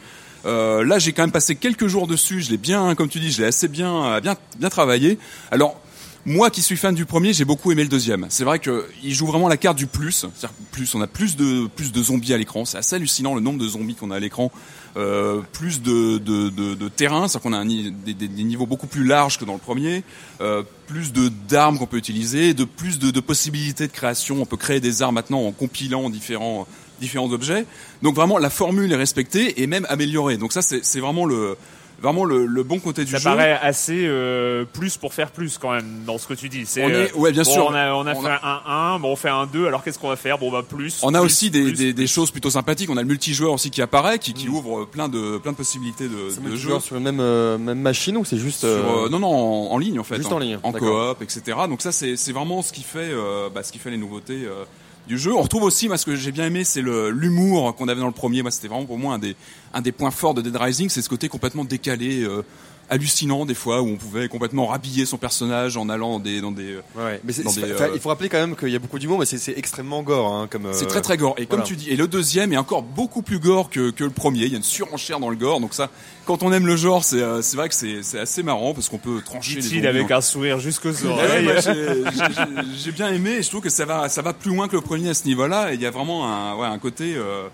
Euh, 0.46 0.84
là, 0.86 1.00
j'ai 1.00 1.14
quand 1.14 1.24
même 1.24 1.32
passé 1.32 1.56
quelques 1.56 1.88
jours 1.88 2.08
dessus. 2.08 2.42
Je 2.42 2.52
l'ai 2.52 2.58
bien, 2.58 2.96
comme 2.96 3.10
tu 3.10 3.20
dis, 3.20 3.32
je 3.32 3.42
l'ai 3.42 3.48
assez 3.48 3.68
bien, 3.68 4.20
bien, 4.22 4.36
bien 4.58 4.70
travaillé. 4.70 5.20
Alors, 5.52 5.80
moi 6.26 6.50
qui 6.50 6.62
suis 6.62 6.76
fan 6.78 6.94
du 6.94 7.06
premier, 7.06 7.34
j'ai 7.34 7.46
beaucoup 7.46 7.72
aimé 7.72 7.82
le 7.84 7.90
deuxième. 7.90 8.26
C'est 8.30 8.44
vrai 8.44 8.60
que 8.60 8.86
il 9.04 9.14
joue 9.14 9.26
vraiment 9.26 9.48
la 9.48 9.58
carte 9.58 9.78
du 9.78 9.88
plus. 9.88 10.26
Plus, 10.72 10.94
on 10.94 11.02
a 11.02 11.08
plus 11.08 11.36
de, 11.36 11.68
plus 11.68 11.92
de 11.92 12.04
zombies 12.04 12.34
à 12.34 12.38
l'écran. 12.38 12.66
C'est 12.66 12.78
assez 12.78 12.96
hallucinant 12.96 13.36
le 13.36 13.42
nombre 13.42 13.58
de 13.60 13.68
zombies 13.68 13.96
qu'on 13.96 14.12
a 14.12 14.18
à 14.18 14.20
l'écran. 14.20 14.52
Euh, 14.98 15.42
plus 15.54 15.82
de, 15.82 16.18
de, 16.18 16.50
de, 16.50 16.74
de 16.74 16.90
terrain, 16.90 17.28
c'est-à-dire 17.28 17.52
qu'on 17.52 17.54
a 17.54 17.64
des, 17.64 17.92
des- 18.14 18.28
des 18.28 18.44
niveaux 18.44 18.66
beaucoup 18.66 18.88
plus 18.88 19.06
larges 19.06 19.38
que 19.38 19.46
dans 19.46 19.54
le 19.54 19.60
premier. 19.60 20.04
Euh, 20.42 20.64
plus 20.88 21.14
de 21.14 21.30
d'armes 21.48 21.78
qu'on 21.78 21.86
peut 21.86 21.98
utiliser, 21.98 22.54
de 22.54 22.64
plus 22.64 22.98
de, 23.00 23.12
de 23.12 23.20
possibilités 23.20 23.88
de 23.88 23.92
création. 23.92 24.42
On 24.42 24.46
peut 24.46 24.58
créer 24.58 24.80
des 24.80 25.02
armes 25.02 25.16
maintenant 25.16 25.42
en 25.46 25.52
compilant 25.52 26.10
différents 26.10 26.68
différents 27.00 27.32
objets. 27.32 27.66
Donc 28.02 28.16
vraiment 28.16 28.38
la 28.38 28.50
formule 28.50 28.92
est 28.92 28.96
respectée 28.96 29.62
et 29.62 29.68
même 29.68 29.86
améliorée. 29.90 30.38
Donc 30.38 30.54
ça 30.54 30.62
c'est 30.62 31.00
vraiment 31.00 31.26
le 31.26 31.56
vraiment 32.02 32.24
le, 32.24 32.46
le 32.46 32.64
bon 32.64 32.80
côté 32.80 33.04
du 33.04 33.12
Ça 33.12 33.18
jeu. 33.18 33.26
paraît 33.26 33.60
assez 33.62 34.06
euh, 34.08 34.64
plus 34.64 34.96
pour 34.96 35.14
faire 35.14 35.32
plus 35.32 35.58
quand 35.58 35.74
même 35.74 36.04
dans 36.06 36.18
ce 36.18 36.28
que 36.28 36.34
tu 36.34 36.48
dis. 36.48 36.64
C'est, 36.66 36.82
On 36.82 36.88
est- 36.88 37.14
euh, 37.14 37.18
ouais, 37.18 37.34
bien 37.34 37.44
bon, 37.44 37.52
sûr. 37.52 37.66
On 37.70 37.74
a, 37.74 37.94
on 37.94 38.08
a 38.08 38.16
On 38.16 38.22
fait 38.22 38.38
un 38.42 38.62
1, 38.96 39.00
bon 39.00 39.12
on 39.12 39.16
fait 39.18 39.28
un 39.28 39.46
2, 39.46 39.68
alors 39.68 39.84
qu'est-ce 39.84 40.00
qu'on 40.00 40.08
va 40.08 40.16
faire? 40.16 40.38
Bon 40.38 40.50
bah 40.50 40.64
plus. 40.66 41.02
On 41.04 41.14
a 41.14 41.20
plus, 41.20 41.26
aussi 41.26 41.50
des, 41.52 41.62
plus, 41.62 41.74
des, 41.74 41.86
des 41.88 41.94
plus. 42.04 42.08
choses 42.08 42.32
plutôt 42.32 42.50
sympathiques. 42.52 42.90
On 42.90 42.96
a 42.96 43.02
le 43.02 43.08
multijoueur 43.10 43.52
aussi 43.52 43.70
qui 43.70 43.82
apparaît, 43.82 44.18
qui, 44.18 44.34
qui 44.34 44.48
ouvre 44.48 44.86
plein 44.86 45.10
de 45.10 45.40
plein 45.40 45.52
de 45.52 45.58
possibilités 45.58 46.08
de, 46.08 46.30
C'est 46.30 46.42
de 46.42 46.80
sur 46.80 46.96
une 46.96 47.04
même, 47.04 47.20
euh, 47.20 47.58
même 47.58 47.82
machine 47.82 48.16
ou 48.16 48.24
c'est 48.24 48.38
juste. 48.38 48.62
Sur, 48.62 48.70
euh, 48.70 49.10
non 49.10 49.20
non 49.20 49.28
en, 49.28 49.74
en 49.74 49.78
ligne 49.78 50.00
en 50.00 50.06
fait 50.06 50.16
Juste 50.16 50.32
en 50.32 50.40
ligne, 50.40 50.58
en 50.64 50.72
coop 50.72 51.22
etc 51.22 51.58
donc 51.68 51.82
ça 51.82 51.92
c'est 51.92 52.16
c'est 52.16 52.32
vraiment 52.32 52.62
ce 52.62 52.72
qui 52.72 52.84
fait 52.84 53.10
euh, 53.12 53.50
bah, 53.54 53.62
ce 53.62 53.74
qui 53.74 53.78
fait 53.78 53.92
les 53.92 53.98
nouveautés 53.98 54.46
euh, 54.46 54.64
on 55.12 55.42
retrouve 55.42 55.64
aussi 55.64 55.88
moi 55.88 55.98
ce 55.98 56.06
que 56.06 56.16
j'ai 56.16 56.32
bien 56.32 56.46
aimé 56.46 56.64
c'est 56.64 56.82
l'humour 56.82 57.76
qu'on 57.76 57.88
avait 57.88 58.00
dans 58.00 58.08
le 58.08 58.14
premier. 58.14 58.44
C'était 58.52 58.68
vraiment 58.68 58.86
pour 58.86 58.98
moi 58.98 59.16
un 59.16 59.20
des 59.20 59.36
un 59.74 59.82
des 59.82 59.92
points 59.92 60.12
forts 60.12 60.34
de 60.34 60.42
Dead 60.42 60.56
Rising 60.56 60.90
c'est 60.90 61.02
ce 61.02 61.10
côté 61.10 61.30
complètement 61.30 61.66
décalé 61.66 62.24
euh, 62.24 62.44
hallucinant 62.90 63.46
des 63.46 63.54
fois 63.54 63.82
où 63.82 63.88
on 63.88 63.96
pouvait 63.98 64.28
complètement 64.28 64.66
rhabiller 64.68 65.06
son 65.06 65.18
personnage 65.18 65.78
en 65.78 65.90
allant 65.90 66.14
dans 66.14 66.20
des 66.20 66.42
dans 66.42 66.52
des 66.52 66.74
euh, 66.74 66.82
Ouais, 66.98 67.22
mais 67.24 67.34
dans 67.44 67.52
des, 67.52 67.64
euh, 67.64 67.90
il 67.94 68.00
faut 68.00 68.10
rappeler 68.10 68.30
quand 68.30 68.40
même 68.40 68.56
qu'il 68.56 68.70
y 68.70 68.76
a 68.76 68.80
beaucoup 68.80 69.00
d'humour, 69.00 69.20
mais 69.20 69.26
c'est 69.26 69.58
extrêmement 69.58 70.02
gore, 70.04 70.34
hein, 70.34 70.48
comme. 70.50 70.66
euh, 70.68 70.74
c'est 70.74 70.88
très 70.88 71.02
très 71.02 71.18
gore 71.18 71.36
et 71.38 71.46
comme 71.46 71.64
tu 71.64 71.76
dis 71.76 71.90
et 71.90 71.96
le 71.96 72.08
deuxième 72.08 72.52
est 72.54 72.58
encore 72.58 72.82
beaucoup 72.84 73.22
plus 73.22 73.40
gore 73.40 73.70
que, 73.70 73.92
que 73.92 74.04
le 74.04 74.10
premier 74.10 74.46
il 74.46 74.52
y 74.52 74.54
a 74.56 74.58
une 74.58 74.64
surenchère 74.64 75.20
dans 75.20 75.30
le 75.30 75.36
gore 75.36 75.60
donc 75.60 75.74
ça 75.74 75.90
quand 76.26 76.44
on 76.44 76.52
aime 76.52 76.68
le 76.68 76.76
genre 76.76 77.04
c'est 77.04 77.22
euh, 77.22 77.42
c'est 77.42 77.58
vrai 77.58 77.70
que 77.70 77.76
c'est 77.76 78.04
c'est 78.04 78.20
assez 78.20 78.44
marrant 78.44 78.74
parce 78.74 78.90
qu'on 78.90 78.98
peut 78.98 79.22
trancher 79.24 79.56
les 79.56 79.62
Dit-il 79.62 79.76
zombies 79.84 79.88
avec 79.88 80.12
un 80.12 80.22
sourire 80.22 80.60
jusqu'aux 80.60 81.06
oreilles. 81.06 81.50
j'ai- 82.84 82.92
bien 82.92 83.14
aimé 83.14 83.32
et 83.38 83.44
je 83.44 83.50
trouve 83.50 83.62
que 83.62 83.70
ça 83.70 83.86
va, 83.86 84.10
ça 84.10 84.22
va 84.22 84.34
plus 84.34 84.52
loin 84.54 84.68
que 84.68 84.76
le 84.76 84.82
premier 84.82 85.10
à 85.10 85.14
ce 85.14 85.26
niveau-là. 85.26 85.72
Et 85.72 85.76
il 85.76 85.82
y 85.82 85.86
a 85.86 85.92
vraiment 85.92 86.28
un, 86.28 86.56
ouais, 86.56 86.68
un 86.68 86.80
côté, 86.80 87.14
euh, 87.16 87.48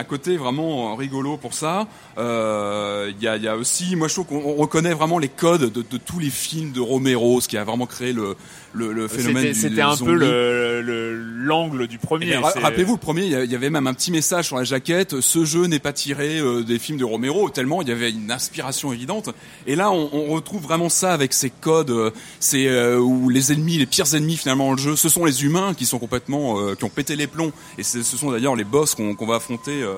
un 0.00 0.04
côté 0.04 0.36
vraiment 0.36 0.96
rigolo 0.96 1.36
pour 1.36 1.54
ça. 1.54 1.86
Euh, 2.18 3.12
Il 3.14 3.22
y, 3.22 3.48
a, 3.48 3.56
aussi, 3.56 3.96
moi 3.96 4.08
je 4.08 4.14
trouve 4.14 4.26
qu'on 4.26 4.42
on 4.50 4.54
reconnaît 4.54 4.94
vraiment 4.94 5.18
les 5.18 5.28
codes 5.28 5.70
de, 5.72 5.82
de 5.82 5.98
tous 5.98 6.18
les 6.18 6.30
films 6.30 6.72
de 6.72 6.80
Romero, 6.80 7.40
ce 7.40 7.48
qui 7.48 7.58
a 7.58 7.64
vraiment 7.64 7.86
créé 7.86 8.12
le, 8.12 8.36
le, 8.72 8.92
le 8.92 9.08
phénomène 9.08 9.52
C'était 9.54 9.80
un 9.80 9.96
zombie. 9.96 10.12
peu 10.12 10.16
le- 10.18 10.82
le- 10.82 11.16
l'angle 11.44 11.86
du 11.88 11.98
Eh 12.00 12.06
premier. 12.06 12.36
ra- 12.36 12.52
c'est- 12.52 12.60
Rappelez-vous, 12.60 12.92
le 12.94 12.98
premier, 13.00 13.24
il 13.24 13.50
y 13.50 13.54
avait 13.54 13.70
même 13.70 13.86
un 13.86 13.94
petit 13.94 14.10
message 14.12 14.46
sur 14.46 14.56
la 14.56 14.64
jaquette. 14.64 15.20
Ce 15.20 15.44
jeu 15.44 15.64
n'est 15.66 15.78
pas 15.80 15.92
tiré 15.92 16.38
euh, 16.38 16.62
des 16.62 16.78
films 16.78 16.98
de 16.98 17.04
Romero, 17.04 17.50
tellement 17.50 17.82
il 17.82 17.88
y 17.88 17.92
avait 17.92 18.10
une 18.10 18.30
inspiration 18.30 18.92
évidente. 18.92 19.30
Et 19.66 19.74
là, 19.74 19.90
on, 19.90 20.08
on 20.12 20.26
retrouve 20.34 20.62
vraiment 20.62 20.88
ça 20.88 21.12
avec 21.12 21.32
ces 21.32 21.50
codes, 21.50 21.90
euh, 21.90 22.10
ces 22.38 22.68
euh, 22.68 22.98
où 22.98 23.28
les 23.28 23.52
ennemis, 23.52 23.78
les 23.78 23.86
pires 23.86 24.14
ennemis 24.14 24.36
finalement 24.36 24.66
dans 24.66 24.72
le 24.74 24.78
jeu, 24.78 24.96
ce 24.96 25.08
sont 25.08 25.24
les 25.24 25.44
humains 25.44 25.74
qui 25.74 25.86
sont 25.86 25.98
complètement, 25.98 26.60
euh, 26.60 26.74
qui 26.74 26.84
ont 26.84 26.88
pété 26.90 27.16
les 27.16 27.26
plombs. 27.26 27.52
Et 27.78 27.82
c'est- 27.82 28.02
ce 28.02 28.16
sont 28.16 28.30
d'ailleurs 28.30 28.54
les 28.56 28.64
boss 28.64 28.94
qu'on 28.94 29.14
qu'on 29.14 29.26
va 29.26 29.36
affronter. 29.36 29.82
euh, 29.82 29.94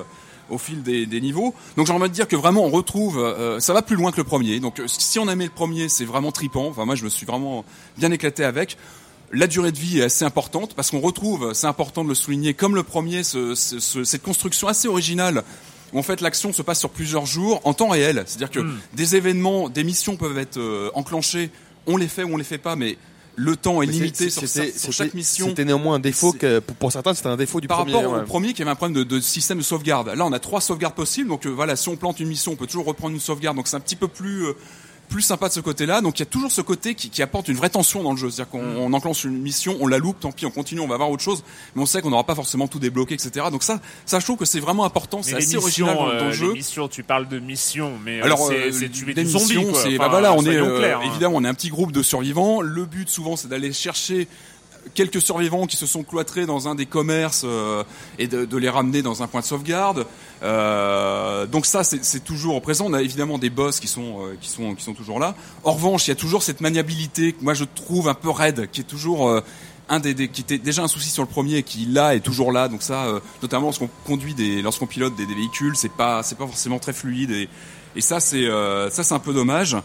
au 0.50 0.58
fil 0.58 0.82
des, 0.82 1.06
des 1.06 1.20
niveaux. 1.20 1.54
Donc 1.76 1.86
j'ai 1.86 1.92
envie 1.92 2.08
de 2.08 2.14
dire 2.14 2.28
que 2.28 2.36
vraiment 2.36 2.64
on 2.64 2.70
retrouve, 2.70 3.18
euh, 3.18 3.60
ça 3.60 3.72
va 3.72 3.82
plus 3.82 3.96
loin 3.96 4.10
que 4.12 4.16
le 4.18 4.24
premier. 4.24 4.60
Donc 4.60 4.80
euh, 4.80 4.84
si 4.86 5.18
on 5.18 5.28
aimait 5.28 5.44
le 5.46 5.50
premier, 5.50 5.88
c'est 5.88 6.04
vraiment 6.04 6.32
tripant. 6.32 6.66
Enfin 6.68 6.84
moi 6.84 6.94
je 6.94 7.04
me 7.04 7.08
suis 7.08 7.26
vraiment 7.26 7.64
bien 7.98 8.10
éclaté 8.10 8.44
avec. 8.44 8.76
La 9.34 9.46
durée 9.46 9.72
de 9.72 9.78
vie 9.78 10.00
est 10.00 10.04
assez 10.04 10.24
importante 10.26 10.74
parce 10.74 10.90
qu'on 10.90 11.00
retrouve, 11.00 11.54
c'est 11.54 11.66
important 11.66 12.04
de 12.04 12.08
le 12.10 12.14
souligner, 12.14 12.52
comme 12.52 12.74
le 12.74 12.82
premier, 12.82 13.22
ce- 13.24 13.54
ce- 13.54 13.80
ce- 13.80 14.04
cette 14.04 14.22
construction 14.22 14.68
assez 14.68 14.88
originale 14.88 15.42
où 15.94 15.98
en 15.98 16.02
fait 16.02 16.20
l'action 16.20 16.52
se 16.52 16.60
passe 16.60 16.78
sur 16.80 16.90
plusieurs 16.90 17.24
jours 17.24 17.60
en 17.64 17.72
temps 17.72 17.88
réel. 17.88 18.22
C'est-à-dire 18.26 18.50
que 18.50 18.60
Hmm. 18.60 18.78
des 18.92 19.16
événements, 19.16 19.68
des 19.70 19.84
missions 19.84 20.16
peuvent 20.16 20.36
être 20.38 20.58
euh, 20.58 20.90
enclenchées, 20.94 21.50
on 21.86 21.96
les 21.96 22.08
fait 22.08 22.24
ou 22.24 22.34
on 22.34 22.36
les 22.36 22.44
fait 22.44 22.58
pas, 22.58 22.76
mais 22.76 22.98
le 23.36 23.56
temps 23.56 23.80
est 23.82 23.86
Mais 23.86 23.92
limité 23.92 24.30
sur, 24.30 24.46
sur 24.46 24.92
chaque 24.92 25.14
mission. 25.14 25.48
C'était 25.48 25.64
néanmoins 25.64 25.96
un 25.96 26.00
défaut 26.00 26.32
que, 26.32 26.58
pour, 26.58 26.76
pour 26.76 26.92
certains, 26.92 27.14
c'était 27.14 27.28
un 27.28 27.36
défaut 27.36 27.60
du 27.60 27.68
Par 27.68 27.78
premier. 27.78 27.94
rapport 27.94 28.12
ouais. 28.12 28.20
au 28.20 28.24
premier 28.24 28.52
qui 28.52 28.62
avait 28.62 28.70
un 28.70 28.74
problème 28.74 28.96
de, 28.96 29.04
de 29.04 29.20
système 29.20 29.58
de 29.58 29.62
sauvegarde. 29.62 30.08
Là, 30.08 30.26
on 30.26 30.32
a 30.32 30.38
trois 30.38 30.60
sauvegardes 30.60 30.94
possibles. 30.94 31.28
Donc 31.28 31.46
euh, 31.46 31.50
voilà, 31.50 31.76
si 31.76 31.88
on 31.88 31.96
plante 31.96 32.20
une 32.20 32.28
mission, 32.28 32.52
on 32.52 32.56
peut 32.56 32.66
toujours 32.66 32.84
reprendre 32.84 33.14
une 33.14 33.20
sauvegarde. 33.20 33.56
Donc 33.56 33.68
c'est 33.68 33.76
un 33.76 33.80
petit 33.80 33.96
peu 33.96 34.08
plus 34.08 34.44
euh, 34.46 34.52
plus 35.12 35.22
sympa 35.22 35.48
de 35.48 35.52
ce 35.52 35.60
côté-là. 35.60 36.00
Donc 36.00 36.18
il 36.18 36.22
y 36.22 36.24
a 36.24 36.26
toujours 36.26 36.50
ce 36.50 36.62
côté 36.62 36.94
qui, 36.94 37.10
qui 37.10 37.22
apporte 37.22 37.48
une 37.48 37.56
vraie 37.56 37.68
tension 37.68 38.02
dans 38.02 38.12
le 38.12 38.16
jeu. 38.16 38.30
C'est-à-dire 38.30 38.50
qu'on 38.50 38.64
on 38.78 38.92
enclenche 38.94 39.24
une 39.24 39.38
mission, 39.38 39.76
on 39.80 39.86
la 39.86 39.98
loupe, 39.98 40.18
tant 40.20 40.32
pis, 40.32 40.46
on 40.46 40.50
continue, 40.50 40.80
on 40.80 40.88
va 40.88 40.96
voir 40.96 41.10
autre 41.10 41.22
chose. 41.22 41.44
Mais 41.76 41.82
on 41.82 41.86
sait 41.86 42.00
qu'on 42.00 42.10
n'aura 42.10 42.24
pas 42.24 42.34
forcément 42.34 42.66
tout 42.66 42.78
débloqué, 42.78 43.14
etc. 43.14 43.46
Donc 43.50 43.62
ça, 43.62 43.80
ça 44.06 44.18
je 44.18 44.24
trouve 44.24 44.38
que 44.38 44.44
c'est 44.46 44.60
vraiment 44.60 44.84
important. 44.84 45.22
C'est 45.22 45.34
assez 45.34 45.56
missions, 45.58 45.60
original 45.60 45.94
dans, 45.96 46.06
dans 46.06 46.10
euh, 46.14 46.24
le 46.28 46.32
jeu. 46.32 46.52
missions, 46.54 46.88
tu 46.88 47.02
parles 47.02 47.28
de 47.28 47.38
missions, 47.38 47.92
mais 48.04 48.20
euh, 48.20 48.24
Alors, 48.24 48.46
c'est 48.48 48.84
euh, 48.84 48.88
tuer 48.88 49.12
des 49.14 49.24
du 49.24 49.30
zombie. 49.30 49.44
missions, 49.56 49.70
quoi. 49.72 49.82
c'est- 49.82 49.88
Enfin, 49.88 49.98
bah 49.98 50.08
voilà, 50.08 50.32
on 50.32 50.42
est 50.44 50.56
euh, 50.56 50.94
hein. 50.96 51.00
évidemment, 51.04 51.36
on 51.36 51.44
est 51.44 51.48
un 51.48 51.54
petit 51.54 51.68
groupe 51.68 51.92
de 51.92 52.02
survivants. 52.02 52.60
Le 52.62 52.84
but 52.86 53.08
souvent, 53.08 53.36
c'est 53.36 53.48
d'aller 53.48 53.72
chercher 53.72 54.28
quelques 54.94 55.20
survivants 55.22 55.66
qui 55.66 55.76
se 55.76 55.86
sont 55.86 56.02
cloîtrés 56.02 56.44
dans 56.44 56.66
un 56.66 56.74
des 56.74 56.86
commerces 56.86 57.42
euh, 57.44 57.84
et 58.18 58.26
de, 58.26 58.44
de 58.44 58.56
les 58.56 58.68
ramener 58.68 59.00
dans 59.02 59.22
un 59.22 59.28
point 59.28 59.40
de 59.40 59.46
sauvegarde. 59.46 60.06
Euh, 60.42 61.46
donc 61.46 61.66
ça, 61.66 61.84
c'est 61.84 62.24
toujours 62.24 62.60
présent. 62.62 62.86
On 62.88 62.94
a 62.94 63.02
évidemment 63.02 63.38
des 63.38 63.50
boss 63.50 63.80
qui 63.80 63.88
sont 63.88 64.26
euh, 64.26 64.36
qui 64.40 64.48
sont 64.48 64.74
qui 64.74 64.82
sont 64.84 64.94
toujours 64.94 65.18
là. 65.20 65.34
En 65.64 65.72
revanche, 65.72 66.06
il 66.06 66.10
y 66.10 66.12
a 66.12 66.16
toujours 66.16 66.42
cette 66.42 66.60
maniabilité 66.60 67.32
que 67.32 67.42
moi 67.44 67.54
je 67.54 67.64
trouve 67.64 68.08
un 68.08 68.14
peu 68.14 68.30
raide, 68.30 68.68
qui 68.72 68.80
est 68.80 68.84
toujours 68.84 69.28
euh, 69.28 69.40
un 69.88 70.00
des, 70.00 70.14
des- 70.14 70.28
qui 70.28 70.40
était 70.40 70.58
déjà 70.58 70.82
un 70.82 70.88
souci 70.88 71.10
sur 71.10 71.22
le 71.22 71.28
premier 71.28 71.56
et 71.56 71.62
qui 71.62 71.86
là 71.86 72.14
est 72.14 72.20
toujours 72.20 72.50
là. 72.52 72.68
Donc 72.68 72.82
ça, 72.82 73.04
euh, 73.04 73.20
notamment 73.42 73.66
lorsqu'on 73.66 73.90
conduit 74.04 74.34
des, 74.34 74.62
lorsqu'on 74.62 74.86
pilote 74.86 75.14
des, 75.16 75.26
des 75.26 75.34
véhicules, 75.34 75.76
c'est 75.76 75.92
pas 75.92 76.22
c'est 76.22 76.36
pas 76.38 76.46
forcément 76.46 76.78
très 76.78 76.92
fluide 76.92 77.30
et 77.30 77.48
et 77.94 78.00
ça 78.00 78.18
c'est 78.20 78.46
euh, 78.46 78.90
ça 78.90 79.04
c'est 79.04 79.14
un 79.14 79.18
peu 79.20 79.32
dommage. 79.34 79.76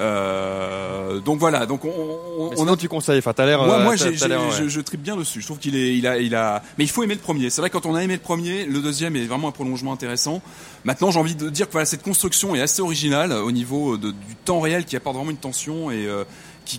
Euh, 0.00 1.20
donc 1.20 1.38
voilà, 1.38 1.66
donc 1.66 1.84
on, 1.84 1.90
on, 2.38 2.50
on 2.56 2.72
a 2.72 2.76
tu 2.76 2.88
conseilles. 2.88 3.18
Enfin, 3.18 3.32
t'as 3.32 3.44
l'air. 3.46 3.62
moi, 3.62 3.74
euh, 3.76 3.82
moi, 3.82 3.92
ouais. 3.92 3.96
je, 3.98 4.68
je 4.68 4.80
tripe 4.80 5.02
bien 5.02 5.16
dessus. 5.16 5.40
Je 5.40 5.46
trouve 5.46 5.58
qu'il 5.58 5.76
est, 5.76 5.96
il 5.96 6.06
a, 6.06 6.18
il 6.18 6.34
a. 6.34 6.62
Mais 6.78 6.84
il 6.84 6.90
faut 6.90 7.02
aimer 7.02 7.14
le 7.14 7.20
premier. 7.20 7.50
C'est 7.50 7.60
vrai 7.60 7.70
quand 7.70 7.86
on 7.86 7.94
a 7.94 8.02
aimé 8.02 8.14
le 8.14 8.20
premier, 8.20 8.64
le 8.64 8.80
deuxième 8.80 9.16
est 9.16 9.26
vraiment 9.26 9.48
un 9.48 9.52
prolongement 9.52 9.92
intéressant. 9.92 10.40
Maintenant, 10.84 11.10
j'ai 11.10 11.18
envie 11.20 11.34
de 11.34 11.50
dire 11.50 11.66
que 11.66 11.72
voilà, 11.72 11.84
cette 11.86 12.02
construction 12.02 12.54
est 12.54 12.60
assez 12.60 12.80
originale 12.82 13.32
au 13.32 13.52
niveau 13.52 13.96
de- 13.96 14.12
du 14.12 14.34
temps 14.44 14.60
réel, 14.60 14.84
qui 14.84 14.96
apporte 14.96 15.16
vraiment 15.16 15.30
une 15.30 15.36
tension 15.36 15.90
et 15.90 16.06
euh, 16.06 16.24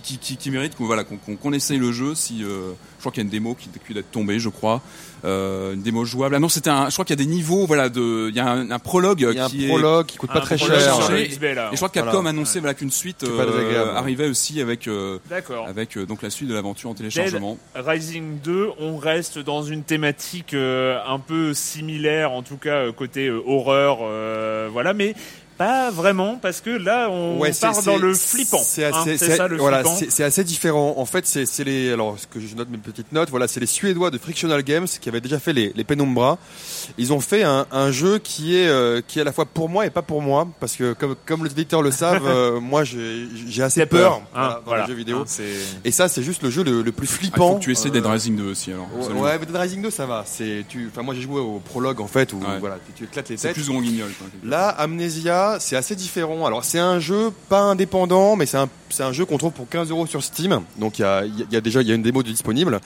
qui, 0.00 0.18
qui, 0.18 0.36
qui 0.36 0.50
mérite 0.50 0.74
qu'on 0.76 0.86
voilà, 0.86 1.04
qu'on 1.04 1.16
qu'on- 1.16 1.36
qu'on 1.36 1.52
essaye 1.52 1.78
le 1.78 1.92
jeu. 1.92 2.14
Si 2.14 2.42
euh, 2.44 2.72
je 2.96 3.00
crois 3.00 3.12
qu'il 3.12 3.20
y 3.20 3.24
a 3.24 3.26
une 3.26 3.30
démo 3.30 3.54
qui 3.54 3.68
qui 3.86 3.94
d'être 3.94 4.10
tombée, 4.10 4.38
je 4.38 4.48
crois, 4.48 4.80
euh, 5.24 5.74
une 5.74 5.82
démo 5.82 6.04
jouable. 6.04 6.34
Ah 6.34 6.38
non, 6.38 6.48
c'était 6.48 6.70
un. 6.70 6.88
Je 6.88 6.92
crois 6.94 7.04
qu'il 7.04 7.18
y 7.18 7.20
a 7.20 7.24
des 7.24 7.30
niveaux. 7.30 7.66
Voilà, 7.66 7.88
de. 7.88 8.28
Il 8.30 8.34
y 8.34 8.40
a 8.40 8.48
un, 8.48 8.70
un 8.70 8.78
prologue 8.78 9.20
Il 9.20 9.34
y 9.34 9.38
a 9.38 9.44
un 9.44 9.48
qui 9.48 9.64
est. 9.64 9.68
prologue 9.68 10.06
qui 10.06 10.16
coûte 10.16 10.30
pas 10.32 10.38
Un 10.38 10.42
très 10.42 10.56
cher. 10.58 10.80
sur 10.80 11.02
cher. 11.02 11.10
le 11.10 11.20
Et- 11.20 11.28
XB, 11.28 11.42
là. 11.54 11.68
Et 11.68 11.72
je 11.72 11.76
crois 11.76 11.88
que 11.88 11.94
Capcom 11.94 12.12
Voilà. 12.12 12.28
a 12.28 12.30
annoncé 12.30 12.60
voilà 12.60 12.74
qu'une 12.74 12.90
suite 12.90 13.24
euh, 13.24 13.94
arrivait 13.94 14.28
aussi 14.28 14.60
avec 14.60 14.88
euh, 14.88 15.18
D'accord. 15.28 15.66
avec 15.68 15.96
euh, 15.96 16.06
donc 16.06 16.22
la 16.22 16.30
suite 16.30 16.48
de 16.48 16.54
l'aventure 16.54 16.90
en 16.90 16.94
Dead 16.94 16.98
téléchargement. 17.10 17.58
Rising 17.74 18.38
2, 18.42 18.68
on 18.80 18.96
reste 18.96 19.38
dans 19.38 19.62
une 19.62 19.82
thématique 19.82 20.54
euh, 20.54 20.98
un 21.06 21.18
peu 21.18 21.54
similaire, 21.54 22.32
en 22.32 22.42
tout 22.42 22.56
cas 22.56 22.76
euh, 22.86 22.92
côté 22.92 23.26
euh, 23.28 23.42
horreur, 23.46 23.98
voilà, 24.70 24.94
mais 24.94 25.14
pas 25.62 25.90
vraiment 25.90 26.36
parce 26.40 26.60
que 26.60 26.70
là 26.70 27.08
on 27.10 27.38
Ouais, 27.38 27.52
c'est- 27.52 27.60
part 27.60 27.74
dans 27.74 27.80
c'est- 27.82 27.98
le 27.98 28.14
flippant. 28.14 28.60
C'est 28.62 28.84
hein, 28.86 28.90
assez, 28.94 29.18
c'est 29.18 29.26
c'est- 29.26 29.36
ça 29.36 29.48
le 29.48 29.56
voilà, 29.58 29.84
c'est 29.84 30.10
c'est 30.10 30.24
assez 30.24 30.44
différent. 30.44 30.94
En 30.96 31.04
fait, 31.06 31.26
c'est 31.26 31.46
c'est 31.46 31.64
les, 31.64 31.92
alors 31.92 32.18
ce 32.18 32.26
que 32.26 32.40
je 32.40 32.54
note 32.54 32.68
mes 32.70 32.78
petites 32.78 33.12
notes, 33.12 33.30
voilà, 33.30 33.46
c'est 33.48 33.60
les 33.60 33.66
Suédois 33.66 34.10
de 34.10 34.18
Frictional 34.18 34.62
Games 34.62 34.86
qui 34.86 35.08
avaient 35.08 35.20
déjà 35.20 35.38
fait 35.38 35.52
les, 35.52 35.72
les 35.74 35.84
Penumbra. 35.84 36.38
Ils 36.98 37.12
ont 37.12 37.20
fait 37.20 37.42
un, 37.44 37.66
un 37.70 37.90
jeu 37.90 38.18
qui 38.18 38.56
est, 38.56 38.66
euh, 38.68 39.00
qui 39.06 39.18
est 39.18 39.22
à 39.22 39.24
la 39.24 39.32
fois 39.32 39.44
pour 39.46 39.68
moi 39.68 39.86
et 39.86 39.90
pas 39.90 40.02
pour 40.02 40.20
moi, 40.22 40.48
parce 40.60 40.74
que 40.76 40.92
comme, 40.94 41.14
comme 41.26 41.44
les 41.44 41.50
auditeurs 41.52 41.82
le 41.82 41.90
savent, 41.90 42.26
euh, 42.26 42.60
moi 42.72 42.82
j'ai 42.84 43.62
assez 43.62 43.80
C'est 43.80 43.86
peur, 43.86 44.14
hein, 44.14 44.26
voilà, 44.34 44.54
dans 44.54 44.60
voilà, 44.66 44.82
les 44.82 44.88
jeux 44.88 44.94
vidéo. 44.98 45.18
hein, 45.18 45.24
c'est- 45.26 45.42
Et 45.84 45.90
ça, 45.92 46.08
c'est 46.08 46.22
juste 46.22 46.42
le 46.42 46.50
jeu 46.50 46.62
le, 46.64 46.82
le 46.82 46.92
plus 46.92 47.08
Ah, 47.12 47.16
flippant. 47.16 47.52
faut 47.52 47.58
que 47.58 47.64
tu 47.64 47.72
essaies 47.72 47.90
Dead 47.90 48.04
Euh, 48.04 48.10
Rising 48.10 48.36
2 48.36 48.50
aussi 48.50 48.72
alors. 48.72 48.88
Ouais, 48.96 49.20
ouais, 49.20 49.38
mais 49.38 49.46
Dead 49.46 49.56
Rising 49.56 49.82
2, 49.82 49.90
ça 49.90 50.06
va. 50.06 50.24
C'est, 50.26 50.64
tu, 50.68 50.88
enfin, 50.92 51.02
moi 51.02 51.14
j'ai 51.14 51.22
joué 51.22 51.40
au 51.40 51.60
prologue 51.64 52.00
en 52.00 52.06
fait 52.06 52.32
où 52.32 52.38
Ouais. 52.38 52.58
voilà, 52.60 52.78
tu, 52.86 52.92
tu 52.92 53.04
éclates 53.04 53.28
les 53.28 53.36
C'est 53.36 53.48
têtes. 53.48 53.54
plus 53.62 53.68
grand 53.70 53.80
guignol. 53.80 54.08
Là, 54.44 54.68
Amnesia, 54.68 55.51
c'est 55.60 55.76
assez 55.76 55.94
différent. 55.96 56.46
Alors, 56.46 56.64
c'est 56.64 56.78
un 56.78 56.98
jeu 57.00 57.30
pas 57.48 57.60
indépendant, 57.60 58.36
mais 58.36 58.46
c'est 58.46 58.56
un, 58.58 58.68
c'est 58.90 59.02
un 59.02 59.12
jeu 59.12 59.24
qu'on 59.24 59.38
trouve 59.38 59.52
pour 59.52 59.68
15 59.68 59.90
euros 59.90 60.06
sur 60.06 60.22
Steam. 60.22 60.60
Donc, 60.78 60.98
il 60.98 61.02
y 61.02 61.04
a, 61.04 61.24
il 61.24 61.46
y 61.50 61.56
a 61.56 61.60
déjà 61.60 61.82
il 61.82 61.88
y 61.88 61.92
a 61.92 61.94
une 61.94 62.02
démo 62.02 62.22
de 62.22 62.28
disponible. 62.28 62.80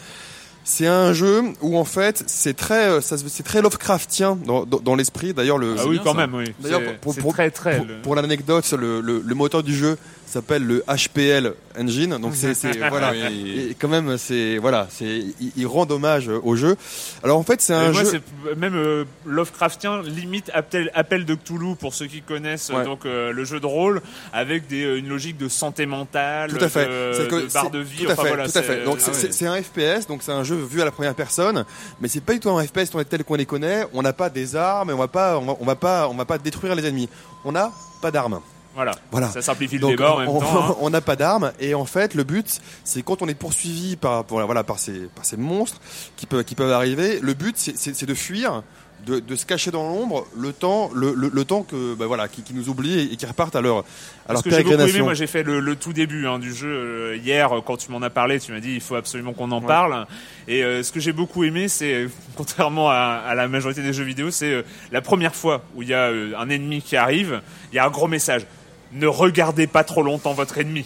C'est 0.69 0.89
un 0.89 1.13
jeu 1.13 1.45
où 1.61 1.79
en 1.79 1.85
fait 1.85 2.25
c'est 2.27 2.57
très, 2.57 2.89
euh, 2.89 3.01
c'est 3.01 3.45
très 3.45 3.63
Lovecraftien 3.63 4.37
dans, 4.45 4.65
dans, 4.67 4.81
dans 4.81 4.97
l'esprit. 4.97 5.33
D'ailleurs, 5.33 5.59
le, 5.59 5.77
Ah 5.79 5.85
oui, 5.87 6.01
quand 6.03 6.11
ça. 6.11 6.17
même, 6.19 6.35
oui. 6.35 6.53
D'ailleurs, 6.59 6.81
C'est- 6.85 7.01
pour- 7.01 7.15
c'est 7.15 7.21
pour- 7.21 7.33
très 7.35 7.51
très. 7.53 7.77
pour, 7.77 7.87
le- 7.87 8.03
pour 8.03 8.15
l'anecdote, 8.17 8.69
le, 8.73 9.01
le, 9.01 9.23
le 9.25 9.35
moteur 9.37 9.63
du 9.63 9.73
jeu 9.77 9.97
s'appelle 10.27 10.65
le 10.65 10.83
HPL 10.89 11.55
Engine. 11.79 12.19
Donc, 12.19 12.35
c'est, 12.35 12.55
voilà. 12.91 13.11
Oui. 13.13 13.69
Et 13.71 13.75
quand 13.75 13.89
même, 13.89 14.17
c'est 14.19 14.59
voilà, 14.59 14.87
c'est 14.91 15.25
il, 15.57 15.67
rend 15.67 15.87
hommage 15.91 16.29
au 16.29 16.57
jeu. 16.57 16.77
Alors 17.23 17.39
en 17.39 17.43
fait, 17.43 17.61
c'est 17.61 17.75
un 17.75 17.93
moi, 17.93 18.05
jeu. 18.05 18.21
même 18.57 18.75
euh, 18.75 19.05
Lovecraftien, 19.25 20.03
limite 20.03 20.51
appel, 20.55 20.91
appel 20.95 21.25
de 21.25 21.35
Cthulhu 21.35 21.77
pour 21.77 21.95
ceux 21.95 22.07
qui 22.07 22.23
connaissent 22.23 22.71
Ouais. 22.71 22.85
donc 22.85 23.07
euh, 23.07 23.33
le 23.33 23.45
jeu 23.45 23.61
de 23.61 23.67
rôle, 23.67 24.01
avec 24.33 24.67
des, 24.67 24.85
euh, 24.85 24.99
une 24.99 25.09
logique 25.09 25.37
de 25.37 25.49
santé 25.49 25.87
mentale, 25.87 26.51
Tout 26.51 26.65
à 26.65 26.69
fait. 26.69 26.87
de, 26.87 27.13
C'est 27.15 27.29
que 27.29 27.47
de 27.47 27.53
barre 27.53 27.71
de 27.71 27.79
vie. 27.79 28.05
Tout 28.05 28.11
à 28.11 28.13
enfin, 28.15 28.23
fait. 28.23 28.29
voilà, 28.29 28.45
tout 28.45 28.51
à 28.51 28.53
c'est- 28.53 28.63
fait. 28.63 28.85
Donc 28.85 28.97
ah 29.01 29.11
c'est- 29.13 29.27
ouais. 29.27 29.33
c'est 29.33 29.47
un 29.47 29.63
FPS, 29.63 30.07
donc 30.07 30.23
c'est 30.23 30.33
un 30.33 30.45
jeu 30.45 30.57
vu 30.57 30.81
à 30.83 30.85
la 30.85 30.91
première 30.91 31.15
personne, 31.15 31.65
mais 32.01 32.09
c'est 32.09 32.21
pas 32.23 32.33
du 32.33 32.41
tout 32.41 32.51
un 32.51 32.65
FPS 32.67 32.91
tel 33.09 33.25
qu'on 33.25 33.35
les 33.35 33.47
connaît. 33.47 33.85
On 33.93 34.03
n'a 34.03 34.13
pas 34.13 34.31
des 34.31 34.57
armes, 34.57 34.91
et 34.91 34.93
on 34.93 34.99
va 34.99 35.09
pas, 35.09 35.39
on 35.39 35.45
va, 35.47 35.57
on 35.61 35.65
va 35.65 35.77
pas, 35.77 36.09
on 36.09 36.15
va 36.15 36.25
pas 36.25 36.39
détruire 36.39 36.75
les 36.75 36.87
ennemis. 36.87 37.09
On 37.45 37.53
n'a 37.53 37.71
pas 38.03 38.11
d'armes. 38.11 38.41
Voilà. 38.77 38.95
Voilà. 39.11 39.29
Ça 39.31 39.43
simplifie 39.43 39.79
le 39.79 39.89
débat 39.89 40.13
en 40.15 40.19
même 40.21 40.29
on 40.31 40.39
temps. 40.41 40.65
hein. 40.71 40.77
on 40.81 40.91
n'a 40.91 41.01
pas 41.01 41.17
d'armes 41.17 41.51
et 41.59 41.75
en 41.75 41.87
fait 41.87 42.15
le 42.15 42.23
but 42.23 42.61
c'est 42.85 43.03
quand 43.03 43.23
on 43.23 43.27
est 43.29 43.35
poursuivi 43.35 43.97
par 43.97 44.25
voilà 44.29 44.63
par 44.63 44.79
ces 44.79 45.09
par 45.15 45.25
ces 45.25 45.37
monstres 45.37 45.81
qui 46.17 46.27
peuvent 46.27 46.45
qui 46.45 46.55
peuvent 46.55 46.73
arriver. 46.73 47.19
Le 47.21 47.35
but 47.35 47.57
c'est- 47.57 48.05
de 48.07 48.15
fuir 48.15 48.63
de, 49.05 49.21
de 49.21 49.37
se 49.37 49.45
cacher 49.45 49.71
dans 49.71 49.87
l'ombre 49.89 50.27
le 50.37 50.53
temps, 50.53 50.91
le, 50.95 51.13
le, 51.15 51.29
le 51.29 51.45
temps 51.45 51.63
que, 51.63 51.95
bah 51.95 52.07
voilà, 52.07 52.29
qui, 52.29 52.43
qui 52.43 52.55
nous 52.55 52.69
oublient 52.71 52.99
et, 52.99 53.13
et 53.13 53.17
qui 53.17 53.27
repartent 53.27 53.55
à 53.55 53.61
leur, 53.61 53.85
à 54.27 54.33
leur 54.33 54.39
Ce 54.39 54.43
que 54.43 54.51
j'ai 54.51 54.63
beaucoup 54.65 54.75
aimé, 54.89 55.03
moi 55.05 55.15
j'ai 55.15 55.27
fait 55.27 55.43
le, 55.43 55.61
le 55.61 55.77
tout 55.77 55.93
début 55.93 56.27
hein, 56.27 56.39
du 56.39 56.53
jeu 56.55 56.69
euh, 56.73 57.17
hier 57.17 57.51
quand 57.67 57.77
tu 57.77 57.93
m'en 57.93 58.01
as 58.03 58.09
parlé, 58.11 58.41
tu 58.41 58.53
m'as 58.53 58.59
dit 58.61 58.73
il 58.75 58.81
faut 58.81 58.95
absolument 58.97 59.33
qu'on 59.35 59.51
en 59.53 59.61
parle. 59.61 60.07
Et 60.49 60.65
euh, 60.65 60.83
ce 60.83 60.93
que 60.93 60.99
j'ai 61.01 61.13
beaucoup 61.13 61.45
aimé, 61.45 61.69
c'est 61.69 61.93
euh, 61.93 62.09
contrairement 62.37 62.89
à, 62.91 63.23
à 63.27 63.35
la 63.35 63.49
majorité 63.49 63.83
des 63.83 63.93
jeux 63.93 64.03
vidéo, 64.05 64.31
c'est 64.31 64.51
euh, 64.53 64.63
la 64.91 65.03
première 65.03 65.35
fois 65.35 65.63
où 65.77 65.83
il 65.83 65.89
y 65.89 65.95
a 65.95 66.07
un 66.39 66.49
ennemi 66.49 66.81
qui 66.83 66.97
arrive, 66.97 67.43
il 67.73 67.77
y 67.77 67.79
a 67.79 67.85
un 67.87 67.91
gros 67.91 68.09
message 68.09 68.47
ne 68.93 69.07
regardez 69.07 69.67
pas 69.67 69.85
trop 69.85 70.03
longtemps 70.03 70.33
votre 70.35 70.59
ennemi. 70.59 70.85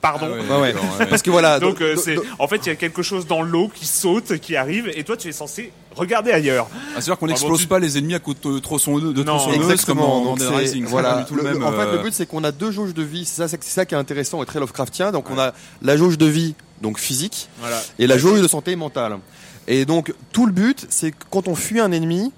Pardon. 0.00 0.28
Ah 0.48 0.60
ouais, 0.60 0.74
Ouais. 1.00 1.06
Parce 1.06 1.22
que 1.22 1.30
voilà. 1.30 1.58
Donc, 1.58 1.80
euh, 1.80 1.96
c'est, 1.96 2.16
en 2.38 2.46
fait, 2.46 2.58
il 2.58 2.68
y 2.68 2.72
a 2.72 2.76
quelque 2.76 3.02
chose 3.02 3.26
dans 3.26 3.42
l'eau 3.42 3.68
qui 3.74 3.84
saute, 3.84 4.38
qui 4.38 4.54
arrive, 4.54 4.88
et 4.94 5.02
toi, 5.02 5.16
tu 5.16 5.26
es 5.28 5.32
censé 5.32 5.72
regarder 5.96 6.30
ailleurs. 6.30 6.68
Ah, 6.72 6.76
C'est-à-dire 6.94 7.18
qu'on 7.18 7.26
n'explose 7.26 7.62
tu- 7.62 7.66
pas 7.66 7.80
les 7.80 7.98
ennemis 7.98 8.14
à 8.14 8.20
coups 8.20 8.40
de 8.40 8.60
tronçonneuse, 8.60 9.12
de 9.12 9.24
Non, 9.24 9.38
comme 9.44 9.56
dans 9.58 10.56
Rising. 10.56 10.84
C'est 10.84 10.90
voilà. 10.90 11.14
pas 11.14 11.20
du 11.22 11.26
tout 11.26 11.34
Le- 11.34 11.42
le 11.42 11.48
le- 11.48 11.54
même. 11.58 11.64
en 11.66 11.72
fait, 11.72 11.78
euh, 11.88 11.92
le 11.96 11.98
but 11.98 12.14
c'est 12.14 12.26
qu'on 12.26 12.44
a 12.44 12.52
deux 12.52 12.70
jauges 12.70 12.94
de 12.94 13.02
vie. 13.02 13.24
C'est 13.24 13.42
ça, 13.42 13.48
c'est 13.48 13.62
c'est 13.64 13.70
ça 13.72 13.84
qui 13.86 13.96
est 13.96 13.98
intéressant 13.98 14.40
et 14.40 14.46
très 14.46 14.60
Lovecraftien. 14.60 15.10
Donc 15.10 15.30
on 15.30 15.38
a 15.38 15.52
la 15.82 15.96
jauge 15.96 16.16
de 16.16 16.26
vie, 16.26 16.54
donc 16.80 16.98
physique, 17.00 17.48
Voilà. 17.58 17.80
et 17.98 18.06
la 18.06 18.18
jauge 18.18 18.40
de 18.40 18.46
santé 18.46 18.76
mentale. 18.76 19.18
Et 19.66 19.84
donc 19.84 20.14
tout 20.30 20.46
le 20.46 20.52
but, 20.52 20.86
c'est 20.90 21.10
que 21.10 21.16
quand 21.28 21.48
on 21.48 21.56
fuit 21.56 21.80
un 21.80 21.90
ennemi, 21.90 22.32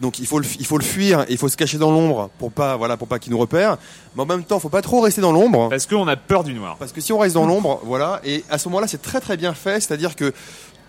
donc 0.00 0.18
il 0.18 0.26
faut 0.26 0.38
le, 0.38 0.46
il 0.58 0.66
faut 0.66 0.78
le 0.78 0.84
fuir, 0.84 1.24
il 1.28 1.38
faut 1.38 1.48
se 1.48 1.56
cacher 1.56 1.78
dans 1.78 1.90
l'ombre 1.90 2.30
pour 2.38 2.52
pas, 2.52 2.76
voilà, 2.76 2.96
pour 2.96 3.08
pas 3.08 3.18
qu'il 3.18 3.32
nous 3.32 3.38
repère. 3.38 3.78
Mais 4.16 4.22
en 4.22 4.26
même 4.26 4.44
temps, 4.44 4.58
faut 4.60 4.68
pas 4.68 4.82
trop 4.82 5.00
rester 5.00 5.20
dans 5.20 5.32
l'ombre. 5.32 5.68
Parce 5.68 5.86
qu'on 5.86 6.06
a 6.08 6.16
peur 6.16 6.44
du 6.44 6.54
noir. 6.54 6.76
Parce 6.78 6.92
que 6.92 7.00
si 7.00 7.12
on 7.12 7.18
reste 7.18 7.34
dans 7.34 7.46
l'ombre, 7.46 7.80
voilà, 7.84 8.20
et 8.24 8.44
à 8.50 8.58
ce 8.58 8.68
moment-là, 8.68 8.86
c'est 8.86 9.02
très 9.02 9.20
très 9.20 9.36
bien 9.36 9.54
fait, 9.54 9.80
c'est-à-dire 9.80 10.14
que 10.16 10.32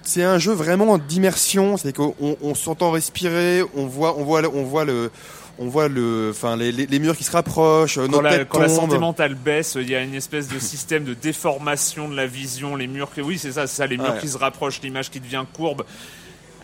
c'est 0.04 0.24
un 0.24 0.40
jeu 0.40 0.54
vraiment 0.54 0.98
d'immersion, 0.98 1.78
c'est 1.78 1.96
qu'on 1.96 2.16
on 2.20 2.56
s'entend 2.56 2.92
respirer, 2.92 3.64
on 3.76 3.86
voit, 3.86 4.18
on 4.18 4.24
voit, 4.24 4.42
on 4.54 4.64
voit 4.64 4.86
le, 4.86 5.12
on 5.60 5.68
voit 5.68 5.90
le, 5.90 6.30
enfin 6.34 6.56
les, 6.56 6.72
les, 6.72 6.86
les 6.86 7.00
murs 7.00 7.18
qui 7.18 7.26
se 7.26 7.32
rapprochent, 7.32 8.00
Quand, 8.10 8.22
la, 8.22 8.46
quand 8.46 8.60
la 8.60 8.70
santé 8.70 8.98
mentale 8.98 9.36
baisse, 9.36 9.76
il 9.80 9.90
y 9.90 9.96
a 9.96 10.02
une 10.02 10.16
espèce 10.16 10.48
de 10.48 10.58
système 10.58 11.04
de 11.04 11.14
déformation 11.14 12.08
de 12.08 12.16
la 12.16 12.28
vision, 12.28 12.76
les 12.78 12.88
murs 12.88 13.12
qui, 13.14 13.22
oui, 13.22 13.38
c'est 13.38 13.52
ça, 13.52 13.68
c'est 13.68 13.76
ça, 13.76 13.88
les 13.88 13.98
murs 13.98 14.14
Ouais. 14.14 14.20
qui 14.22 14.30
se 14.30 14.38
rapprochent, 14.38 14.80
l'image 14.82 15.10
qui 15.10 15.20
devient 15.20 15.44
courbe. 15.54 15.84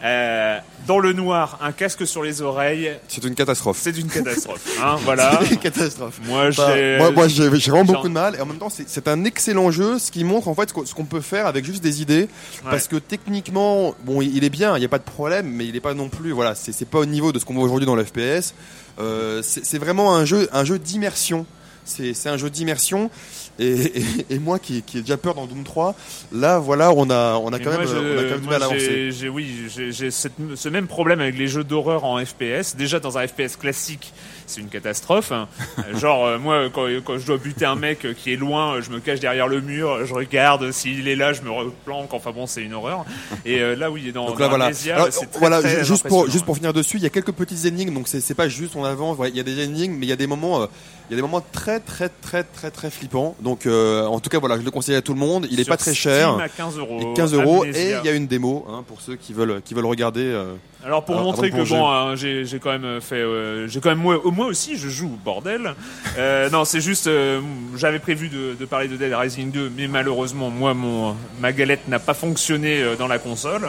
Euh, 0.05 0.59
dans 0.87 0.99
le 0.99 1.13
noir, 1.13 1.57
un 1.63 1.71
casque 1.71 2.05
sur 2.05 2.21
les 2.21 2.43
oreilles, 2.43 2.91
C'est 3.07 3.23
une 3.23 3.33
catastrophe. 3.33 3.79
c'est 3.81 3.97
une 3.97 4.07
catastrophe. 4.07 4.61
Hein, 4.79 4.97
voilà. 5.03 5.39
C'est 5.41 5.53
une 5.55 5.57
catastrophe. 5.59 6.19
Moi, 6.25 6.49
Enfin, 6.49 6.73
j'ai. 6.75 6.97
moi, 6.99 7.09
moi, 7.09 7.27
j'ai 7.27 7.47
vraiment 7.49 7.85
beaucoup 7.85 8.07
de 8.07 8.13
mal. 8.13 8.35
Et 8.35 8.41
en 8.41 8.45
même 8.45 8.57
temps, 8.59 8.69
c'est 8.69 9.07
un 9.07 9.23
excellent 9.25 9.71
jeu, 9.71 9.97
ce 9.97 10.11
qui 10.11 10.23
montre 10.23 10.47
en 10.47 10.53
fait 10.53 10.69
ce 10.85 10.93
qu'on- 10.93 11.05
peut 11.05 11.21
faire 11.21 11.47
avec 11.47 11.65
juste 11.65 11.81
des 11.83 12.01
idées. 12.03 12.27
Parce 12.63 12.87
que 12.87 12.97
techniquement, 12.97 13.95
bon, 14.03 14.21
il 14.21 14.43
est 14.43 14.49
bien, 14.49 14.75
il 14.77 14.79
n'y 14.79 14.85
a 14.85 14.89
pas 14.89 14.99
de 14.99 15.03
problème, 15.03 15.47
mais 15.47 15.65
il 15.65 15.73
n'est 15.73 15.79
pas 15.79 15.93
non 15.95 16.09
plus, 16.09 16.31
voilà, 16.31 16.53
c'est 16.55 16.87
pas 16.87 16.99
au 16.99 17.05
niveau 17.05 17.31
de 17.31 17.39
ce 17.39 17.45
qu'on 17.45 17.53
voit 17.55 17.63
aujourd'hui 17.63 17.85
dans 17.87 17.95
le 17.95 18.03
FPS. 18.05 18.53
Euh, 18.99 19.41
c'est 19.43 19.77
vraiment 19.79 20.15
un 20.15 20.23
jeu, 20.25 20.47
un 20.53 20.65
jeu 20.65 20.77
d'immersion. 20.77 21.45
C'est 21.87 22.27
un 22.29 22.37
jeu 22.37 22.49
d'immersion. 22.49 23.09
Et, 23.57 23.99
et, 23.99 24.03
et 24.31 24.39
moi 24.39 24.59
qui, 24.59 24.81
qui 24.81 24.97
ai 24.97 25.01
déjà 25.01 25.15
peur 25.17 25.33
dans 25.35 25.45
Doom 25.45 25.63
3, 25.63 25.95
là, 26.33 26.59
voilà, 26.59 26.91
on 26.91 27.09
a, 27.09 27.35
on 27.37 27.53
a 27.53 27.59
quand 27.59 27.71
même, 27.71 27.87
on 27.87 28.19
a 28.19 28.23
quand 28.23 28.29
même 28.31 28.39
du 28.41 28.47
mal 28.49 28.61
à 28.61 28.65
avancer. 28.65 29.11
j'ai- 29.11 29.29
oui, 29.29 29.67
j'ai 29.73 30.11
ce 30.11 30.69
même 30.69 30.87
problème 30.87 31.21
avec 31.21 31.37
les 31.37 31.47
jeux 31.47 31.63
d'horreur 31.63 32.03
en 32.03 32.23
FPS. 32.23 32.75
Déjà 32.77 32.99
dans 32.99 33.17
un 33.17 33.25
FPS 33.27 33.55
classique, 33.55 34.13
c'est 34.47 34.61
une 34.61 34.67
catastrophe. 34.69 35.31
hein. 35.31 35.47
Genre 35.99 36.25
euh, 36.25 36.37
moi, 36.37 36.63
quand, 36.73 36.85
quand 37.03 37.17
je 37.17 37.25
dois 37.25 37.37
buter 37.37 37.65
un 37.65 37.75
mec 37.75 38.05
qui 38.17 38.33
est 38.33 38.35
loin, 38.37 38.81
je 38.81 38.89
me 38.89 38.99
cache 38.99 39.19
derrière 39.19 39.47
le 39.47 39.61
mur, 39.61 40.05
je 40.05 40.13
regarde 40.13 40.71
s'il 40.71 41.07
est 41.07 41.15
là, 41.15 41.33
je 41.33 41.41
me 41.41 41.49
replanque. 41.51 42.13
Enfin 42.13 42.31
bon, 42.31 42.47
c'est 42.47 42.61
une 42.61 42.73
horreur. 42.73 43.05
Et 43.45 43.59
euh, 43.61 43.75
là, 43.75 43.89
oui, 43.91 44.11
dans, 44.11 44.25
Donc 44.27 44.35
dans 44.37 44.43
là, 44.43 44.47
voilà. 44.49 44.65
Amnesia, 44.65 44.95
Alors, 44.95 45.07
c'est 45.11 45.27
très, 45.27 45.39
voilà, 45.39 45.59
très 45.61 45.79
ju- 45.79 45.85
juste 45.85 46.07
pour 46.07 46.29
juste 46.29 46.45
pour 46.45 46.55
finir 46.55 46.73
dessus, 46.73 46.97
il 46.97 47.03
y 47.03 47.07
a 47.07 47.09
quelques 47.09 47.31
petites 47.31 47.65
énigmes, 47.65 47.93
donc 47.93 48.07
c'est 48.07 48.21
c'est 48.21 48.33
pas 48.35 48.47
juste 48.47 48.75
on 48.75 48.83
avance. 48.83 49.17
Il 49.27 49.35
y 49.35 49.39
a 49.39 49.43
des 49.43 49.59
énigmes, 49.61 49.95
mais 49.97 50.05
il 50.05 50.09
y 50.09 50.13
a 50.13 50.15
des 50.17 50.27
moments, 50.27 50.61
euh, 50.63 50.65
il 51.09 51.11
y 51.11 51.15
a 51.15 51.17
des 51.17 51.21
moments 51.21 51.43
très 51.51 51.79
très 51.79 52.09
très 52.09 52.43
très 52.43 52.71
très 52.71 52.89
flippants. 52.89 53.35
Donc 53.41 53.65
euh, 53.65 54.05
en 54.05 54.19
tout 54.19 54.29
cas, 54.29 54.39
voilà, 54.39 54.57
je 54.59 54.63
le 54.63 54.71
conseille 54.71 54.95
à 54.95 55.01
tout 55.01 55.13
le 55.13 55.19
monde. 55.19 55.47
Il 55.51 55.59
est 55.59 55.63
Sur 55.63 55.73
pas 55.73 55.77
très 55.77 55.93
cher. 55.93 56.37
à 56.39 56.49
15 56.49 56.77
euros. 56.77 56.97
Il 57.01 57.07
est 57.09 57.13
15 57.15 57.33
euros 57.33 57.65
et 57.65 57.91
il 57.99 58.05
y 58.05 58.09
a 58.09 58.13
une 58.13 58.27
démo 58.27 58.65
hein, 58.69 58.83
pour 58.87 59.01
ceux 59.01 59.15
qui 59.15 59.33
veulent 59.33 59.61
qui 59.63 59.73
veulent 59.73 59.85
regarder. 59.85 60.23
euh, 60.23 60.53
Alors 60.85 61.03
pour 61.05 61.15
montrer 61.19 61.49
que 61.51 61.67
bon, 61.67 61.89
hein, 61.89 62.15
j'ai 62.15 62.45
j'ai 62.45 62.59
quand 62.59 62.77
même 62.77 63.01
fait, 63.01 63.23
j'ai 63.67 63.79
quand 63.79 63.89
même 63.95 64.01
moi 64.35 64.47
aussi 64.47 64.77
je 64.77 64.89
joue 64.89 65.17
bordel. 65.23 65.73
Euh, 66.17 66.49
non, 66.49 66.65
c'est 66.65 66.81
juste, 66.81 67.07
euh, 67.07 67.41
j'avais 67.75 67.99
prévu 67.99 68.29
de, 68.29 68.55
de 68.59 68.65
parler 68.65 68.87
de 68.87 68.97
Dead 68.97 69.13
Rising 69.13 69.51
2, 69.51 69.71
mais 69.75 69.87
malheureusement 69.87 70.49
moi 70.49 70.73
mon 70.73 71.15
ma 71.39 71.51
galette 71.53 71.87
n'a 71.87 71.99
pas 71.99 72.13
fonctionné 72.13 72.81
euh, 72.81 72.95
dans 72.95 73.07
la 73.07 73.17
console. 73.17 73.65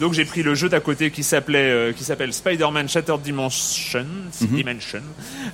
Donc 0.00 0.12
j'ai 0.12 0.24
pris 0.24 0.44
le 0.44 0.54
jeu 0.54 0.68
d'à 0.68 0.78
côté 0.78 1.10
qui 1.10 1.24
s'appelait, 1.24 1.58
euh, 1.58 1.92
qui 1.92 2.04
s'appelle 2.04 2.32
Spider-Man 2.32 2.88
Shattered 2.88 3.20
Dimension, 3.20 4.06
Dimension, 4.40 5.02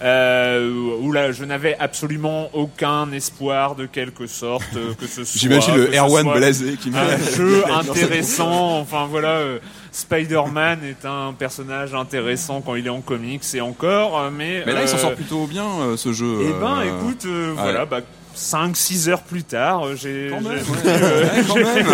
euh, 0.03 0.99
où 1.01 1.13
là 1.13 1.33
je 1.33 1.45
n'avais 1.45 1.77
absolument 1.79 2.51
aucun 2.53 3.11
espoir 3.13 3.75
de 3.75 3.87
quelque 3.87 4.27
sorte 4.27 4.77
euh, 4.77 4.93
que 5.01 5.07
ce 5.07 5.25
soit. 5.25 5.41
J'imagine 5.41 5.77
le 5.77 5.95
Erwan 5.95 6.31
blasé 6.31 6.77
qui 6.77 6.91
un 6.95 7.37
jeu 7.37 7.65
intéressant. 7.73 8.81
Enfin 8.81 9.07
voilà, 9.11 9.37
euh, 9.37 9.59
Spider-Man 9.95 10.81
est 10.83 11.07
un 11.07 11.33
personnage 11.33 11.95
intéressant 11.95 12.61
quand 12.61 12.75
il 12.75 12.87
est 12.87 12.91
en 12.91 13.01
comics 13.01 13.45
et 13.55 13.61
encore, 13.61 14.19
euh, 14.19 14.31
mais. 14.31 14.65
Mais 14.67 14.73
là, 14.73 14.83
il 14.83 14.89
s'en 14.89 14.97
euh, 14.97 15.01
sort 15.01 15.15
plutôt 15.15 15.47
bien 15.47 15.67
euh, 15.67 15.97
ce 15.97 16.13
jeu. 16.13 16.39
Eh 16.41 16.61
ben, 16.61 16.81
euh, 16.81 16.99
écoute, 16.99 17.25
euh, 17.27 17.53
voilà, 17.57 17.87
bah. 17.87 18.01
5-6 18.37 19.09
heures 19.11 19.23
plus 19.23 19.43
tard, 19.45 19.87
euh, 19.87 19.95
j'ai 19.97 20.31
euh, 20.33 20.39
ouais, 20.41 21.85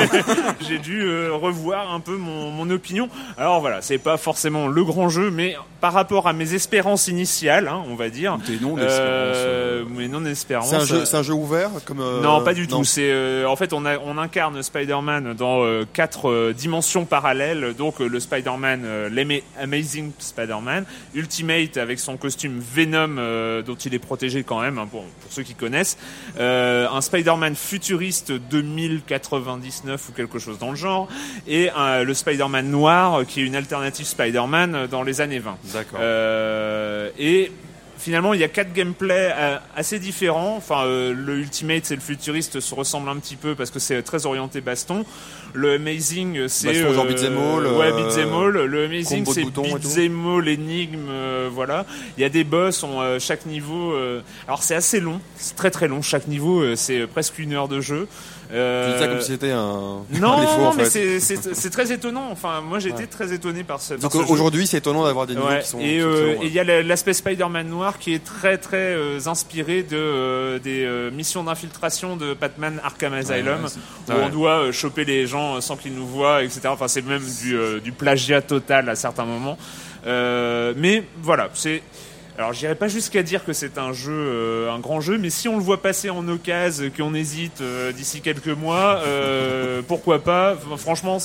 j'ai 0.69 0.79
dû 0.79 1.03
euh, 1.03 1.33
revoir 1.35 1.93
un 1.93 2.01
peu 2.01 2.17
mon, 2.17 2.51
mon 2.51 2.69
opinion. 2.71 3.09
Alors 3.39 3.61
voilà, 3.61 3.83
c'est 3.83 3.99
pas 3.99 4.17
forcément 4.17 4.67
le 4.69 4.85
grand 4.85 5.09
jeu, 5.09 5.31
mais 5.31 5.57
par 5.81 5.93
rapport 5.93 6.29
à 6.29 6.33
mes 6.33 6.55
espérances 6.55 7.09
initiales, 7.09 7.69
hein, 7.69 7.83
on 7.89 7.95
va 7.95 8.11
dire, 8.11 8.39
Tes 8.47 8.59
noms 8.61 8.77
euh, 8.79 9.85
mes 9.97 10.09
non-espérances. 10.09 10.69
C'est 10.71 10.77
un 10.77 10.85
jeu, 10.85 11.05
c'est 11.05 11.17
un 11.17 11.23
jeu 11.23 11.33
ouvert 11.35 11.71
comme. 11.85 12.01
euh, 12.01 12.21
Non, 12.21 12.43
pas 12.43 12.55
du 12.55 12.67
tout. 12.67 12.77
non. 12.77 12.85
C'est 12.85 13.11
euh, 13.11 13.47
en 13.49 13.57
fait 13.57 13.73
on, 13.73 13.85
a, 13.87 13.99
on 13.99 14.19
incarne 14.19 14.63
Spider-Man 14.63 15.35
dans 15.35 15.63
euh, 15.65 15.85
quatre 15.91 16.29
euh, 16.31 16.53
dimensions 16.57 17.05
parallèles. 17.05 17.75
Donc 17.77 18.01
euh, 18.01 18.09
le 18.09 18.21
Spider-Man, 18.21 18.83
euh, 18.85 19.09
l'Ama- 19.11 19.43
Amazing 19.61 20.11
Spider-Man, 20.19 20.85
Ultimate 21.15 21.77
avec 21.77 21.99
son 21.99 22.17
costume 22.17 22.61
Venom 22.61 23.17
euh, 23.19 23.63
dont 23.63 23.75
il 23.75 23.95
est 23.95 23.99
protégé 23.99 24.43
quand 24.43 24.61
même, 24.61 24.79
hein, 24.79 24.87
pour, 24.91 25.03
pour 25.05 25.33
ceux 25.33 25.43
qui 25.43 25.55
connaissent, 25.55 25.97
Euh, 26.39 26.89
un 26.91 27.01
Spider-Man 27.01 27.55
futuriste 27.57 28.33
2099 28.33 30.09
ou 30.09 30.13
quelque 30.13 30.39
chose 30.39 30.59
dans 30.59 30.71
le 30.71 30.77
genre, 30.77 31.09
et 31.47 31.71
euh, 31.77 32.05
le 32.05 32.15
Spider-Man 32.15 32.71
noir 32.71 33.21
euh, 33.21 33.25
qui 33.25 33.41
est 33.41 33.45
une 33.45 33.57
alternative 33.57 34.07
Spider-Man 34.07 34.75
euh, 34.75 34.87
dans 34.87 35.03
les 35.03 35.21
années 35.21 35.39
20. 35.39 35.57
D'accord. 35.73 36.01
Euh, 36.03 37.11
et 37.19 37.51
finalement, 37.99 38.33
il 38.35 38.41
y 38.41 38.45
a 38.45 38.49
quatre 38.49 38.73
gameplays 38.73 39.33
euh, 39.35 39.57
assez 39.77 39.99
différents. 39.99 40.57
Enfin, 40.57 40.85
euh, 40.85 41.13
le 41.15 41.39
Ultimate, 41.39 41.85
c'est 41.85 41.95
le 41.95 42.01
futuriste, 42.01 42.61
se 42.61 42.75
ressemble 42.75 43.09
un 43.09 43.17
petit 43.17 43.37
peu 43.37 43.55
parce 43.55 43.71
que 43.71 43.79
c'est 43.79 44.03
très 44.03 44.27
orienté 44.27 44.61
baston. 44.61 45.05
Le 45.53 45.75
Amazing, 45.75 46.47
c'est 46.49 46.69
Baston, 46.69 46.93
genre 46.95 47.07
beat'em 47.07 47.37
all, 47.37 47.67
ouais, 47.67 47.93
euh, 47.93 48.05
beat'em 48.09 48.33
all. 48.33 48.53
Le 48.53 48.85
Amazing, 48.85 49.27
c'est 49.27 49.45
beat'em 49.45 50.27
all, 50.27 50.49
énigme, 50.49 51.09
euh, 51.09 51.40
voilà. 51.51 51.87
Il 52.19 52.21
y 52.23 52.25
a 52.25 52.29
des 52.29 52.45
boss, 52.45 52.83
on, 52.83 53.01
euh, 53.01 53.19
chaque 53.19 53.47
niveau. 53.47 53.93
euh, 53.93 54.21
alors 54.47 54.63
c'est 54.63 54.75
assez 54.75 55.01
long, 55.01 55.21
c'est 55.37 55.57
très 55.57 55.71
très 55.71 55.89
long. 55.89 56.03
Chaque 56.03 56.27
niveau, 56.29 56.61
euh, 56.61 56.77
c'est 56.77 57.07
presque 57.07 57.39
une 57.39 57.53
heure 57.55 57.69
de 57.69 57.81
jeu. 57.81 58.09
Tu 58.51 58.57
Euh, 58.57 58.95
dis 58.95 58.99
ça 58.99 59.07
comme 59.07 59.21
si 59.21 59.31
c'était 59.31 59.53
un. 59.53 60.03
non, 60.11 60.33
un 60.33 60.41
défaut, 60.41 60.59
non, 60.61 60.67
en 60.71 60.75
mais 60.75 60.85
c'est- 60.91 61.71
très 61.71 61.93
étonnant. 61.93 62.31
Enfin, 62.33 62.61
moi, 62.63 62.81
j'ai 62.81 62.89
été 62.89 63.03
Ouais. 63.03 63.07
très 63.07 63.33
étonné 63.33 63.63
par 63.63 63.81
ce. 63.81 63.95
Donc 63.95 64.11
ce 64.13 64.19
aujourd'hui, 64.19 64.67
c'est 64.67 64.79
étonnant 64.79 65.05
d'avoir 65.05 65.29
des 65.29 65.37
niveaux 65.37 65.47
Ouais, 65.47 65.61
qui 65.61 65.69
sont. 65.69 65.79
et 65.79 66.01
euh, 66.01 66.35
il 66.43 66.53
y 66.53 66.59
a 66.59 66.65
la- 66.65 66.83
l'aspect 66.83 67.13
Spider-Man 67.15 67.69
noir 67.69 68.01
qui 68.01 68.13
est 68.13 68.25
très 68.25 68.59
très 68.59 68.77
euh, 68.97 69.21
inspiré 69.27 69.85
de 69.85 69.97
euh, 69.97 70.59
des 70.59 70.85
euh, 70.85 71.13
missions 71.13 71.45
d'infiltration 71.45 72.17
de 72.17 72.35
Batman 72.35 72.81
Arkham 72.83 73.13
Asylum 73.15 73.65
ouais, 73.65 73.71
où 74.09 74.13
ouais. 74.19 74.25
on 74.25 74.29
doit 74.31 74.59
euh, 74.65 74.73
choper 74.73 75.05
les 75.05 75.29
gens 75.29 75.57
euh, 75.57 75.61
sans 75.61 75.77
qu'ils 75.77 75.95
nous 75.95 76.07
voient, 76.09 76.43
etc. 76.43 76.63
Enfin, 76.71 76.89
c'est 76.89 77.07
même 77.07 77.23
du, 77.43 77.57
euh, 77.57 77.79
du 77.79 77.93
plagiat 77.93 78.43
total 78.43 78.89
à 78.89 78.97
certains 78.97 79.27
moments. 79.27 79.59
Euh, 80.07 80.73
mais 80.77 81.05
voilà, 81.23 81.51
c'est 81.55 81.83
alors 82.39 82.55
j'irai 82.55 82.75
pas 82.75 82.89
jusqu'à 82.89 83.23
dire 83.23 83.45
que 83.45 83.53
c'est 83.53 83.77
un 83.77 83.93
jeu, 83.93 84.13
euh, 84.15 84.73
un 84.73 84.79
grand 84.79 85.01
jeu, 85.03 85.19
mais 85.19 85.29
si 85.29 85.47
on 85.47 85.57
le 85.59 85.63
voit 85.63 85.83
passer 85.83 86.09
en 86.09 86.27
occasion, 86.27 86.91
qu'on 86.97 87.13
hésite 87.13 87.61
euh, 87.61 87.93
d'ici 87.93 88.23
quelques 88.23 88.49
mois, 88.49 89.01
euh, 89.07 89.83
pourquoi 89.87 90.21
pas? 90.21 90.55
Enfin, 90.55 90.77
Franchement, 90.79 91.19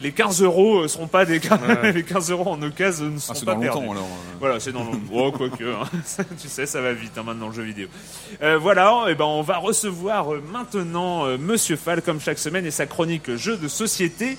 les 0.00 0.12
15 0.12 0.42
euros 0.42 0.82
euh, 0.84 0.86
seront 0.88 1.08
pas 1.08 1.24
des 1.24 1.40
les 1.92 2.04
15 2.04 2.30
euros 2.30 2.48
en 2.52 2.62
occasion 2.62 3.06
ne 3.06 3.16
Ah, 3.16 3.20
seront 3.20 3.34
c'est 3.34 3.44
pas 3.46 3.54
dans 3.54 3.60
perdus. 3.62 3.80
longtemps 3.80 3.92
alors. 3.94 4.04
euh. 4.04 4.36
Voilà, 4.38 4.60
c'est 4.60 4.70
dans 4.70 4.84
le. 4.84 4.90
Oh, 5.12 5.32
quoique, 5.32 5.64
hein. 5.64 5.88
tu 6.40 6.46
sais, 6.46 6.66
ça 6.66 6.80
va 6.80 6.92
vite 6.92 7.18
hein, 7.18 7.24
maintenant 7.26 7.48
le 7.48 7.54
jeu 7.54 7.62
vidéo. 7.64 7.88
Euh, 8.40 8.58
voilà, 8.58 9.06
et 9.08 9.16
ben 9.16 9.24
on 9.24 9.42
va 9.42 9.56
recevoir 9.56 10.26
maintenant 10.52 11.26
euh, 11.26 11.36
Monsieur 11.36 11.74
Fall 11.74 12.00
comme 12.02 12.20
chaque 12.20 12.38
semaine 12.38 12.64
et 12.64 12.70
sa 12.70 12.86
chronique 12.86 13.34
jeu 13.34 13.56
de 13.56 13.66
société. 13.66 14.38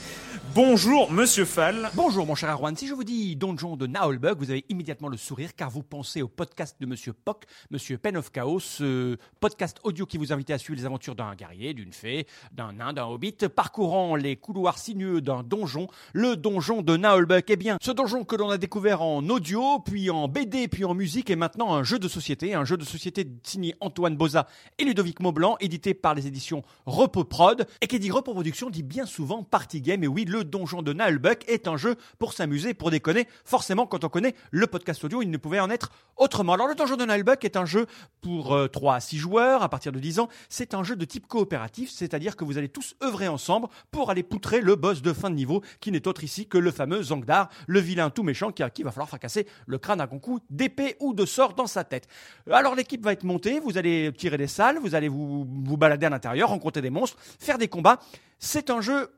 Bonjour 0.56 1.12
Monsieur 1.12 1.46
Fall. 1.46 1.90
Bonjour 1.94 2.26
mon 2.26 2.36
cher 2.36 2.50
Arwan, 2.50 2.76
si 2.76 2.88
je 2.88 2.94
vous 2.94 3.04
dis 3.04 3.36
Donjon 3.36 3.78
de 3.78 3.88
Naolbug, 3.88 4.38
vous 4.40 4.50
avez 4.50 4.66
immédiatement 4.70 5.08
le 5.08 5.16
sourire 5.16 5.56
car 5.56 5.70
vous 5.70 5.84
pensez 5.84 6.22
au 6.22 6.28
podcast 6.28 6.76
de 6.80 6.86
Monsieur 6.86 7.14
Pock, 7.14 7.46
Monsieur 7.70 7.98
Pen 7.98 8.18
of 8.18 8.32
Chaos, 8.32 8.60
ce 8.60 9.18
podcast 9.40 9.80
audio 9.84 10.06
qui 10.06 10.18
vous 10.18 10.34
invite 10.34 10.50
à 10.50 10.58
suivre 10.58 10.80
les 10.80 10.86
aventures 10.86 11.16
d'un 11.16 11.36
guerrier, 11.36 11.74
d'une 11.74 11.94
fée, 11.94 12.28
d'un 12.52 12.74
nain, 12.74 12.94
d'un 12.94 13.06
hobbit, 13.06 13.38
parcourant 13.56 14.16
les 14.16 14.36
couloirs 14.36 14.78
sinueux 14.78 15.22
d'un 15.22 15.44
donjon, 15.44 15.88
le 16.14 16.36
donjon 16.36 16.82
de 16.82 16.98
Naolbuck. 16.98 17.50
Eh 17.50 17.56
bien, 17.56 17.78
ce 17.82 17.92
donjon 17.92 18.24
que 18.24 18.36
l'on 18.36 18.50
a 18.50 18.58
découvert 18.58 19.02
en 19.02 19.28
audio, 19.30 19.80
puis 19.80 20.10
en 20.10 20.28
BD, 20.28 20.68
puis 20.68 20.84
en 20.84 20.94
musique, 20.94 21.30
est 21.30 21.36
maintenant 21.36 21.74
un 21.76 21.84
jeu 21.84 22.00
de 22.00 22.08
société, 22.08 22.54
un 22.54 22.66
jeu 22.66 22.78
de 22.78 22.86
société 22.86 23.28
signé 23.44 23.76
Antoine 23.82 24.18
Boza 24.18 24.48
et 24.78 24.84
Ludovic 24.84 25.20
Maublanc, 25.20 25.58
édité 25.60 25.94
par 25.94 26.16
les 26.16 26.28
éditions 26.28 26.64
Repos 26.86 27.24
Prod, 27.24 27.68
et 27.82 27.88
qui 27.88 28.00
dit 28.00 28.12
Repos 28.12 28.34
Production 28.34 28.70
dit 28.70 28.84
bien 28.84 29.06
souvent 29.06 29.44
Party 29.44 29.82
Game. 29.82 30.04
Et 30.04 30.08
oui, 30.08 30.19
le 30.26 30.44
donjon 30.44 30.82
de 30.82 30.94
Naolbuck 30.94 31.44
est 31.48 31.68
un 31.68 31.78
jeu 31.78 31.96
pour 32.18 32.34
s'amuser, 32.34 32.74
pour 32.74 32.92
déconner. 32.92 33.28
Forcément, 33.46 33.86
quand 33.86 34.04
on 34.04 34.10
connaît 34.10 34.36
le 34.52 34.68
podcast 34.68 35.04
audio, 35.04 35.22
il 35.22 35.30
ne 35.30 35.38
pouvait 35.38 35.60
en 35.60 35.70
être 35.70 35.92
autrement. 36.18 36.54
Alors, 36.54 36.68
le 36.68 36.76
donjon 36.76 36.98
de 36.98 37.06
Naolbuck 37.06 37.44
est 37.46 37.58
un 37.58 37.66
jeu 37.66 37.86
pour 38.22 38.54
euh, 38.54 38.68
3 38.68 38.96
à 38.96 39.00
6 39.00 39.18
joueurs 39.18 39.64
à 39.64 39.70
partir 39.70 39.92
de 39.92 40.00
10 40.00 40.20
ans. 40.20 40.30
C'est 40.50 40.74
un 40.74 40.84
jeu 40.84 40.96
de 40.96 41.06
type 41.06 41.28
coopératif, 41.28 41.90
c'est-à-dire 41.90 42.36
que 42.36 42.44
vous 42.44 42.58
allez 42.58 42.70
tous 42.70 42.96
œuvrer 43.04 43.28
ensemble 43.28 43.68
pour 43.92 44.10
aller 44.10 44.24
poutrer 44.24 44.62
le 44.62 44.76
boss 44.76 45.02
de 45.02 45.14
fin 45.14 45.30
de 45.30 45.36
niveau, 45.36 45.62
qui 45.80 45.92
n'est 45.92 46.08
autre 46.08 46.24
ici 46.24 46.48
que 46.48 46.58
le 46.58 46.72
fameux 46.72 47.02
Zangdar, 47.04 47.50
le 47.68 47.80
vilain 47.80 48.10
tout 48.10 48.24
méchant 48.24 48.52
qui, 48.52 48.84
va 48.84 48.92
falloir 48.92 49.08
fracasser 49.08 49.48
le 49.66 49.78
crâne 49.78 50.02
à 50.02 50.08
grand 50.08 50.20
coup 50.20 50.40
d'épée 50.50 50.96
ou 51.00 51.14
de 51.14 51.26
sort 51.26 51.54
dans 51.54 51.68
sa 51.68 51.84
tête. 51.84 52.08
Alors 52.50 52.76
l'équipe 52.76 53.04
va 53.04 53.14
être 53.14 53.24
montée, 53.24 53.60
vous 53.60 53.78
allez 53.78 54.12
tirer 54.18 54.38
des 54.38 54.48
salles, 54.48 54.80
vous 54.80 54.96
allez 54.96 55.08
vous, 55.08 55.46
vous 55.46 55.78
balader 55.78 56.06
à 56.06 56.10
l'intérieur, 56.10 56.50
rencontrer 56.50 56.82
des 56.82 56.90
monstres, 56.90 57.18
faire 57.40 57.58
des 57.58 57.68
combats. 57.68 58.00
C'est 58.40 58.70
un 58.70 58.82
jeu 58.82 59.10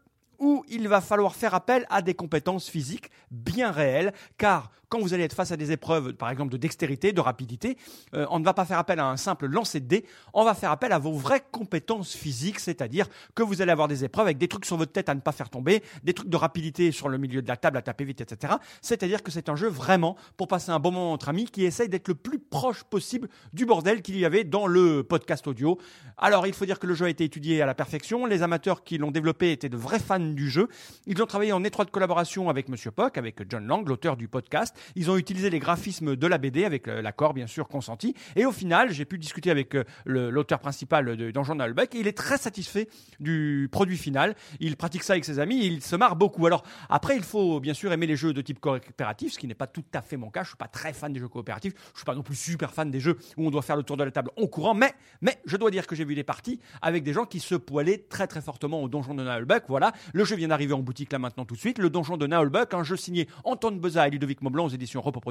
où 0.42 0.66
il 0.68 0.90
va 0.90 1.00
falloir 1.00 1.36
faire 1.36 1.54
appel 1.54 1.86
à 1.90 2.02
des 2.02 2.16
compétences 2.16 2.68
physiques 2.68 3.12
bien 3.30 3.72
réelles, 3.72 4.12
car 4.38 4.72
quand 4.90 5.00
vous 5.00 5.14
allez 5.14 5.24
être 5.24 5.36
face 5.36 5.54
à 5.54 5.58
des 5.58 5.72
épreuves, 5.72 6.14
par 6.14 6.30
exemple 6.30 6.52
de 6.52 6.58
dextérité, 6.58 7.14
de 7.14 7.22
rapidité, 7.22 7.78
euh, 8.14 8.26
on 8.30 8.40
ne 8.40 8.44
va 8.44 8.54
pas 8.54 8.66
faire 8.66 8.78
appel 8.78 9.00
à 9.00 9.06
un 9.06 9.16
simple 9.16 9.46
lancer 9.46 9.80
de 9.80 9.86
dés, 9.86 10.06
on 10.34 10.44
va 10.44 10.54
faire 10.54 10.70
appel 10.70 10.92
à 10.92 11.00
vos 11.00 11.14
vraies 11.14 11.44
compétences 11.52 12.14
physiques, 12.14 12.60
c'est-à-dire 12.60 13.08
que 13.34 13.42
vous 13.42 13.62
allez 13.62 13.72
avoir 13.72 13.88
des 13.88 14.04
épreuves 14.04 14.26
avec 14.26 14.38
des 14.38 14.50
trucs 14.50 14.66
sur 14.66 14.76
votre 14.76 14.92
tête 14.92 15.08
à 15.08 15.16
ne 15.16 15.22
pas 15.22 15.32
faire 15.32 15.50
tomber, 15.50 15.82
des 16.04 16.14
trucs 16.14 16.28
de 16.28 16.36
rapidité 16.36 16.92
sur 16.92 17.08
le 17.08 17.18
milieu 17.18 17.42
de 17.42 17.48
la 17.48 17.56
table 17.56 17.78
à 17.78 17.82
taper 17.82 18.04
vite, 18.04 18.20
etc. 18.20 18.56
C'est-à-dire 18.82 19.24
que 19.24 19.32
c'est 19.32 19.48
un 19.48 19.56
jeu 19.56 19.70
vraiment 19.70 20.18
pour 20.36 20.50
passer 20.50 20.72
un 20.72 20.80
bon 20.80 20.92
moment 20.92 21.14
entre 21.14 21.30
amis 21.30 21.46
qui 21.46 21.64
essaye 21.64 21.88
d'être 21.88 22.10
le 22.10 22.16
plus 22.16 22.40
proche 22.40 22.84
possible 22.84 23.30
du 23.54 23.66
bordel 23.66 24.02
qu'il 24.02 24.18
y 24.18 24.26
avait 24.26 24.44
dans 24.44 24.68
le 24.68 25.04
podcast 25.04 25.48
audio. 25.48 25.78
Alors, 26.18 26.48
il 26.48 26.54
faut 26.54 26.66
dire 26.66 26.80
que 26.80 26.88
le 26.88 26.96
jeu 26.96 27.06
a 27.06 27.10
été 27.10 27.24
étudié 27.24 27.62
à 27.62 27.66
la 27.66 27.76
perfection. 27.76 28.26
Les 28.26 28.44
amateurs 28.44 28.84
qui 28.84 28.98
l'ont 28.98 29.12
développé 29.12 29.54
étaient 29.54 29.70
de 29.70 29.78
vrais 29.78 30.00
fans 30.00 30.20
du 30.36 30.50
jeu. 30.50 30.68
Ils 31.08 31.22
ont 31.22 31.26
travaillé 31.26 31.52
en 31.54 31.64
étroite 31.64 31.92
collaboration 31.92 32.50
avec 32.50 32.70
Monsieur 32.70 32.92
Pock, 32.92 33.18
avec 33.18 33.50
John 33.50 33.66
Lang, 33.68 33.88
l'auteur 33.88 34.18
du 34.18 34.28
podcast. 34.28 34.76
Ils 34.96 35.10
ont 35.12 35.18
utilisé 35.18 35.50
les 35.50 35.60
graphismes 35.60 36.16
de 36.16 36.28
la 36.28 36.38
BD 36.38 36.66
avec 36.66 36.88
le- 36.88 37.02
l'accord 37.02 37.34
bien 37.34 37.48
sûr 37.48 37.68
consenti. 37.68 38.16
Et 38.36 38.46
au 38.46 38.52
final, 38.52 38.92
j'ai 38.92 39.06
pu 39.06 39.18
discuter 39.18 39.52
avec 39.52 39.76
euh, 39.76 39.84
l'auteur 40.06 40.60
principal 40.60 41.16
de 41.18 41.32
Donjon 41.32 41.56
Nullbuck 41.56 41.96
et 41.96 42.00
il 42.00 42.08
est 42.08 42.18
très 42.18 42.38
satisfait 42.38 42.88
du 43.20 43.70
produit 43.72 43.98
final. 43.98 44.36
Il 44.60 44.76
pratique 44.78 45.04
ça 45.04 45.14
avec 45.14 45.26
ses 45.26 45.40
amis, 45.40 45.62
et 45.64 45.68
il 45.68 45.82
se 45.82 45.96
marre 45.96 46.16
beaucoup. 46.16 46.46
Alors 46.46 46.64
après, 46.90 47.16
il 47.16 47.24
faut 47.24 47.60
bien 47.60 47.74
sûr 47.74 47.92
aimer 47.94 48.08
les 48.08 48.16
jeux 48.16 48.34
de 48.34 48.42
type 48.42 48.60
coopératif, 48.60 49.34
ce 49.34 49.40
qui 49.40 49.48
n'est 49.48 49.54
pas 49.54 49.68
tout 49.68 49.84
à 49.94 50.02
fait 50.02 50.18
mon 50.18 50.30
cas. 50.30 50.44
Je 50.44 50.50
suis 50.50 50.58
pas 50.58 50.68
très 50.68 50.94
fan 50.94 51.12
des 51.14 51.20
jeux 51.20 51.28
coopératifs. 51.28 51.74
Je 51.94 52.00
suis 52.00 52.06
pas 52.06 52.16
non 52.16 52.24
plus 52.24 52.36
super 52.36 52.74
fan 52.74 52.90
des 52.92 53.00
jeux 53.00 53.18
où 53.38 53.46
on 53.48 53.52
doit 53.52 53.62
faire 53.62 53.76
le 53.76 53.84
tour 53.84 53.98
de 53.98 54.04
la 54.04 54.12
table 54.12 54.32
en 54.38 54.48
courant. 54.48 54.74
Mais, 54.74 54.94
mais 55.22 55.40
je 55.46 55.58
dois 55.58 55.72
dire 55.72 55.88
que 55.88 55.96
j'ai 55.96 56.06
vu 56.06 56.16
des 56.16 56.24
parties 56.24 56.60
avec 56.82 57.04
des 57.04 57.14
gens 57.14 57.26
qui 57.26 57.40
se 57.40 57.56
poilaient 57.56 58.06
très 58.10 58.28
très 58.28 58.42
fortement 58.42 58.82
au 58.82 58.88
donjon 58.90 59.14
de 59.14 59.24
Nullbuck. 59.24 59.64
Voilà, 59.68 59.92
le 60.14 60.21
jeu 60.26 60.36
vient 60.36 60.50
d'arriver 60.50 60.74
en 60.74 60.80
boutique 60.80 61.12
là 61.12 61.20
maintenant 61.20 61.46
tout 61.46 61.56
de 61.56 61.60
suite. 61.60 61.78
Le 61.78 61.90
donjon 61.90 62.18
de 62.18 62.28
Nullbuck, 62.28 62.74
un 62.74 62.84
jeu 62.84 62.98
signé 62.98 63.28
Antoine 63.44 63.80
Beza 63.80 64.08
et 64.08 64.12
Ludovic 64.12 64.42
Maublanc 64.42 64.66
aux 64.66 64.70
éditions 64.70 65.02
Repos. 65.02 65.22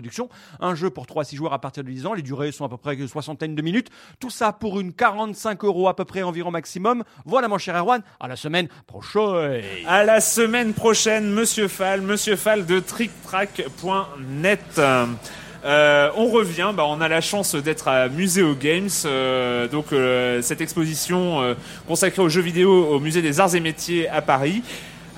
Un 0.60 0.74
jeu 0.74 0.90
pour 0.90 1.06
3 1.06 1.22
à 1.22 1.24
6 1.24 1.36
joueurs 1.36 1.52
à 1.52 1.60
partir 1.60 1.84
de 1.84 1.90
10 1.90 2.06
ans. 2.06 2.14
Les 2.14 2.22
durées 2.22 2.52
sont 2.52 2.64
à 2.64 2.68
peu 2.68 2.76
près 2.76 2.94
une 2.94 3.08
soixantaine 3.08 3.54
de 3.54 3.62
minutes. 3.62 3.88
Tout 4.18 4.30
ça 4.30 4.52
pour 4.52 4.80
une 4.80 4.92
45 4.92 5.64
euros 5.64 5.88
à 5.88 5.96
peu 5.96 6.04
près 6.04 6.22
environ 6.22 6.50
maximum. 6.50 7.04
Voilà 7.24 7.48
mon 7.48 7.58
cher 7.58 7.76
Erwan, 7.76 8.02
à 8.18 8.28
la 8.28 8.36
semaine 8.36 8.68
prochaine. 8.86 9.62
À 9.86 10.04
la 10.04 10.20
semaine 10.20 10.72
prochaine, 10.72 11.32
Monsieur 11.32 11.68
Fall, 11.68 12.00
Monsieur 12.00 12.36
Fall 12.36 12.66
de 12.66 12.80
TrickTrack.net. 12.80 14.80
Euh, 15.64 16.10
on 16.16 16.28
revient, 16.28 16.72
bah, 16.74 16.84
on 16.86 17.00
a 17.00 17.08
la 17.08 17.20
chance 17.20 17.54
d'être 17.54 17.88
à 17.88 18.08
Muséo 18.08 18.54
Games, 18.54 18.88
euh, 19.04 19.68
donc 19.68 19.92
euh, 19.92 20.40
cette 20.40 20.62
exposition 20.62 21.42
euh, 21.42 21.54
consacrée 21.86 22.22
aux 22.22 22.30
jeux 22.30 22.40
vidéo 22.40 22.86
au 22.86 22.98
Musée 22.98 23.20
des 23.20 23.40
Arts 23.40 23.54
et 23.54 23.60
Métiers 23.60 24.08
à 24.08 24.22
Paris. 24.22 24.62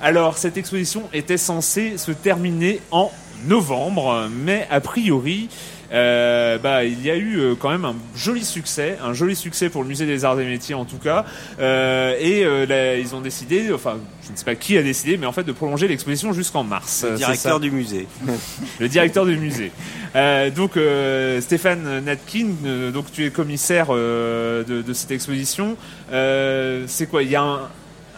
Alors 0.01 0.37
cette 0.37 0.57
exposition 0.57 1.03
était 1.13 1.37
censée 1.37 1.97
se 1.97 2.11
terminer 2.11 2.81
en 2.91 3.09
novembre, 3.45 4.27
mais 4.29 4.67
a 4.69 4.81
priori, 4.81 5.47
euh, 5.93 6.57
bah, 6.57 6.83
il 6.85 7.01
y 7.05 7.11
a 7.11 7.15
eu 7.15 7.37
euh, 7.39 7.55
quand 7.59 7.69
même 7.69 7.85
un 7.85 7.95
joli 8.15 8.43
succès, 8.43 8.97
un 9.03 9.13
joli 9.13 9.35
succès 9.35 9.69
pour 9.69 9.83
le 9.83 9.87
musée 9.89 10.05
des 10.05 10.25
arts 10.25 10.39
et 10.39 10.45
métiers 10.45 10.75
en 10.75 10.85
tout 10.85 10.97
cas, 10.97 11.25
Euh, 11.59 12.15
et 12.19 12.43
euh, 12.43 12.65
là, 12.65 12.95
ils 12.97 13.13
ont 13.15 13.21
décidé, 13.21 13.71
enfin, 13.73 13.97
je 14.25 14.31
ne 14.31 14.37
sais 14.37 14.45
pas 14.45 14.55
qui 14.55 14.77
a 14.77 14.83
décidé, 14.83 15.17
mais 15.17 15.25
en 15.27 15.31
fait 15.31 15.43
de 15.43 15.51
prolonger 15.51 15.87
l'exposition 15.87 16.33
jusqu'en 16.33 16.63
mars. 16.63 17.05
Le 17.09 17.17
directeur 17.17 17.59
du 17.59 17.71
musée. 17.71 18.07
le 18.79 18.87
directeur 18.89 19.25
du 19.25 19.37
musée. 19.37 19.71
Euh, 20.15 20.49
donc 20.49 20.77
euh, 20.77 21.41
Stéphane 21.41 22.03
Natkin, 22.05 22.47
euh, 22.65 22.91
donc 22.91 23.11
tu 23.11 23.25
es 23.25 23.29
commissaire 23.29 23.87
euh, 23.89 24.63
de, 24.63 24.81
de 24.81 24.93
cette 24.93 25.11
exposition. 25.11 25.75
Euh, 26.11 26.83
c'est 26.87 27.07
quoi? 27.07 27.23
Il 27.23 27.29
y 27.29 27.35
a 27.35 27.41
un 27.41 27.59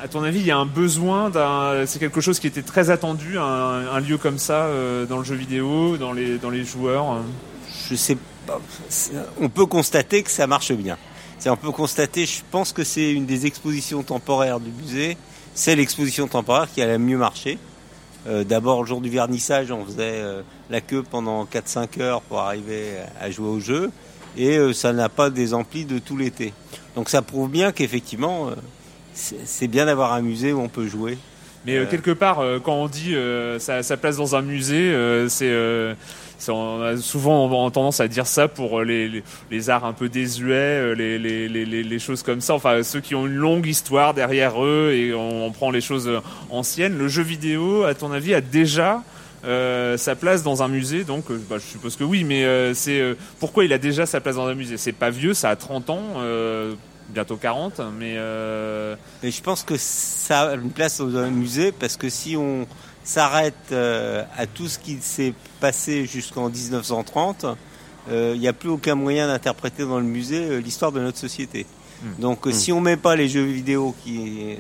à 0.03 0.07
ton 0.09 0.23
avis, 0.23 0.39
il 0.39 0.45
y 0.45 0.51
a 0.51 0.57
un 0.57 0.65
besoin 0.65 1.29
d'un. 1.29 1.85
C'est 1.85 1.99
quelque 1.99 2.19
chose 2.21 2.39
qui 2.39 2.47
était 2.47 2.61
très 2.61 2.89
attendu, 2.89 3.37
un, 3.39 3.43
un 3.93 3.99
lieu 4.01 4.17
comme 4.17 4.37
ça 4.37 4.65
euh, 4.65 5.05
dans 5.05 5.17
le 5.17 5.23
jeu 5.23 5.35
vidéo, 5.35 5.95
dans 5.97 6.11
les 6.13 6.37
dans 6.37 6.49
les 6.49 6.63
joueurs. 6.65 7.05
hein? 7.05 7.23
Je 7.89 7.95
sais 7.95 8.17
pas. 8.47 8.59
On 9.39 9.49
peut 9.49 9.65
constater 9.65 10.23
que 10.23 10.29
ça 10.31 10.47
marche 10.47 10.71
bien. 10.71 10.97
C'est 11.39 11.49
on 11.49 11.57
peut 11.57 11.71
constater. 11.71 12.25
Je 12.25 12.41
pense 12.51 12.71
que 12.73 12.83
c'est 12.83 13.11
une 13.11 13.25
des 13.25 13.45
expositions 13.45 14.03
temporaires 14.03 14.59
du 14.59 14.71
musée. 14.71 15.17
C'est 15.53 15.75
l'exposition 15.75 16.27
temporaire 16.27 16.67
qui 16.73 16.81
a 16.81 16.87
le 16.87 16.97
mieux 16.97 17.17
marché. 17.17 17.57
Euh, 18.27 18.43
D'abord, 18.43 18.81
le 18.81 18.87
jour 18.87 19.01
du 19.01 19.09
vernissage, 19.09 19.71
on 19.71 19.85
faisait 19.85 19.97
euh, 20.01 20.41
la 20.69 20.81
queue 20.81 21.03
pendant 21.03 21.45
4-5 21.45 22.01
heures 22.01 22.21
pour 22.21 22.39
arriver 22.39 22.93
à 23.21 23.29
jouer 23.29 23.47
au 23.49 23.59
jeu. 23.59 23.91
Et 24.37 24.57
euh, 24.57 24.73
ça 24.73 24.91
n'a 24.93 25.09
pas 25.09 25.29
des 25.29 25.53
amplis 25.53 25.85
de 25.85 25.99
tout 25.99 26.17
l'été. 26.17 26.53
Donc 26.95 27.09
ça 27.09 27.21
prouve 27.21 27.49
bien 27.49 27.71
qu'effectivement, 27.71 28.49
c'est 29.13 29.67
bien 29.67 29.85
d'avoir 29.85 30.13
un 30.13 30.21
musée 30.21 30.53
où 30.53 30.59
on 30.61 30.69
peut 30.69 30.87
jouer. 30.87 31.17
Mais 31.65 31.85
quelque 31.87 32.11
part, 32.11 32.41
quand 32.63 32.73
on 32.75 32.87
dit 32.87 33.15
sa, 33.59 33.81
sa 33.81 33.97
place 33.97 34.17
dans 34.17 34.35
un 34.35 34.41
musée, 34.41 34.93
c'est- 35.29 35.95
on 36.49 36.81
a 36.81 36.97
souvent 36.97 37.45
on 37.45 37.67
a 37.67 37.71
tendance 37.71 37.99
à 37.99 38.07
dire 38.07 38.27
ça 38.27 38.47
pour 38.47 38.79
euh, 38.79 38.83
les, 38.83 39.23
les, 39.51 39.69
arts 39.69 39.85
un 39.85 39.93
peu 39.93 40.09
désuets, 40.09 40.53
euh, 40.53 40.93
les, 40.93 41.17
les, 41.17 41.99
choses 41.99 42.23
comme 42.23 42.41
ça. 42.41 42.53
Enfin, 42.53 42.83
ceux 42.83 42.99
qui 42.99 43.15
ont 43.15 43.25
une 43.25 43.35
longue 43.35 43.65
histoire 43.65 44.13
derrière 44.13 44.63
eux 44.63 44.91
et 44.93 45.13
on, 45.13 45.51
prend 45.51 45.71
les 45.71 45.81
choses 45.81 46.07
euh, 46.07 46.21
anciennes. 46.49 46.97
Le 46.97 47.07
jeu 47.07 47.23
vidéo, 47.23 47.83
à 47.83 47.93
ton 47.93 48.11
avis, 48.11 48.33
a 48.33 48.41
déjà 48.41 49.03
sa 49.43 50.15
place 50.15 50.41
dans 50.41 50.63
un 50.63 50.67
musée, 50.67 51.03
donc 51.03 51.25
bah, 51.47 51.57
je 51.59 51.65
suppose 51.65 51.95
que 51.95 52.03
oui, 52.03 52.23
mais 52.23 52.73
c'est 52.73 53.15
pourquoi 53.39 53.63
il 53.63 53.73
a 53.73 53.77
déjà 53.77 54.07
sa 54.07 54.19
place 54.19 54.37
dans 54.37 54.47
un 54.47 54.55
musée? 54.55 54.77
C'est 54.77 54.91
pas 54.91 55.11
vieux, 55.11 55.35
ça 55.35 55.51
a 55.51 55.55
30 55.55 55.91
ans, 55.91 56.03
bientôt 57.09 57.35
40, 57.35 57.79
mais 57.99 58.17
Mais 59.21 59.29
je 59.29 59.41
pense 59.43 59.61
que 59.61 59.75
ça 59.77 60.49
a 60.49 60.55
une 60.55 60.71
place 60.71 60.97
dans 60.97 61.15
un 61.17 61.29
musée 61.29 61.71
parce 61.71 61.95
que 61.95 62.09
si 62.09 62.35
on 62.35 62.65
s'arrête 63.05 63.53
euh, 63.71 64.23
à 64.37 64.45
tout 64.47 64.67
ce 64.67 64.77
qui 64.79 64.97
s'est 64.99 65.33
passé 65.61 66.05
jusqu'en 66.05 66.49
1930, 66.49 67.45
euh, 68.09 68.33
il 68.35 68.41
n'y 68.41 68.47
a 68.47 68.53
plus 68.53 68.69
aucun 68.69 68.95
moyen 68.95 69.27
d'interpréter 69.27 69.83
dans 69.83 69.97
le 69.99 70.05
musée 70.05 70.43
euh, 70.43 70.57
l'histoire 70.59 70.91
de 70.91 70.99
notre 70.99 71.17
société. 71.17 71.65
Donc 72.19 72.45
euh, 72.45 72.51
si 72.51 72.71
on 72.73 72.81
met 72.81 72.97
pas 72.97 73.15
les 73.15 73.29
jeux 73.29 73.45
vidéo 73.45 73.95
qui 74.03 74.17
euh, 74.51 74.55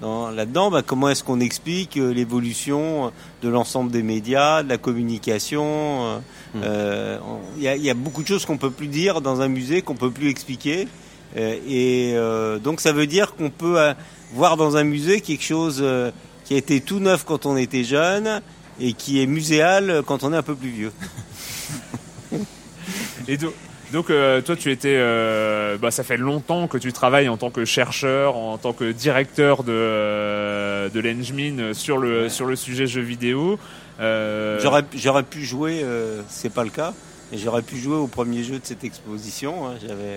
dans- 0.00 0.30
là-dedans, 0.30 0.70
bah, 0.70 0.82
comment 0.84 1.10
est-ce 1.10 1.22
qu'on 1.22 1.40
explique 1.40 1.96
euh, 1.98 2.12
l'évolution 2.14 3.12
de 3.42 3.48
l'ensemble 3.50 3.90
des 3.90 4.02
médias, 4.02 4.62
de 4.62 4.68
la 4.70 4.78
communication 4.78 5.62
euh, 5.64 6.18
euh, 6.62 7.18
on- 7.28 7.40
Il 7.58 7.62
y, 7.62 7.68
a, 7.68 7.76
il 7.76 7.82
y 7.84 7.90
a 7.90 7.94
beaucoup 7.94 8.22
de 8.22 8.28
choses 8.28 8.46
qu'on 8.46 8.56
peut 8.56 8.70
plus 8.70 8.86
dire 8.88 9.20
dans 9.20 9.42
un 9.42 9.48
musée, 9.48 9.82
qu'on 9.82 9.94
peut 9.96 10.10
plus 10.10 10.30
expliquer. 10.30 10.88
Euh, 11.36 11.56
et 11.68 12.12
euh, 12.14 12.58
donc 12.58 12.80
ça 12.80 12.92
veut 12.92 13.06
dire 13.06 13.34
qu'on 13.36 13.50
peut 13.50 13.78
euh, 13.78 13.92
voir 14.32 14.56
dans 14.56 14.76
un 14.76 14.82
musée 14.84 15.20
quelque 15.20 15.44
chose 15.44 15.78
euh, 15.80 16.10
qui 16.50 16.56
a 16.56 16.58
été 16.58 16.80
tout 16.80 16.98
neuf 16.98 17.22
quand 17.24 17.46
on 17.46 17.56
était 17.56 17.84
jeune 17.84 18.40
et 18.80 18.92
qui 18.92 19.22
est 19.22 19.26
muséal 19.26 20.02
quand 20.04 20.24
on 20.24 20.32
est 20.32 20.36
un 20.36 20.42
peu 20.42 20.56
plus 20.56 20.70
vieux. 20.70 20.92
Et 23.28 23.36
do- 23.36 23.54
donc, 23.92 24.10
euh, 24.10 24.40
toi, 24.40 24.56
tu 24.56 24.72
étais, 24.72 24.96
euh, 24.96 25.76
bah, 25.78 25.92
ça 25.92 26.02
fait 26.02 26.16
longtemps 26.16 26.66
que 26.66 26.76
tu 26.76 26.92
travailles 26.92 27.28
en 27.28 27.36
tant 27.36 27.50
que 27.50 27.64
chercheur, 27.64 28.34
en 28.36 28.58
tant 28.58 28.72
que 28.72 28.90
directeur 28.90 29.62
de 29.62 29.70
euh, 29.72 30.88
de 30.88 30.98
l'Engmin 30.98 31.72
sur 31.72 31.98
le 31.98 32.28
sur 32.28 32.46
le 32.46 32.56
sujet 32.56 32.88
jeux 32.88 33.00
vidéo. 33.00 33.56
Euh, 34.00 34.58
J'aurais 34.60 34.82
j'aurais 34.96 35.22
pu 35.22 35.44
jouer, 35.44 35.84
c'est 36.28 36.52
pas 36.52 36.64
le 36.64 36.70
cas, 36.70 36.94
j'aurais 37.38 37.62
pu 37.62 37.76
jouer 37.78 37.96
au 37.96 38.06
premier 38.06 38.42
jeu 38.42 38.54
de 38.58 38.64
cette 38.64 38.82
exposition. 38.84 39.68
hein. 39.68 39.74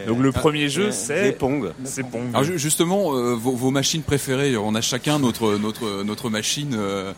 Donc 0.08 0.20
le 0.20 0.32
premier 0.32 0.70
jeu, 0.70 0.92
c'est 0.92 1.32
Pong. 1.34 1.72
C'est 1.84 2.04
Pong. 2.04 2.30
Alors 2.30 2.44
ju- 2.44 2.58
justement, 2.60 3.14
euh, 3.16 3.34
vos, 3.36 3.52
vos 3.54 3.72
machines 3.72 4.02
préférées, 4.04 4.58
on 4.58 4.74
a 4.76 4.82
chacun 4.82 5.20
notre 5.20 5.56
notre 5.58 6.04
notre 6.04 6.30
machine. 6.30 6.74
euh, 6.76 7.14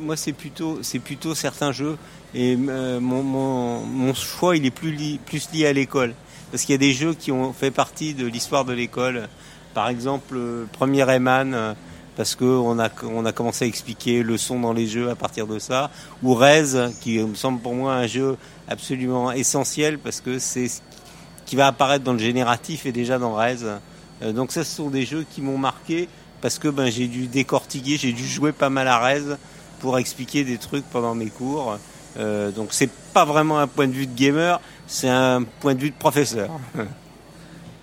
Moi, 0.00 0.16
c'est 0.16 0.32
plutôt, 0.32 0.78
c'est 0.82 0.98
plutôt 0.98 1.34
certains 1.34 1.72
jeux. 1.72 1.96
Et 2.34 2.56
euh, 2.68 3.00
mon, 3.00 3.22
mon, 3.22 3.80
mon 3.80 4.12
choix, 4.14 4.56
il 4.56 4.66
est 4.66 4.70
plus, 4.70 4.90
li- 4.92 5.18
plus 5.24 5.48
lié 5.52 5.66
à 5.66 5.72
l'école. 5.72 6.14
Parce 6.50 6.64
qu'il 6.64 6.72
y 6.72 6.74
a 6.74 6.78
des 6.78 6.92
jeux 6.92 7.14
qui 7.14 7.30
ont 7.32 7.52
fait 7.52 7.70
partie 7.70 8.12
de 8.14 8.26
l'histoire 8.26 8.64
de 8.64 8.72
l'école. 8.72 9.28
Par 9.74 9.88
exemple, 9.88 10.34
le 10.34 10.66
premier 10.72 11.04
Rayman, 11.04 11.74
parce 12.16 12.34
que 12.34 12.44
on 12.44 12.78
a 12.80 12.88
on 13.04 13.24
a 13.26 13.32
commencé 13.32 13.64
à 13.64 13.68
expliquer 13.68 14.22
le 14.22 14.36
son 14.36 14.58
dans 14.60 14.72
les 14.72 14.86
jeux 14.88 15.08
à 15.10 15.14
partir 15.14 15.46
de 15.46 15.58
ça, 15.58 15.90
ou 16.22 16.34
Rez, 16.34 16.64
qui 17.00 17.18
me 17.18 17.34
semble 17.36 17.60
pour 17.60 17.74
moi 17.74 17.94
un 17.94 18.06
jeu 18.08 18.36
absolument 18.68 19.32
essentiel 19.32 19.98
parce 19.98 20.20
que 20.20 20.38
c'est 20.38 20.68
ce 20.68 20.80
qui 21.46 21.56
va 21.56 21.66
apparaître 21.68 22.04
dans 22.04 22.12
le 22.12 22.18
génératif 22.18 22.86
et 22.86 22.92
déjà 22.92 23.18
dans 23.18 23.34
Rez. 23.34 23.56
Euh, 24.22 24.32
donc 24.32 24.52
ça, 24.52 24.64
ce 24.64 24.76
sont 24.76 24.90
des 24.90 25.04
jeux 25.06 25.24
qui 25.30 25.40
m'ont 25.42 25.58
marqué 25.58 26.08
parce 26.40 26.58
que 26.58 26.68
ben 26.68 26.90
j'ai 26.90 27.06
dû 27.08 27.26
décortiquer, 27.26 27.96
j'ai 27.96 28.12
dû 28.12 28.26
jouer 28.26 28.52
pas 28.52 28.68
mal 28.70 28.86
à 28.88 28.98
Rez 28.98 29.22
pour 29.80 29.98
expliquer 29.98 30.44
des 30.44 30.58
trucs 30.58 30.84
pendant 30.90 31.14
mes 31.14 31.30
cours. 31.30 31.78
Euh, 32.18 32.50
donc 32.50 32.68
c'est 32.72 32.90
pas 33.14 33.24
vraiment 33.24 33.58
un 33.58 33.66
point 33.66 33.86
de 33.86 33.92
vue 33.92 34.06
de 34.06 34.14
gamer, 34.16 34.60
c'est 34.86 35.08
un 35.08 35.42
point 35.60 35.74
de 35.74 35.80
vue 35.80 35.90
de 35.90 35.96
professeur. 35.98 36.50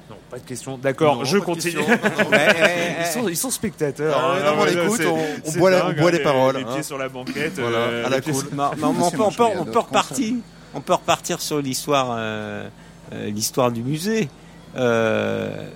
Non, 0.08 0.18
pas 0.30 0.38
de 0.38 0.44
question. 0.44 0.78
D'accord, 0.78 1.26
je 1.26 1.40
continue. 1.40 1.74
question. 1.84 1.98
Non, 1.98 2.30
non. 2.30 2.38
ils, 3.00 3.06
sont, 3.12 3.28
ils 3.30 3.38
sont 3.38 3.50
spectateurs. 3.50 4.16
Ah 4.16 4.34
hein, 4.36 4.56
non, 4.56 4.62
on 4.62 4.66
écoute, 4.68 5.02
on- 5.08 5.50
on 5.50 5.52
boit 5.58 5.72
la- 5.72 5.80
dingue, 5.82 5.96
on 5.98 6.02
boit 6.02 6.12
les 6.12 6.20
hein, 6.20 6.24
paroles, 6.24 6.58
Les 6.58 6.64
hein. 6.64 6.68
pieds 6.74 6.84
sur 6.84 7.00
la 7.00 7.10
banquette. 7.10 7.54
Voilà, 7.60 7.78
euh, 7.78 8.06
à 8.06 8.10
la 8.10 8.22
cool. 8.22 8.34
on, 8.36 8.86
on 8.88 9.10
peut, 9.10 9.22
on 9.24 9.32
peut- 9.32 9.44
on 9.62 9.66
peut 9.66 9.80
repartir. 9.80 10.36
On 10.76 10.82
peut 10.82 10.94
repartir 10.94 11.42
sur 11.42 11.62
l'histoire, 11.62 12.14
euh, 12.18 12.70
euh, 13.14 13.30
l'histoire 13.30 13.72
du 13.72 13.82
musée. 13.82 14.30
Euh, 14.76 15.70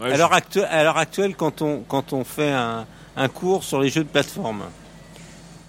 Ouais, 0.00 0.12
à 0.12 0.16
l'heure 0.16 0.96
actuelle, 0.96 1.34
quand 1.34 1.60
on 1.60 1.80
quand 1.80 2.12
on 2.12 2.22
fait 2.22 2.52
un, 2.52 2.86
un 3.16 3.28
cours 3.28 3.64
sur 3.64 3.80
les 3.80 3.88
jeux 3.88 4.04
de 4.04 4.08
plateforme, 4.08 4.62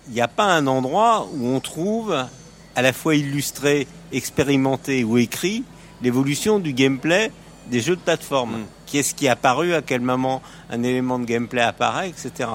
il 0.07 0.13
n'y 0.13 0.21
a 0.21 0.27
pas 0.27 0.45
un 0.45 0.67
endroit 0.67 1.27
où 1.33 1.47
on 1.47 1.59
trouve 1.59 2.15
à 2.75 2.81
la 2.83 2.93
fois 2.93 3.15
illustré, 3.15 3.87
expérimenté 4.11 5.03
ou 5.03 5.17
écrit 5.17 5.63
l'évolution 6.03 6.59
du 6.59 6.73
gameplay 6.73 7.31
des 7.71 7.81
jeux 7.81 7.95
de 7.95 8.01
plateforme. 8.01 8.51
Mm. 8.59 8.65
Qu'est-ce 8.85 9.15
qui 9.15 9.25
est 9.25 9.29
apparu, 9.29 9.73
à 9.73 9.81
quel 9.81 10.01
moment 10.01 10.43
un 10.69 10.83
élément 10.83 11.17
de 11.17 11.25
gameplay 11.25 11.61
apparaît, 11.61 12.09
etc. 12.09 12.49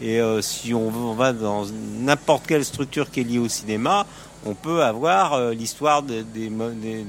Et 0.00 0.20
euh, 0.20 0.40
si 0.40 0.72
on 0.72 1.14
va 1.14 1.32
dans 1.32 1.64
n'importe 2.00 2.46
quelle 2.46 2.64
structure 2.64 3.10
qui 3.10 3.20
est 3.20 3.24
liée 3.24 3.38
au 3.38 3.48
cinéma, 3.48 4.06
on 4.46 4.54
peut 4.54 4.82
avoir 4.82 5.34
euh, 5.34 5.52
l'histoire 5.52 6.02
de, 6.02 6.24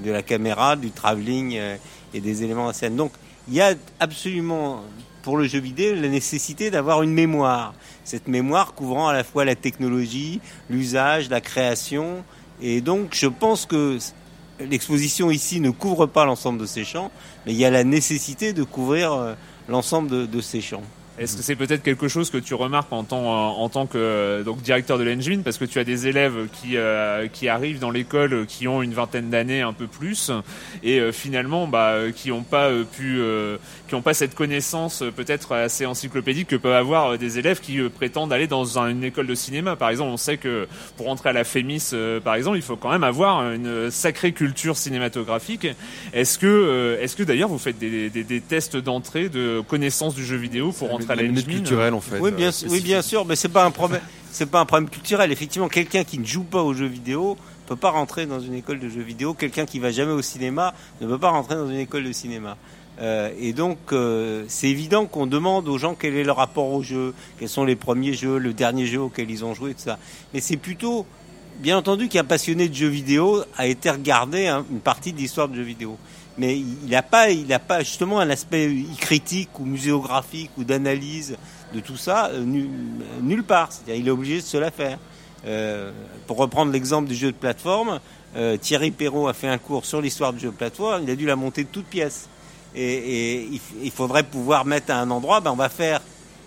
la 0.05 0.21
caméra, 0.23 0.75
du 0.75 0.91
travelling 0.91 1.55
euh, 1.57 1.75
et 2.13 2.21
des 2.21 2.43
éléments 2.43 2.67
de 2.67 2.73
scène. 2.73 2.95
Donc 2.95 3.11
il 3.47 3.53
y 3.53 3.61
a 3.61 3.73
absolument 3.99 4.83
pour 5.21 5.37
le 5.37 5.45
jeu 5.45 5.59
vidéo 5.59 5.95
la 5.95 6.07
nécessité 6.07 6.71
d'avoir 6.71 7.03
une 7.03 7.13
mémoire. 7.13 7.73
Cette 8.03 8.27
mémoire 8.27 8.73
couvrant 8.73 9.07
à 9.07 9.13
la 9.13 9.23
fois 9.23 9.45
la 9.45 9.55
technologie, 9.55 10.41
l'usage, 10.69 11.29
la 11.29 11.41
création. 11.41 12.23
Et 12.61 12.81
donc 12.81 13.13
je 13.13 13.27
pense 13.27 13.65
que 13.65 13.97
l'exposition 14.59 15.31
ici 15.31 15.59
ne 15.59 15.69
couvre 15.69 16.05
pas 16.05 16.25
l'ensemble 16.25 16.59
de 16.59 16.65
ces 16.65 16.83
champs, 16.83 17.11
mais 17.45 17.53
il 17.53 17.57
y 17.57 17.65
a 17.65 17.69
la 17.69 17.83
nécessité 17.83 18.53
de 18.53 18.63
couvrir 18.63 19.13
euh, 19.13 19.33
l'ensemble 19.67 20.29
de 20.29 20.41
ces 20.41 20.61
champs. 20.61 20.83
Est-ce 21.19 21.35
que 21.35 21.43
c'est 21.43 21.57
peut-être 21.57 21.83
quelque 21.83 22.07
chose 22.07 22.29
que 22.29 22.37
tu 22.37 22.53
remarques 22.53 22.91
en 22.93 23.03
tant, 23.03 23.25
en 23.59 23.67
tant 23.69 23.85
que 23.87 23.97
euh, 23.97 24.43
donc 24.43 24.61
directeur 24.61 24.97
de 24.97 25.03
l'engine? 25.03 25.43
Parce 25.43 25.57
que 25.57 25.65
tu 25.65 25.77
as 25.77 25.83
des 25.83 26.07
élèves 26.07 26.47
qui, 26.53 26.77
euh, 26.77 27.27
qui 27.27 27.49
arrivent 27.49 27.79
dans 27.79 27.91
l'école 27.91 28.33
euh, 28.33 28.45
qui 28.45 28.67
ont 28.69 28.81
une 28.81 28.93
vingtaine 28.93 29.29
d'années 29.29 29.61
un 29.61 29.73
peu 29.73 29.87
plus 29.87 30.31
et 30.81 30.99
euh, 30.99 31.11
finalement 31.11 31.67
bah, 31.67 31.89
euh, 31.89 32.11
qui 32.11 32.29
n'ont 32.29 32.43
pas 32.43 32.67
euh, 32.69 32.85
pu 32.85 33.17
euh, 33.19 33.57
qui 33.89 33.95
ont 33.95 34.01
pas 34.01 34.13
cette 34.13 34.33
connaissance 34.33 35.01
euh, 35.01 35.11
peut-être 35.11 35.53
assez 35.53 35.85
encyclopédique 35.85 36.47
que 36.47 36.55
peuvent 36.55 36.73
avoir 36.73 37.13
euh, 37.13 37.17
des 37.17 37.37
élèves 37.37 37.59
qui 37.59 37.79
euh, 37.81 37.89
prétendent 37.89 38.31
aller 38.31 38.47
dans 38.47 38.79
un- 38.79 38.87
une 38.89 39.03
école 39.03 39.27
de 39.27 39.35
cinéma. 39.35 39.75
Par 39.75 39.89
exemple 39.89 40.11
on 40.11 40.17
sait 40.17 40.37
que 40.37 40.67
pour 40.95 41.09
entrer 41.09 41.29
à 41.29 41.33
la 41.33 41.43
Fémis 41.43 41.89
euh, 41.91 42.21
par 42.21 42.35
exemple 42.35 42.55
il 42.57 42.63
faut 42.63 42.77
quand 42.77 42.91
même 42.91 43.03
avoir 43.03 43.51
une 43.51 43.91
sacrée 43.91 44.31
culture 44.31 44.77
cinématographique. 44.77 45.67
Est-ce 46.13 46.37
que 46.39 46.47
euh, 46.47 47.01
est-ce 47.01 47.15
que 47.17 47.23
d'ailleurs 47.23 47.49
vous 47.49 47.59
faites 47.59 47.77
des, 47.77 48.09
des, 48.09 48.23
des 48.23 48.39
tests 48.41 48.77
d'entrée 48.77 49.27
de 49.27 49.61
connaissance 49.67 50.15
du 50.15 50.23
jeu 50.25 50.37
vidéo 50.37 50.71
pour 50.71 50.89
rentrer 50.89 51.08
culturelle 51.59 51.93
en 51.93 52.01
fait. 52.01 52.19
Oui, 52.19 52.31
bien, 52.31 52.47
euh, 52.47 52.51
sûr- 52.51 52.69
oui, 52.71 52.81
bien 52.81 53.01
sûr, 53.01 53.25
mais 53.25 53.35
c'est 53.35 53.49
pas 53.49 53.65
un 53.65 53.71
problème. 53.71 54.01
C'est 54.31 54.45
pas 54.45 54.59
un 54.59 54.65
problème 54.65 54.89
culturel. 54.89 55.31
Effectivement, 55.31 55.67
quelqu'un 55.69 56.03
qui 56.03 56.19
ne 56.19 56.25
joue 56.25 56.43
pas 56.43 56.61
aux 56.61 56.73
jeux 56.73 56.85
vidéo 56.85 57.35
peut 57.65 57.75
pas 57.75 57.89
rentrer 57.91 58.25
dans 58.25 58.39
une 58.39 58.53
école 58.53 58.79
de 58.79 58.89
jeux 58.89 59.01
vidéo. 59.01 59.33
Quelqu'un 59.33 59.65
qui 59.65 59.79
va 59.79 59.91
jamais 59.91 60.11
au 60.11 60.21
cinéma 60.21 60.73
ne 61.01 61.07
peut 61.07 61.17
pas 61.17 61.29
rentrer 61.29 61.55
dans 61.55 61.67
une 61.69 61.79
école 61.79 62.03
de 62.03 62.11
cinéma. 62.11 62.57
Euh, 63.01 63.29
et 63.39 63.53
donc, 63.53 63.77
euh, 63.91 64.43
c'est 64.47 64.67
évident 64.67 65.05
qu'on 65.05 65.25
demande 65.25 65.67
aux 65.69 65.77
gens 65.77 65.95
quel 65.95 66.15
est 66.15 66.23
leur 66.23 66.37
rapport 66.37 66.71
au 66.73 66.83
jeu, 66.83 67.13
quels 67.39 67.47
sont 67.49 67.63
les 67.63 67.75
premiers 67.75 68.13
jeux, 68.13 68.37
le 68.37 68.53
dernier 68.53 68.85
jeu 68.87 68.99
auquel 68.99 69.31
ils 69.31 69.45
ont 69.45 69.53
joué, 69.53 69.73
tout 69.73 69.81
ça. 69.83 69.97
Mais 70.33 70.41
c'est 70.41 70.57
plutôt, 70.57 71.05
bien 71.59 71.77
entendu, 71.77 72.09
qu'un 72.09 72.23
passionné 72.25 72.67
de 72.69 72.73
jeux 72.73 72.87
vidéo 72.89 73.43
a 73.57 73.67
été 73.67 73.89
regarder 73.89 74.47
hein, 74.47 74.65
une 74.69 74.79
partie 74.81 75.13
de 75.13 75.17
l'histoire 75.17 75.47
de 75.47 75.55
jeux 75.55 75.61
vidéo. 75.63 75.97
Mais 76.39 76.57
il 76.57 76.89
n'a 76.89 77.03
pas, 77.03 77.29
il 77.29 77.47
pas 77.67 77.81
justement 77.81 78.19
un 78.19 78.29
aspect 78.29 78.73
critique 78.97 79.59
ou 79.59 79.65
muséographique 79.65 80.51
ou 80.57 80.63
d'analyse 80.63 81.35
de 81.73 81.81
tout 81.81 81.97
ça 81.97 82.27
euh, 82.27 82.43
nu- 82.43 82.69
nulle 83.21 83.43
part. 83.43 83.73
C'est-à-dire, 83.73 83.95
il 83.95 84.07
est 84.07 84.11
obligé 84.11 84.37
de 84.37 84.45
se 84.45 84.57
la 84.57 84.71
faire. 84.71 84.97
Euh, 85.45 85.91
pour 86.27 86.37
reprendre 86.37 86.71
l'exemple 86.71 87.09
du 87.09 87.15
jeu 87.15 87.33
de 87.33 87.37
plateforme, 87.37 87.99
euh, 88.37 88.55
Thierry 88.55 88.91
Perrault 88.91 89.27
a 89.27 89.33
fait 89.33 89.49
un 89.49 89.57
cours 89.57 89.85
sur 89.85 90.01
l'histoire 90.01 90.31
du 90.31 90.39
jeu 90.39 90.49
de 90.49 90.55
plateforme. 90.55 91.03
Il 91.03 91.11
a 91.11 91.15
dû 91.17 91.25
la 91.25 91.35
monter 91.35 91.65
de 91.65 91.69
toutes 91.69 91.87
pièces. 91.87 92.29
Et, 92.73 93.49
il, 93.83 93.91
faudrait 93.91 94.23
pouvoir 94.23 94.63
mettre 94.63 94.91
à 94.91 94.99
un 95.01 95.09
endroit, 95.09 95.41
ben 95.41 95.51
on 95.51 95.55
va 95.55 95.69
faire, 95.69 96.01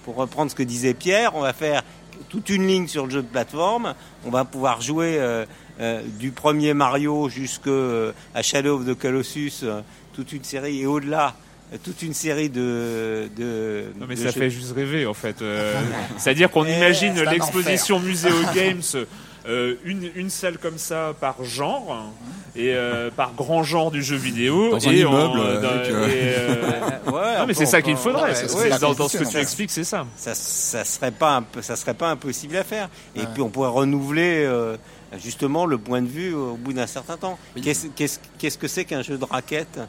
pour 0.05 0.15
reprendre 0.15 0.51
ce 0.53 0.57
que 0.57 0.63
disait 0.63 0.95
Pierre, 0.95 1.35
on 1.35 1.41
va 1.41 1.53
faire 1.53 1.83
toute 2.29 2.49
une 2.49 2.67
ligne 2.67 2.87
sur 2.87 3.05
le 3.05 3.11
jeu 3.11 3.23
de 3.23 3.27
plateforme. 3.27 3.95
On 4.25 4.31
va 4.31 4.45
pouvoir 4.45 4.81
jouer 4.81 5.17
euh, 5.19 5.45
euh, 5.81 6.03
du 6.19 6.31
premier 6.31 6.75
Mario 6.75 7.29
jusqu'à 7.29 8.13
Shadow 8.43 8.79
of 8.81 8.87
the 8.87 8.95
Colossus, 8.99 9.53
euh, 9.63 9.81
toute 10.15 10.33
une 10.33 10.45
série, 10.45 10.81
et 10.83 10.87
au-delà, 10.87 11.35
euh, 11.73 11.77
toute 11.83 12.03
une 12.03 12.13
série 12.15 12.51
de. 12.51 13.29
de 13.37 13.85
Non 13.99 14.07
mais 14.09 14.15
de 14.15 14.21
ça 14.21 14.27
jeux- 14.31 14.41
fait 14.41 14.51
juste 14.51 14.73
rêver 14.75 15.07
en 15.07 15.15
fait. 15.15 15.41
Euh, 15.43 15.81
C'est-à-dire 16.19 16.51
qu'on 16.51 16.65
Eh, 16.67 16.77
imagine 16.77 17.15
c'est 17.17 17.31
l'exposition 17.31 17.99
Muséo 18.01 18.35
Games, 18.55 18.83
euh, 19.49 19.75
une, 19.85 20.11
une 20.15 20.31
salle 20.31 20.59
comme 20.59 20.79
ça 20.79 21.15
par 21.21 21.43
genre 21.45 22.13
et 22.55 22.75
euh, 22.75 23.11
par 23.11 23.33
grand 23.35 23.63
genre 23.65 23.91
du 23.91 24.03
jeu 24.03 24.17
vidéo. 24.17 24.71
Dans 24.71 24.89
un 24.89 24.93
immeuble, 24.93 25.15
en- 25.41 25.45
euh, 25.45 25.61
dans- 25.61 25.69
avec, 25.71 25.91
euh, 25.91 26.07
et, 26.09 26.13
euh, 26.39 27.11
Ouais, 27.13 27.39
non 27.39 27.47
mais 27.47 27.55
c'est 27.55 27.67
ça 27.67 27.83
qu'il 27.83 27.97
faudrait. 27.97 28.33
ouais, 28.33 28.55
ouais, 28.55 28.79
dans, 28.79 28.95
dans 28.95 29.09
ce 29.09 29.19
que 29.19 29.25
tu 29.29 29.37
expliques, 29.39 29.71
c'est 29.71 29.85
ça. 29.85 30.07
ça, 30.17 30.35
ça 30.35 30.85
serait 30.85 31.11
pas 31.11 31.37
un 31.37 31.43
peu- 31.43 31.63
ça 31.63 31.75
serait 31.77 31.95
pas 31.95 32.11
impossible 32.11 32.57
à 32.57 32.65
faire. 32.65 32.89
Et 33.17 33.25
puis 33.35 33.43
on 33.43 33.49
pourrait 33.49 33.71
renouveler 33.71 34.45
euh, 34.47 34.77
justement 35.19 35.67
le 35.67 35.79
point 35.79 36.03
de 36.03 36.09
vue 36.09 36.35
au 36.35 36.55
bout 36.55 36.73
d'un 36.73 36.87
certain 36.87 37.17
temps. 37.17 37.39
Qu'est-ce 37.63 37.89
qu'est-ce- 37.89 38.21
qu'est-ce 38.39 38.59
que 38.59 38.69
c'est 38.69 38.85
qu'un 38.85 39.03
jeu 39.03 39.19
de 39.19 39.25
raquette 39.25 39.81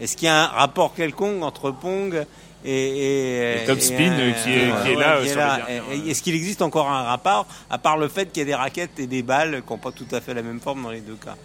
Est-ce 0.00 0.16
qu'il 0.16 0.26
y 0.26 0.30
a 0.30 0.42
un 0.44 0.46
rapport 0.48 0.92
quelconque 0.94 1.42
entre 1.42 1.70
Pong 1.70 2.24
et, 2.64 2.70
et, 2.70 3.62
Et 3.62 3.66
Top 3.66 3.80
Spin, 3.80 4.12
un- 4.12 4.32
qui 4.32 4.50
est- 4.52 4.82
qui 4.84 4.88
est 4.92 4.96
là, 4.96 5.20
qui 5.22 5.28
sur 5.28 5.38
là. 5.38 5.60
Est-ce 6.06 6.22
qu'il 6.22 6.34
existe 6.34 6.62
encore 6.62 6.88
un 6.88 7.02
rapport 7.02 7.46
à 7.70 7.78
part 7.78 7.96
le 7.98 8.08
fait 8.08 8.26
qu'il 8.32 8.40
y 8.40 8.42
a 8.42 8.46
des 8.46 8.54
raquettes 8.54 8.98
et 8.98 9.06
des 9.06 9.22
balles 9.22 9.62
qui 9.66 9.72
n'ont 9.72 9.78
pas 9.78 9.92
tout 9.92 10.06
à 10.12 10.20
fait 10.20 10.34
la 10.34 10.42
même 10.42 10.60
forme 10.60 10.82
dans 10.82 10.90
les 10.90 11.00
deux 11.00 11.16
cas? 11.16 11.36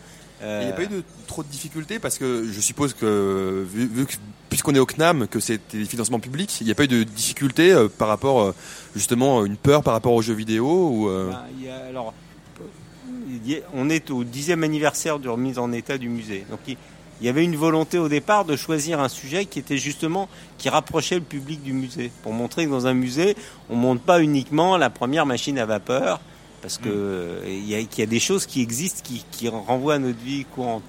Euh, 0.44 0.60
Il 0.62 0.66
n'y 0.68 0.72
a 0.72 0.76
pas 0.76 0.84
eu 0.84 0.88
de, 0.88 1.04
trop 1.26 1.42
de 1.42 1.48
difficultés 1.48 1.98
parce 1.98 2.20
que 2.20 2.46
je 2.52 2.62
suppose 2.62 2.94
que, 2.94 3.66
vu, 3.68 3.88
vu 3.88 4.06
que 4.06 4.14
puisqu'on 4.50 4.76
est 4.76 4.80
au 4.80 4.86
CNAM, 4.86 5.28
que 5.28 5.40
c'était 5.40 5.80
des 5.80 5.86
financements 5.86 6.20
publics, 6.20 6.62
il 6.62 6.66
n'y 6.66 6.72
a 6.72 6.76
pas 6.76 6.84
eu 6.84 6.88
de 6.88 7.02
difficultés 7.04 7.72
euh, 7.72 7.88
par 7.88 8.08
rapport, 8.08 8.42
euh, 8.42 8.56
justement, 8.96 9.44
une 9.46 9.58
peur 9.58 9.82
par 9.82 9.94
rapport 9.94 10.14
aux 10.14 10.22
jeux 10.22 10.36
vidéo 10.36 10.90
ou, 10.94 11.10
euh, 11.10 11.32
Ben, 11.32 11.42
il 11.58 11.66
y 11.66 11.70
a- 11.70 11.86
alors, 11.90 12.14
il 13.30 13.52
y 13.52 13.56
a- 13.56 13.60
on 13.74 13.90
est 13.90 14.10
au 14.12 14.24
dixième 14.24 14.64
anniversaire 14.64 15.20
de 15.20 15.28
remise 15.28 15.58
en 15.58 15.72
état 15.72 15.98
du 15.98 16.08
musée. 16.10 16.46
Donc, 16.50 16.60
il, 16.68 16.78
il 17.20 17.26
y 17.26 17.30
avait 17.30 17.44
une 17.44 17.56
volonté 17.56 17.98
au 17.98 18.10
départ 18.10 18.46
de 18.46 18.56
choisir 18.56 19.00
un 19.00 19.10
sujet 19.10 19.46
qui 19.46 19.60
était 19.60 19.78
justement 19.78 20.30
qui 20.58 20.70
rapprochait 20.70 21.16
le 21.16 21.22
public 21.22 21.64
du 21.64 21.74
musée, 21.74 22.12
pour 22.24 22.34
montrer 22.34 22.66
que 22.66 22.72
dans 22.72 22.88
un 22.88 22.94
musée, 22.94 23.36
on 23.70 23.76
monte 23.76 24.02
pas 24.02 24.22
uniquement 24.22 24.78
la 24.78 24.90
première 24.90 25.26
machine 25.26 25.58
à 25.58 25.66
vapeur, 25.66 26.20
parce 26.62 26.78
que 26.78 26.90
euh, 26.90 27.42
il 27.48 27.68
y, 27.68 27.76
a, 27.76 27.84
qu'il 27.84 28.00
y 28.00 28.04
a 28.04 28.08
des 28.08 28.20
choses 28.20 28.46
qui 28.46 28.62
existent 28.62 29.02
qui, 29.04 29.26
qui 29.32 29.48
renvoient 29.48 29.96
à 29.96 30.00
notre 30.00 30.20
vie 30.20 30.46
courante. 30.46 30.84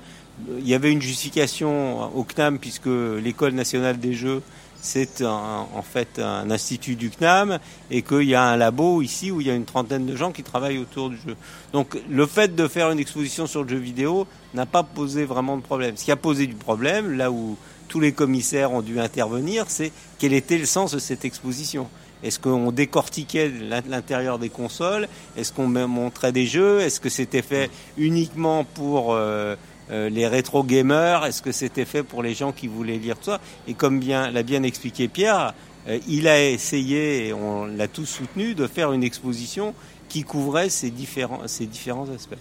Il 0.58 0.68
y 0.68 0.74
avait 0.74 0.92
une 0.92 1.02
justification 1.02 2.16
au 2.16 2.22
CNAM 2.22 2.58
puisque 2.58 2.86
l'école 2.86 3.52
nationale 3.52 3.98
des 3.98 4.14
jeux 4.14 4.42
c'est 4.80 5.22
en 5.22 5.82
fait 5.82 6.18
un 6.18 6.50
institut 6.50 6.94
du 6.94 7.10
CNAM 7.10 7.58
et 7.90 8.02
qu'il 8.02 8.22
y 8.22 8.34
a 8.34 8.42
un 8.44 8.56
labo 8.56 9.02
ici 9.02 9.30
où 9.30 9.40
il 9.40 9.46
y 9.46 9.50
a 9.50 9.54
une 9.54 9.64
trentaine 9.64 10.06
de 10.06 10.14
gens 10.16 10.30
qui 10.32 10.42
travaillent 10.42 10.78
autour 10.78 11.10
du 11.10 11.16
jeu. 11.16 11.36
Donc 11.72 11.98
le 12.08 12.26
fait 12.26 12.54
de 12.54 12.68
faire 12.68 12.90
une 12.90 12.98
exposition 12.98 13.46
sur 13.46 13.64
le 13.64 13.68
jeu 13.68 13.76
vidéo 13.78 14.26
n'a 14.54 14.66
pas 14.66 14.82
posé 14.84 15.24
vraiment 15.24 15.56
de 15.56 15.62
problème. 15.62 15.96
Ce 15.96 16.04
qui 16.04 16.12
a 16.12 16.16
posé 16.16 16.46
du 16.46 16.54
problème, 16.54 17.16
là 17.16 17.30
où 17.30 17.56
tous 17.88 18.00
les 18.00 18.12
commissaires 18.12 18.72
ont 18.72 18.82
dû 18.82 19.00
intervenir, 19.00 19.64
c'est 19.68 19.92
quel 20.18 20.32
était 20.32 20.58
le 20.58 20.66
sens 20.66 20.92
de 20.92 20.98
cette 20.98 21.24
exposition. 21.24 21.88
Est-ce 22.22 22.38
qu'on 22.40 22.72
décortiquait 22.72 23.48
l'in- 23.48 23.82
l'intérieur 23.88 24.38
des 24.38 24.48
consoles? 24.48 25.08
Est-ce 25.36 25.52
qu'on 25.52 25.68
montrait 25.68 26.32
des 26.32 26.46
jeux? 26.46 26.80
Est-ce 26.80 26.98
que 27.00 27.08
c'était 27.08 27.42
fait 27.42 27.70
uniquement 27.96 28.64
pour 28.64 29.14
euh, 29.14 29.54
euh, 29.90 30.08
les 30.08 30.26
rétro 30.26 30.62
gamers 30.64 31.24
Est-ce 31.24 31.42
que 31.42 31.52
c'était 31.52 31.84
fait 31.84 32.02
pour 32.02 32.22
les 32.22 32.34
gens 32.34 32.52
qui 32.52 32.66
voulaient 32.66 32.98
lire 32.98 33.16
tout 33.16 33.30
ça 33.30 33.40
Et 33.66 33.74
comme 33.74 33.98
bien 34.00 34.30
l'a 34.30 34.42
bien 34.42 34.62
expliqué 34.62 35.08
Pierre, 35.08 35.54
euh, 35.88 35.98
il 36.08 36.28
a 36.28 36.42
essayé, 36.42 37.28
et 37.28 37.32
on 37.32 37.66
l'a 37.66 37.88
tous 37.88 38.06
soutenu, 38.06 38.54
de 38.54 38.66
faire 38.66 38.92
une 38.92 39.02
exposition 39.02 39.74
qui 40.08 40.24
couvrait 40.24 40.68
ces 40.68 40.90
différents, 40.90 41.46
ces 41.46 41.66
différents 41.66 42.08
aspects. 42.14 42.34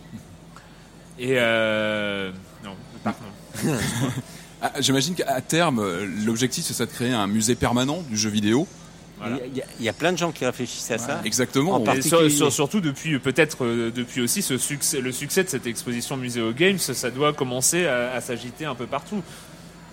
Et 1.20 1.36
euh... 1.38 2.32
non, 2.64 2.72
pardon. 3.04 3.20
Ah, 4.60 4.72
J'imagine 4.80 5.14
qu'à 5.14 5.40
terme, 5.40 5.86
l'objectif, 6.26 6.66
ce 6.66 6.74
serait 6.74 6.88
de 6.88 6.92
créer 6.92 7.14
un 7.14 7.28
musée 7.28 7.54
permanent 7.54 8.02
du 8.10 8.18
jeu 8.18 8.32
vidéo. 8.32 8.68
Voilà. 9.20 9.38
Il 9.48 9.58
y, 9.58 9.62
a- 9.62 9.66
il 9.80 9.86
y 9.86 9.90
a 9.90 9.94
plein 9.94 10.12
de 10.12 10.18
gens 10.18 10.32
qui 10.32 10.46
réfléchissent 10.46 10.92
à 10.92 10.98
ça. 11.00 11.22
Exactement. 11.26 11.74
En 11.76 11.80
Et 11.82 11.84
particulier- 11.84 12.30
sur- 12.30 12.32
sur- 12.32 12.54
surtout 12.54 12.82
depuis 12.82 13.18
peut-être 13.20 13.64
euh, 13.66 13.92
depuis 13.94 14.22
aussi 14.22 14.42
ce 14.42 14.58
succès, 14.58 15.02
le 15.02 15.12
succès 15.12 15.44
de 15.44 15.50
cette 15.50 15.66
exposition 15.68 16.18
Muséo 16.18 16.52
Games, 16.54 16.78
ça 16.78 17.10
doit 17.10 17.34
commencer 17.34 17.86
à, 17.88 18.12
à 18.14 18.22
s'agiter 18.22 18.66
un 18.66 18.76
peu 18.76 18.86
partout. 18.86 19.22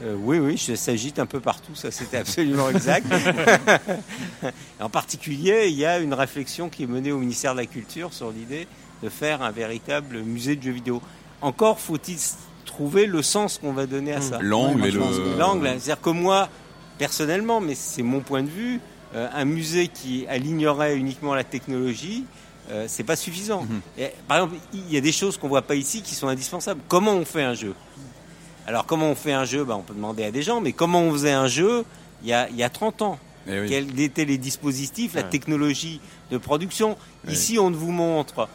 Euh, 0.02 0.14
oui, 0.18 0.38
oui, 0.40 0.58
ça 0.58 0.74
s'agite 0.76 1.18
un 1.20 1.26
peu 1.26 1.40
partout, 1.40 1.74
ça 1.74 1.90
c'était 1.90 2.16
absolument 2.18 2.68
exact. 2.74 3.06
en 4.80 4.88
particulier, 4.90 5.68
il 5.68 5.74
y 5.78 5.84
a 5.86 5.98
une 5.98 6.14
réflexion 6.14 6.68
qui 6.68 6.82
est 6.82 6.86
menée 6.86 7.12
au 7.12 7.18
ministère 7.18 7.52
de 7.54 7.60
la 7.60 7.66
Culture 7.66 8.12
sur 8.12 8.30
l'idée 8.30 8.66
de 9.02 9.08
faire 9.08 9.42
un 9.42 9.50
véritable 9.50 10.18
musée 10.22 10.56
de 10.56 10.62
jeux 10.62 10.72
vidéo. 10.72 11.00
Encore 11.40 11.78
faut-il 11.80 12.18
trouver 12.64 13.06
le 13.06 13.22
sens 13.22 13.58
qu'on 13.58 13.72
va 13.72 13.86
donner 13.86 14.12
à 14.14 14.20
ça. 14.20 14.38
L'angle 14.40 14.86
et 14.86 14.90
le. 14.90 15.00
L'angle, 15.38 15.66
c'est-à-dire 15.68 16.00
que 16.00 16.10
moi, 16.10 16.48
personnellement, 16.98 17.60
mais 17.60 17.74
c'est 17.74 18.02
mon 18.02 18.20
point 18.20 18.42
de 18.42 18.48
vue, 18.48 18.74
euh, 18.76 18.78
un 19.14 19.44
musée 19.44 19.88
qui 19.88 20.26
alignerait 20.28 20.96
uniquement 20.96 21.34
la 21.34 21.44
technologie, 21.44 22.24
euh, 22.70 22.86
c'est 22.88 23.04
pas 23.04 23.16
suffisant. 23.16 23.62
Mhm. 23.62 23.80
Et, 23.98 24.10
par 24.26 24.38
exemple, 24.38 24.56
il 24.72 24.92
y 24.92 24.96
a 24.96 25.00
des 25.00 25.12
choses 25.12 25.36
qu'on 25.36 25.48
voit 25.48 25.62
pas 25.62 25.74
ici 25.74 26.02
qui 26.02 26.14
sont 26.14 26.28
indispensables. 26.28 26.80
Comment 26.88 27.12
on 27.12 27.24
fait 27.24 27.42
un 27.42 27.54
jeu? 27.54 27.74
Alors, 28.66 28.86
comment 28.86 29.10
on 29.10 29.14
fait 29.14 29.32
un 29.32 29.44
jeu? 29.44 29.64
Ben, 29.64 29.74
On 29.74 29.82
peut 29.82 29.94
demander 29.94 30.24
à 30.24 30.30
des 30.30 30.42
gens, 30.42 30.60
mais 30.60 30.72
comment 30.72 31.00
on 31.02 31.12
faisait 31.12 31.32
un 31.32 31.46
jeu 31.46 31.84
il 32.22 32.28
y 32.28 32.32
a, 32.32 32.48
il 32.48 32.56
y 32.56 32.62
a 32.62 32.70
30 32.70 33.02
ans? 33.02 33.18
Eh 33.46 33.60
oui. 33.60 33.68
Quels 33.68 34.00
étaient 34.00 34.24
les 34.24 34.38
dispositifs, 34.38 35.14
la 35.14 35.22
technologie 35.22 36.00
de 36.30 36.38
production? 36.38 36.96
Ouais. 37.26 37.34
Ici, 37.34 37.58
on 37.58 37.68
ne 37.68 37.76
vous 37.76 37.92
montre 37.92 38.48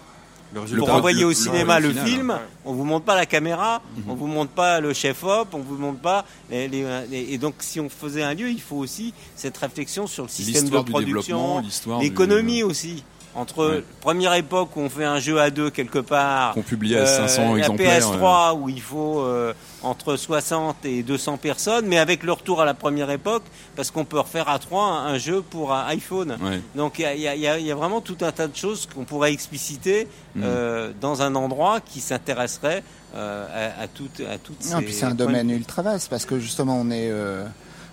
pour 0.77 0.89
envoyer 0.91 1.23
au 1.25 1.33
cinéma 1.33 1.79
le 1.79 1.87
le, 1.87 1.93
final, 1.93 2.07
film, 2.07 2.29
ouais. 2.31 2.35
on 2.65 2.73
vous 2.73 2.83
montre 2.83 3.05
pas 3.05 3.15
la 3.15 3.25
caméra, 3.25 3.81
Mhm. 3.97 4.03
on 4.09 4.15
vous 4.15 4.27
montre 4.27 4.51
pas 4.51 4.79
le 4.79 4.93
chef-op, 4.93 5.49
on 5.53 5.59
vous 5.59 5.77
montre 5.77 5.99
pas 5.99 6.25
les, 6.49 6.67
les- 6.67 6.85
les- 7.09 7.33
et 7.33 7.37
donc 7.37 7.55
si 7.59 7.79
on 7.79 7.89
faisait 7.89 8.23
un 8.23 8.33
lieu, 8.33 8.49
il 8.49 8.61
faut 8.61 8.77
aussi 8.77 9.13
cette 9.35 9.57
réflexion 9.57 10.07
sur 10.07 10.23
le 10.23 10.29
système 10.29 10.69
de 10.69 10.79
production, 10.79 11.61
du- 11.61 11.69
l'économie 12.01 12.63
aussi. 12.63 13.03
Entre 13.35 13.69
Ouais. 13.69 13.83
première 14.01 14.33
époque 14.33 14.75
où 14.75 14.79
on 14.79 14.89
fait 14.89 15.05
un 15.05 15.19
jeu 15.19 15.39
à 15.39 15.51
deux 15.51 15.69
quelque 15.69 15.99
part, 15.99 16.53
Qu'on 16.55 16.63
publiait 16.63 16.97
à 16.97 17.01
euh, 17.01 17.27
500 17.27 17.53
la 17.53 17.59
exemplaires. 17.59 17.99
PS3 18.01 18.55
où 18.59 18.69
il 18.69 18.81
faut 18.81 19.19
euh, 19.21 19.53
entre 19.83 20.15
60 20.15 20.85
et 20.85 21.03
200 21.03 21.37
personnes, 21.37 21.85
mais 21.87 21.97
avec 21.97 22.23
le 22.23 22.31
retour 22.33 22.61
à 22.61 22.65
la 22.65 22.73
première 22.73 23.09
époque, 23.11 23.43
parce 23.75 23.91
qu'on 23.91 24.05
peut 24.05 24.19
refaire 24.19 24.49
à 24.49 24.59
trois 24.59 24.83
un, 24.85 25.13
un 25.13 25.17
jeu 25.17 25.41
pour 25.41 25.73
un 25.73 25.85
iPhone. 25.87 26.37
ouais. 26.41 26.61
Donc 26.75 26.99
il 26.99 27.19
y 27.19 27.27
a, 27.27 27.35
y 27.35 27.63
y 27.65 27.71
vraiment 27.71 28.01
tout 28.01 28.17
un 28.21 28.31
tas 28.31 28.47
de 28.47 28.55
choses 28.55 28.87
qu'on 28.93 29.05
pourrait 29.05 29.31
expliciter 29.33 30.07
Mhm. 30.35 30.43
euh, 30.45 30.91
dans 31.01 31.23
un 31.23 31.33
endroit 31.33 31.79
qui 31.81 32.01
s'intéresserait 32.01 32.83
euh, 33.15 33.73
à, 33.79 33.83
à 33.83 33.87
toutes, 33.87 34.19
à 34.21 34.37
toutes 34.37 34.63
Non, 34.69 34.77
ces 34.79 34.85
puis 34.85 34.93
c'est 34.93 35.05
un 35.05 35.15
domaine 35.15 35.49
ultra 35.49 35.81
vaste 35.81 36.07
parce 36.09 36.25
que 36.25 36.39
justement 36.39 36.77
on 36.79 36.91
est 36.91 37.09
euh, 37.09 37.43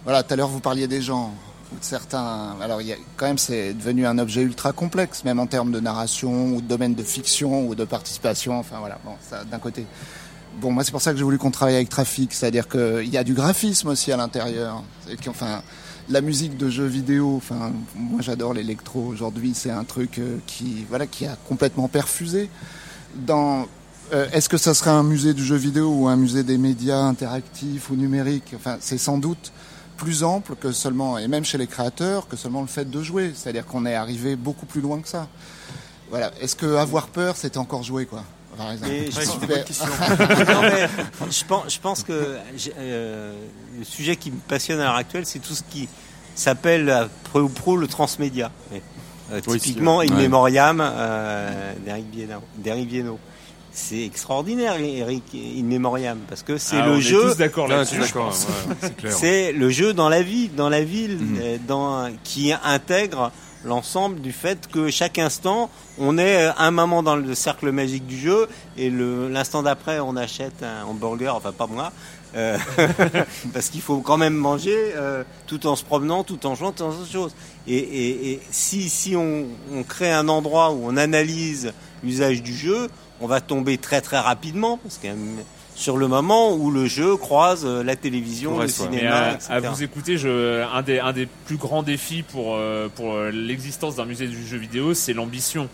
voilà 0.05 0.23
tout 0.23 0.35
à 0.35 0.37
l'heure 0.37 0.49
vous 0.49 0.61
parliez 0.61 0.87
des 0.87 1.01
gens 1.01 1.33
ou 1.73 1.79
de 1.79 1.83
certains 1.85 2.55
alors 2.61 2.83
il 2.83 2.89
y 2.89 2.93
a 2.93 2.97
quand 3.17 3.25
même 3.27 3.39
c'est 3.39 3.73
devenu 3.73 4.07
un 4.07 4.19
objet 4.19 4.43
ultra 4.43 4.73
complexe 4.73 5.25
même 5.25 5.41
en 5.41 5.47
termes 5.47 5.73
de 5.73 5.81
narration 5.81 6.49
ou 6.55 6.61
de 6.61 6.67
domaine 6.67 6.95
de 6.95 7.03
fiction 7.03 7.67
ou 7.67 7.75
de 7.75 7.85
participation 7.87 8.59
enfin 8.59 8.79
voilà 8.81 8.99
bon 9.03 9.13
ça 9.31 9.43
d'un 9.45 9.59
côté 9.59 9.87
bon 10.57 10.73
moi 10.73 10.85
c'est 10.85 10.93
pour 10.93 11.03
ça 11.03 11.13
que 11.13 11.19
j'ai 11.19 11.25
voulu 11.25 11.39
qu'on 11.39 11.51
travaille 11.51 11.77
avec 11.77 11.89
Trafic 11.89 12.33
c'est-à-dire 12.33 12.69
qu'il 12.69 13.09
y 13.09 13.17
a 13.17 13.25
du 13.25 13.35
graphisme 13.35 13.89
aussi 13.89 14.13
à 14.13 14.17
l'intérieur 14.17 14.83
enfin 15.29 15.63
la 16.09 16.21
musique 16.21 16.57
de 16.57 16.69
jeux 16.71 16.87
vidéo 16.87 17.35
enfin 17.37 17.73
moi 17.95 18.21
j'adore 18.23 18.55
l'électro 18.55 19.01
aujourd'hui 19.01 19.53
c'est 19.55 19.71
un 19.71 19.85
truc 19.85 20.19
euh, 20.19 20.39
qui 20.47 20.87
voilà 20.89 21.07
qui 21.07 21.27
a 21.27 21.37
complètement 21.49 21.89
perfusé 21.89 22.49
dans 23.15 23.67
euh, 24.13 24.29
Est-ce 24.33 24.49
que 24.49 24.57
ça 24.57 24.73
serait 24.73 24.91
un 24.91 25.03
musée 25.03 25.35
du 25.35 25.45
jeu 25.45 25.57
vidéo 25.57 25.89
ou 25.89 26.07
un 26.07 26.15
musée 26.17 26.45
des 26.45 26.59
médias 26.59 27.01
interactifs 27.01 27.91
ou 27.91 27.97
numériques? 27.97 28.53
Enfin, 28.55 28.77
c'est 28.81 28.99
sans 28.99 29.19
doute 29.19 29.53
plus 29.97 30.23
ample 30.23 30.55
que 30.55 30.71
seulement, 30.71 31.19
et 31.19 31.27
même 31.27 31.45
chez 31.45 31.59
les 31.59 31.67
créateurs, 31.67 32.29
que 32.29 32.37
seulement 32.37 32.61
le 32.61 32.69
fait 32.69 32.89
de 32.89 33.03
jouer. 33.03 33.33
C'est-à-dire 33.35 33.67
qu'on 33.67 33.85
est 33.85 33.95
arrivé 33.95 34.37
beaucoup 34.37 34.67
plus 34.67 34.81
loin 34.81 35.01
que 35.01 35.09
ça. 35.09 35.27
Voilà. 36.11 36.31
Est-ce 36.41 36.55
que 36.55 36.77
avoir 36.77 37.09
peur, 37.09 37.37
c'était 37.37 37.59
encore 37.59 37.83
jouer, 37.83 38.07
quoi? 38.07 38.23
Par 38.57 38.73
exemple. 38.73 38.91
Mais 38.93 39.11
je 39.11 39.17
Ouais, 39.19 39.25
pense- 39.25 39.35
c'est 39.35 39.41
une 39.43 39.47
bonne 39.49 39.65
question. 39.65 39.87
Non, 40.55 40.61
mais 40.63 40.89
je 41.31 41.45
pense, 41.45 41.75
je 41.75 41.81
pense 41.81 42.03
que 42.03 42.37
euh, 42.79 43.35
le 43.79 43.85
sujet 43.85 44.17
qui 44.17 44.31
me 44.31 44.39
passionne 44.39 44.81
à 44.81 44.85
l'heure 44.85 44.95
actuelle, 44.95 45.27
c'est 45.27 45.39
tout 45.41 45.55
ce 45.55 45.63
qui 45.69 45.89
s'appelle 46.35 47.09
près 47.25 47.41
ou 47.41 47.49
pro 47.49 47.77
le 47.77 47.87
transmédia. 47.87 48.51
Mais, 48.73 48.83
euh, 49.33 49.41
Oui, 49.47 49.59
typiquement, 49.61 50.01
In 50.01 50.09
ouais. 50.09 50.23
Memoriam 50.23 50.81
euh, 50.83 51.73
d'Eric. 52.59 52.87
C'est 53.79 54.05
extraordinaire, 54.07 54.77
Eric 54.81 55.23
In 55.35 55.65
Memoriam, 55.65 56.17
parce 56.31 56.43
que 56.43 56.57
c'est 56.57 56.79
Ah, 56.79 56.87
le 56.87 56.93
on 56.93 57.01
jeu. 57.01 57.19
est 57.27 57.31
tous 57.33 57.37
d'accord 57.37 57.69
là-dessus. 57.69 58.01
ouais, 58.01 59.11
c'est 59.11 59.53
le 59.53 59.69
jeu 59.69 59.93
dans 59.93 60.09
la 60.09 60.23
ville, 60.23 60.55
dans 60.55 60.71
la 60.71 60.83
ville, 60.83 61.19
Mhm. 61.19 61.39
euh, 61.43 61.57
dans, 61.69 62.11
qui 62.25 62.55
intègre 62.65 63.31
l'ensemble 63.67 64.21
du 64.21 64.33
fait 64.33 64.69
que 64.69 64.91
chaque 64.91 65.19
instant, 65.19 65.71
on 65.99 66.17
est 66.19 66.47
euh, 66.47 66.53
un 66.57 66.71
moment 66.71 67.03
dans 67.03 67.17
le 67.17 67.35
cercle 67.35 67.71
magique 67.73 68.07
du 68.07 68.17
jeu 68.17 68.49
et 68.77 68.91
l'instant 68.91 69.63
d'après, 69.63 69.99
on 70.01 70.17
achète 70.17 70.63
un 70.63 70.85
hamburger, 70.85 71.35
enfin 71.35 71.53
pas 71.53 71.67
moi, 71.67 71.93
euh, 72.37 72.57
parce 73.53 73.69
qu'il 73.69 73.81
faut 73.81 73.99
quand 73.99 74.17
même 74.17 74.35
manger 74.35 74.77
euh, 74.95 75.25
tout 75.47 75.67
en 75.67 75.77
se 75.77 75.85
promenant, 75.85 76.23
tout 76.23 76.47
en 76.47 76.55
jouant, 76.55 76.73
tout 76.73 76.85
en 76.85 76.91
autre 76.91 77.11
chose. 77.11 77.35
Et, 77.67 78.41
si, 78.51 78.89
si 78.89 79.17
on, 79.17 79.47
crée 79.89 80.13
un 80.13 80.29
endroit 80.29 80.71
où 80.71 80.81
on 80.85 80.97
analyse 80.97 81.73
l'usage 82.05 82.43
du 82.43 82.55
jeu, 82.55 82.89
on 83.21 83.27
va 83.27 83.41
tomber 83.41 83.79
très 83.79 84.01
très 84.01 84.19
rapidement, 84.19 84.79
parce 84.79 84.99
que 84.99 85.09
sur 85.77 85.99
le 85.99 86.09
moment 86.09 86.55
où 86.55 86.71
le 86.71 86.87
jeu 86.87 87.17
croise 87.17 87.65
euh, 87.67 87.85
la 87.85 87.95
télévision, 87.97 88.59
le 88.59 88.67
cinéma, 88.69 89.15
à, 89.17 89.35
etc. 89.35 89.47
à 89.51 89.61
vous 89.61 89.83
écouter, 89.83 90.17
je, 90.17 90.65
un, 90.65 90.81
des, 90.83 90.99
un 91.01 91.13
des 91.13 91.27
plus 91.27 91.57
grands 91.59 91.83
défis 91.83 92.23
pour, 92.23 92.55
euh, 92.57 92.89
pour 92.95 93.13
euh, 93.15 93.31
l'existence 93.31 93.95
d'un 93.97 94.07
musée 94.07 94.27
du 94.27 94.45
jeu 94.47 94.57
vidéo, 94.57 94.95
c'est 94.95 95.13
l'ambition. 95.13 95.69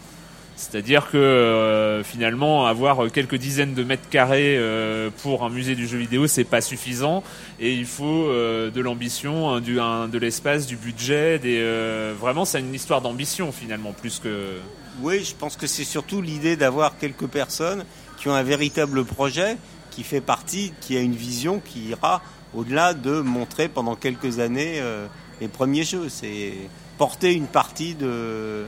C'est-à-dire 0.56 1.08
que 1.10 1.16
euh, 1.16 2.02
finalement, 2.04 2.66
avoir 2.66 3.10
quelques 3.10 3.36
dizaines 3.36 3.74
de 3.74 3.84
mètres 3.84 4.08
carrés 4.10 4.56
euh, 4.58 5.08
pour 5.22 5.44
un 5.44 5.48
musée 5.50 5.74
du 5.76 5.86
jeu 5.88 5.98
vidéo, 5.98 6.26
c'est 6.26 6.44
pas 6.44 6.60
suffisant. 6.60 7.22
Et 7.58 7.72
il 7.72 7.86
faut 7.86 8.26
euh, 8.26 8.70
de 8.70 8.80
l'ambition, 8.80 9.50
un, 9.50 9.60
du, 9.60 9.80
un- 9.80 10.08
de 10.08 10.18
l'espace, 10.18 10.66
du 10.66 10.76
budget. 10.76 11.38
Des, 11.38 11.58
euh, 11.60 12.12
vraiment, 12.20 12.44
c'est 12.44 12.60
une 12.60 12.74
histoire 12.74 13.00
d'ambition 13.00 13.50
finalement, 13.50 13.92
plus 13.92 14.18
que. 14.18 14.58
Oui, 15.00 15.24
je 15.24 15.34
pense 15.34 15.56
que 15.56 15.66
c'est 15.66 15.84
surtout 15.84 16.20
l'idée 16.20 16.56
d'avoir 16.56 16.98
quelques 16.98 17.26
personnes 17.28 17.84
qui 18.18 18.28
ont 18.28 18.34
un 18.34 18.42
véritable 18.42 19.04
projet, 19.04 19.56
qui 19.92 20.02
fait 20.02 20.20
partie, 20.20 20.72
qui 20.80 20.96
a 20.96 21.00
une 21.00 21.14
vision 21.14 21.60
qui 21.64 21.90
ira 21.90 22.20
au-delà 22.54 22.94
de 22.94 23.20
montrer 23.20 23.68
pendant 23.68 23.94
quelques 23.94 24.40
années 24.40 24.80
euh, 24.80 25.06
les 25.40 25.48
premiers 25.48 25.84
jeux. 25.84 26.08
C'est 26.08 26.54
porter 26.98 27.32
une 27.34 27.46
partie 27.46 27.94
de. 27.94 28.06
euh, 28.06 28.66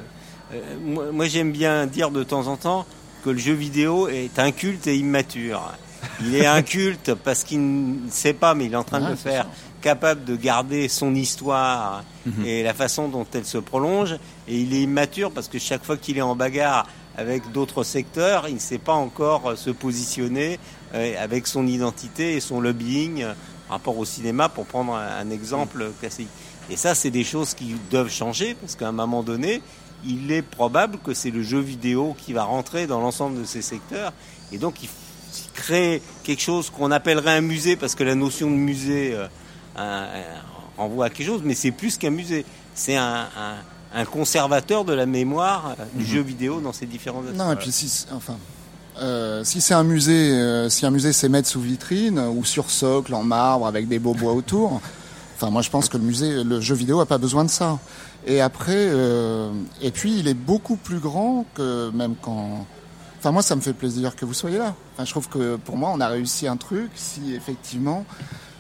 moi, 0.85 1.07
moi, 1.13 1.27
j'aime 1.27 1.51
bien 1.53 1.87
dire 1.87 2.11
de 2.11 2.23
temps 2.23 2.47
en 2.47 2.57
temps 2.57 2.87
que 3.25 3.31
le 3.31 3.39
jeu 3.39 3.55
vidéo 3.55 4.09
est 4.09 4.39
inculte 4.39 4.87
et 4.87 4.97
immature. 4.97 5.73
Il 6.21 6.35
est 6.35 6.47
inculte 6.47 7.15
parce 7.25 7.43
qu'il 7.45 7.61
ne 7.61 8.11
sait 8.11 8.35
pas, 8.35 8.55
mais 8.55 8.67
il 8.67 8.73
est 8.75 8.77
en 8.77 8.85
train 8.85 9.01
de 9.01 9.05
Ouais, 9.05 9.11
le 9.11 9.17
faire. 9.17 9.47
Capable 9.85 10.25
de 10.25 10.35
garder 10.37 10.89
son 10.89 11.15
histoire 11.15 12.03
Mhm. 12.27 12.45
et 12.47 12.63
la 12.63 12.73
façon 12.75 13.09
dont 13.09 13.27
elle 13.35 13.45
se 13.45 13.59
prolonge. 13.59 14.15
Et 14.49 14.59
il 14.59 14.73
est 14.75 14.81
immature 14.83 15.31
parce 15.31 15.49
que 15.49 15.59
chaque 15.59 15.85
fois 15.85 15.97
qu'il 15.99 16.17
est 16.17 16.23
en 16.23 16.35
bagarre 16.35 16.87
avec 17.19 17.53
d'autres 17.53 17.85
secteurs, 17.85 18.49
il 18.49 18.55
ne 18.55 18.59
sait 18.71 18.79
pas 18.79 18.95
encore 18.95 19.51
euh, 19.51 19.57
se 19.57 19.71
positionner 19.71 20.59
euh, 20.95 21.23
avec 21.23 21.47
son 21.47 21.67
identité 21.67 22.35
et 22.37 22.41
son 22.41 22.61
lobbying 22.61 23.23
euh, 23.23 23.35
par 23.69 23.77
rapport 23.79 23.99
au 23.99 24.05
cinéma, 24.05 24.49
pour 24.49 24.65
prendre 24.67 24.95
un, 24.95 25.29
exemple 25.31 25.91
classique. 26.01 26.29
Et 26.71 26.77
ça, 26.77 26.95
c'est 26.95 27.11
des 27.11 27.25
choses 27.25 27.53
qui 27.55 27.77
doivent 27.91 28.11
changer 28.11 28.55
parce 28.61 28.75
qu'à 28.77 28.89
un 28.89 28.93
moment 28.93 29.23
donné, 29.23 29.61
il 30.07 30.33
est 30.33 30.43
probable 30.43 30.99
que 31.05 31.13
c'est 31.15 31.31
le 31.31 31.43
jeu 31.43 31.61
vidéo 31.61 32.15
qui 32.19 32.33
va 32.33 32.45
rentrer 32.45 32.87
dans 32.87 33.01
l'ensemble 33.01 33.39
de 33.41 33.45
ces 33.45 33.63
secteurs. 33.63 34.13
Et 34.53 34.59
donc, 34.59 34.83
il 34.83 34.89
f- 34.89 35.49
créer 35.55 36.03
quelque 36.25 36.43
chose 36.43 36.69
qu'on 36.71 36.91
appellerait 36.91 37.37
un 37.37 37.41
musée 37.43 37.77
parce 37.77 37.95
que 37.95 38.05
la 38.05 38.15
notion 38.15 38.51
de 38.51 38.57
musée 38.57 39.15
un- 39.77 40.07
renvoie 40.77 41.07
à 41.07 41.11
quelque 41.11 41.27
chose, 41.27 41.43
mais 41.45 41.55
c'est 41.55 41.71
plus 41.71 41.97
qu'un 41.99 42.11
musée. 42.11 42.45
C'est 42.75 42.97
un, 42.97 43.27
un- 43.37 44.01
un 44.01 44.05
conservateur 44.05 44.85
de 44.85 44.93
la 44.93 45.07
mémoire 45.07 45.77
euh, 45.79 45.85
du 45.95 46.05
jeu 46.05 46.21
vidéo 46.21 46.61
dans 46.61 46.73
ses 46.73 46.87
différents 46.87 47.23
aspects. 47.23 47.37
Non, 47.37 47.53
et 47.53 47.57
puis 47.57 47.71
si, 47.71 47.89
c'est- 47.89 48.07
enfin, 48.13 48.37
euh, 49.01 49.45
si 49.45 49.61
c'est 49.61 49.75
un 49.75 49.85
musée, 49.85 50.33
euh, 50.33 50.69
si 50.69 50.85
un 50.85 50.91
musée 50.91 51.13
c'est 51.13 51.29
mettre 51.29 51.49
sous 51.49 51.61
vitrine 51.61 52.19
ou 52.19 52.45
sur 52.45 52.71
socle 52.71 53.15
en 53.15 53.23
marbre 53.23 53.67
avec 53.67 53.87
des 53.87 53.99
beaux 54.01 54.15
bois 54.15 54.33
autour, 54.33 54.81
enfin 55.37 55.51
moi 55.51 55.63
je 55.63 55.71
pense 55.71 55.89
que 55.89 55.97
le 55.97 56.03
musée, 56.05 56.43
le 56.43 56.61
jeu 56.61 56.75
vidéo 56.75 57.01
a 57.01 57.07
pas 57.07 57.19
besoin 57.19 57.45
de 57.45 57.51
ça. 57.51 57.79
Et 58.27 58.41
après, 58.41 58.73
euh, 58.75 59.53
et 59.83 59.91
puis 59.93 60.19
il 60.19 60.27
est 60.29 60.35
beaucoup 60.35 60.77
plus 60.77 60.99
grand 60.99 61.45
que 61.55 61.91
même 61.93 62.15
quand. 62.21 62.67
Enfin 63.21 63.31
moi 63.33 63.43
ça 63.43 63.55
me 63.55 63.61
fait 63.61 63.73
plaisir 63.75 64.17
que 64.17 64.25
vous 64.25 64.35
soyez 64.35 64.59
là. 64.59 64.75
Enfin 64.95 65.05
je 65.05 65.11
trouve 65.13 65.29
que 65.29 65.55
pour 65.57 65.77
moi 65.77 65.91
on 65.95 66.01
a 66.01 66.09
réussi 66.09 66.49
un 66.49 66.57
truc 66.57 66.91
si 66.97 67.35
effectivement 67.35 68.05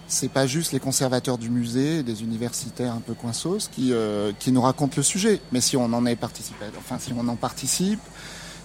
c'est 0.06 0.28
pas 0.30 0.46
juste 0.46 0.72
les 0.72 0.80
conservateurs 0.80 1.38
du 1.38 1.48
musée, 1.50 2.02
des 2.02 2.22
universitaires 2.22 2.92
un 2.92 3.00
peu 3.00 3.14
coinsos 3.14 3.68
qui 3.72 3.92
euh, 3.92 4.32
qui 4.38 4.52
nous 4.52 4.60
racontent 4.62 4.94
le 4.96 5.02
sujet, 5.02 5.40
mais 5.52 5.60
si 5.60 5.76
on 5.76 5.84
en 5.92 6.04
est 6.06 6.16
participé, 6.16 6.66
enfin 6.78 6.98
si 6.98 7.12
on 7.16 7.26
en 7.28 7.36
participe, 7.36 8.00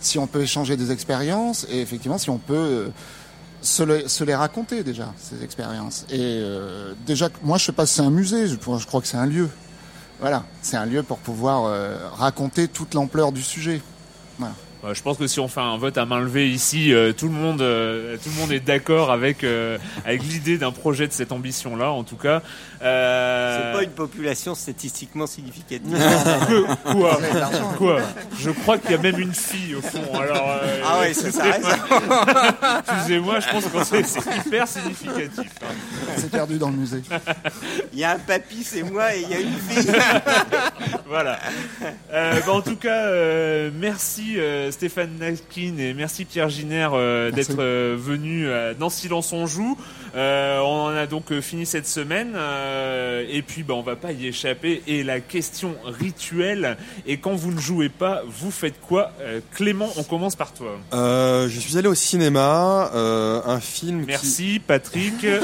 si 0.01 0.19
on 0.19 0.27
peut 0.27 0.41
échanger 0.41 0.75
des 0.77 0.91
expériences 0.91 1.65
et 1.69 1.79
effectivement 1.81 2.17
si 2.17 2.29
on 2.29 2.37
peut 2.37 2.53
euh, 2.55 2.87
se, 3.61 3.83
le- 3.83 4.07
se 4.07 4.23
les 4.23 4.35
raconter 4.35 4.83
déjà 4.83 5.13
ces 5.17 5.43
expériences. 5.43 6.05
Et 6.09 6.17
euh, 6.19 6.93
déjà, 7.05 7.29
moi 7.43 7.57
je 7.57 7.65
sais 7.65 7.71
pas 7.71 7.85
si 7.85 7.95
c'est 7.95 8.01
un 8.01 8.09
musée, 8.11 8.47
je, 8.47 8.55
je 8.55 8.85
crois 8.87 9.01
que 9.01 9.07
c'est 9.07 9.17
un 9.17 9.25
lieu. 9.25 9.49
Voilà, 10.19 10.43
c'est 10.61 10.75
un 10.77 10.85
lieu 10.85 11.03
pour 11.03 11.17
pouvoir 11.19 11.63
euh, 11.65 11.97
raconter 12.13 12.67
toute 12.67 12.93
l'ampleur 12.93 13.31
du 13.31 13.41
sujet. 13.41 13.81
Voilà. 14.37 14.53
Euh, 14.85 14.93
je 14.93 15.01
pense 15.01 15.17
que 15.17 15.27
si 15.27 15.41
on 15.41 15.49
fait 15.49 15.59
un 15.59 15.77
vote 15.77 15.97
à 15.97 16.05
main 16.05 16.21
levée 16.21 16.49
ici, 16.49 16.93
euh, 16.93 17.11
tout 17.11 17.27
le 17.27 17.33
monde, 17.33 17.61
euh, 17.61 18.15
tout 18.23 18.29
le 18.33 18.39
monde 18.39 18.51
est 18.53 18.61
d'accord 18.61 19.11
avec 19.11 19.43
euh, 19.43 19.77
avec 20.05 20.23
l'idée 20.23 20.57
d'un 20.57 20.71
projet 20.71 21.05
de 21.05 21.11
cette 21.11 21.33
ambition-là. 21.33 21.91
En 21.91 22.03
tout 22.05 22.15
cas, 22.15 22.41
euh, 22.81 23.71
C'est 23.73 23.77
pas 23.79 23.83
une 23.83 23.89
population 23.89 24.55
statistiquement 24.55 25.27
significative. 25.27 25.91
Que- 25.91 26.93
quoi 27.77 27.99
Je 28.39 28.51
crois 28.51 28.77
qu'il 28.77 28.91
y 28.91 28.93
a 28.93 28.99
même 28.99 29.19
une 29.19 29.33
fille 29.33 29.75
au 29.75 29.81
fond. 29.81 29.99
Alors, 30.17 30.49
euh, 30.63 30.81
Ah 30.85 30.99
ouais, 31.01 31.13
ça 31.13 31.29
s'arrête. 31.29 31.61
Excusez-moi, 32.93 33.39
je 33.41 33.49
pense 33.49 33.65
que 33.65 33.83
c'est 33.83 34.03
c'est 34.05 34.37
hyper 34.45 34.65
significatif. 34.65 35.51
hein. 35.61 35.73
On 36.15 36.21
s'est 36.21 36.29
perdu 36.29 36.57
dans 36.57 36.69
le 36.69 36.77
musée. 36.77 37.01
Il 37.91 37.99
y 37.99 38.05
a 38.05 38.11
un 38.11 38.19
papy, 38.19 38.63
c'est 38.63 38.83
moi, 38.83 39.13
et 39.13 39.23
il 39.23 39.29
y 39.29 39.33
a 39.33 39.39
une 39.41 39.57
fille. 39.59 39.91
Voilà. 41.05 41.37
Euh, 42.13 42.39
bah, 42.45 42.53
en 42.53 42.61
tout 42.61 42.75
cas, 42.77 43.07
euh, 43.07 43.71
merci 43.73 44.35
euh, 44.37 44.68
Stéphane 44.71 45.11
Naskin 45.19 45.77
et 45.77 45.93
merci 45.93 46.25
Pierre 46.25 46.49
Giner 46.49 46.89
euh, 46.93 47.31
d'être 47.31 47.59
euh, 47.59 47.95
venus 47.99 48.45
euh, 48.47 48.73
dans 48.73 48.89
Silence 48.89 49.31
on 49.33 49.45
joue. 49.45 49.77
Euh, 50.15 50.59
on 50.59 50.85
en 50.85 50.95
a 50.95 51.05
donc 51.07 51.31
euh, 51.31 51.39
fini 51.41 51.65
cette 51.65 51.87
semaine 51.87 52.33
euh, 52.35 53.25
et 53.29 53.41
puis 53.41 53.63
bah, 53.63 53.73
on 53.75 53.81
va 53.81 53.95
pas 53.95 54.11
y 54.11 54.27
échapper. 54.27 54.81
Et 54.87 55.03
la 55.03 55.19
question 55.19 55.75
rituelle 55.85 56.77
et 57.05 57.17
quand 57.17 57.33
vous 57.35 57.51
ne 57.51 57.59
jouez 57.59 57.89
pas, 57.89 58.21
vous 58.27 58.51
faites 58.51 58.79
quoi? 58.81 59.11
Euh, 59.21 59.39
Clément, 59.53 59.89
on 59.97 60.03
commence 60.03 60.35
par 60.35 60.53
toi. 60.53 60.77
Euh, 60.93 61.47
je 61.49 61.59
suis 61.59 61.77
allé 61.77 61.87
au 61.87 61.95
cinéma, 61.95 62.91
euh, 62.95 63.41
un 63.45 63.59
film. 63.59 64.01
qui- 64.01 64.07
Merci 64.07 64.61
Patrick. 64.65 65.25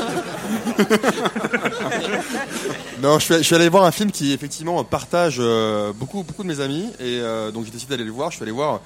Non, 3.02 3.20
je 3.20 3.26
suis, 3.26 3.36
je 3.36 3.42
suis 3.44 3.56
allé 3.56 3.70
voir 3.70 3.84
un 3.84 3.92
film 3.92 4.10
qui 4.12 4.32
effectivement 4.34 4.84
partage 4.84 5.36
euh, 5.40 5.92
beaucoup 5.94 6.24
beaucoup 6.24 6.44
de 6.44 6.48
mes 6.48 6.60
amis 6.60 6.86
et 7.00 7.20
euh, 7.20 7.52
donc 7.52 7.66
j'ai 7.66 7.72
décidé 7.72 7.92
d'aller 7.92 8.06
le 8.06 8.12
voir. 8.12 8.32
Je 8.32 8.38
suis 8.38 8.44
allé 8.44 8.52
voir 8.52 8.82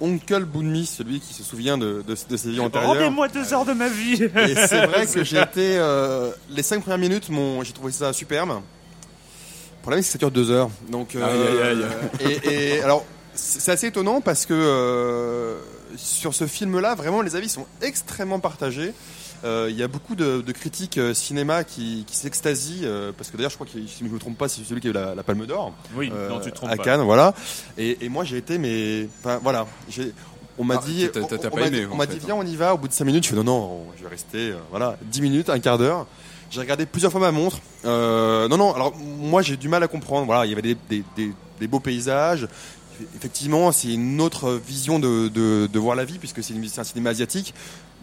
Oncle 0.00 0.44
Boonmi, 0.44 0.86
celui 0.86 1.20
qui 1.20 1.32
se 1.34 1.42
souvient 1.42 1.78
de, 1.78 2.02
de, 2.06 2.16
de 2.28 2.36
ses 2.36 2.50
vies 2.50 2.60
antérieures. 2.60 2.90
Rendez-moi 2.90 3.28
deux 3.28 3.52
heures 3.54 3.64
de 3.64 3.72
ma 3.72 3.88
vie. 3.88 4.22
Et 4.22 4.54
c'est 4.66 4.86
vrai 4.86 5.06
que 5.12 5.22
j'ai 5.24 5.40
été 5.40 5.76
euh, 5.78 6.30
les 6.50 6.62
cinq 6.62 6.80
premières 6.82 6.98
minutes, 6.98 7.28
j'ai 7.62 7.72
trouvé 7.72 7.92
ça 7.92 8.12
superbe. 8.12 8.48
Le 8.50 9.82
problème 9.82 10.02
c'est 10.02 10.08
que 10.08 10.12
ça 10.12 10.18
dure 10.18 10.30
deux 10.30 10.50
heures. 10.50 10.70
Donc 10.90 11.14
euh, 11.14 11.62
Aïe, 11.62 11.82
aïe, 12.22 12.40
Et, 12.44 12.76
et 12.76 12.82
alors 12.82 13.04
c'est 13.34 13.60
c'est 13.60 13.72
assez 13.72 13.86
étonnant 13.88 14.20
parce 14.20 14.46
que 14.46 14.54
euh, 14.54 15.56
sur 15.96 16.34
ce 16.34 16.46
film-là, 16.46 16.94
vraiment 16.94 17.20
les 17.22 17.36
avis 17.36 17.48
sont 17.48 17.66
extrêmement 17.82 18.40
partagés. 18.40 18.92
Euh, 19.44 19.68
Il 19.70 19.76
y 19.76 19.82
a 19.82 19.88
beaucoup 19.88 20.14
de, 20.14 20.40
de 20.40 20.52
critiques 20.52 20.98
euh, 20.98 21.12
cinéma 21.14 21.64
qui, 21.64 22.04
qui 22.06 22.16
s'extasient 22.16 22.84
euh, 22.84 23.12
parce 23.16 23.30
que 23.30 23.36
d'ailleurs 23.36 23.50
je 23.50 23.56
crois 23.56 23.66
que 23.66 23.72
si 23.72 23.86
je 24.00 24.04
ne 24.04 24.08
me 24.08 24.18
trompe 24.18 24.38
pas 24.38 24.48
c'est 24.48 24.62
celui 24.64 24.80
qui 24.80 24.86
a 24.86 24.90
eu 24.90 24.94
la, 24.94 25.14
la 25.14 25.22
Palme 25.22 25.44
d'Or. 25.46 25.72
Oui, 25.94 26.10
euh, 26.14 26.28
non, 26.28 26.40
tu 26.40 26.50
te 26.50 26.56
trompes 26.56 26.70
à 26.70 26.76
pas. 26.76 26.82
Cannes 26.84 27.02
voilà. 27.02 27.34
Et, 27.76 28.04
et 28.04 28.08
moi 28.08 28.24
j'ai 28.24 28.38
été 28.38 28.58
mais 28.58 29.08
enfin 29.20 29.38
voilà. 29.42 29.66
J'ai 29.88 30.12
on 30.56 30.64
m'a 30.64 30.76
Ah, 30.78 30.84
dit 30.86 31.08
t'as- 31.12 31.20
t'as- 31.22 31.36
t'as 31.38 31.48
on 31.48 31.50
pas 31.50 31.60
m'a 31.62 31.66
aimé, 31.66 31.80
dit- 31.80 31.86
en 31.86 31.92
on 31.92 31.96
m'a 31.96 32.06
fait. 32.06 32.14
dit 32.14 32.20
viens 32.24 32.36
on 32.36 32.46
y 32.46 32.56
va. 32.56 32.74
Au 32.74 32.78
bout 32.78 32.88
de 32.88 32.92
5 32.92 33.04
minutes 33.04 33.24
je 33.24 33.30
fais 33.30 33.36
non 33.36 33.44
non 33.44 33.84
je 33.98 34.02
vais 34.04 34.08
rester 34.08 34.50
euh, 34.52 34.56
voilà. 34.70 34.96
10 35.02 35.20
minutes 35.20 35.50
un 35.50 35.58
quart 35.58 35.78
d'heure. 35.78 36.06
J'ai 36.50 36.60
regardé 36.60 36.86
plusieurs 36.86 37.10
fois 37.12 37.20
ma 37.20 37.32
montre. 37.32 37.58
Euh, 37.84 38.48
non 38.48 38.56
non 38.56 38.72
alors 38.72 38.94
moi 38.96 39.42
j'ai 39.42 39.56
du 39.56 39.68
mal 39.68 39.82
à 39.82 39.88
comprendre. 39.88 40.24
Voilà 40.26 40.46
il 40.46 40.50
y 40.50 40.52
avait 40.52 40.62
des, 40.62 40.76
des, 40.88 41.02
des, 41.16 41.32
des 41.60 41.66
beaux 41.66 41.80
paysages. 41.80 42.48
Effectivement 43.16 43.72
c'est 43.72 43.92
une 43.92 44.20
autre 44.20 44.52
vision 44.52 44.98
de, 45.00 45.26
de, 45.28 45.66
de 45.66 45.78
voir 45.80 45.96
la 45.96 46.04
vie 46.04 46.18
puisque 46.18 46.42
c'est 46.44 46.54
une- 46.54 46.68
c'est 46.68 46.80
un 46.80 46.84
cinéma 46.84 47.10
asiatique 47.10 47.52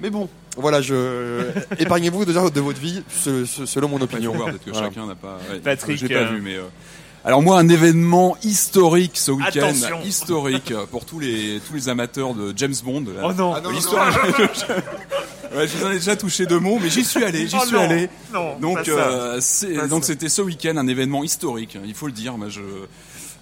mais 0.01 0.09
bon 0.09 0.27
voilà 0.57 0.81
je 0.81 1.43
épargnez-vous 1.79 2.29
heures 2.35 2.51
de 2.51 2.59
votre 2.61 2.79
vie 2.79 3.03
se- 3.09 3.45
se- 3.45 3.65
selon 3.65 3.87
mon 3.87 4.01
opinion 4.01 4.33
voir, 4.33 4.49
peut-être 4.49 4.65
que 4.65 4.71
Voilà. 4.71 4.87
chacun 4.87 5.05
n'a 5.05 5.15
pas. 5.15 5.37
ouais, 5.51 5.59
Patrick, 5.59 5.97
j'ai 5.97 6.09
pas 6.09 6.15
euh, 6.21 6.29
vu, 6.33 6.41
mais. 6.41 6.55
euh, 6.55 6.63
Alors 7.23 7.41
moi, 7.43 7.59
un 7.59 7.69
événement 7.69 8.35
historique 8.43 9.11
ce 9.15 9.29
week-end, 9.31 9.59
Attention. 9.69 10.01
historique 10.03 10.73
pour 10.89 11.05
tous 11.05 11.19
les 11.19 11.61
tous 11.67 11.75
les 11.75 11.87
amateurs 11.87 12.33
de 12.33 12.51
James 12.57 12.73
Bond. 12.83 13.05
La- 13.15 13.27
Oh 13.27 13.33
non. 13.33 13.53
Ah 13.53 13.61
non, 13.61 13.69
non, 13.69 13.75
L'histoire. 13.75 14.07
ouais, 15.55 15.67
je 15.67 15.77
vous 15.77 15.85
en 15.85 15.91
ai 15.91 15.95
déjà 15.95 16.15
touché 16.15 16.45
deux 16.45 16.59
mots, 16.59 16.79
mais 16.81 16.89
j'y 16.89 17.03
suis 17.03 17.23
allé, 17.23 17.47
j'y 17.47 17.55
Oh 17.61 17.65
suis 17.65 17.75
non, 17.75 17.81
allé. 17.81 18.09
non, 18.33 18.57
Donc 18.59 18.87
euh, 18.89 19.39
donc 19.87 20.03
ça. 20.03 20.07
c'était 20.07 20.29
ce 20.29 20.41
week-end 20.41 20.77
un 20.77 20.87
événement 20.87 21.23
historique, 21.23 21.77
il 21.85 21.93
faut 21.93 22.07
le 22.07 22.13
dire. 22.13 22.37
Moi, 22.37 22.49
je 22.49 22.61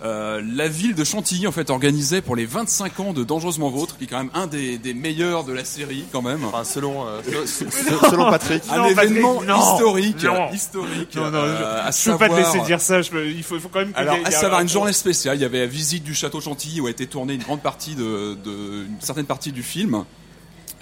euh, 0.01 0.41
la 0.55 0.67
ville 0.69 0.95
de 0.95 1.03
Chantilly 1.03 1.45
en 1.45 1.51
fait 1.51 1.69
organisait 1.69 2.21
pour 2.21 2.35
les 2.35 2.45
25 2.45 2.99
ans 3.01 3.13
de 3.13 3.23
Dangereusement 3.25 3.69
Vôtre, 3.69 3.97
qui 3.97 4.05
est 4.05 4.07
quand 4.07 4.17
même 4.19 4.29
un 4.33 4.47
des, 4.47 4.77
des 4.77 4.93
meilleurs 4.93 5.43
de 5.43 5.51
la 5.51 5.65
série 5.65 6.05
quand 6.11 6.21
même. 6.21 6.45
Enfin, 6.45 6.63
selon, 6.63 7.05
euh, 7.05 7.21
se- 7.45 7.65
se- 7.69 8.09
selon 8.09 8.29
Patrick 8.29 8.63
Un 8.71 8.77
Non, 8.77 8.85
événement 8.85 9.33
Patrick, 9.35 9.49
non, 9.49 9.73
historique, 9.75 10.23
non. 10.23 10.51
historique. 10.53 11.15
Non, 11.15 11.31
non, 11.31 11.37
euh, 11.39 11.87
à 11.87 11.91
je 11.91 12.11
peux 12.11 12.17
pas 12.17 12.29
te 12.29 12.35
laisser 12.35 12.59
dire 12.61 12.79
ça. 12.79 13.01
Je 13.01 13.09
peux- 13.11 13.27
il, 13.27 13.43
faut, 13.43 13.55
il 13.55 13.61
faut 13.61 13.67
quand 13.69 13.79
même. 13.79 13.91
que 13.91 13.97
alors, 13.99 14.17
à 14.23 14.31
savoir 14.31 14.61
une 14.61 14.69
journée 14.69 14.93
spéciale, 14.93 15.37
il 15.37 15.41
y 15.41 15.45
avait 15.45 15.59
la 15.59 15.65
visite 15.67 16.03
du 16.03 16.15
château 16.15 16.39
Chantilly 16.39 16.79
où 16.81 16.87
a 16.87 16.91
été 16.91 17.05
tournée 17.05 17.33
une 17.33 17.43
grande 17.43 17.61
partie 17.61 17.95
de, 17.95 18.37
de 18.43 18.85
une 18.85 19.01
certaine 19.01 19.25
partie 19.25 19.51
du 19.51 19.63
film, 19.63 20.05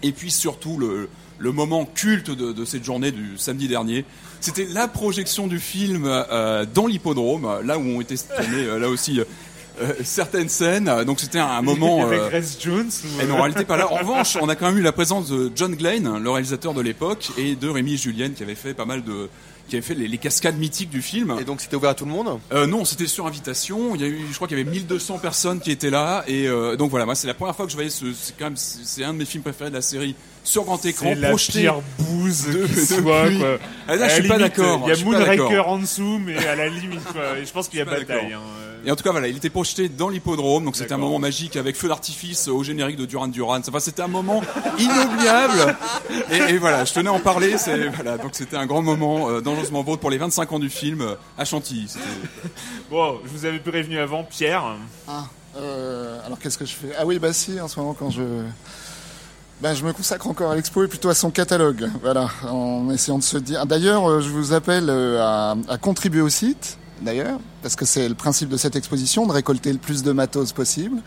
et 0.04 0.12
puis 0.12 0.32
surtout 0.32 0.78
le, 0.78 1.10
le 1.40 1.52
moment 1.52 1.86
culte 1.86 2.32
de, 2.32 2.52
de 2.52 2.66
cette 2.66 2.84
journée 2.84 3.12
du 3.12 3.38
samedi 3.38 3.68
dernier, 3.68 4.06
c'était 4.40 4.68
la 4.72 4.88
projection 4.88 5.48
du 5.48 5.60
film 5.60 6.04
euh, 6.08 6.66
dans 6.74 6.88
l'hippodrome, 6.88 7.48
là 7.64 7.78
où 7.78 7.82
ont 7.82 8.02
été 8.02 8.16
tournées 8.18 8.66
euh, 8.66 8.80
là 8.80 8.88
aussi 8.90 9.20
euh, 9.82 9.94
certaines 10.04 10.50
scènes. 10.50 10.92
Donc 11.06 11.20
c'était 11.20 11.40
un 11.40 11.62
moment. 11.62 12.04
Avec 12.08 12.20
euh, 12.20 12.30
Grace 12.30 12.58
Jones. 12.60 12.90
ou- 12.90 13.22
et 13.22 13.26
non, 13.26 13.36
en 13.36 13.42
réalité 13.44 13.66
pas 13.66 13.78
là. 13.78 13.88
En 13.92 13.96
revanche, 13.98 14.38
on 14.42 14.50
a 14.50 14.56
quand 14.56 14.68
même 14.68 14.78
eu 14.78 14.82
la 14.84 14.92
présence 14.92 15.30
de 15.30 15.52
John 15.56 15.76
Glenn, 15.76 16.18
le 16.20 16.30
réalisateur 16.30 16.74
de 16.74 16.82
l'époque, 16.82 17.30
et 17.38 17.56
de 17.56 17.68
Rémi 17.70 17.98
Julien 17.98 18.30
qui 18.30 18.44
avait 18.44 18.56
fait 18.56 18.74
pas 18.74 18.86
mal 18.86 19.04
de 19.04 19.30
qui 19.68 19.76
avait 19.76 19.86
fait 19.86 19.94
les, 19.96 20.08
les 20.08 20.18
cascades 20.18 20.58
mythiques 20.58 20.90
du 20.90 21.02
film. 21.02 21.36
et 21.40 21.44
donc 21.44 21.62
c'était 21.62 21.76
ouvert 21.76 21.90
à 21.92 21.94
tout 21.96 22.06
le 22.06 22.12
monde 22.12 22.40
Euh, 22.54 22.66
non, 22.68 22.86
c'était 22.86 23.08
sur 23.08 23.28
invitation. 23.28 23.96
Il 23.96 24.02
y 24.02 24.04
a 24.06 24.08
eu, 24.08 24.20
je 24.30 24.36
crois 24.36 24.48
qu'il 24.48 24.58
y 24.58 24.62
avait 24.62 24.70
1200 24.70 25.20
personnes 25.20 25.60
qui 25.60 25.72
étaient 25.72 25.90
là, 25.90 26.24
et 26.28 26.48
euh, 26.48 26.76
donc 26.76 26.90
voilà, 26.92 27.06
moi 27.06 27.16
c'est 27.16 27.28
la 27.28 27.34
première 27.34 27.56
fois 27.56 27.66
que 27.66 27.72
je 27.72 27.78
voyais 27.78 27.90
ce, 27.90 28.06
c'est 28.14 28.38
quand 28.38 28.46
même, 28.46 28.56
c'est 28.58 29.04
un 29.04 29.14
de 29.14 29.20
mes 29.20 29.26
films 29.26 29.44
préférés 29.44 29.70
de 29.70 29.76
la 29.76 29.82
série 29.82 30.16
sur 30.44 30.64
grand 30.64 30.84
écran, 30.86 31.10
C'est 31.14 31.20
la 31.20 31.30
projeté. 31.30 31.60
pire 31.62 31.82
bouse 32.00 32.46
de- 32.48 32.66
qui 32.68 32.86
soit, 32.86 33.30
quoi. 33.38 33.58
Ah, 33.88 33.96
là, 33.98 34.08
je 34.08 34.14
suis 34.14 34.24
la 34.24 34.30
pas 34.30 34.38
d'accord. 34.40 34.84
Il 34.88 34.96
y 34.98 35.02
a 35.02 35.04
Moonraker 35.04 35.68
en 35.68 35.78
dessous, 35.80 36.20
mais 36.26 36.38
à 36.46 36.56
la 36.56 36.70
limite, 36.70 37.04
quoi. 37.12 37.38
Et 37.38 37.46
je 37.46 37.52
pense 37.52 37.68
qu'il 37.68 37.80
y 37.80 37.82
a 37.82 37.86
bataille. 37.86 38.06
d'accord. 38.08 38.22
hein. 38.34 38.64
Et 38.88 38.92
en 38.92 38.96
tout 38.96 39.04
cas, 39.04 39.12
voilà, 39.12 39.28
il 39.28 39.36
était 39.36 39.50
projeté 39.50 39.90
dans 39.90 40.08
l'hippodrome, 40.08 40.64
donc 40.64 40.78
c'était 40.78 40.94
un 40.94 40.98
moment 40.98 41.20
magique 41.20 41.58
avec 41.58 41.76
feu 41.76 41.90
d'artifice 41.90 42.48
au 42.48 42.64
générique 42.64 42.96
de 42.96 43.06
Duran 43.06 43.28
Duran. 43.28 43.60
Enfin, 43.68 43.82
c'était 43.82 44.02
un 44.02 44.08
moment 44.08 44.42
inoubliable. 44.80 45.76
Et, 46.32 46.54
et 46.54 46.58
voilà, 46.58 46.86
je 46.86 46.94
tenais 46.94 47.10
à 47.10 47.14
en 47.14 47.20
parler. 47.20 47.58
C'est 47.58 47.90
voilà, 47.90 48.18
donc 48.18 48.30
c'était 48.32 48.56
un 48.56 48.66
grand 48.66 48.82
moment 48.82 49.30
euh, 49.30 49.42
dangereusement 49.42 49.84
vôtre 49.84 50.00
pour 50.00 50.10
les 50.10 50.18
25 50.18 50.54
ans 50.54 50.60
du 50.60 50.70
film 50.70 51.02
euh, 51.02 51.16
à 51.38 51.44
Chantilly. 51.44 51.90
C'était- 51.90 52.50
Bon, 52.90 53.20
je 53.26 53.30
vous 53.30 53.46
avais 53.46 53.60
prévenu 53.60 54.00
avant, 54.00 54.24
Pierre. 54.24 54.64
Ah, 55.08 55.26
euh, 55.58 56.26
alors 56.26 56.40
qu'est-ce 56.40 56.58
que 56.58 56.64
je 56.66 56.74
fais? 56.74 56.92
Ah 56.98 57.06
oui, 57.06 57.20
bah 57.20 57.34
si, 57.34 57.60
en 57.60 57.68
ce 57.68 57.78
moment, 57.80 57.94
quand 57.94 58.10
je. 58.10 58.24
Ben, 59.60 59.74
je 59.74 59.84
me 59.84 59.92
consacre 59.92 60.28
encore 60.28 60.52
à 60.52 60.56
l'expo 60.56 60.84
et 60.84 60.88
plutôt 60.88 61.10
à 61.10 61.14
son 61.16 61.30
catalogue. 61.32 61.90
Voilà, 62.04 62.30
en 62.50 62.90
essayant 62.92 63.18
de 63.18 63.24
se 63.24 63.38
dire. 63.38 63.66
D'ailleurs, 63.66 64.10
euh, 64.10 64.22
je 64.22 64.30
vous 64.30 64.54
appelle 64.54 64.90
à, 64.90 65.56
à 65.68 65.78
contribuer 65.78 66.22
au 66.22 66.30
site, 66.30 66.78
d'ailleurs, 67.02 67.40
parce 67.62 67.76
que 67.76 67.86
c'est 67.86 68.08
le 68.10 68.16
principe 68.16 68.50
de 68.50 68.58
cette 68.58 68.76
exposition, 68.76 69.26
de 69.28 69.32
récolter 69.32 69.72
le 69.72 69.78
plus 69.80 70.04
de 70.04 70.12
matos 70.12 70.52
possible 70.54 70.98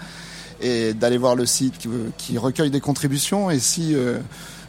et 0.60 0.92
d'aller 0.94 1.18
voir 1.18 1.36
le 1.36 1.46
site 1.46 1.78
qui, 1.78 1.88
qui 2.18 2.38
recueille 2.38 2.70
des 2.70 2.80
contributions. 2.80 3.50
Et 3.50 3.58
si 3.58 3.94
euh, 3.94 4.18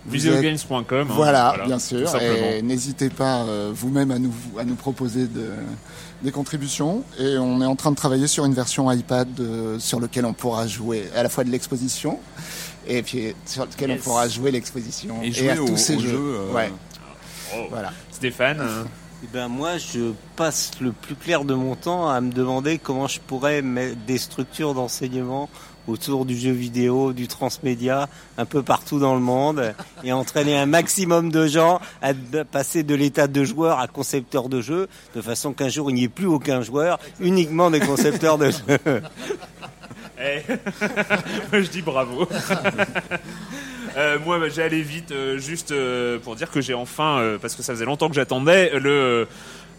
vous 0.05 0.15
êtes- 0.27 0.33
Videogames.com. 0.33 1.07
hein, 1.09 1.13
voilà, 1.13 1.55
bien 1.65 1.79
sûr. 1.79 2.09
Et 2.21 2.61
n'hésitez 2.61 3.09
pas 3.09 3.43
euh, 3.43 3.71
vous-même 3.73 4.11
à 4.11 4.19
nous 4.19 4.33
à 4.59 4.63
nous 4.63 4.75
proposer 4.75 5.27
de, 5.27 5.49
des 6.23 6.31
contributions. 6.31 7.03
Et 7.19 7.37
on 7.37 7.61
est 7.61 7.65
en 7.65 7.75
train 7.75 7.91
de 7.91 7.95
travailler 7.97 8.27
sur 8.27 8.45
une 8.45 8.53
version 8.53 8.91
iPad 8.91 9.27
euh, 9.39 9.79
sur 9.79 9.99
lequel 9.99 10.25
on 10.25 10.33
pourra 10.33 10.65
jouer 10.67 11.09
à 11.15 11.23
la 11.23 11.29
fois 11.29 11.43
de 11.43 11.49
l'exposition 11.51 12.19
et 12.87 13.03
puis 13.03 13.35
sur 13.45 13.65
lequel 13.65 13.91
Yes. 13.91 13.99
on 13.99 14.03
pourra 14.03 14.27
jouer 14.27 14.49
l'exposition 14.51 15.21
Et 15.21 15.31
jouer 15.31 15.51
à 15.51 15.55
tous 15.57 15.77
ces 15.77 15.99
jeux. 15.99 16.09
jeu, 16.09 16.17
euh, 16.17 16.53
Ouais, 16.53 16.71
Oh. 17.53 17.65
voilà. 17.69 17.91
Stéphane. 18.11 18.59
Eh 19.23 19.27
ben 19.31 19.47
moi, 19.47 19.77
je 19.77 20.13
passe 20.35 20.71
le 20.81 20.91
plus 20.91 21.15
clair 21.15 21.45
de 21.45 21.53
mon 21.53 21.75
temps 21.75 22.09
à 22.09 22.19
me 22.21 22.31
demander 22.31 22.79
comment 22.79 23.07
je 23.07 23.19
pourrais 23.19 23.61
mettre 23.61 23.97
des 24.07 24.17
structures 24.17 24.73
d'enseignement 24.73 25.47
autour 25.87 26.25
du 26.25 26.35
jeu 26.35 26.51
vidéo, 26.51 27.13
du 27.13 27.27
transmédia, 27.27 28.09
un 28.37 28.45
peu 28.45 28.63
partout 28.63 28.99
dans 28.99 29.13
le 29.13 29.21
monde, 29.21 29.73
et 30.03 30.11
entraîner 30.11 30.57
un 30.57 30.65
maximum 30.65 31.31
de 31.31 31.45
gens 31.45 31.79
à 32.01 32.13
passer 32.51 32.81
de 32.81 32.95
l'état 32.95 33.27
de 33.27 33.43
joueur 33.43 33.79
à 33.79 33.87
concepteur 33.87 34.49
de 34.49 34.59
jeu, 34.61 34.87
de 35.15 35.21
façon 35.21 35.53
qu'un 35.53 35.69
jour 35.69 35.91
il 35.91 35.95
n'y 35.95 36.03
ait 36.05 36.09
plus 36.09 36.27
aucun 36.27 36.61
joueur, 36.61 36.99
uniquement 37.19 37.69
des 37.69 37.79
concepteurs 37.79 38.37
de 38.39 38.49
jeux. 38.49 38.79
Eh, 40.19 40.41
Moi, 41.51 41.61
je 41.61 41.69
dis 41.69 41.81
bravo. 41.81 42.27
Euh, 43.97 44.17
moi, 44.19 44.39
bah, 44.39 44.47
j'ai 44.49 44.63
allé 44.63 44.81
vite, 44.81 45.11
euh, 45.11 45.37
juste 45.37 45.71
euh, 45.71 46.17
pour 46.19 46.35
dire 46.35 46.49
que 46.49 46.61
j'ai 46.61 46.73
enfin, 46.73 47.19
euh, 47.19 47.37
parce 47.37 47.55
que 47.55 47.63
ça 47.63 47.73
faisait 47.73 47.85
longtemps 47.85 48.09
que 48.09 48.15
j'attendais, 48.15 48.71
le 48.79 49.27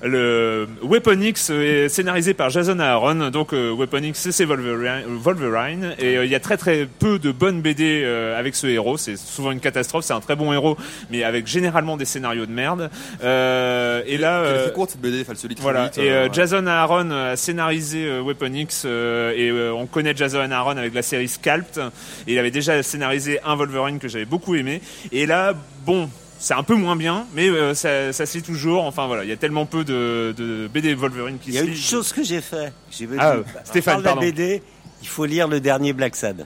le 0.03 0.69
Weapon 0.83 1.21
X 1.21 1.51
est 1.51 1.89
scénarisé 1.89 2.35
par 2.35 2.51
Jason 2.51 2.79
Aaron. 2.81 3.31
Donc 3.31 3.53
euh, 3.53 3.73
Weapon 3.73 4.03
X, 4.03 4.31
c'est 4.31 4.45
Wolverine, 4.45 5.05
Wolverine. 5.07 5.95
et 5.99 6.17
euh, 6.17 6.25
il 6.25 6.31
y 6.31 6.35
a 6.35 6.41
très 6.41 6.57
très 6.57 6.87
peu 6.87 7.19
de 7.19 7.31
bonnes 7.31 7.63
BD 7.63 8.03
euh, 8.05 8.39
avec 8.39 8.55
ce 8.55 8.67
héros. 8.67 8.97
C'est 8.97 9.17
souvent 9.17 9.53
une 9.53 9.61
catastrophe. 9.61 10.05
C'est 10.05 10.13
un 10.13 10.21
très 10.21 10.37
bon 10.37 10.53
héros, 10.53 10.77
mais 11.11 11.23
avec 11.23 11.47
généralement 11.47 11.97
des 11.97 12.05
scénarios 12.05 12.47
de 12.47 12.53
merde. 12.53 12.91
Euh, 13.23 14.03
et 14.07 14.19
là, 14.19 14.43
Elle 14.45 14.55
est 14.55 14.59
euh, 14.59 14.65
très 14.65 14.73
courte 14.73 14.91
cette 14.91 15.01
BD, 15.01 15.25
très 15.25 15.35
voilà. 15.61 15.91
Et 15.97 16.01
euh, 16.01 16.13
euh, 16.13 16.25
ouais. 16.25 16.31
Jason 16.33 16.67
Aaron 16.67 17.11
a 17.11 17.37
scénarisé 17.37 18.05
euh, 18.07 18.23
Weapon 18.23 18.53
X 18.53 18.83
euh, 18.85 19.33
et 19.37 19.51
euh, 19.51 19.73
on 19.73 19.87
connaît 19.87 20.15
Jason 20.17 20.51
Aaron 20.51 20.77
avec 20.77 20.95
la 20.95 21.03
série 21.03 21.29
Scalped. 21.29 21.79
Et 22.27 22.33
il 22.33 22.39
avait 22.39 22.51
déjà 22.51 22.83
scénarisé 22.83 23.39
un 23.45 23.55
Wolverine 23.57 23.99
que 23.99 24.09
j'avais 24.09 24.25
beaucoup 24.25 24.55
aimé. 24.55 24.81
Et 25.13 25.27
là, 25.27 25.55
bon. 25.87 26.09
C'est 26.45 26.55
un 26.55 26.65
peu 26.65 26.75
moins 26.75 26.97
bien, 26.97 27.25
mais 27.35 27.47
euh, 27.49 27.73
ça, 27.73 28.13
ça 28.13 28.27
se 28.27 28.37
lit 28.37 28.43
toujours. 28.43 28.85
Enfin 28.85 29.07
voilà, 29.07 29.23
il 29.23 29.31
y 29.31 29.33
a 29.33 29.37
tellement 29.37 29.65
peu 29.65 29.85
de, 29.85 30.35
de 30.37 30.67
BD 30.67 30.93
Wolverine 30.93 31.39
qui 31.39 31.51
Il 31.51 31.55
y 31.55 31.59
a 31.59 31.63
se 31.63 31.67
une 31.69 31.77
chose 31.77 32.13
que 32.13 32.25
j'ai 32.25 32.41
fait. 32.41 32.73
J'ai 32.91 33.07
Ah, 33.17 33.37
on 33.39 33.65
Stéphane, 33.65 34.03
parle 34.03 34.03
de 34.03 34.07
la 34.09 34.13
pardon. 34.15 34.27
BD, 34.27 34.63
il 35.03 35.07
faut 35.09 35.25
lire 35.25 35.47
le 35.47 35.61
dernier 35.61 35.93
Black 35.93 36.17
Sad. 36.17 36.45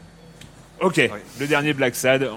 Ok, 0.82 1.00
le 1.40 1.46
dernier 1.46 1.72
Black 1.72 1.94
Sad, 1.94 2.28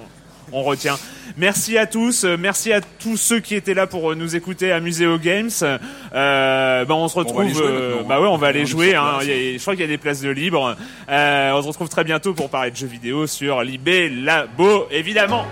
on, 0.53 0.59
on 0.59 0.63
retient. 0.63 0.97
Merci 1.35 1.77
à 1.77 1.85
tous, 1.85 2.23
euh, 2.23 2.37
merci 2.39 2.71
à 2.71 2.79
tous 2.79 3.17
ceux 3.17 3.41
qui 3.41 3.55
étaient 3.55 3.73
là 3.73 3.87
pour 3.87 4.11
euh, 4.11 4.15
nous 4.15 4.37
écouter 4.37 4.71
à 4.71 4.79
Muséo 4.79 5.17
Games. 5.17 5.49
Euh, 5.61 6.85
bah 6.85 6.95
on 6.95 7.09
se 7.09 7.15
retrouve. 7.17 7.41
aller 7.41 7.53
jouer 7.53 7.63
euh, 7.65 7.89
maintenant, 7.95 8.07
bah 8.07 8.21
ouais, 8.21 8.27
on 8.29 8.37
va 8.37 8.47
aller 8.47 8.65
jouer. 8.65 8.95
Hein, 8.95 9.15
place. 9.15 9.25
Il 9.27 9.29
y 9.51 9.55
a- 9.55 9.57
je 9.57 9.61
crois 9.61 9.73
qu'il 9.73 9.81
y 9.81 9.83
a 9.83 9.87
des 9.87 9.97
places 9.97 10.21
de 10.21 10.29
libre. 10.29 10.77
Euh, 11.09 11.51
on 11.53 11.61
se 11.61 11.67
retrouve 11.67 11.89
très 11.89 12.05
bientôt 12.05 12.33
pour 12.33 12.49
parler 12.49 12.71
de 12.71 12.77
jeux 12.77 12.87
vidéo 12.87 13.27
sur 13.27 13.61
Libé 13.63 14.07
Labo, 14.09 14.87
évidemment. 14.91 15.45